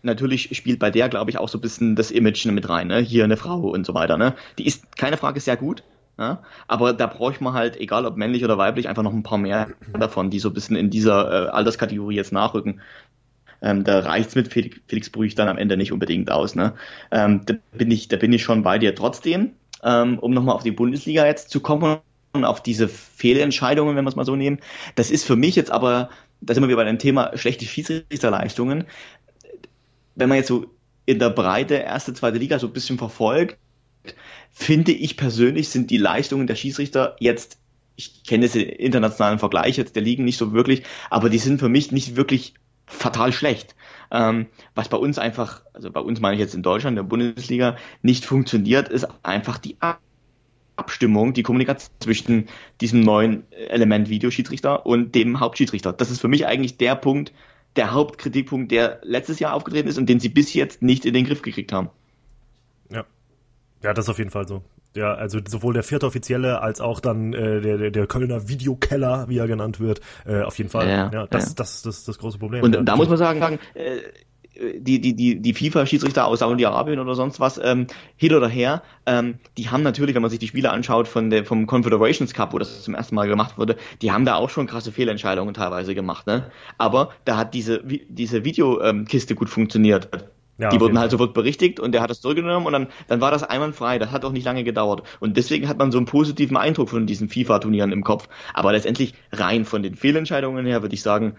natürlich 0.02 0.56
spielt 0.56 0.78
bei 0.78 0.90
der, 0.90 1.09
glaube 1.09 1.30
ich, 1.30 1.38
auch 1.38 1.48
so 1.48 1.59
ein 1.59 1.61
bisschen 1.61 1.96
das 1.96 2.11
Image 2.11 2.46
mit 2.46 2.68
rein, 2.68 2.86
ne? 2.86 3.00
Hier 3.00 3.24
eine 3.24 3.36
Frau 3.36 3.61
und 3.61 3.84
so 3.84 3.94
weiter, 3.94 4.16
ne? 4.16 4.34
Die 4.59 4.66
ist 4.66 4.96
keine 4.96 5.16
Frage 5.16 5.40
sehr 5.40 5.56
gut, 5.56 5.82
ja? 6.18 6.42
aber 6.66 6.92
da 6.92 7.06
bräuchte 7.06 7.44
man 7.44 7.54
halt, 7.54 7.78
egal 7.78 8.04
ob 8.04 8.16
männlich 8.16 8.44
oder 8.44 8.58
weiblich, 8.58 8.88
einfach 8.88 9.02
noch 9.02 9.12
ein 9.12 9.22
paar 9.22 9.38
mehr 9.38 9.68
davon, 9.98 10.30
die 10.30 10.40
so 10.40 10.48
ein 10.50 10.54
bisschen 10.54 10.76
in 10.76 10.90
dieser 10.90 11.46
äh, 11.46 11.48
Alterskategorie 11.50 12.16
jetzt 12.16 12.32
nachrücken. 12.32 12.80
Ähm, 13.60 13.84
da 13.84 14.00
reicht's 14.00 14.34
mit 14.34 14.48
Felix, 14.48 14.78
Felix 14.86 15.10
Brüch 15.10 15.34
dann 15.34 15.48
am 15.48 15.58
Ende 15.58 15.76
nicht 15.76 15.92
unbedingt 15.92 16.30
aus. 16.30 16.54
Ne? 16.54 16.74
Ähm, 17.10 17.42
da 17.44 17.54
bin 17.72 17.90
ich, 17.90 18.08
da 18.08 18.16
bin 18.16 18.32
ich 18.32 18.42
schon 18.42 18.62
bei 18.62 18.78
dir. 18.78 18.94
Trotzdem, 18.94 19.52
ähm, 19.82 20.18
um 20.18 20.32
nochmal 20.32 20.54
auf 20.54 20.62
die 20.62 20.70
Bundesliga 20.70 21.26
jetzt 21.26 21.50
zu 21.50 21.60
kommen 21.60 21.98
und 22.32 22.44
auf 22.44 22.62
diese 22.62 22.88
Fehlentscheidungen, 22.88 23.96
wenn 23.96 24.04
wir 24.04 24.08
es 24.08 24.16
mal 24.16 24.24
so 24.24 24.36
nehmen, 24.36 24.58
das 24.94 25.10
ist 25.10 25.24
für 25.24 25.36
mich 25.36 25.56
jetzt 25.56 25.70
aber, 25.70 26.10
da 26.40 26.54
sind 26.54 26.62
wir 26.62 26.68
wieder 26.68 26.76
bei 26.76 26.84
dem 26.84 26.98
Thema 26.98 27.36
schlechte 27.36 27.64
Schiedsrichterleistungen. 27.64 28.84
Wenn 30.14 30.28
man 30.28 30.38
jetzt 30.38 30.48
so 30.48 30.66
in 31.06 31.18
der 31.18 31.30
Breite 31.30 31.74
erste, 31.74 32.12
zweite 32.14 32.38
Liga 32.38 32.58
so 32.58 32.66
ein 32.66 32.72
bisschen 32.72 32.98
verfolgt, 32.98 33.56
finde 34.50 34.92
ich 34.92 35.16
persönlich 35.16 35.68
sind 35.68 35.90
die 35.90 35.98
Leistungen 35.98 36.46
der 36.46 36.56
Schiedsrichter 36.56 37.16
jetzt 37.20 37.59
ich 37.98 38.22
kenne 38.22 38.48
den 38.48 38.68
internationalen 38.68 39.40
Vergleich 39.40 39.76
jetzt 39.76 39.96
der 39.96 40.04
Ligen 40.04 40.24
nicht 40.24 40.38
so 40.38 40.52
wirklich, 40.52 40.84
aber 41.11 41.28
die 41.28 41.38
sind 41.38 41.59
für 41.59 41.68
mich 41.68 41.90
nicht 41.90 42.14
wirklich 42.14 42.54
fatal 42.86 43.32
schlecht. 43.32 43.74
Ähm, 44.11 44.46
was 44.76 44.88
bei 44.88 44.96
uns 44.96 45.18
einfach, 45.18 45.62
also 45.74 45.90
bei 45.90 46.00
uns 46.00 46.20
meine 46.20 46.34
ich 46.34 46.40
jetzt 46.40 46.54
in 46.54 46.62
Deutschland, 46.62 46.96
der 46.96 47.02
Bundesliga, 47.02 47.76
nicht 48.02 48.24
funktioniert, 48.24 48.88
ist 48.88 49.06
einfach 49.24 49.59
die 49.59 49.76
Abstimmung, 50.76 51.34
die 51.34 51.42
Kommunikation 51.42 51.92
zwischen 51.98 52.46
diesem 52.80 53.00
neuen 53.00 53.50
Element 53.52 54.09
Videoschiedsrichter 54.09 54.86
und 54.86 55.16
dem 55.16 55.40
Hauptschiedsrichter. 55.40 55.92
Das 55.92 56.12
ist 56.12 56.20
für 56.20 56.28
mich 56.28 56.46
eigentlich 56.46 56.78
der 56.78 56.94
Punkt, 56.94 57.32
der 57.74 57.92
Hauptkritikpunkt, 57.92 58.70
der 58.70 59.00
letztes 59.02 59.40
Jahr 59.40 59.54
aufgetreten 59.54 59.88
ist 59.88 59.98
und 59.98 60.09
den 60.09 60.20
sie 60.20 60.28
bis 60.28 60.54
jetzt 60.54 60.82
nicht 60.82 61.04
in 61.04 61.14
den 61.14 61.26
Griff 61.26 61.42
gekriegt 61.42 61.72
haben. 61.72 61.90
Ja. 63.82 63.94
Das 63.94 64.06
ist 64.06 64.08
auf 64.08 64.18
jeden 64.18 64.30
Fall 64.30 64.46
so. 64.48 64.62
Ja, 64.96 65.14
also 65.14 65.38
sowohl 65.46 65.74
der 65.74 65.82
vierte 65.82 66.06
Offizielle 66.06 66.60
als 66.62 66.80
auch 66.80 67.00
dann 67.00 67.32
äh, 67.32 67.60
der, 67.60 67.90
der 67.90 68.06
Kölner 68.06 68.48
Videokeller, 68.48 69.28
wie 69.28 69.38
er 69.38 69.46
genannt 69.46 69.80
wird, 69.80 70.00
äh, 70.26 70.42
auf 70.42 70.58
jeden 70.58 70.70
Fall. 70.70 70.88
Ja, 70.88 71.10
ja 71.12 71.26
das, 71.26 71.50
ja. 71.50 71.54
Das, 71.54 71.54
das, 71.54 71.82
das 71.82 71.98
ist 71.98 72.08
das 72.08 72.18
große 72.18 72.38
Problem. 72.38 72.64
Und 72.64 72.74
ja, 72.74 72.82
da 72.82 72.96
muss 72.96 73.08
man 73.08 73.18
sagen, 73.18 73.58
äh, 73.74 73.98
die, 74.78 75.00
die, 75.00 75.14
die, 75.14 75.40
die 75.40 75.54
FIFA-Schiedsrichter 75.54 76.26
aus 76.26 76.40
Saudi-Arabien 76.40 76.98
oder 76.98 77.14
sonst 77.14 77.40
was, 77.40 77.60
ähm, 77.62 77.86
hin 78.16 78.34
oder 78.34 78.48
her, 78.48 78.82
ähm, 79.06 79.38
die 79.56 79.68
haben 79.68 79.82
natürlich, 79.82 80.14
wenn 80.14 80.22
man 80.22 80.30
sich 80.30 80.40
die 80.40 80.48
Spiele 80.48 80.70
anschaut 80.70 81.06
von 81.06 81.30
der, 81.30 81.44
vom 81.44 81.66
Confederations 81.66 82.34
Cup, 82.34 82.52
wo 82.52 82.58
das 82.58 82.82
zum 82.82 82.94
ersten 82.94 83.14
Mal 83.14 83.28
gemacht 83.28 83.58
wurde, 83.58 83.76
die 84.02 84.10
haben 84.10 84.24
da 84.24 84.34
auch 84.34 84.50
schon 84.50 84.66
krasse 84.66 84.92
Fehlentscheidungen 84.92 85.54
teilweise 85.54 85.94
gemacht, 85.94 86.26
ne? 86.26 86.50
Aber 86.76 87.10
da 87.24 87.36
hat 87.36 87.54
diese, 87.54 87.82
diese 87.84 88.44
Videokiste 88.44 89.34
gut 89.34 89.48
funktioniert. 89.48 90.08
Ja, 90.59 90.70
die 90.70 90.80
wurden 90.80 90.98
halt 90.98 91.12
sofort 91.12 91.34
berichtigt 91.34 91.78
und 91.78 91.92
der 91.92 92.02
hat 92.02 92.11
das 92.11 92.20
zurückgenommen 92.20 92.66
und 92.66 92.72
dann, 92.72 92.88
dann 93.06 93.20
war 93.20 93.30
das 93.30 93.44
einwandfrei. 93.44 94.00
Das 94.00 94.11
hat 94.11 94.24
auch 94.24 94.32
nicht 94.32 94.44
lange 94.44 94.64
gedauert. 94.64 95.04
Und 95.20 95.36
deswegen 95.36 95.68
hat 95.68 95.78
man 95.78 95.92
so 95.92 95.98
einen 95.98 96.06
positiven 96.06 96.56
Eindruck 96.56 96.88
von 96.88 97.06
diesen 97.06 97.28
FIFA-Turnieren 97.28 97.92
im 97.92 98.02
Kopf. 98.02 98.28
Aber 98.54 98.72
letztendlich 98.72 99.14
rein 99.30 99.64
von 99.64 99.84
den 99.84 99.94
Fehlentscheidungen 99.94 100.66
her 100.66 100.82
würde 100.82 100.94
ich 100.94 101.02
sagen, 101.02 101.36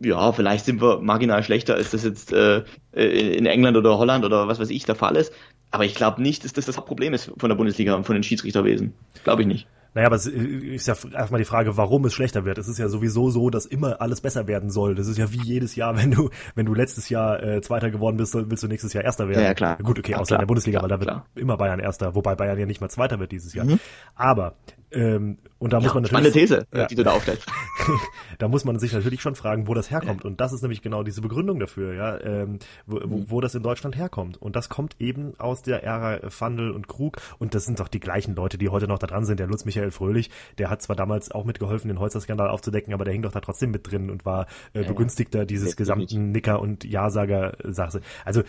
ja, 0.00 0.32
vielleicht 0.32 0.64
sind 0.64 0.80
wir 0.80 1.00
marginal 1.00 1.42
schlechter, 1.42 1.74
als 1.74 1.90
das 1.90 2.04
jetzt 2.04 2.32
äh, 2.32 2.64
äh 2.94 3.36
in 3.36 3.46
England 3.46 3.76
oder 3.76 3.98
Holland 3.98 4.24
oder 4.24 4.48
was 4.48 4.58
weiß 4.58 4.70
ich 4.70 4.84
der 4.84 4.94
Fall 4.94 5.16
ist. 5.16 5.32
Aber 5.70 5.84
ich 5.84 5.94
glaube 5.94 6.22
nicht, 6.22 6.44
dass 6.44 6.52
das 6.52 6.66
das 6.66 6.76
Hauptproblem 6.78 7.12
ist 7.14 7.32
von 7.36 7.50
der 7.50 7.56
Bundesliga 7.56 7.94
und 7.94 8.04
von 8.04 8.14
den 8.14 8.22
Schiedsrichterwesen. 8.22 8.94
Glaube 9.24 9.42
ich 9.42 9.48
nicht. 9.48 9.66
Naja, 9.94 10.08
aber 10.08 10.16
es 10.16 10.26
ist 10.26 10.86
ja 10.86 10.94
erstmal 11.12 11.38
die 11.38 11.44
Frage, 11.44 11.76
warum 11.76 12.04
es 12.04 12.12
schlechter 12.12 12.44
wird. 12.44 12.58
Es 12.58 12.68
ist 12.68 12.78
ja 12.78 12.88
sowieso 12.88 13.30
so, 13.30 13.48
dass 13.48 13.64
immer 13.64 14.00
alles 14.00 14.20
besser 14.20 14.48
werden 14.48 14.70
soll. 14.70 14.94
Das 14.94 15.06
ist 15.06 15.18
ja 15.18 15.32
wie 15.32 15.42
jedes 15.42 15.76
Jahr, 15.76 15.96
wenn 16.02 16.10
du, 16.10 16.30
wenn 16.54 16.66
du 16.66 16.74
letztes 16.74 17.08
Jahr 17.08 17.42
äh, 17.42 17.60
Zweiter 17.60 17.90
geworden 17.90 18.16
bist, 18.16 18.34
willst 18.34 18.62
du 18.62 18.68
nächstes 18.68 18.92
Jahr 18.92 19.04
Erster 19.04 19.28
werden. 19.28 19.40
Ja, 19.40 19.48
ja 19.48 19.54
klar. 19.54 19.76
Gut, 19.78 19.98
okay, 19.98 20.12
ja, 20.12 20.18
außer 20.18 20.28
klar, 20.28 20.38
in 20.38 20.42
der 20.42 20.46
Bundesliga, 20.46 20.78
klar, 20.80 20.90
weil 20.90 20.96
da 20.96 21.00
wird 21.00 21.10
klar. 21.10 21.26
immer 21.34 21.56
Bayern 21.56 21.80
Erster, 21.80 22.14
wobei 22.14 22.34
Bayern 22.34 22.58
ja 22.58 22.66
nicht 22.66 22.80
mal 22.80 22.88
Zweiter 22.88 23.20
wird 23.20 23.32
dieses 23.32 23.54
Jahr. 23.54 23.66
Mhm. 23.66 23.78
Aber 24.14 24.56
ähm, 24.94 25.38
und 25.58 25.72
da 25.72 25.78
ja, 25.78 25.84
muss 25.84 25.94
man 25.94 26.02
natürlich. 26.02 26.32
These, 26.32 26.66
ja. 26.74 26.86
die 26.86 26.94
du 26.94 27.04
da 27.04 27.12
aufstellst. 27.12 27.46
da 28.38 28.48
muss 28.48 28.64
man 28.64 28.78
sich 28.78 28.92
natürlich 28.92 29.22
schon 29.22 29.34
fragen, 29.34 29.66
wo 29.66 29.74
das 29.74 29.90
herkommt. 29.90 30.24
Und 30.24 30.40
das 30.40 30.52
ist 30.52 30.62
nämlich 30.62 30.82
genau 30.82 31.02
diese 31.02 31.20
Begründung 31.20 31.58
dafür, 31.58 31.94
ja, 31.94 32.20
ähm, 32.20 32.58
wo, 32.86 32.98
mhm. 33.00 33.30
wo, 33.30 33.40
das 33.40 33.54
in 33.54 33.62
Deutschland 33.62 33.96
herkommt. 33.96 34.40
Und 34.40 34.56
das 34.56 34.68
kommt 34.68 34.96
eben 35.00 35.38
aus 35.38 35.62
der 35.62 35.82
Ära 35.82 36.30
Fandel 36.30 36.70
und 36.70 36.86
Krug. 36.88 37.16
Und 37.38 37.54
das 37.54 37.64
sind 37.64 37.80
doch 37.80 37.88
die 37.88 38.00
gleichen 38.00 38.34
Leute, 38.34 38.58
die 38.58 38.68
heute 38.68 38.86
noch 38.86 38.98
da 38.98 39.06
dran 39.06 39.24
sind. 39.24 39.40
Der 39.40 39.46
Lutz 39.46 39.64
Michael 39.64 39.83
Fröhlich, 39.90 40.30
der 40.58 40.70
hat 40.70 40.82
zwar 40.82 40.96
damals 40.96 41.30
auch 41.30 41.44
mitgeholfen, 41.44 41.88
den 41.88 41.98
Holzer-Skandal 41.98 42.48
aufzudecken, 42.48 42.94
aber 42.94 43.04
der 43.04 43.12
hing 43.12 43.22
doch 43.22 43.32
da 43.32 43.40
trotzdem 43.40 43.70
mit 43.70 43.90
drin 43.90 44.10
und 44.10 44.24
war 44.24 44.46
äh, 44.72 44.84
Begünstigter 44.84 45.44
dieses 45.44 45.76
gesamten 45.76 46.32
Nicker- 46.32 46.60
und 46.60 46.84
Ja-Sager-Sache. 46.84 48.00
Also 48.24 48.42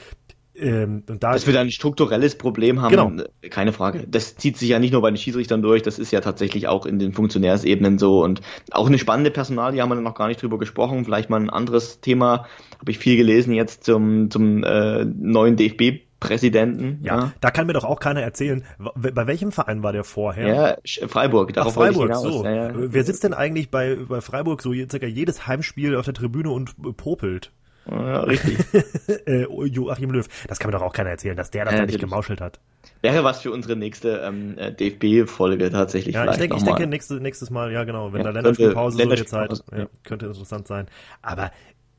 ähm, 0.58 1.04
und 1.10 1.22
da 1.22 1.34
Dass 1.34 1.48
wir 1.48 1.54
da 1.54 1.62
ein 1.62 1.72
strukturelles 1.72 2.38
Problem 2.38 2.82
haben, 2.82 2.92
genau. 2.92 3.12
keine 3.50 3.74
Frage. 3.74 4.06
Das 4.08 4.36
zieht 4.36 4.58
sich 4.58 4.70
ja 4.70 4.80
nicht 4.80 4.94
nur 4.94 5.02
bei 5.02 5.12
den 5.12 5.18
Schiedsrichtern 5.18 5.62
durch, 5.62 5.82
das 5.82 6.00
ist 6.00 6.12
ja 6.12 6.22
tatsächlich 6.22 6.68
auch 6.68 6.86
in 6.86 6.98
den 6.98 7.12
Funktionärsebenen 7.12 7.98
so 7.98 8.24
und 8.24 8.42
auch 8.72 8.88
eine 8.88 8.98
spannende 8.98 9.32
Personalie 9.32 9.82
haben 9.82 9.90
wir 9.90 9.96
noch 9.96 10.16
gar 10.16 10.28
nicht 10.28 10.42
drüber 10.42 10.58
gesprochen. 10.58 11.04
Vielleicht 11.04 11.30
mal 11.30 11.42
ein 11.42 11.50
anderes 11.50 12.00
Thema, 12.00 12.46
habe 12.80 12.92
ich 12.92 13.00
viel 13.00 13.18
gelesen 13.18 13.54
jetzt 13.54 13.84
zum, 13.84 14.32
zum 14.32 14.64
äh, 14.64 15.04
neuen 15.04 15.58
DFB 15.58 16.05
Präsidenten. 16.28 17.00
Ja, 17.04 17.18
ja, 17.18 17.32
da 17.42 17.52
kann 17.52 17.68
mir 17.68 17.74
doch 17.74 17.84
auch 17.84 18.00
keiner 18.00 18.22
erzählen, 18.22 18.64
bei 18.96 19.28
welchem 19.28 19.52
Verein 19.52 19.84
war 19.84 19.94
der 19.94 20.04
vorher? 20.04 20.80
Ja, 20.84 21.08
Freiburg. 21.08 21.54
Darauf 21.54 21.74
Ach, 21.74 21.82
Freiburg, 21.82 22.16
so. 22.16 22.44
Ja, 22.44 22.68
ja. 22.68 22.72
Wer 22.74 23.04
sitzt 23.04 23.24
denn 23.24 23.34
eigentlich 23.34 23.72
bei, 23.72 23.96
bei 23.96 24.22
Freiburg 24.22 24.62
so 24.62 24.74
circa 24.74 25.08
jedes 25.08 25.48
Heimspiel 25.48 25.96
auf 25.96 26.06
der 26.06 26.14
Tribüne 26.14 26.50
und 26.50 26.76
popelt? 26.98 27.52
Ja, 27.90 28.22
richtig. 28.22 28.58
äh, 29.28 29.46
Joachim 29.66 30.12
Löw. 30.12 30.28
Das 30.48 30.60
kann 30.60 30.72
mir 30.72 30.78
doch 30.78 30.84
auch 30.84 30.94
keiner 30.94 31.12
erzählen, 31.12 31.38
dass 31.38 31.52
der 31.52 31.66
das 31.66 31.74
ja, 31.76 31.82
da 31.82 31.86
nicht 31.86 32.00
gemauschelt 32.00 32.42
hat. 32.42 32.60
Wäre 33.02 33.24
was 33.24 33.42
für 33.42 33.52
unsere 33.52 33.76
nächste 33.76 34.22
ähm, 34.26 34.58
äh, 34.58 34.72
DFB-Folge 34.72 35.70
tatsächlich. 35.70 36.16
Ja, 36.16 36.30
ich 36.32 36.38
denke, 36.38 36.58
ich 36.58 36.64
denke 36.64 36.88
nächste, 36.88 37.16
nächstes 37.16 37.52
Mal, 37.52 37.72
ja 37.72 37.84
genau, 37.84 38.12
wenn 38.12 38.20
ja, 38.20 38.26
da 38.26 38.32
Länderspielpause 38.32 38.98
so 38.98 39.04
eine 39.04 39.26
Zeit, 39.26 39.64
ja, 39.72 39.86
könnte 40.04 40.26
interessant 40.26 40.68
sein. 40.68 40.88
Aber 41.22 41.52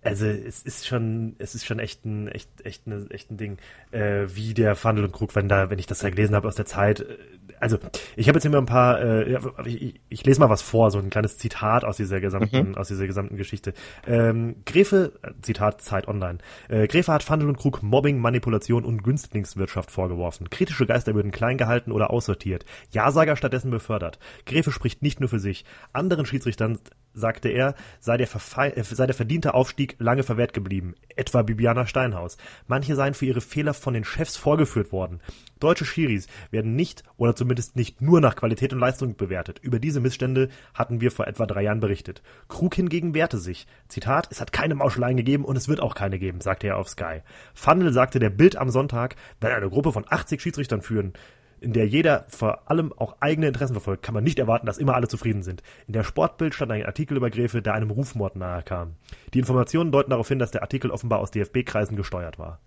also 0.07 0.27
es 0.27 0.63
ist 0.63 0.87
schon, 0.87 1.35
es 1.39 1.55
ist 1.55 1.67
schon 1.67 1.79
echt 1.79 2.05
ein, 2.05 2.29
echt, 2.29 2.49
echt, 2.65 2.87
eine, 2.87 3.07
echt 3.11 3.31
ein 3.31 3.37
Ding, 3.37 3.59
äh, 3.91 4.27
wie 4.29 4.55
der 4.55 4.77
Fandel 4.77 5.05
und 5.05 5.13
Krug, 5.13 5.35
wenn 5.35 5.49
da, 5.49 5.69
wenn 5.69 5.79
ich 5.79 5.87
das 5.87 5.99
da 5.99 6.11
gelesen 6.11 6.35
habe 6.35 6.47
aus 6.47 6.55
der 6.55 6.67
Zeit, 6.67 7.01
äh, 7.01 7.17
also 7.59 7.79
ich 8.17 8.29
habe 8.29 8.37
jetzt 8.37 8.45
immer 8.45 8.59
ein 8.59 8.67
paar, 8.67 9.01
äh, 9.01 9.39
ich, 9.65 10.01
ich 10.09 10.25
lese 10.25 10.41
mal 10.41 10.51
was 10.51 10.63
vor, 10.63 10.91
so 10.91 10.99
ein 10.99 11.11
kleines 11.11 11.39
Zitat 11.39 11.85
aus 11.85 11.97
dieser 11.97 12.21
gesamten, 12.21 12.71
mhm. 12.71 12.75
aus 12.77 12.89
dieser 12.89 13.07
gesamten 13.07 13.37
Geschichte. 13.37 13.75
Ähm, 14.07 14.57
Gräfe, 14.65 15.13
Zitat 15.43 15.81
Zeit 15.81 16.07
Online. 16.09 16.39
Äh, 16.69 16.87
Gräfe 16.87 17.13
hat 17.13 17.23
Fandel 17.23 17.49
und 17.49 17.57
Krug 17.57 17.83
Mobbing, 17.83 18.19
Manipulation 18.19 18.85
und 18.85 19.03
Günstlingswirtschaft 19.03 19.91
vorgeworfen. 19.91 20.51
Kritische 20.51 20.87
Geister 20.87 21.15
würden 21.15 21.33
klein 21.33 21.59
gehalten 21.59 21.93
oder 21.93 22.11
aussortiert. 22.11 22.65
Ja-Sager 22.91 23.37
stattdessen 23.37 23.71
befördert. 23.71 24.19
Gräfe 24.45 24.71
spricht 24.71 25.03
nicht 25.03 25.21
nur 25.21 25.29
für 25.29 25.41
sich. 25.41 25.65
Anderen 25.93 26.27
Schiedsrichtern 26.27 26.79
sagte 27.17 27.49
er, 27.49 27.75
sei 27.99 28.17
der, 28.19 28.29
äh, 28.29 28.85
sei 28.85 29.07
der 29.07 29.15
verdiente 29.15 29.55
Aufstieg 29.55 29.97
lange 29.99 30.23
verwehrt 30.23 30.53
geblieben, 30.53 30.95
etwa 31.17 31.43
Bibiana 31.43 31.87
Steinhaus. 31.87 32.37
Manche 32.69 32.95
seien 32.95 33.15
für 33.15 33.27
ihre 33.27 33.41
Fehler 33.41 33.75
von 33.75 33.95
den 33.95 34.05
Chefs 34.05 34.37
vorgeführt 34.37 34.93
worden. 34.93 35.21
Deutsche 35.59 35.87
Schiris 35.87 36.29
werden 36.51 36.77
nicht 36.77 37.03
oder 37.17 37.35
zumindest 37.35 37.77
nicht 37.77 38.03
nur 38.03 38.21
nach 38.21 38.37
Qualität 38.37 38.75
und 38.75 38.79
Leistung 38.79 39.17
bewertet. 39.17 39.59
Über 39.63 39.79
diese 39.79 40.01
Missstände 40.01 40.51
hatten 40.75 41.01
wir 41.01 41.11
vor 41.11 41.27
etwa 41.27 41.47
drei 41.47 41.63
Jahren 41.63 41.81
berichtet. 41.81 42.23
Krug 42.49 42.75
hingegen 42.75 43.15
wehrte 43.15 43.39
sich. 43.39 43.67
Zitat, 43.89 44.29
es 44.31 44.41
hat 44.41 44.53
keine 44.53 44.75
Mauscheleien 44.75 45.17
gegeben 45.17 45.47
und 45.47 45.57
es 45.57 45.69
wird 45.69 45.81
auch 45.81 45.95
keine 45.95 46.19
geben, 46.19 46.43
sagte 46.43 46.67
er 46.67 46.77
auf 46.77 46.91
Sky. 46.91 47.23
Fandel 47.55 47.93
sagte 47.93 48.19
der 48.19 48.31
Bild 48.31 48.57
am 48.57 48.69
Sonntag, 48.69 49.17
wenn 49.41 49.53
eine 49.53 49.71
Gruppe 49.71 49.93
von 49.93 50.05
80 50.07 50.43
Schiedsrichtern 50.43 50.83
führen, 50.83 51.15
in 51.61 51.73
der 51.73 51.87
jeder 51.87 52.25
vor 52.29 52.71
allem 52.71 52.93
auch 52.93 53.17
eigene 53.21 53.49
Interessen 53.49 53.75
verfolgt, 53.75 54.03
kann 54.03 54.15
man 54.15 54.25
nicht 54.25 54.39
erwarten, 54.39 54.67
dass 54.67 54.79
immer 54.79 54.95
alle 54.95 55.09
zufrieden 55.09 55.43
sind. 55.43 55.63
In 55.87 55.93
der 55.93 56.05
Sportbild 56.05 56.55
stand 56.55 56.73
ein 56.73 56.85
Artikel 56.85 57.17
über 57.17 57.31
Gräfe, 57.31 57.63
der 57.63 57.75
einem 57.75 57.91
Rufmord 57.91 58.37
nahe 58.37 58.63
kam. 58.63 58.95
Die 59.35 59.39
Informationen 59.39 59.93
deuten 59.93 60.11
darauf 60.11 60.29
hin, 60.29 60.39
dass 60.39 60.51
der 60.51 60.63
Artikel 60.63 60.91
offenbar 60.91 61.21
aus 61.21 61.31
DFB-Kreisen 61.31 61.97
gesteuert 61.97 62.39
war. 62.39 62.61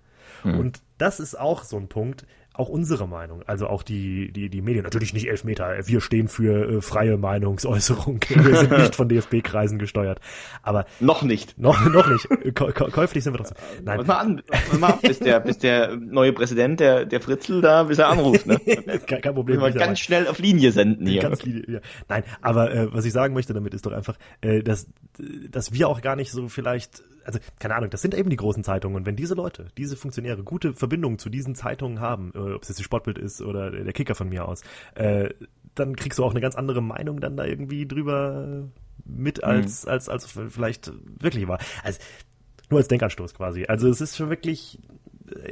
Mhm. 0.43 0.59
Und 0.59 0.81
das 0.97 1.19
ist 1.19 1.39
auch 1.39 1.63
so 1.63 1.77
ein 1.77 1.87
Punkt, 1.87 2.25
auch 2.59 2.69
unsere 2.69 3.07
Meinung, 3.07 3.43
also 3.47 3.67
auch 3.67 3.83
die, 3.83 4.31
die, 4.31 4.49
die 4.49 4.61
Medien, 4.61 4.83
natürlich 4.83 5.13
nicht 5.13 5.27
Elfmeter, 5.27 5.75
wir 5.85 6.01
stehen 6.01 6.27
für 6.27 6.69
äh, 6.69 6.81
freie 6.81 7.17
Meinungsäußerung, 7.17 8.19
wir 8.29 8.55
sind 8.55 8.71
nicht 8.71 8.95
von 8.95 9.07
DFB-Kreisen 9.07 9.79
gesteuert, 9.79 10.19
aber... 10.61 10.85
Noch 10.99 11.21
nicht. 11.21 11.57
Noch, 11.57 11.83
noch 11.89 12.07
nicht, 12.09 12.27
käuflich 12.55 13.23
sind 13.23 13.33
wir 13.33 13.37
trotzdem. 13.37 13.57
Nein. 13.83 13.97
Warte 13.97 14.07
mal 14.07 14.17
an, 14.17 14.41
warte 14.47 14.77
mal 14.77 14.87
ab, 14.89 15.01
bis 15.01 15.19
der, 15.19 15.39
bis 15.39 15.57
der 15.57 15.95
neue 15.95 16.33
Präsident, 16.33 16.79
der, 16.79 17.05
der 17.05 17.21
Fritzl 17.21 17.61
da, 17.61 17.83
bis 17.83 17.97
er 17.97 18.09
anruft, 18.09 18.45
ne? 18.45 18.59
kein, 19.07 19.21
kein 19.21 19.33
Problem. 19.33 19.61
Wir 19.61 19.71
ganz 19.71 19.99
schnell 19.99 20.27
auf 20.27 20.39
Linie 20.39 20.71
senden 20.71 21.07
hier. 21.07 21.21
Ganz 21.21 21.43
Linie, 21.43 21.63
ja. 21.67 21.79
Nein, 22.07 22.23
aber 22.41 22.73
äh, 22.73 22.93
was 22.93 23.05
ich 23.05 23.13
sagen 23.13 23.33
möchte 23.33 23.53
damit 23.53 23.73
ist 23.73 23.85
doch 23.85 23.91
einfach, 23.91 24.17
äh, 24.41 24.61
dass, 24.61 24.87
dass 25.49 25.71
wir 25.71 25.87
auch 25.87 26.01
gar 26.01 26.15
nicht 26.15 26.31
so 26.31 26.47
vielleicht 26.49 27.03
also 27.25 27.39
keine 27.59 27.75
Ahnung, 27.75 27.89
das 27.89 28.01
sind 28.01 28.13
eben 28.13 28.29
die 28.29 28.35
großen 28.35 28.63
Zeitungen. 28.63 28.97
Und 28.97 29.05
wenn 29.05 29.15
diese 29.15 29.35
Leute, 29.35 29.67
diese 29.77 29.95
Funktionäre 29.95 30.43
gute 30.43 30.73
Verbindungen 30.73 31.19
zu 31.19 31.29
diesen 31.29 31.55
Zeitungen 31.55 31.99
haben, 31.99 32.31
äh, 32.35 32.53
ob 32.53 32.63
es 32.63 32.69
jetzt 32.69 32.79
die 32.79 32.83
Sportbild 32.83 33.17
ist 33.17 33.41
oder 33.41 33.71
der 33.71 33.93
Kicker 33.93 34.15
von 34.15 34.29
mir 34.29 34.47
aus, 34.47 34.61
äh, 34.95 35.29
dann 35.75 35.95
kriegst 35.95 36.19
du 36.19 36.25
auch 36.25 36.31
eine 36.31 36.41
ganz 36.41 36.55
andere 36.55 36.81
Meinung 36.81 37.19
dann 37.19 37.37
da 37.37 37.45
irgendwie 37.45 37.87
drüber 37.87 38.67
mit, 39.05 39.43
als, 39.43 39.85
mhm. 39.85 39.91
als, 39.91 40.09
als 40.09 40.25
vielleicht 40.25 40.91
wirklich 41.21 41.47
war. 41.47 41.59
Also 41.83 41.99
nur 42.69 42.79
als 42.79 42.87
Denkanstoß 42.87 43.33
quasi. 43.33 43.65
Also 43.65 43.89
es 43.89 44.01
ist 44.01 44.15
schon 44.15 44.29
wirklich 44.29 44.79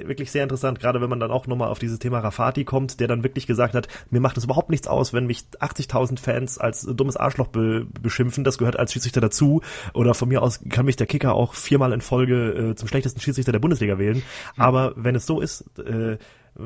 wirklich 0.05 0.31
sehr 0.31 0.43
interessant, 0.43 0.79
gerade 0.79 1.01
wenn 1.01 1.09
man 1.09 1.19
dann 1.19 1.31
auch 1.31 1.47
nochmal 1.47 1.69
auf 1.69 1.79
dieses 1.79 1.99
Thema 1.99 2.19
Rafati 2.19 2.65
kommt, 2.65 2.99
der 2.99 3.07
dann 3.07 3.23
wirklich 3.23 3.47
gesagt 3.47 3.75
hat, 3.75 3.87
mir 4.09 4.19
macht 4.19 4.37
es 4.37 4.43
überhaupt 4.43 4.69
nichts 4.69 4.87
aus, 4.87 5.13
wenn 5.13 5.25
mich 5.25 5.43
80.000 5.59 6.19
Fans 6.19 6.57
als 6.57 6.81
dummes 6.81 7.17
Arschloch 7.17 7.47
be 7.47 7.87
beschimpfen, 8.01 8.43
das 8.43 8.57
gehört 8.57 8.77
als 8.77 8.93
Schiedsrichter 8.93 9.21
dazu. 9.21 9.61
Oder 9.93 10.13
von 10.13 10.29
mir 10.29 10.41
aus 10.41 10.59
kann 10.69 10.85
mich 10.85 10.95
der 10.95 11.07
Kicker 11.07 11.33
auch 11.33 11.53
viermal 11.53 11.93
in 11.93 12.01
Folge 12.01 12.71
äh, 12.71 12.75
zum 12.75 12.87
schlechtesten 12.87 13.21
Schiedsrichter 13.21 13.51
der 13.51 13.59
Bundesliga 13.59 13.97
wählen. 13.97 14.17
Mhm. 14.17 14.61
Aber 14.61 14.93
wenn 14.95 15.15
es 15.15 15.25
so 15.25 15.41
ist, 15.41 15.65
äh, 15.79 16.17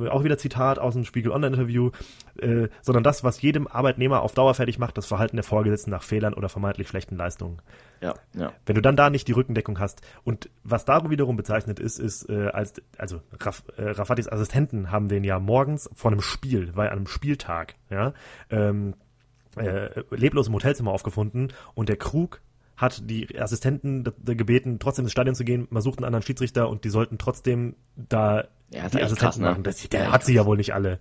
auch 0.10 0.24
wieder 0.24 0.38
Zitat 0.38 0.80
aus 0.80 0.94
dem 0.94 1.06
Spiegel 1.06 1.32
Online-Interview, 1.32 1.92
äh, 2.38 2.68
sondern 2.82 3.04
das, 3.04 3.24
was 3.24 3.42
jedem 3.42 3.68
Arbeitnehmer 3.68 4.22
auf 4.22 4.34
Dauer 4.34 4.54
fertig 4.54 4.80
macht, 4.80 4.98
das 4.98 5.06
Verhalten 5.06 5.38
der 5.38 5.44
Vorgesetzten 5.44 5.92
nach 5.92 6.04
Fehlern 6.04 6.34
oder 6.34 6.50
vermeintlich 6.50 6.88
schlechten 6.88 7.16
Leistungen. 7.16 7.62
Ja, 8.02 8.16
ja. 8.36 8.52
Wenn 8.66 8.76
du 8.76 8.82
dann 8.82 8.96
da 8.96 9.10
nicht 9.10 9.28
die 9.28 9.34
Rückendeckung 9.34 9.80
hast 9.80 10.02
und 10.24 10.50
was 10.64 10.86
da 10.86 11.10
wiederum 11.10 11.36
bezeichnet 11.36 11.80
ist, 11.80 12.00
ist 12.00 12.30
äh, 12.30 12.50
als 12.54 12.74
also 12.98 13.22
Raf, 13.40 13.64
äh, 13.78 13.90
Rafatis 13.90 14.32
Assistenten 14.32 14.92
haben 14.92 15.08
den 15.08 15.24
ja 15.24 15.40
morgens 15.40 15.90
vor 15.94 16.12
einem 16.12 16.22
Spiel, 16.22 16.72
bei 16.74 16.92
einem 16.92 17.08
Spieltag, 17.08 17.76
ja, 17.90 18.14
ähm, 18.50 18.96
äh, 19.58 20.04
leblos 20.12 20.48
im 20.48 20.54
Hotelzimmer 20.54 20.92
aufgefunden 20.92 21.52
und 21.74 21.90
der 21.90 21.98
Krug 21.98 22.42
hat 22.82 23.10
die 23.10 23.40
Assistenten 23.40 24.04
gebeten, 24.24 24.80
trotzdem 24.80 25.06
ins 25.06 25.12
Stadion 25.12 25.36
zu 25.36 25.46
gehen. 25.46 25.68
Man 25.70 25.84
sucht 25.84 26.00
einen 26.00 26.06
anderen 26.06 26.24
Schiedsrichter 26.24 26.68
und 26.68 26.84
die 26.84 26.90
sollten 26.90 27.20
trotzdem 27.20 27.76
da 27.96 28.48
ja, 28.72 28.90
die 28.90 29.02
Assistenten 29.02 29.18
krass, 29.18 29.38
ne? 29.38 29.50
machen. 29.50 29.64
Das, 29.64 29.88
der 29.88 30.04
ja, 30.06 30.12
hat 30.12 30.26
sie 30.26 30.34
ja 30.34 30.46
wohl 30.46 30.58
nicht 30.58 30.74
alle. 30.74 31.00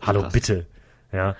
Hallo, 0.00 0.22
krass. 0.22 0.32
bitte. 0.32 0.66
Ja. 1.12 1.36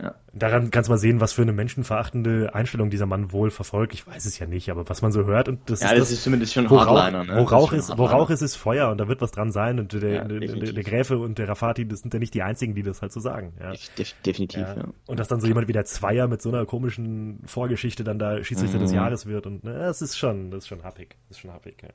Ja. 0.00 0.14
Daran 0.32 0.70
kannst 0.70 0.88
du 0.88 0.92
mal 0.92 0.98
sehen, 0.98 1.20
was 1.20 1.32
für 1.32 1.42
eine 1.42 1.52
menschenverachtende 1.52 2.54
Einstellung 2.54 2.88
dieser 2.88 3.06
Mann 3.06 3.32
wohl 3.32 3.50
verfolgt. 3.50 3.94
Ich 3.94 4.06
weiß 4.06 4.26
es 4.26 4.38
ja 4.38 4.46
nicht, 4.46 4.70
aber 4.70 4.88
was 4.88 5.02
man 5.02 5.10
so 5.10 5.24
hört 5.24 5.48
und 5.48 5.68
das 5.68 5.80
ja, 5.80 5.88
ist 5.88 5.92
das, 5.92 6.00
das 6.00 6.10
ist 6.12 6.22
zumindest 6.22 6.54
schon 6.54 6.70
wo 6.70 6.80
Hardliner, 6.80 7.24
ne? 7.24 7.40
Wo 7.40 7.44
Rauch 7.44 7.72
ist, 7.72 7.96
wo 7.98 8.04
Rauch 8.04 8.30
ist, 8.30 8.42
ist 8.42 8.54
Feuer 8.54 8.90
und 8.90 8.98
da 8.98 9.08
wird 9.08 9.20
was 9.20 9.32
dran 9.32 9.50
sein 9.50 9.80
und 9.80 9.92
der, 9.92 10.10
ja, 10.10 10.24
der, 10.24 10.38
der, 10.38 10.84
Gräfe 10.84 11.18
und 11.18 11.38
der 11.38 11.48
Rafati, 11.48 11.88
das 11.88 12.00
sind 12.00 12.14
ja 12.14 12.20
nicht 12.20 12.34
die 12.34 12.42
einzigen, 12.42 12.74
die 12.74 12.82
das 12.82 13.02
halt 13.02 13.12
so 13.12 13.18
sagen. 13.18 13.54
Ja. 13.60 13.72
Def 13.98 14.14
definitiv, 14.24 14.60
ja. 14.60 14.76
ja. 14.76 14.84
Und 15.06 15.18
dass 15.18 15.26
dann 15.26 15.40
so 15.40 15.48
jemand 15.48 15.66
wie 15.66 15.72
der 15.72 15.84
Zweier 15.84 16.28
mit 16.28 16.42
so 16.42 16.50
einer 16.50 16.64
komischen 16.64 17.40
Vorgeschichte 17.46 18.04
dann 18.04 18.20
da 18.20 18.42
Schiedsrichter 18.44 18.78
mhm. 18.78 18.82
des 18.82 18.92
Jahres 18.92 19.26
wird 19.26 19.46
und 19.46 19.64
ne, 19.64 19.74
das 19.78 20.00
ist 20.00 20.16
schon, 20.16 20.52
das 20.52 20.64
ist 20.64 20.68
schon 20.68 20.84
happig. 20.84 21.16
Das 21.28 21.38
ist 21.38 21.40
schon 21.40 21.52
happig, 21.52 21.82
ja. 21.82 21.88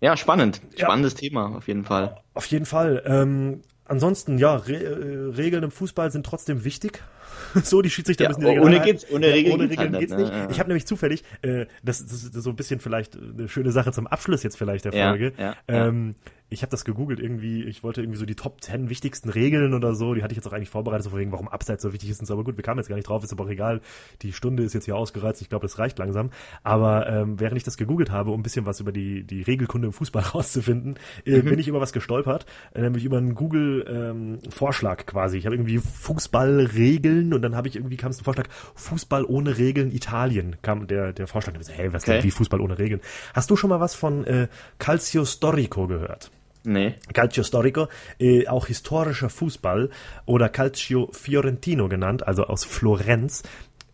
Ja, 0.00 0.16
spannend. 0.16 0.60
Spannendes 0.76 1.14
Thema, 1.14 1.56
auf 1.56 1.66
jeden 1.66 1.84
Fall. 1.84 2.16
Auf 2.34 2.46
jeden 2.46 2.66
Fall. 2.66 3.02
Ähm, 3.04 3.62
ansonsten, 3.88 4.38
ja, 4.38 4.56
Re 4.56 4.76
äh, 4.76 5.34
Regeln 5.36 5.64
im 5.64 5.70
Fußball 5.70 6.10
sind 6.12 6.24
trotzdem 6.24 6.64
wichtig. 6.64 7.02
so, 7.62 7.82
die 7.82 7.90
Schiedsrichter 7.90 8.24
ja, 8.24 8.30
müssen 8.30 8.40
die 8.40 8.46
Regeln 8.46 8.64
Ohne, 8.64 8.80
geht's, 8.80 9.06
ohne 9.10 9.26
Regeln, 9.26 9.46
ja, 9.46 9.54
ohne 9.54 9.70
Regeln 9.70 9.92
halt 9.92 10.00
geht's 10.00 10.14
nicht. 10.14 10.32
Ne? 10.32 10.48
Ich 10.50 10.58
habe 10.58 10.68
nämlich 10.68 10.86
zufällig, 10.86 11.24
äh, 11.42 11.66
das, 11.82 12.04
das, 12.04 12.24
ist 12.24 12.34
so 12.34 12.50
ein 12.50 12.56
bisschen 12.56 12.80
vielleicht 12.80 13.16
eine 13.16 13.48
schöne 13.48 13.72
Sache 13.72 13.92
zum 13.92 14.06
Abschluss 14.06 14.42
jetzt 14.42 14.56
vielleicht 14.56 14.84
der 14.84 14.92
Folge. 14.92 15.32
Ja, 15.38 15.56
ähm, 15.68 16.14
ich 16.50 16.62
habe 16.62 16.70
das 16.70 16.84
gegoogelt 16.84 17.20
irgendwie, 17.20 17.64
ich 17.64 17.82
wollte 17.82 18.00
irgendwie 18.00 18.18
so 18.18 18.24
die 18.24 18.34
Top 18.34 18.62
10 18.62 18.88
wichtigsten 18.88 19.28
Regeln 19.28 19.74
oder 19.74 19.94
so, 19.94 20.14
die 20.14 20.22
hatte 20.22 20.32
ich 20.32 20.36
jetzt 20.36 20.46
auch 20.46 20.52
eigentlich 20.52 20.70
vorbereitet, 20.70 21.04
so 21.04 21.16
wegen, 21.16 21.30
warum 21.30 21.48
Abseits 21.48 21.82
so 21.82 21.92
wichtig 21.92 22.08
ist 22.10 22.20
und 22.20 22.26
so, 22.26 22.34
aber 22.34 22.44
gut, 22.44 22.56
wir 22.56 22.64
kamen 22.64 22.78
jetzt 22.78 22.88
gar 22.88 22.96
nicht 22.96 23.08
drauf, 23.08 23.22
ist 23.22 23.32
aber 23.32 23.44
auch 23.44 23.50
egal, 23.50 23.80
die 24.22 24.32
Stunde 24.32 24.62
ist 24.62 24.72
jetzt 24.72 24.86
hier 24.86 24.96
ausgereizt, 24.96 25.42
ich 25.42 25.50
glaube, 25.50 25.66
das 25.66 25.78
reicht 25.78 25.98
langsam, 25.98 26.30
aber 26.62 27.06
ähm, 27.08 27.38
während 27.38 27.58
ich 27.58 27.64
das 27.64 27.76
gegoogelt 27.76 28.10
habe, 28.10 28.30
um 28.30 28.40
ein 28.40 28.42
bisschen 28.42 28.64
was 28.64 28.80
über 28.80 28.92
die, 28.92 29.24
die 29.24 29.42
Regelkunde 29.42 29.88
im 29.88 29.92
Fußball 29.92 30.22
rauszufinden, 30.34 30.98
äh, 31.26 31.42
mhm. 31.42 31.50
bin 31.50 31.58
ich 31.58 31.68
über 31.68 31.80
was 31.80 31.92
gestolpert, 31.92 32.46
äh, 32.74 32.80
nämlich 32.80 33.04
über 33.04 33.18
einen 33.18 33.34
Google-Vorschlag 33.34 35.00
ähm, 35.00 35.06
quasi, 35.06 35.38
ich 35.38 35.44
habe 35.44 35.54
irgendwie 35.54 35.78
Fußballregeln 35.78 37.27
und 37.34 37.42
dann 37.42 37.56
habe 37.56 37.68
ich 37.68 37.76
irgendwie, 37.76 37.96
kam 37.96 38.10
es 38.10 38.20
ein 38.20 38.24
Vorschlag, 38.24 38.48
Fußball 38.74 39.24
ohne 39.24 39.58
Regeln 39.58 39.92
Italien, 39.92 40.56
kam 40.62 40.86
der, 40.86 41.12
der 41.12 41.26
Vorschlag, 41.26 41.54
ich 41.58 41.66
so, 41.66 41.72
hey, 41.72 41.92
was 41.92 42.02
okay. 42.02 42.14
denn, 42.14 42.24
wie 42.24 42.30
Fußball 42.30 42.60
ohne 42.60 42.78
Regeln? 42.78 43.00
Hast 43.34 43.50
du 43.50 43.56
schon 43.56 43.70
mal 43.70 43.80
was 43.80 43.94
von 43.94 44.24
äh, 44.24 44.48
Calcio 44.78 45.24
Storico 45.24 45.86
gehört? 45.86 46.30
Nee. 46.64 46.96
Calcio 47.14 47.44
Storico, 47.44 47.88
äh, 48.18 48.46
auch 48.46 48.66
historischer 48.66 49.30
Fußball 49.30 49.90
oder 50.26 50.48
Calcio 50.48 51.08
Fiorentino 51.12 51.88
genannt, 51.88 52.26
also 52.26 52.44
aus 52.44 52.64
Florenz. 52.64 53.42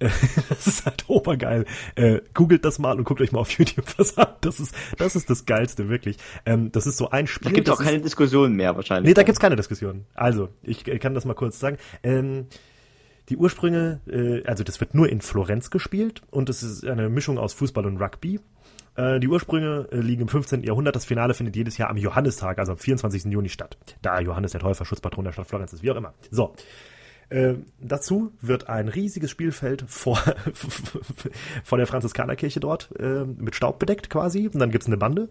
das 0.48 0.66
ist 0.66 0.84
halt 0.84 1.04
obergeil. 1.08 1.64
Äh, 1.94 2.20
googelt 2.34 2.64
das 2.64 2.78
mal 2.78 2.96
und 2.98 3.04
guckt 3.04 3.20
euch 3.20 3.32
mal 3.32 3.40
auf 3.40 3.50
YouTube 3.58 3.86
was 3.96 4.18
an. 4.18 4.28
Das 4.40 4.60
ist, 4.60 4.74
das 4.98 5.16
ist 5.16 5.30
das 5.30 5.46
Geilste, 5.46 5.88
wirklich. 5.88 6.18
Ähm, 6.44 6.72
das 6.72 6.86
ist 6.86 6.96
so 6.96 7.10
ein 7.10 7.26
Spiel. 7.26 7.50
Da 7.50 7.54
gibt 7.54 7.68
es 7.68 7.74
auch 7.74 7.82
keine 7.82 8.00
Diskussion 8.00 8.54
mehr 8.54 8.74
wahrscheinlich. 8.76 9.08
Nee, 9.10 9.14
da 9.14 9.22
gibt's 9.22 9.40
keine 9.40 9.56
Diskussion. 9.56 10.04
Also, 10.14 10.48
ich 10.62 10.86
äh, 10.88 10.98
kann 10.98 11.14
das 11.14 11.24
mal 11.24 11.34
kurz 11.34 11.60
sagen. 11.60 11.78
Ähm, 12.02 12.46
die 13.28 13.36
Ursprünge, 13.36 14.00
äh, 14.06 14.44
also 14.46 14.64
das 14.64 14.80
wird 14.80 14.94
nur 14.94 15.08
in 15.08 15.20
Florenz 15.20 15.70
gespielt 15.70 16.22
und 16.30 16.48
es 16.48 16.62
ist 16.62 16.84
eine 16.84 17.08
Mischung 17.08 17.38
aus 17.38 17.54
Fußball 17.54 17.86
und 17.86 18.00
Rugby. 18.00 18.40
Äh, 18.96 19.18
die 19.20 19.28
Ursprünge 19.28 19.88
äh, 19.90 19.96
liegen 19.96 20.22
im 20.22 20.28
15. 20.28 20.62
Jahrhundert. 20.62 20.94
Das 20.94 21.04
Finale 21.04 21.34
findet 21.34 21.56
jedes 21.56 21.78
Jahr 21.78 21.90
am 21.90 21.96
Johannistag, 21.96 22.58
also 22.58 22.72
am 22.72 22.78
24. 22.78 23.24
Juni 23.24 23.48
statt. 23.48 23.76
Da 24.02 24.20
Johannes 24.20 24.52
der 24.52 24.60
Täufer 24.60 24.84
Schutzpatron 24.84 25.24
der 25.24 25.32
Stadt 25.32 25.46
Florenz 25.46 25.72
ist, 25.72 25.82
wie 25.82 25.90
auch 25.90 25.96
immer. 25.96 26.14
So. 26.30 26.54
Äh, 27.30 27.54
dazu 27.80 28.32
wird 28.42 28.68
ein 28.68 28.88
riesiges 28.88 29.30
Spielfeld 29.30 29.84
vor, 29.88 30.18
vor 31.64 31.78
der 31.78 31.86
Franziskanerkirche 31.86 32.60
dort 32.60 32.90
äh, 32.98 33.24
mit 33.24 33.56
Staub 33.56 33.78
bedeckt 33.78 34.10
quasi. 34.10 34.48
Und 34.52 34.58
dann 34.58 34.70
gibt's 34.70 34.86
eine 34.86 34.98
Bande. 34.98 35.28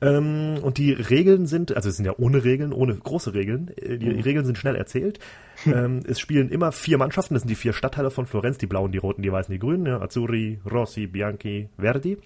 Ähm, 0.00 0.58
und 0.62 0.78
die 0.78 0.92
Regeln 0.92 1.46
sind, 1.46 1.76
also 1.76 1.88
es 1.88 1.96
sind 1.96 2.04
ja 2.04 2.14
ohne 2.16 2.44
Regeln, 2.44 2.72
ohne 2.72 2.94
große 2.94 3.34
Regeln. 3.34 3.70
Äh, 3.76 3.98
die 3.98 4.10
mhm. 4.10 4.20
Regeln 4.20 4.44
sind 4.44 4.58
schnell 4.58 4.76
erzählt. 4.76 5.18
ähm, 5.66 6.00
es 6.06 6.20
spielen 6.20 6.50
immer 6.50 6.72
vier 6.72 6.98
Mannschaften, 6.98 7.34
das 7.34 7.42
sind 7.42 7.50
die 7.50 7.54
vier 7.54 7.72
Stadtteile 7.72 8.10
von 8.10 8.26
Florenz, 8.26 8.58
die 8.58 8.66
blauen, 8.66 8.92
die 8.92 8.98
roten, 8.98 9.22
die 9.22 9.32
weißen, 9.32 9.52
die 9.52 9.58
grünen, 9.58 9.86
ja, 9.86 10.00
Azzurri, 10.00 10.58
Rossi, 10.70 11.06
Bianchi, 11.06 11.68
Verdi. 11.78 12.18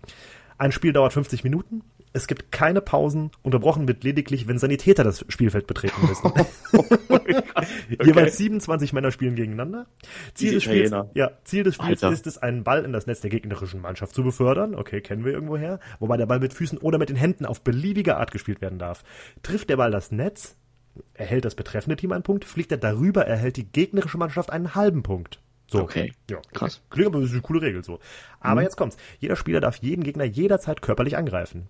Ein 0.57 0.73
Spiel 0.73 0.93
dauert 0.93 1.13
50 1.13 1.45
Minuten. 1.45 1.83
Es 2.13 2.27
gibt 2.27 2.51
keine 2.53 2.81
Pausen, 2.81 3.31
unterbrochen 3.43 3.87
wird 3.87 4.05
lediglich, 4.05 4.49
wenn 4.49 4.59
Sanitäter 4.59 5.05
das 5.05 5.25
Spielfeld 5.29 5.67
betreten 5.67 6.07
müssen. 6.07 6.27
okay. 6.73 7.43
Jeweils 8.05 8.37
27 8.37 8.93
Männer 8.93 9.11
spielen 9.11 9.35
gegeneinander. 9.35 9.87
Ziel 10.35 10.55
des 10.55 10.65
Spiels, 10.65 10.91
ja, 11.15 11.31
Ziel 11.45 11.65
des 11.65 11.75
Spiels 11.75 12.03
ist 12.03 12.27
es, 12.27 12.39
einen 12.39 12.65
Ball 12.65 12.85
in 12.85 12.93
das 12.93 13.07
Netz 13.07 13.21
der 13.21 13.31
gegnerischen 13.31 13.81
Mannschaft 13.81 14.15
zu 14.15 14.23
befördern. 14.23 14.75
Okay, 14.75 15.01
kennen 15.01 15.25
wir 15.25 15.33
irgendwoher. 15.33 15.81
Wobei 15.99 16.17
der 16.17 16.27
Ball 16.27 16.41
mit 16.41 16.55
Füßen 16.55 16.79
oder 16.79 16.99
mit 16.99 17.09
den 17.09 17.17
Händen 17.17 17.47
auf 17.47 17.63
beliebige 17.63 18.17
Art 18.17 18.31
gespielt 18.31 18.61
werden 18.61 18.79
darf. 18.79 19.05
Trifft 19.43 19.71
der 19.71 19.77
Ball 19.77 19.91
das 19.91 20.11
Netz, 20.11 20.57
erhält 21.15 21.45
das 21.45 21.55
betreffende 21.55 21.97
Team 21.97 22.13
einen 22.13 22.23
Punkt. 22.23 22.45
Fliegt 22.45 22.73
er 22.73 22.79
darüber, 22.79 23.27
erhält 23.27 23.57
die 23.57 23.71
gegnerische 23.71 24.19
Mannschaft 24.19 24.51
einen 24.51 24.75
halben 24.75 25.03
Punkt. 25.03 25.41
So. 25.71 25.83
Okay. 25.83 26.13
Ja, 26.31 26.41
krass. 26.55 26.81
Klingt 26.89 27.09
aber 27.09 27.19
eine 27.19 27.41
coole 27.43 27.61
Regel 27.61 27.85
so. 27.85 28.01
Aber 28.41 28.61
mhm. 28.61 28.67
jetzt 28.67 28.77
kommt's. 28.77 28.97
Jeder 29.19 29.37
Spieler 29.37 29.61
darf 29.61 29.77
jeden 29.77 30.03
Gegner 30.03 30.25
jederzeit 30.25 30.81
körperlich 30.81 31.17
angreifen. 31.17 31.69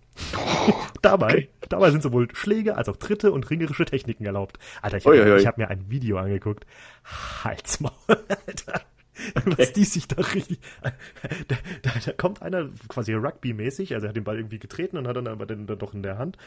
dabei, 1.02 1.26
okay. 1.26 1.48
dabei 1.68 1.90
sind 1.90 2.02
sowohl 2.02 2.28
Schläge 2.32 2.76
als 2.76 2.88
auch 2.88 2.96
Tritte 2.96 3.32
und 3.32 3.50
ringerische 3.50 3.84
Techniken 3.84 4.24
erlaubt. 4.24 4.58
Alter, 4.82 4.98
ich 4.98 5.06
habe 5.06 5.44
hab 5.44 5.58
mir 5.58 5.68
ein 5.68 5.90
Video 5.90 6.18
angeguckt. 6.18 6.64
Halsmaul, 7.42 7.92
Alter. 8.46 8.82
Okay. 9.34 9.54
Was 9.56 9.72
die 9.72 9.84
sich 9.84 10.06
da 10.06 10.22
richtig. 10.22 10.60
Da, 11.48 11.56
da, 11.82 11.90
da 12.04 12.12
kommt 12.12 12.40
einer 12.40 12.68
quasi 12.86 13.14
Rugby-mäßig, 13.14 13.94
also 13.94 14.06
er 14.06 14.10
hat 14.10 14.16
den 14.16 14.22
Ball 14.22 14.36
irgendwie 14.36 14.60
getreten 14.60 14.96
und 14.96 15.08
hat 15.08 15.16
dann 15.16 15.26
aber 15.26 15.44
den 15.44 15.66
dann 15.66 15.78
doch 15.78 15.92
in 15.92 16.04
der 16.04 16.18
Hand 16.18 16.38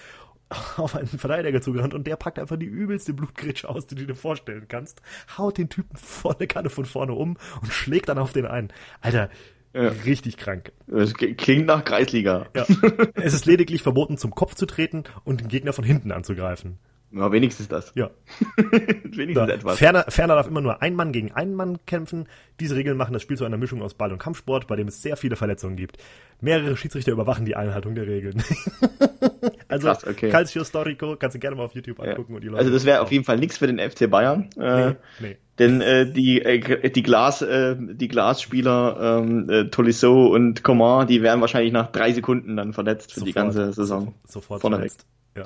auf 0.77 0.95
einen 0.95 1.07
Verteidiger 1.07 1.61
zugerannt 1.61 1.93
und 1.93 2.05
der 2.07 2.15
packt 2.15 2.39
einfach 2.39 2.57
die 2.57 2.65
übelste 2.65 3.13
Blutgritsche 3.13 3.69
aus, 3.69 3.87
die 3.87 3.95
du 3.95 4.05
dir 4.05 4.15
vorstellen 4.15 4.65
kannst, 4.67 5.01
haut 5.37 5.57
den 5.57 5.69
Typen 5.69 5.95
volle 5.95 6.47
Kanne 6.47 6.69
von 6.69 6.85
vorne 6.85 7.13
um 7.13 7.37
und 7.61 7.71
schlägt 7.71 8.09
dann 8.09 8.17
auf 8.17 8.33
den 8.33 8.45
einen. 8.45 8.71
Alter, 9.01 9.29
ja. 9.73 9.87
Richtig 10.05 10.37
krank. 10.37 10.73
Das 10.87 11.13
klingt 11.13 11.65
nach 11.65 11.85
Kreisliga. 11.85 12.47
Ja. 12.55 12.65
es 13.15 13.33
ist 13.33 13.45
lediglich 13.45 13.81
verboten, 13.81 14.17
zum 14.17 14.31
Kopf 14.31 14.55
zu 14.55 14.65
treten 14.65 15.03
und 15.23 15.39
den 15.39 15.47
Gegner 15.47 15.71
von 15.71 15.85
hinten 15.85 16.11
anzugreifen. 16.11 16.77
Ja, 17.13 17.31
wenigstens 17.31 17.67
das. 17.67 17.91
Ja. 17.95 18.09
wenigstens 18.61 19.33
Da. 19.35 19.47
etwas. 19.47 19.77
Ferner, 19.77 20.05
ferner 20.07 20.35
darf 20.35 20.47
immer 20.47 20.61
nur 20.61 20.81
ein 20.81 20.95
Mann 20.95 21.11
gegen 21.11 21.31
einen 21.33 21.55
Mann 21.55 21.79
kämpfen. 21.85 22.27
Diese 22.59 22.75
Regeln 22.75 22.95
machen 22.97 23.13
das 23.13 23.21
Spiel 23.21 23.37
zu 23.37 23.43
einer 23.45 23.57
Mischung 23.57 23.81
aus 23.81 23.93
Ball- 23.95 24.11
und 24.13 24.17
Kampfsport, 24.19 24.67
bei 24.67 24.75
dem 24.77 24.87
es 24.87 25.01
sehr 25.01 25.17
viele 25.17 25.35
Verletzungen 25.35 25.75
gibt. 25.75 25.97
Mehrere 26.39 26.77
Schiedsrichter 26.77 27.11
überwachen 27.11 27.45
die 27.45 27.55
Einhaltung 27.55 27.95
der 27.95 28.07
Regeln. 28.07 28.41
also, 29.67 29.87
Krass, 29.87 30.07
okay. 30.07 30.29
Calcio 30.29 30.63
Storico, 30.63 31.15
kannst 31.17 31.35
du 31.35 31.39
gerne 31.39 31.55
mal 31.55 31.63
auf 31.63 31.75
YouTube 31.75 31.99
Ja. 31.99 32.11
angucken. 32.11 32.35
Und 32.35 32.41
die 32.43 32.47
Leute 32.47 32.59
Also 32.59 32.71
das 32.71 32.85
wäre 32.85 33.01
auf 33.01 33.11
jeden 33.11 33.25
Fall 33.25 33.37
nichts 33.37 33.57
für 33.57 33.67
den 33.67 33.79
FC 33.79 34.09
Bayern. 34.09 34.49
Äh, 34.57 34.89
Nee, 34.91 34.95
nee. 35.19 35.37
Denn 35.59 35.81
äh, 35.81 36.09
die, 36.11 36.41
äh, 36.41 36.89
die, 36.89 37.03
Glas, 37.03 37.41
äh, 37.43 37.75
die 37.77 38.07
Glasspieler 38.07 39.19
ähm, 39.21 39.49
äh, 39.49 39.65
Tolisso 39.65 40.27
und 40.33 40.63
Coman, 40.63 41.05
die 41.07 41.21
wären 41.21 41.41
wahrscheinlich 41.41 41.71
nach 41.73 41.91
drei 41.91 42.13
Sekunden 42.13 42.55
dann 42.55 42.73
verletzt 42.73 43.13
für 43.13 43.19
die 43.19 43.31
Sofort. 43.31 43.53
ganze 43.53 43.73
Saison. 43.73 44.15
Sofort 44.27 44.61
Vorne 44.61 44.77
verletzt. 44.77 45.05
Ja. 45.37 45.43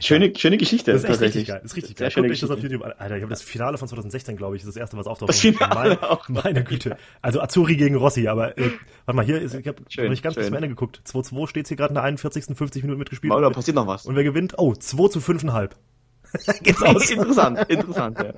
Schöne, 0.00 0.32
schöne 0.36 0.56
Geschichte. 0.56 0.92
Das 0.92 1.04
ist 1.04 1.10
echt 1.10 1.20
richtig 1.20 1.46
geil. 1.46 1.60
Das 1.62 1.72
ist 1.72 1.76
richtig 1.76 1.96
geil. 1.96 2.10
Guckt 2.14 2.30
euch 2.30 2.40
das 2.40 2.50
auf. 2.50 2.60
YouTube 2.62 2.82
an. 2.84 2.92
Alter, 2.98 3.16
ich 3.16 3.22
habe 3.22 3.30
das 3.30 3.42
Finale 3.42 3.78
von 3.78 3.86
2016, 3.86 4.36
glaube 4.36 4.56
ich, 4.56 4.62
ist 4.62 4.68
das 4.68 4.76
erste, 4.76 4.96
was 4.96 5.06
auftaucht. 5.06 5.28
Das 5.28 5.38
Finale 5.40 5.74
meine, 5.74 6.02
auch. 6.10 6.28
meine 6.28 6.64
Güte. 6.64 6.96
Also 7.22 7.40
Azuri 7.40 7.76
gegen 7.76 7.96
Rossi, 7.96 8.26
aber 8.28 8.58
äh, 8.58 8.70
warte 9.04 9.16
mal, 9.16 9.24
hier 9.24 9.40
ist, 9.40 9.54
ich 9.54 9.66
habe 9.68 9.82
Schön, 9.88 10.10
nicht 10.10 10.22
ganz 10.22 10.34
bis 10.34 10.44
schön. 10.44 10.48
zum 10.52 10.56
Ende 10.56 10.68
geguckt. 10.68 11.02
2-2 11.06 11.46
steht 11.48 11.68
hier 11.68 11.76
gerade 11.76 11.90
in 11.90 11.94
der 11.94 12.04
41. 12.04 12.56
50 12.56 12.82
Minuten 12.82 12.98
mitgespielt. 12.98 13.32
Oder 13.32 13.50
passiert 13.50 13.76
noch 13.76 13.86
was? 13.86 14.06
Und 14.06 14.16
wer 14.16 14.24
gewinnt? 14.24 14.54
Oh, 14.58 14.74
2 14.74 15.08
zu 15.08 15.18
5,5. 15.20 15.70
Geht's 16.62 16.82
aus. 16.82 17.10
interessant, 17.10 17.58
interessant, 17.68 18.18
ja. 18.18 18.32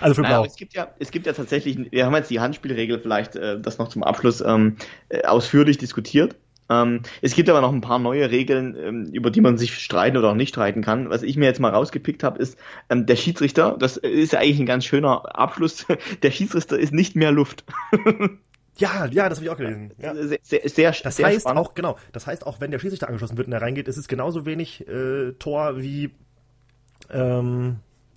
Also 0.00 0.14
für 0.16 0.22
Naja, 0.22 0.34
Blau. 0.34 0.38
aber 0.40 0.46
es 0.48 0.56
gibt 0.56 0.74
ja, 0.74 0.88
es 0.98 1.10
gibt 1.12 1.26
ja 1.26 1.32
tatsächlich, 1.32 1.78
wir 1.92 2.04
haben 2.04 2.14
jetzt 2.14 2.28
die 2.30 2.40
Handspielregel 2.40 2.98
vielleicht, 2.98 3.36
äh, 3.36 3.60
das 3.60 3.78
noch 3.78 3.88
zum 3.88 4.02
Abschluss 4.02 4.40
ähm, 4.40 4.76
äh, 5.08 5.22
ausführlich 5.24 5.78
diskutiert. 5.78 6.36
Ähm, 6.68 7.02
es 7.22 7.34
gibt 7.34 7.48
aber 7.48 7.60
noch 7.60 7.72
ein 7.72 7.80
paar 7.80 7.98
neue 7.98 8.30
Regeln, 8.30 8.76
ähm, 8.76 9.04
über 9.12 9.30
die 9.30 9.40
man 9.40 9.56
sich 9.56 9.78
streiten 9.78 10.16
oder 10.16 10.30
auch 10.30 10.34
nicht 10.34 10.48
streiten 10.50 10.82
kann. 10.82 11.10
Was 11.10 11.22
ich 11.22 11.36
mir 11.36 11.46
jetzt 11.46 11.60
mal 11.60 11.70
rausgepickt 11.72 12.24
habe, 12.24 12.38
ist 12.40 12.58
ähm, 12.90 13.06
der 13.06 13.16
Schiedsrichter. 13.16 13.76
Das 13.78 13.96
ist 13.96 14.32
ja 14.32 14.40
eigentlich 14.40 14.60
ein 14.60 14.66
ganz 14.66 14.84
schöner 14.84 15.38
Abschluss. 15.38 15.86
Der 16.22 16.30
Schiedsrichter 16.30 16.78
ist 16.78 16.92
nicht 16.92 17.16
mehr 17.16 17.32
Luft. 17.32 17.64
Ja, 18.78 19.06
ja, 19.06 19.30
das 19.30 19.38
habe 19.38 19.46
ich 19.46 19.50
auch 19.50 19.56
gelesen. 19.56 19.92
Ja. 19.96 20.14
Sehr, 20.14 20.38
sehr, 20.42 20.68
sehr, 20.68 20.92
Das 21.02 21.16
sehr 21.16 21.26
heißt 21.26 21.40
spannend. 21.40 21.58
auch, 21.58 21.72
genau, 21.74 21.96
das 22.12 22.26
heißt 22.26 22.46
auch, 22.46 22.60
wenn 22.60 22.70
der 22.70 22.78
Schiedsrichter 22.78 23.06
angeschossen 23.08 23.38
wird 23.38 23.46
und 23.46 23.54
er 23.54 23.62
reingeht, 23.62 23.88
ist 23.88 23.96
es 23.96 24.06
genauso 24.06 24.44
wenig 24.44 24.86
äh, 24.86 25.32
Tor 25.38 25.80
wie, 25.80 26.10
ähm, 27.10 27.76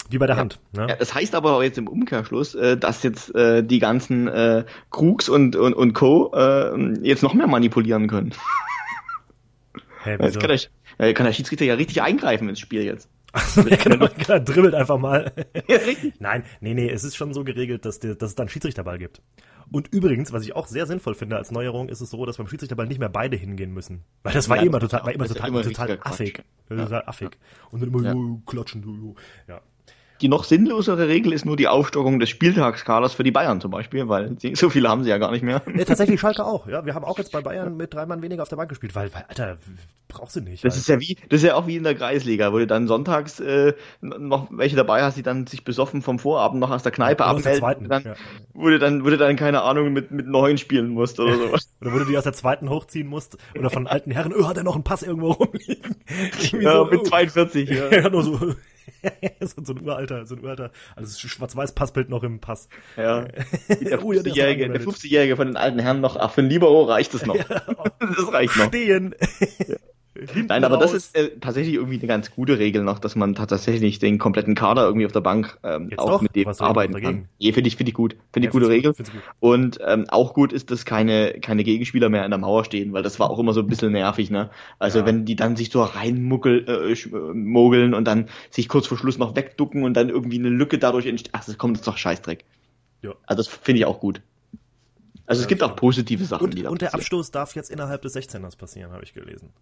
wie 0.10 0.18
bei 0.18 0.28
der 0.28 0.38
Hand. 0.38 0.60
Ne? 0.74 0.88
Ja, 0.90 0.96
das 0.96 1.14
heißt 1.14 1.36
aber 1.36 1.54
auch 1.54 1.64
jetzt 1.64 1.78
im 1.78 1.88
Umkehrschluss, 1.88 2.56
äh, 2.56 2.78
dass 2.78 3.04
jetzt 3.04 3.34
äh, 3.36 3.64
die 3.64 3.80
ganzen 3.80 4.28
äh, 4.28 4.66
Krux 4.92 5.30
und, 5.30 5.56
und, 5.56 5.74
und 5.74 5.94
Co. 5.94 6.32
Äh, 6.34 7.00
jetzt 7.02 7.24
noch 7.24 7.34
mehr 7.34 7.48
manipulieren 7.48 8.08
können. 8.08 8.34
Hä, 10.04 10.18
Jetzt 10.22 10.40
kann 10.40 10.50
der, 10.50 10.60
äh, 10.98 11.14
kann 11.14 11.26
der 11.26 11.34
Schiedsrichter 11.34 11.66
ja 11.66 11.74
richtig 11.74 12.02
eingreifen 12.02 12.48
ins 12.48 12.60
Spiel 12.60 12.84
jetzt. 12.84 13.10
Achso, 13.34 13.62
ja, 13.62 13.76
genau, 13.76 14.08
genau, 14.18 14.40
dribbelt 14.44 14.74
einfach 14.74 14.98
mal. 14.98 15.32
Ja. 15.68 15.78
Nein, 16.20 16.44
nee, 16.62 16.74
nee, 16.74 16.90
es 16.90 17.04
ist 17.04 17.16
schon 17.16 17.34
so 17.34 17.44
geregelt, 17.44 17.86
dass, 17.86 18.00
der, 18.00 18.16
dass 18.16 18.30
es 18.30 18.36
dann 18.36 18.50
Schiedsrichterball 18.50 18.98
gibt. 18.98 19.22
Und 19.72 19.94
übrigens, 19.94 20.34
was 20.34 20.44
ich 20.44 20.56
auch 20.56 20.66
sehr 20.66 20.88
sinnvoll 20.88 21.14
finde 21.14 21.38
als 21.38 21.52
Neuerung, 21.52 21.90
ist 21.90 22.02
es 22.02 22.10
so, 22.10 22.26
dass 22.26 22.38
beim 22.38 22.48
Schiedsrichterball 22.48 22.88
nicht 22.88 23.00
mehr 23.00 23.10
beide 23.10 23.38
hingehen 23.38 23.72
müssen. 23.72 24.04
Weil 24.24 24.34
das 24.34 24.50
war 24.50 24.58
Ja, 24.58 24.64
eh 24.64 24.66
immer 24.66 24.80
total, 24.80 25.04
war 25.04 25.14
immer 25.14 25.28
total, 25.28 25.50
immer 25.50 25.62
total 25.62 26.00
affig. 26.02 26.42
Total 26.68 27.04
affig. 27.06 27.38
Und 27.70 27.82
dann 27.82 27.90
immer 27.90 28.02
Ja. 28.04 28.14
so 28.14 28.42
klatschen. 28.48 28.82
So. 28.84 29.16
Ja. 29.48 29.62
Die 30.22 30.28
noch 30.28 30.44
sinnlosere 30.44 31.08
Regel 31.08 31.34
ist 31.34 31.46
nur 31.46 31.56
die 31.56 31.68
Aufstockung 31.68 32.20
des 32.20 32.30
Spieltagskaders 32.30 33.14
für 33.14 33.24
die 33.24 33.32
Bayern 33.32 33.62
zum 33.62 33.72
Beispiel, 33.72 34.08
weil 34.10 34.36
sie, 34.40 34.56
so 34.56 34.70
viele 34.70 34.90
haben 34.90 35.04
sie 35.04 35.10
ja 35.10 35.18
gar 35.18 35.32
nicht 35.32 35.44
mehr. 35.44 35.62
Ja, 35.76 35.86
tatsächlich 35.86 36.20
Schalke 36.20 36.46
auch. 36.46 36.68
Ja, 36.68 36.86
wir 36.86 36.94
haben 36.96 37.06
auch 37.06 37.18
jetzt 37.18 37.32
bei 37.32 37.42
Bayern 37.42 37.78
mit 37.78 37.94
drei 37.94 38.06
Mann 38.06 38.22
weniger 38.22 38.42
auf 38.42 38.50
der 38.50 38.58
Bank 38.58 38.70
gespielt, 38.70 38.96
weil, 38.96 39.14
weil 39.14 39.26
Alter, 39.28 39.58
brauchst 40.10 40.36
du 40.36 40.42
nicht. 40.42 40.66
Das 40.66 40.74
halt. 40.74 40.82
ist 40.82 40.90
ja 40.90 41.00
wie, 41.00 41.16
das 41.30 41.42
ist 41.42 41.48
ja 41.48 41.56
auch 41.56 41.68
wie 41.68 41.78
in 41.78 41.84
der 41.84 41.96
Kreisliga, 41.96 42.52
wo 42.52 42.58
du 42.58 42.68
dann 42.68 42.88
sonntags 42.88 43.40
äh, 43.40 43.74
noch 44.02 44.48
welche 44.52 44.76
dabei 44.76 45.04
hast, 45.04 45.16
die 45.16 45.24
dann 45.24 45.48
sich 45.48 45.64
besoffen 45.64 46.02
vom 46.02 46.20
Vorabend 46.20 46.60
noch 46.60 46.72
aus 46.72 46.84
der 46.84 46.92
Kneipe 46.92 47.24
der 47.24 47.28
abmelden, 47.28 47.60
zweiten, 47.60 47.88
dann, 47.88 48.04
ja. 48.04 48.14
wo 48.54 48.68
du 48.68 48.80
dann, 48.80 49.06
wo 49.06 49.10
du 49.10 49.18
dann 49.18 49.36
keine 49.36 49.62
Ahnung 49.62 49.94
mit 49.94 50.12
mit 50.12 50.28
neun 50.28 50.58
spielen 50.58 50.90
musst 50.90 51.20
oder 51.20 51.36
sowas. 51.36 51.70
Oder 51.82 51.94
wo 51.94 52.00
du 52.00 52.06
die 52.06 52.18
aus 52.18 52.26
der 52.26 52.34
zweiten 52.34 52.70
hochziehen 52.70 53.08
musst 53.08 53.38
oder 53.58 53.70
von 53.70 53.88
alten 53.88 54.12
Herren, 54.12 54.34
oh, 54.34 54.50
hat 54.50 54.58
er 54.58 54.64
noch 54.64 54.76
einen 54.76 54.84
Pass 54.84 55.02
irgendwo 55.02 55.32
rumliegen? 55.32 55.96
Ja, 56.60 56.74
so, 56.74 56.86
mit 56.86 57.00
oh. 57.00 57.04
42. 57.04 57.70
Ja. 57.70 57.90
Ja, 58.00 58.10
nur 58.10 58.24
so. 58.24 58.56
so, 59.42 59.74
ein 59.74 59.82
uralter, 59.82 60.26
so 60.26 60.36
ein 60.36 60.44
uralter, 60.44 60.72
also 60.96 61.28
schwarz-weiß 61.28 61.74
Passbild 61.74 62.10
noch 62.10 62.24
im 62.24 62.40
Pass. 62.40 62.70
Ja. 62.98 63.22
Der 63.82 64.04
Oh, 64.04 64.14
ja, 64.14 64.22
der 64.22 64.32
ist 64.32 64.38
50-Jährige, 64.38 64.68
noch 64.68 64.78
der 64.78 64.88
50-Jährige 64.88 65.36
von 65.36 65.48
den 65.48 65.58
alten 65.58 65.80
Herren 65.80 66.02
noch, 66.02 66.16
ach, 66.16 66.32
für 66.32 66.42
ein 66.42 66.50
Libero 66.50 66.84
reicht 66.84 67.14
es 67.14 67.26
noch. 67.26 67.36
oh. 67.68 67.84
Das 68.00 68.32
reicht 68.32 68.56
noch. 68.58 68.68
Stehen. 68.68 69.16
Hinten 69.40 69.80
Nein, 70.48 70.64
aber 70.64 70.78
das 70.78 70.92
raus. 70.92 70.96
ist 70.96 71.16
äh, 71.16 71.40
tatsächlich 71.40 71.76
irgendwie 71.76 71.98
eine 71.98 72.08
ganz 72.08 72.32
gute 72.32 72.60
Regel 72.60 72.84
noch, 72.84 73.00
dass 73.00 73.16
man 73.16 73.36
tatsächlich 73.36 74.00
den 74.00 74.18
kompletten 74.18 74.56
Kader 74.56 74.84
irgendwie 74.86 75.06
auf 75.06 75.12
der 75.12 75.22
Bank 75.22 75.58
ähm, 75.64 75.92
auch 75.98 76.10
doch? 76.10 76.22
mit 76.22 76.36
dem 76.36 76.46
Was 76.46 76.60
arbeiten 76.62 76.94
kann. 77.02 77.30
Nee, 77.40 77.54
finde 77.54 77.68
ich, 77.68 77.76
finde 77.78 77.90
ich 77.90 77.96
gut. 77.96 78.16
Finde 78.34 78.46
Ja, 78.46 78.50
ich 78.50 78.52
gute 78.52 78.68
Regel. 78.68 78.94
gut. 78.94 79.24
Und 79.40 79.80
ähm, 79.86 80.06
auch 80.10 80.34
gut 80.34 80.52
ist, 80.54 80.72
dass 80.72 80.86
keine, 80.86 81.40
keine 81.42 81.64
Gegenspieler 81.64 82.10
mehr 82.10 82.24
an 82.24 82.32
der 82.32 82.38
Mauer 82.40 82.66
stehen, 82.66 82.94
weil 82.94 83.04
das 83.04 83.20
war 83.20 83.30
auch 83.30 83.40
immer 83.40 83.54
so 83.54 83.62
ein 83.62 83.68
bisschen 83.70 83.92
nervig, 83.94 84.30
ne? 84.32 84.50
Also 84.80 85.00
Ja. 85.00 85.06
wenn 85.06 85.26
die 85.26 85.36
dann 85.36 85.56
sich 85.56 85.70
so 85.72 85.82
reinmuckeln 85.84 86.68
äh, 86.68 86.92
äh, 86.94 87.34
mogeln 87.34 87.94
und 87.94 88.06
dann 88.06 88.30
sich 88.50 88.68
kurz 88.68 88.88
vor 88.88 88.98
Schluss 88.98 89.18
noch 89.18 89.36
wegducken 89.36 89.84
und 89.84 89.94
dann 89.96 90.10
irgendwie 90.10 90.40
eine 90.40 90.50
Lücke 90.50 90.78
dadurch 90.80 91.06
entsteht. 91.06 91.32
Ach, 91.34 91.46
das 91.46 91.58
kommt 91.58 91.78
jetzt 91.78 91.88
doch 91.88 91.98
Scheißdreck. 91.98 92.46
Ja. 93.02 93.14
Also 93.28 93.38
das 93.44 93.48
finde 93.48 93.80
ich 93.80 93.86
auch 93.86 94.00
gut. 94.00 94.22
Also 95.26 95.42
es 95.42 95.44
Ja, 95.44 95.48
gibt 95.48 95.64
auch 95.64 95.76
positive 95.78 96.26
Sachen, 96.26 96.56
die 96.56 96.58
Und, 96.58 96.64
da 96.64 96.72
und 96.72 96.82
der 96.82 96.88
passieren. 96.88 96.96
Abstoß 96.96 97.32
darf 97.32 97.56
jetzt 97.56 97.70
innerhalb 97.72 98.02
des 98.02 98.14
16ers 98.14 98.58
passieren, 98.58 98.92
habe 98.92 99.04
ich 99.04 99.14
gelesen. 99.14 99.54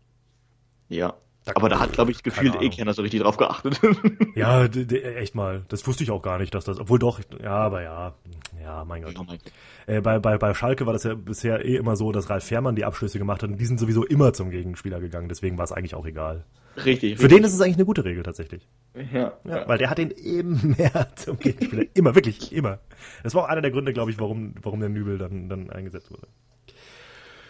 Ja. 0.89 1.13
Da- 1.45 1.53
Aber 1.55 1.69
da 1.69 1.79
hat, 1.79 1.93
glaube 1.93 2.11
ich, 2.11 2.23
gefühlt 2.23 2.61
eh 2.61 2.69
keiner 2.69 2.93
so 2.93 3.01
richtig 3.01 3.21
drauf 3.21 3.37
geachtet. 3.37 3.79
Ja, 4.35 4.65
echt 4.65 5.33
mal. 5.33 5.63
Das 5.69 5.87
wusste 5.87 6.03
ich 6.03 6.11
auch 6.11 6.21
gar 6.21 6.37
nicht, 6.37 6.53
dass 6.53 6.65
das, 6.65 6.79
obwohl 6.79 6.99
doch, 6.99 7.19
ja, 7.41 7.51
aber 7.55 7.81
ja, 7.81 8.13
ja, 8.61 8.85
mein 8.85 9.01
Gott. 9.01 9.15
Oh 9.17 9.23
mein 9.23 9.39
Gott. 9.39 9.51
Äh, 9.87 10.01
bei, 10.01 10.19
bei, 10.19 10.37
bei 10.37 10.53
Schalke 10.53 10.85
war 10.85 10.93
das 10.93 11.03
ja 11.05 11.15
bisher 11.15 11.65
eh 11.65 11.75
immer 11.77 11.95
so, 11.95 12.11
dass 12.11 12.29
Ralf 12.29 12.43
Fährmann 12.43 12.75
die 12.75 12.85
Abschlüsse 12.85 13.17
gemacht 13.17 13.41
hat 13.41 13.49
und 13.49 13.57
die 13.57 13.65
sind 13.65 13.79
sowieso 13.79 14.03
immer 14.05 14.33
zum 14.33 14.51
Gegenspieler 14.51 14.99
gegangen, 14.99 15.27
deswegen 15.29 15.57
war 15.57 15.63
es 15.63 15.71
eigentlich 15.71 15.95
auch 15.95 16.05
egal. 16.05 16.43
Richtig. 16.85 17.17
Für 17.17 17.27
den 17.29 17.43
ist 17.43 17.53
es 17.55 17.61
eigentlich 17.61 17.77
eine 17.77 17.85
gute 17.85 18.05
Regel 18.05 18.21
tatsächlich. 18.21 18.67
Ja, 19.11 19.33
Ja, 19.43 19.67
weil 19.67 19.79
der 19.79 19.89
hat 19.89 19.97
den 19.97 20.11
eben 20.11 20.75
mehr 20.77 21.07
zum 21.15 21.39
Gegenspieler. 21.39 21.85
Immer, 21.95 22.13
wirklich, 22.13 22.51
immer. 22.53 22.77
Das 23.23 23.33
war 23.33 23.45
auch 23.45 23.47
einer 23.49 23.61
der 23.61 23.71
Gründe, 23.71 23.93
glaube 23.93 24.11
ich, 24.11 24.19
warum, 24.19 24.53
warum 24.61 24.81
der 24.81 24.89
Nübel 24.89 25.17
dann, 25.17 25.49
dann 25.49 25.69
eingesetzt 25.71 26.11
wurde. 26.11 26.27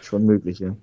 schon 0.00 0.24
möglich, 0.24 0.60
ja. 0.60 0.74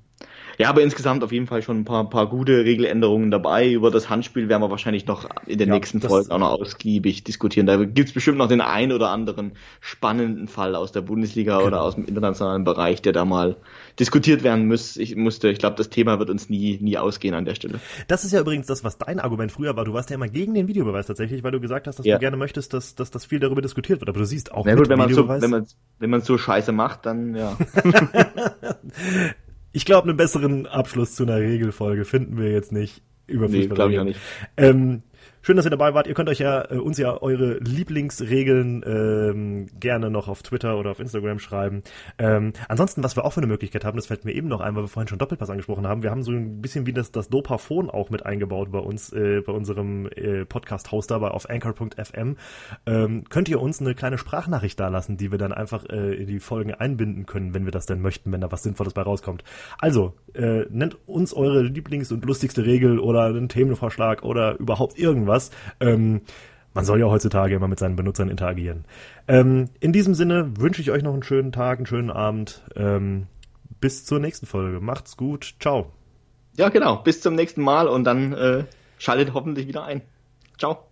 Ja, 0.58 0.70
aber 0.70 0.82
insgesamt 0.82 1.24
auf 1.24 1.32
jeden 1.32 1.48
Fall 1.48 1.62
schon 1.62 1.80
ein 1.82 1.86
paar, 1.86 2.10
paar 2.10 2.28
gute 2.30 2.64
Regeländerungen 2.66 3.32
dabei. 3.32 3.72
Über 3.72 3.92
das 3.92 4.10
Handspiel 4.10 4.48
werden 4.50 4.62
wir 4.62 4.70
wahrscheinlich 4.72 5.06
noch 5.06 5.30
in 5.48 5.58
den 5.58 5.68
Ja, 5.70 5.76
nächsten 5.76 6.00
das- 6.00 6.10
Folgen 6.12 6.32
auch 6.32 6.40
noch 6.40 6.52
ausgiebig 6.60 7.24
diskutieren. 7.24 7.66
Da 7.68 7.84
gibt's 7.84 8.14
bestimmt 8.14 8.38
noch 8.38 8.48
den 8.48 8.62
einen 8.62 8.92
oder 8.92 9.10
anderen 9.10 9.54
spannenden 9.82 10.48
Fall 10.48 10.76
aus 10.76 10.92
der 10.92 11.02
Bundesliga 11.02 11.58
Genau. 11.58 11.68
oder 11.68 11.82
aus 11.82 11.96
dem 11.96 12.06
internationalen 12.06 12.64
Bereich, 12.64 13.02
der 13.02 13.14
da 13.14 13.26
mal 13.26 13.58
diskutiert 14.00 14.44
werden 14.44 14.68
muss. 14.68 14.98
Ich 14.98 15.16
musste, 15.16 15.50
ich 15.50 15.60
glaube, 15.60 15.76
das 15.76 15.90
Thema 15.90 16.20
wird 16.20 16.30
uns 16.30 16.50
nie, 16.50 16.78
nie 16.82 16.98
ausgehen 16.98 17.34
an 17.36 17.46
der 17.46 17.56
Stelle. 17.56 17.80
Das 18.08 18.24
ist 18.26 18.32
ja 18.32 18.40
übrigens 18.42 18.68
das, 18.68 18.84
was 18.84 18.98
dein 18.98 19.20
Argument 19.20 19.52
früher 19.52 19.76
war. 19.76 19.86
Du 19.86 19.94
warst 19.94 20.10
ja 20.10 20.16
immer 20.16 20.28
gegen 20.28 20.54
den 20.54 20.68
Videobeweis 20.68 21.08
tatsächlich, 21.08 21.44
weil 21.44 21.52
du 21.52 21.60
gesagt 21.60 21.88
hast, 21.88 22.00
dass 22.00 22.06
Ja. 22.06 22.16
du 22.16 22.20
gerne 22.20 22.38
möchtest, 22.38 22.74
dass, 22.74 22.96
dass, 22.96 23.12
dass 23.12 23.26
viel 23.26 23.40
darüber 23.40 23.62
diskutiert 23.62 24.00
wird. 24.02 24.10
Aber 24.10 24.20
du 24.20 24.26
siehst 24.26 24.52
auch 24.52 24.66
Na 24.66 24.76
gut, 24.76 24.90
wenn 24.90 24.98
man 24.98 25.14
so, 25.14 25.28
wenn 25.28 25.50
man, 25.50 25.66
wenn 26.00 26.10
man 26.10 26.22
so 26.22 26.38
scheiße 26.38 26.72
macht, 26.72 27.06
dann, 27.06 27.36
ja. 27.36 27.58
ich 29.76 29.84
glaube, 29.86 30.08
einen 30.08 30.18
besseren 30.18 30.68
Abschluss 30.68 31.16
zu 31.16 31.24
einer 31.24 31.38
Regelfolge 31.38 32.06
finden 32.06 32.38
wir 32.38 32.50
jetzt 32.52 32.72
nicht. 32.72 33.02
Über 33.28 33.48
Nee, 33.50 33.60
Fußball 33.62 33.76
glaube 33.76 33.92
ich 33.92 34.00
reden. 34.00 34.02
auch 34.02 34.14
nicht. 34.14 34.20
Ähm, 34.58 35.04
schön, 35.46 35.58
dass 35.58 35.66
ihr 35.68 35.70
dabei 35.70 35.94
wart. 35.94 36.08
Ihr 36.08 36.16
könnt 36.16 36.28
euch 36.28 36.40
ja 36.40 36.72
äh, 36.72 36.78
uns 36.78 36.98
ja 36.98 37.22
eure 37.22 37.60
Lieblingsregeln 37.60 38.84
ähm, 38.84 39.68
gerne 39.80 40.10
noch 40.10 40.28
auf 40.28 40.42
Twitter 40.42 40.78
oder 40.80 40.90
auf 40.90 41.00
Instagram 41.00 41.38
schreiben. 41.38 41.84
Ähm, 42.18 42.54
ansonsten, 42.68 43.04
was 43.04 43.16
wir 43.16 43.26
auch 43.26 43.34
für 43.34 43.42
eine 43.42 43.48
Möglichkeit 43.48 43.86
haben, 43.86 43.96
das 43.96 44.08
fällt 44.08 44.26
mir 44.26 44.34
eben 44.34 44.48
noch 44.48 44.60
ein, 44.60 44.76
weil 44.76 44.84
wir 44.84 44.88
vorhin 44.88 45.08
schon 45.08 45.20
Doppelpass 45.20 45.52
angesprochen 45.52 45.86
haben. 45.86 46.02
Wir 46.02 46.10
haben 46.10 46.24
so 46.24 46.32
ein 46.32 46.62
bisschen 46.62 46.88
wie 46.88 46.94
das, 46.94 47.12
das 47.12 47.30
Dopaphon 47.30 47.92
auch 47.92 48.10
mit 48.10 48.26
eingebaut 48.26 48.72
bei 48.72 48.80
uns, 48.80 49.14
äh, 49.14 49.42
bei 49.46 49.54
unserem 49.54 50.08
äh, 50.08 50.46
Podcast-Hoster 50.46 51.20
bei 51.20 51.28
auf 51.28 51.48
anchor.fm. 51.48 52.38
Ähm, 52.88 53.24
könnt 53.30 53.48
ihr 53.48 53.62
uns 53.62 53.80
eine 53.80 53.94
kleine 53.94 54.18
Sprachnachricht 54.18 54.80
dalassen, 54.80 55.18
die 55.18 55.30
wir 55.30 55.38
dann 55.38 55.54
einfach 55.54 55.86
äh, 55.88 56.16
in 56.16 56.26
die 56.26 56.40
Folgen 56.40 56.74
einbinden 56.74 57.28
können, 57.28 57.54
wenn 57.54 57.66
wir 57.66 57.72
das 57.72 57.86
denn 57.86 58.02
möchten, 58.02 58.32
wenn 58.32 58.42
da 58.42 58.52
was 58.52 58.64
Sinnvolles 58.64 58.94
bei 58.94 59.04
rauskommt. 59.04 59.44
Also, 59.78 60.14
äh, 60.34 60.66
nennt 60.72 60.98
uns 61.08 61.36
eure 61.36 61.62
Lieblings- 61.62 62.12
und 62.12 62.26
lustigste 62.26 62.66
Regel 62.66 62.98
oder 62.98 63.26
einen 63.26 63.48
Themenvorschlag 63.48 64.24
oder 64.24 64.58
überhaupt 64.58 64.98
irgendwas. 64.98 65.35
Ähm, 65.80 66.22
man 66.74 66.86
soll 66.86 67.00
ja 67.00 67.06
heutzutage 67.06 67.56
immer 67.56 67.68
mit 67.68 67.80
seinen 67.80 67.96
Benutzern 67.96 68.30
interagieren. 68.30 68.86
Ähm, 69.28 69.70
in 69.80 69.94
diesem 69.94 70.14
Sinne 70.14 70.58
wünsche 70.58 70.82
ich 70.82 70.92
euch 70.92 71.04
noch 71.04 71.14
einen 71.14 71.24
schönen 71.24 71.52
Tag, 71.52 71.80
einen 71.80 71.86
schönen 71.86 72.12
Abend. 72.12 72.64
Ähm, 72.76 73.28
bis 73.80 74.06
zur 74.06 74.20
nächsten 74.20 74.46
Folge. 74.46 74.80
Macht's 74.82 75.16
gut. 75.16 75.56
Ciao. 75.60 75.92
Ja, 76.58 76.70
genau. 76.70 76.98
Bis 76.98 77.22
zum 77.22 77.36
nächsten 77.36 77.62
Mal 77.62 77.88
und 77.88 78.04
dann 78.04 78.34
äh, 78.34 78.64
schaltet 78.98 79.34
hoffentlich 79.34 79.68
wieder 79.68 79.84
ein. 79.86 80.02
Ciao. 80.58 80.86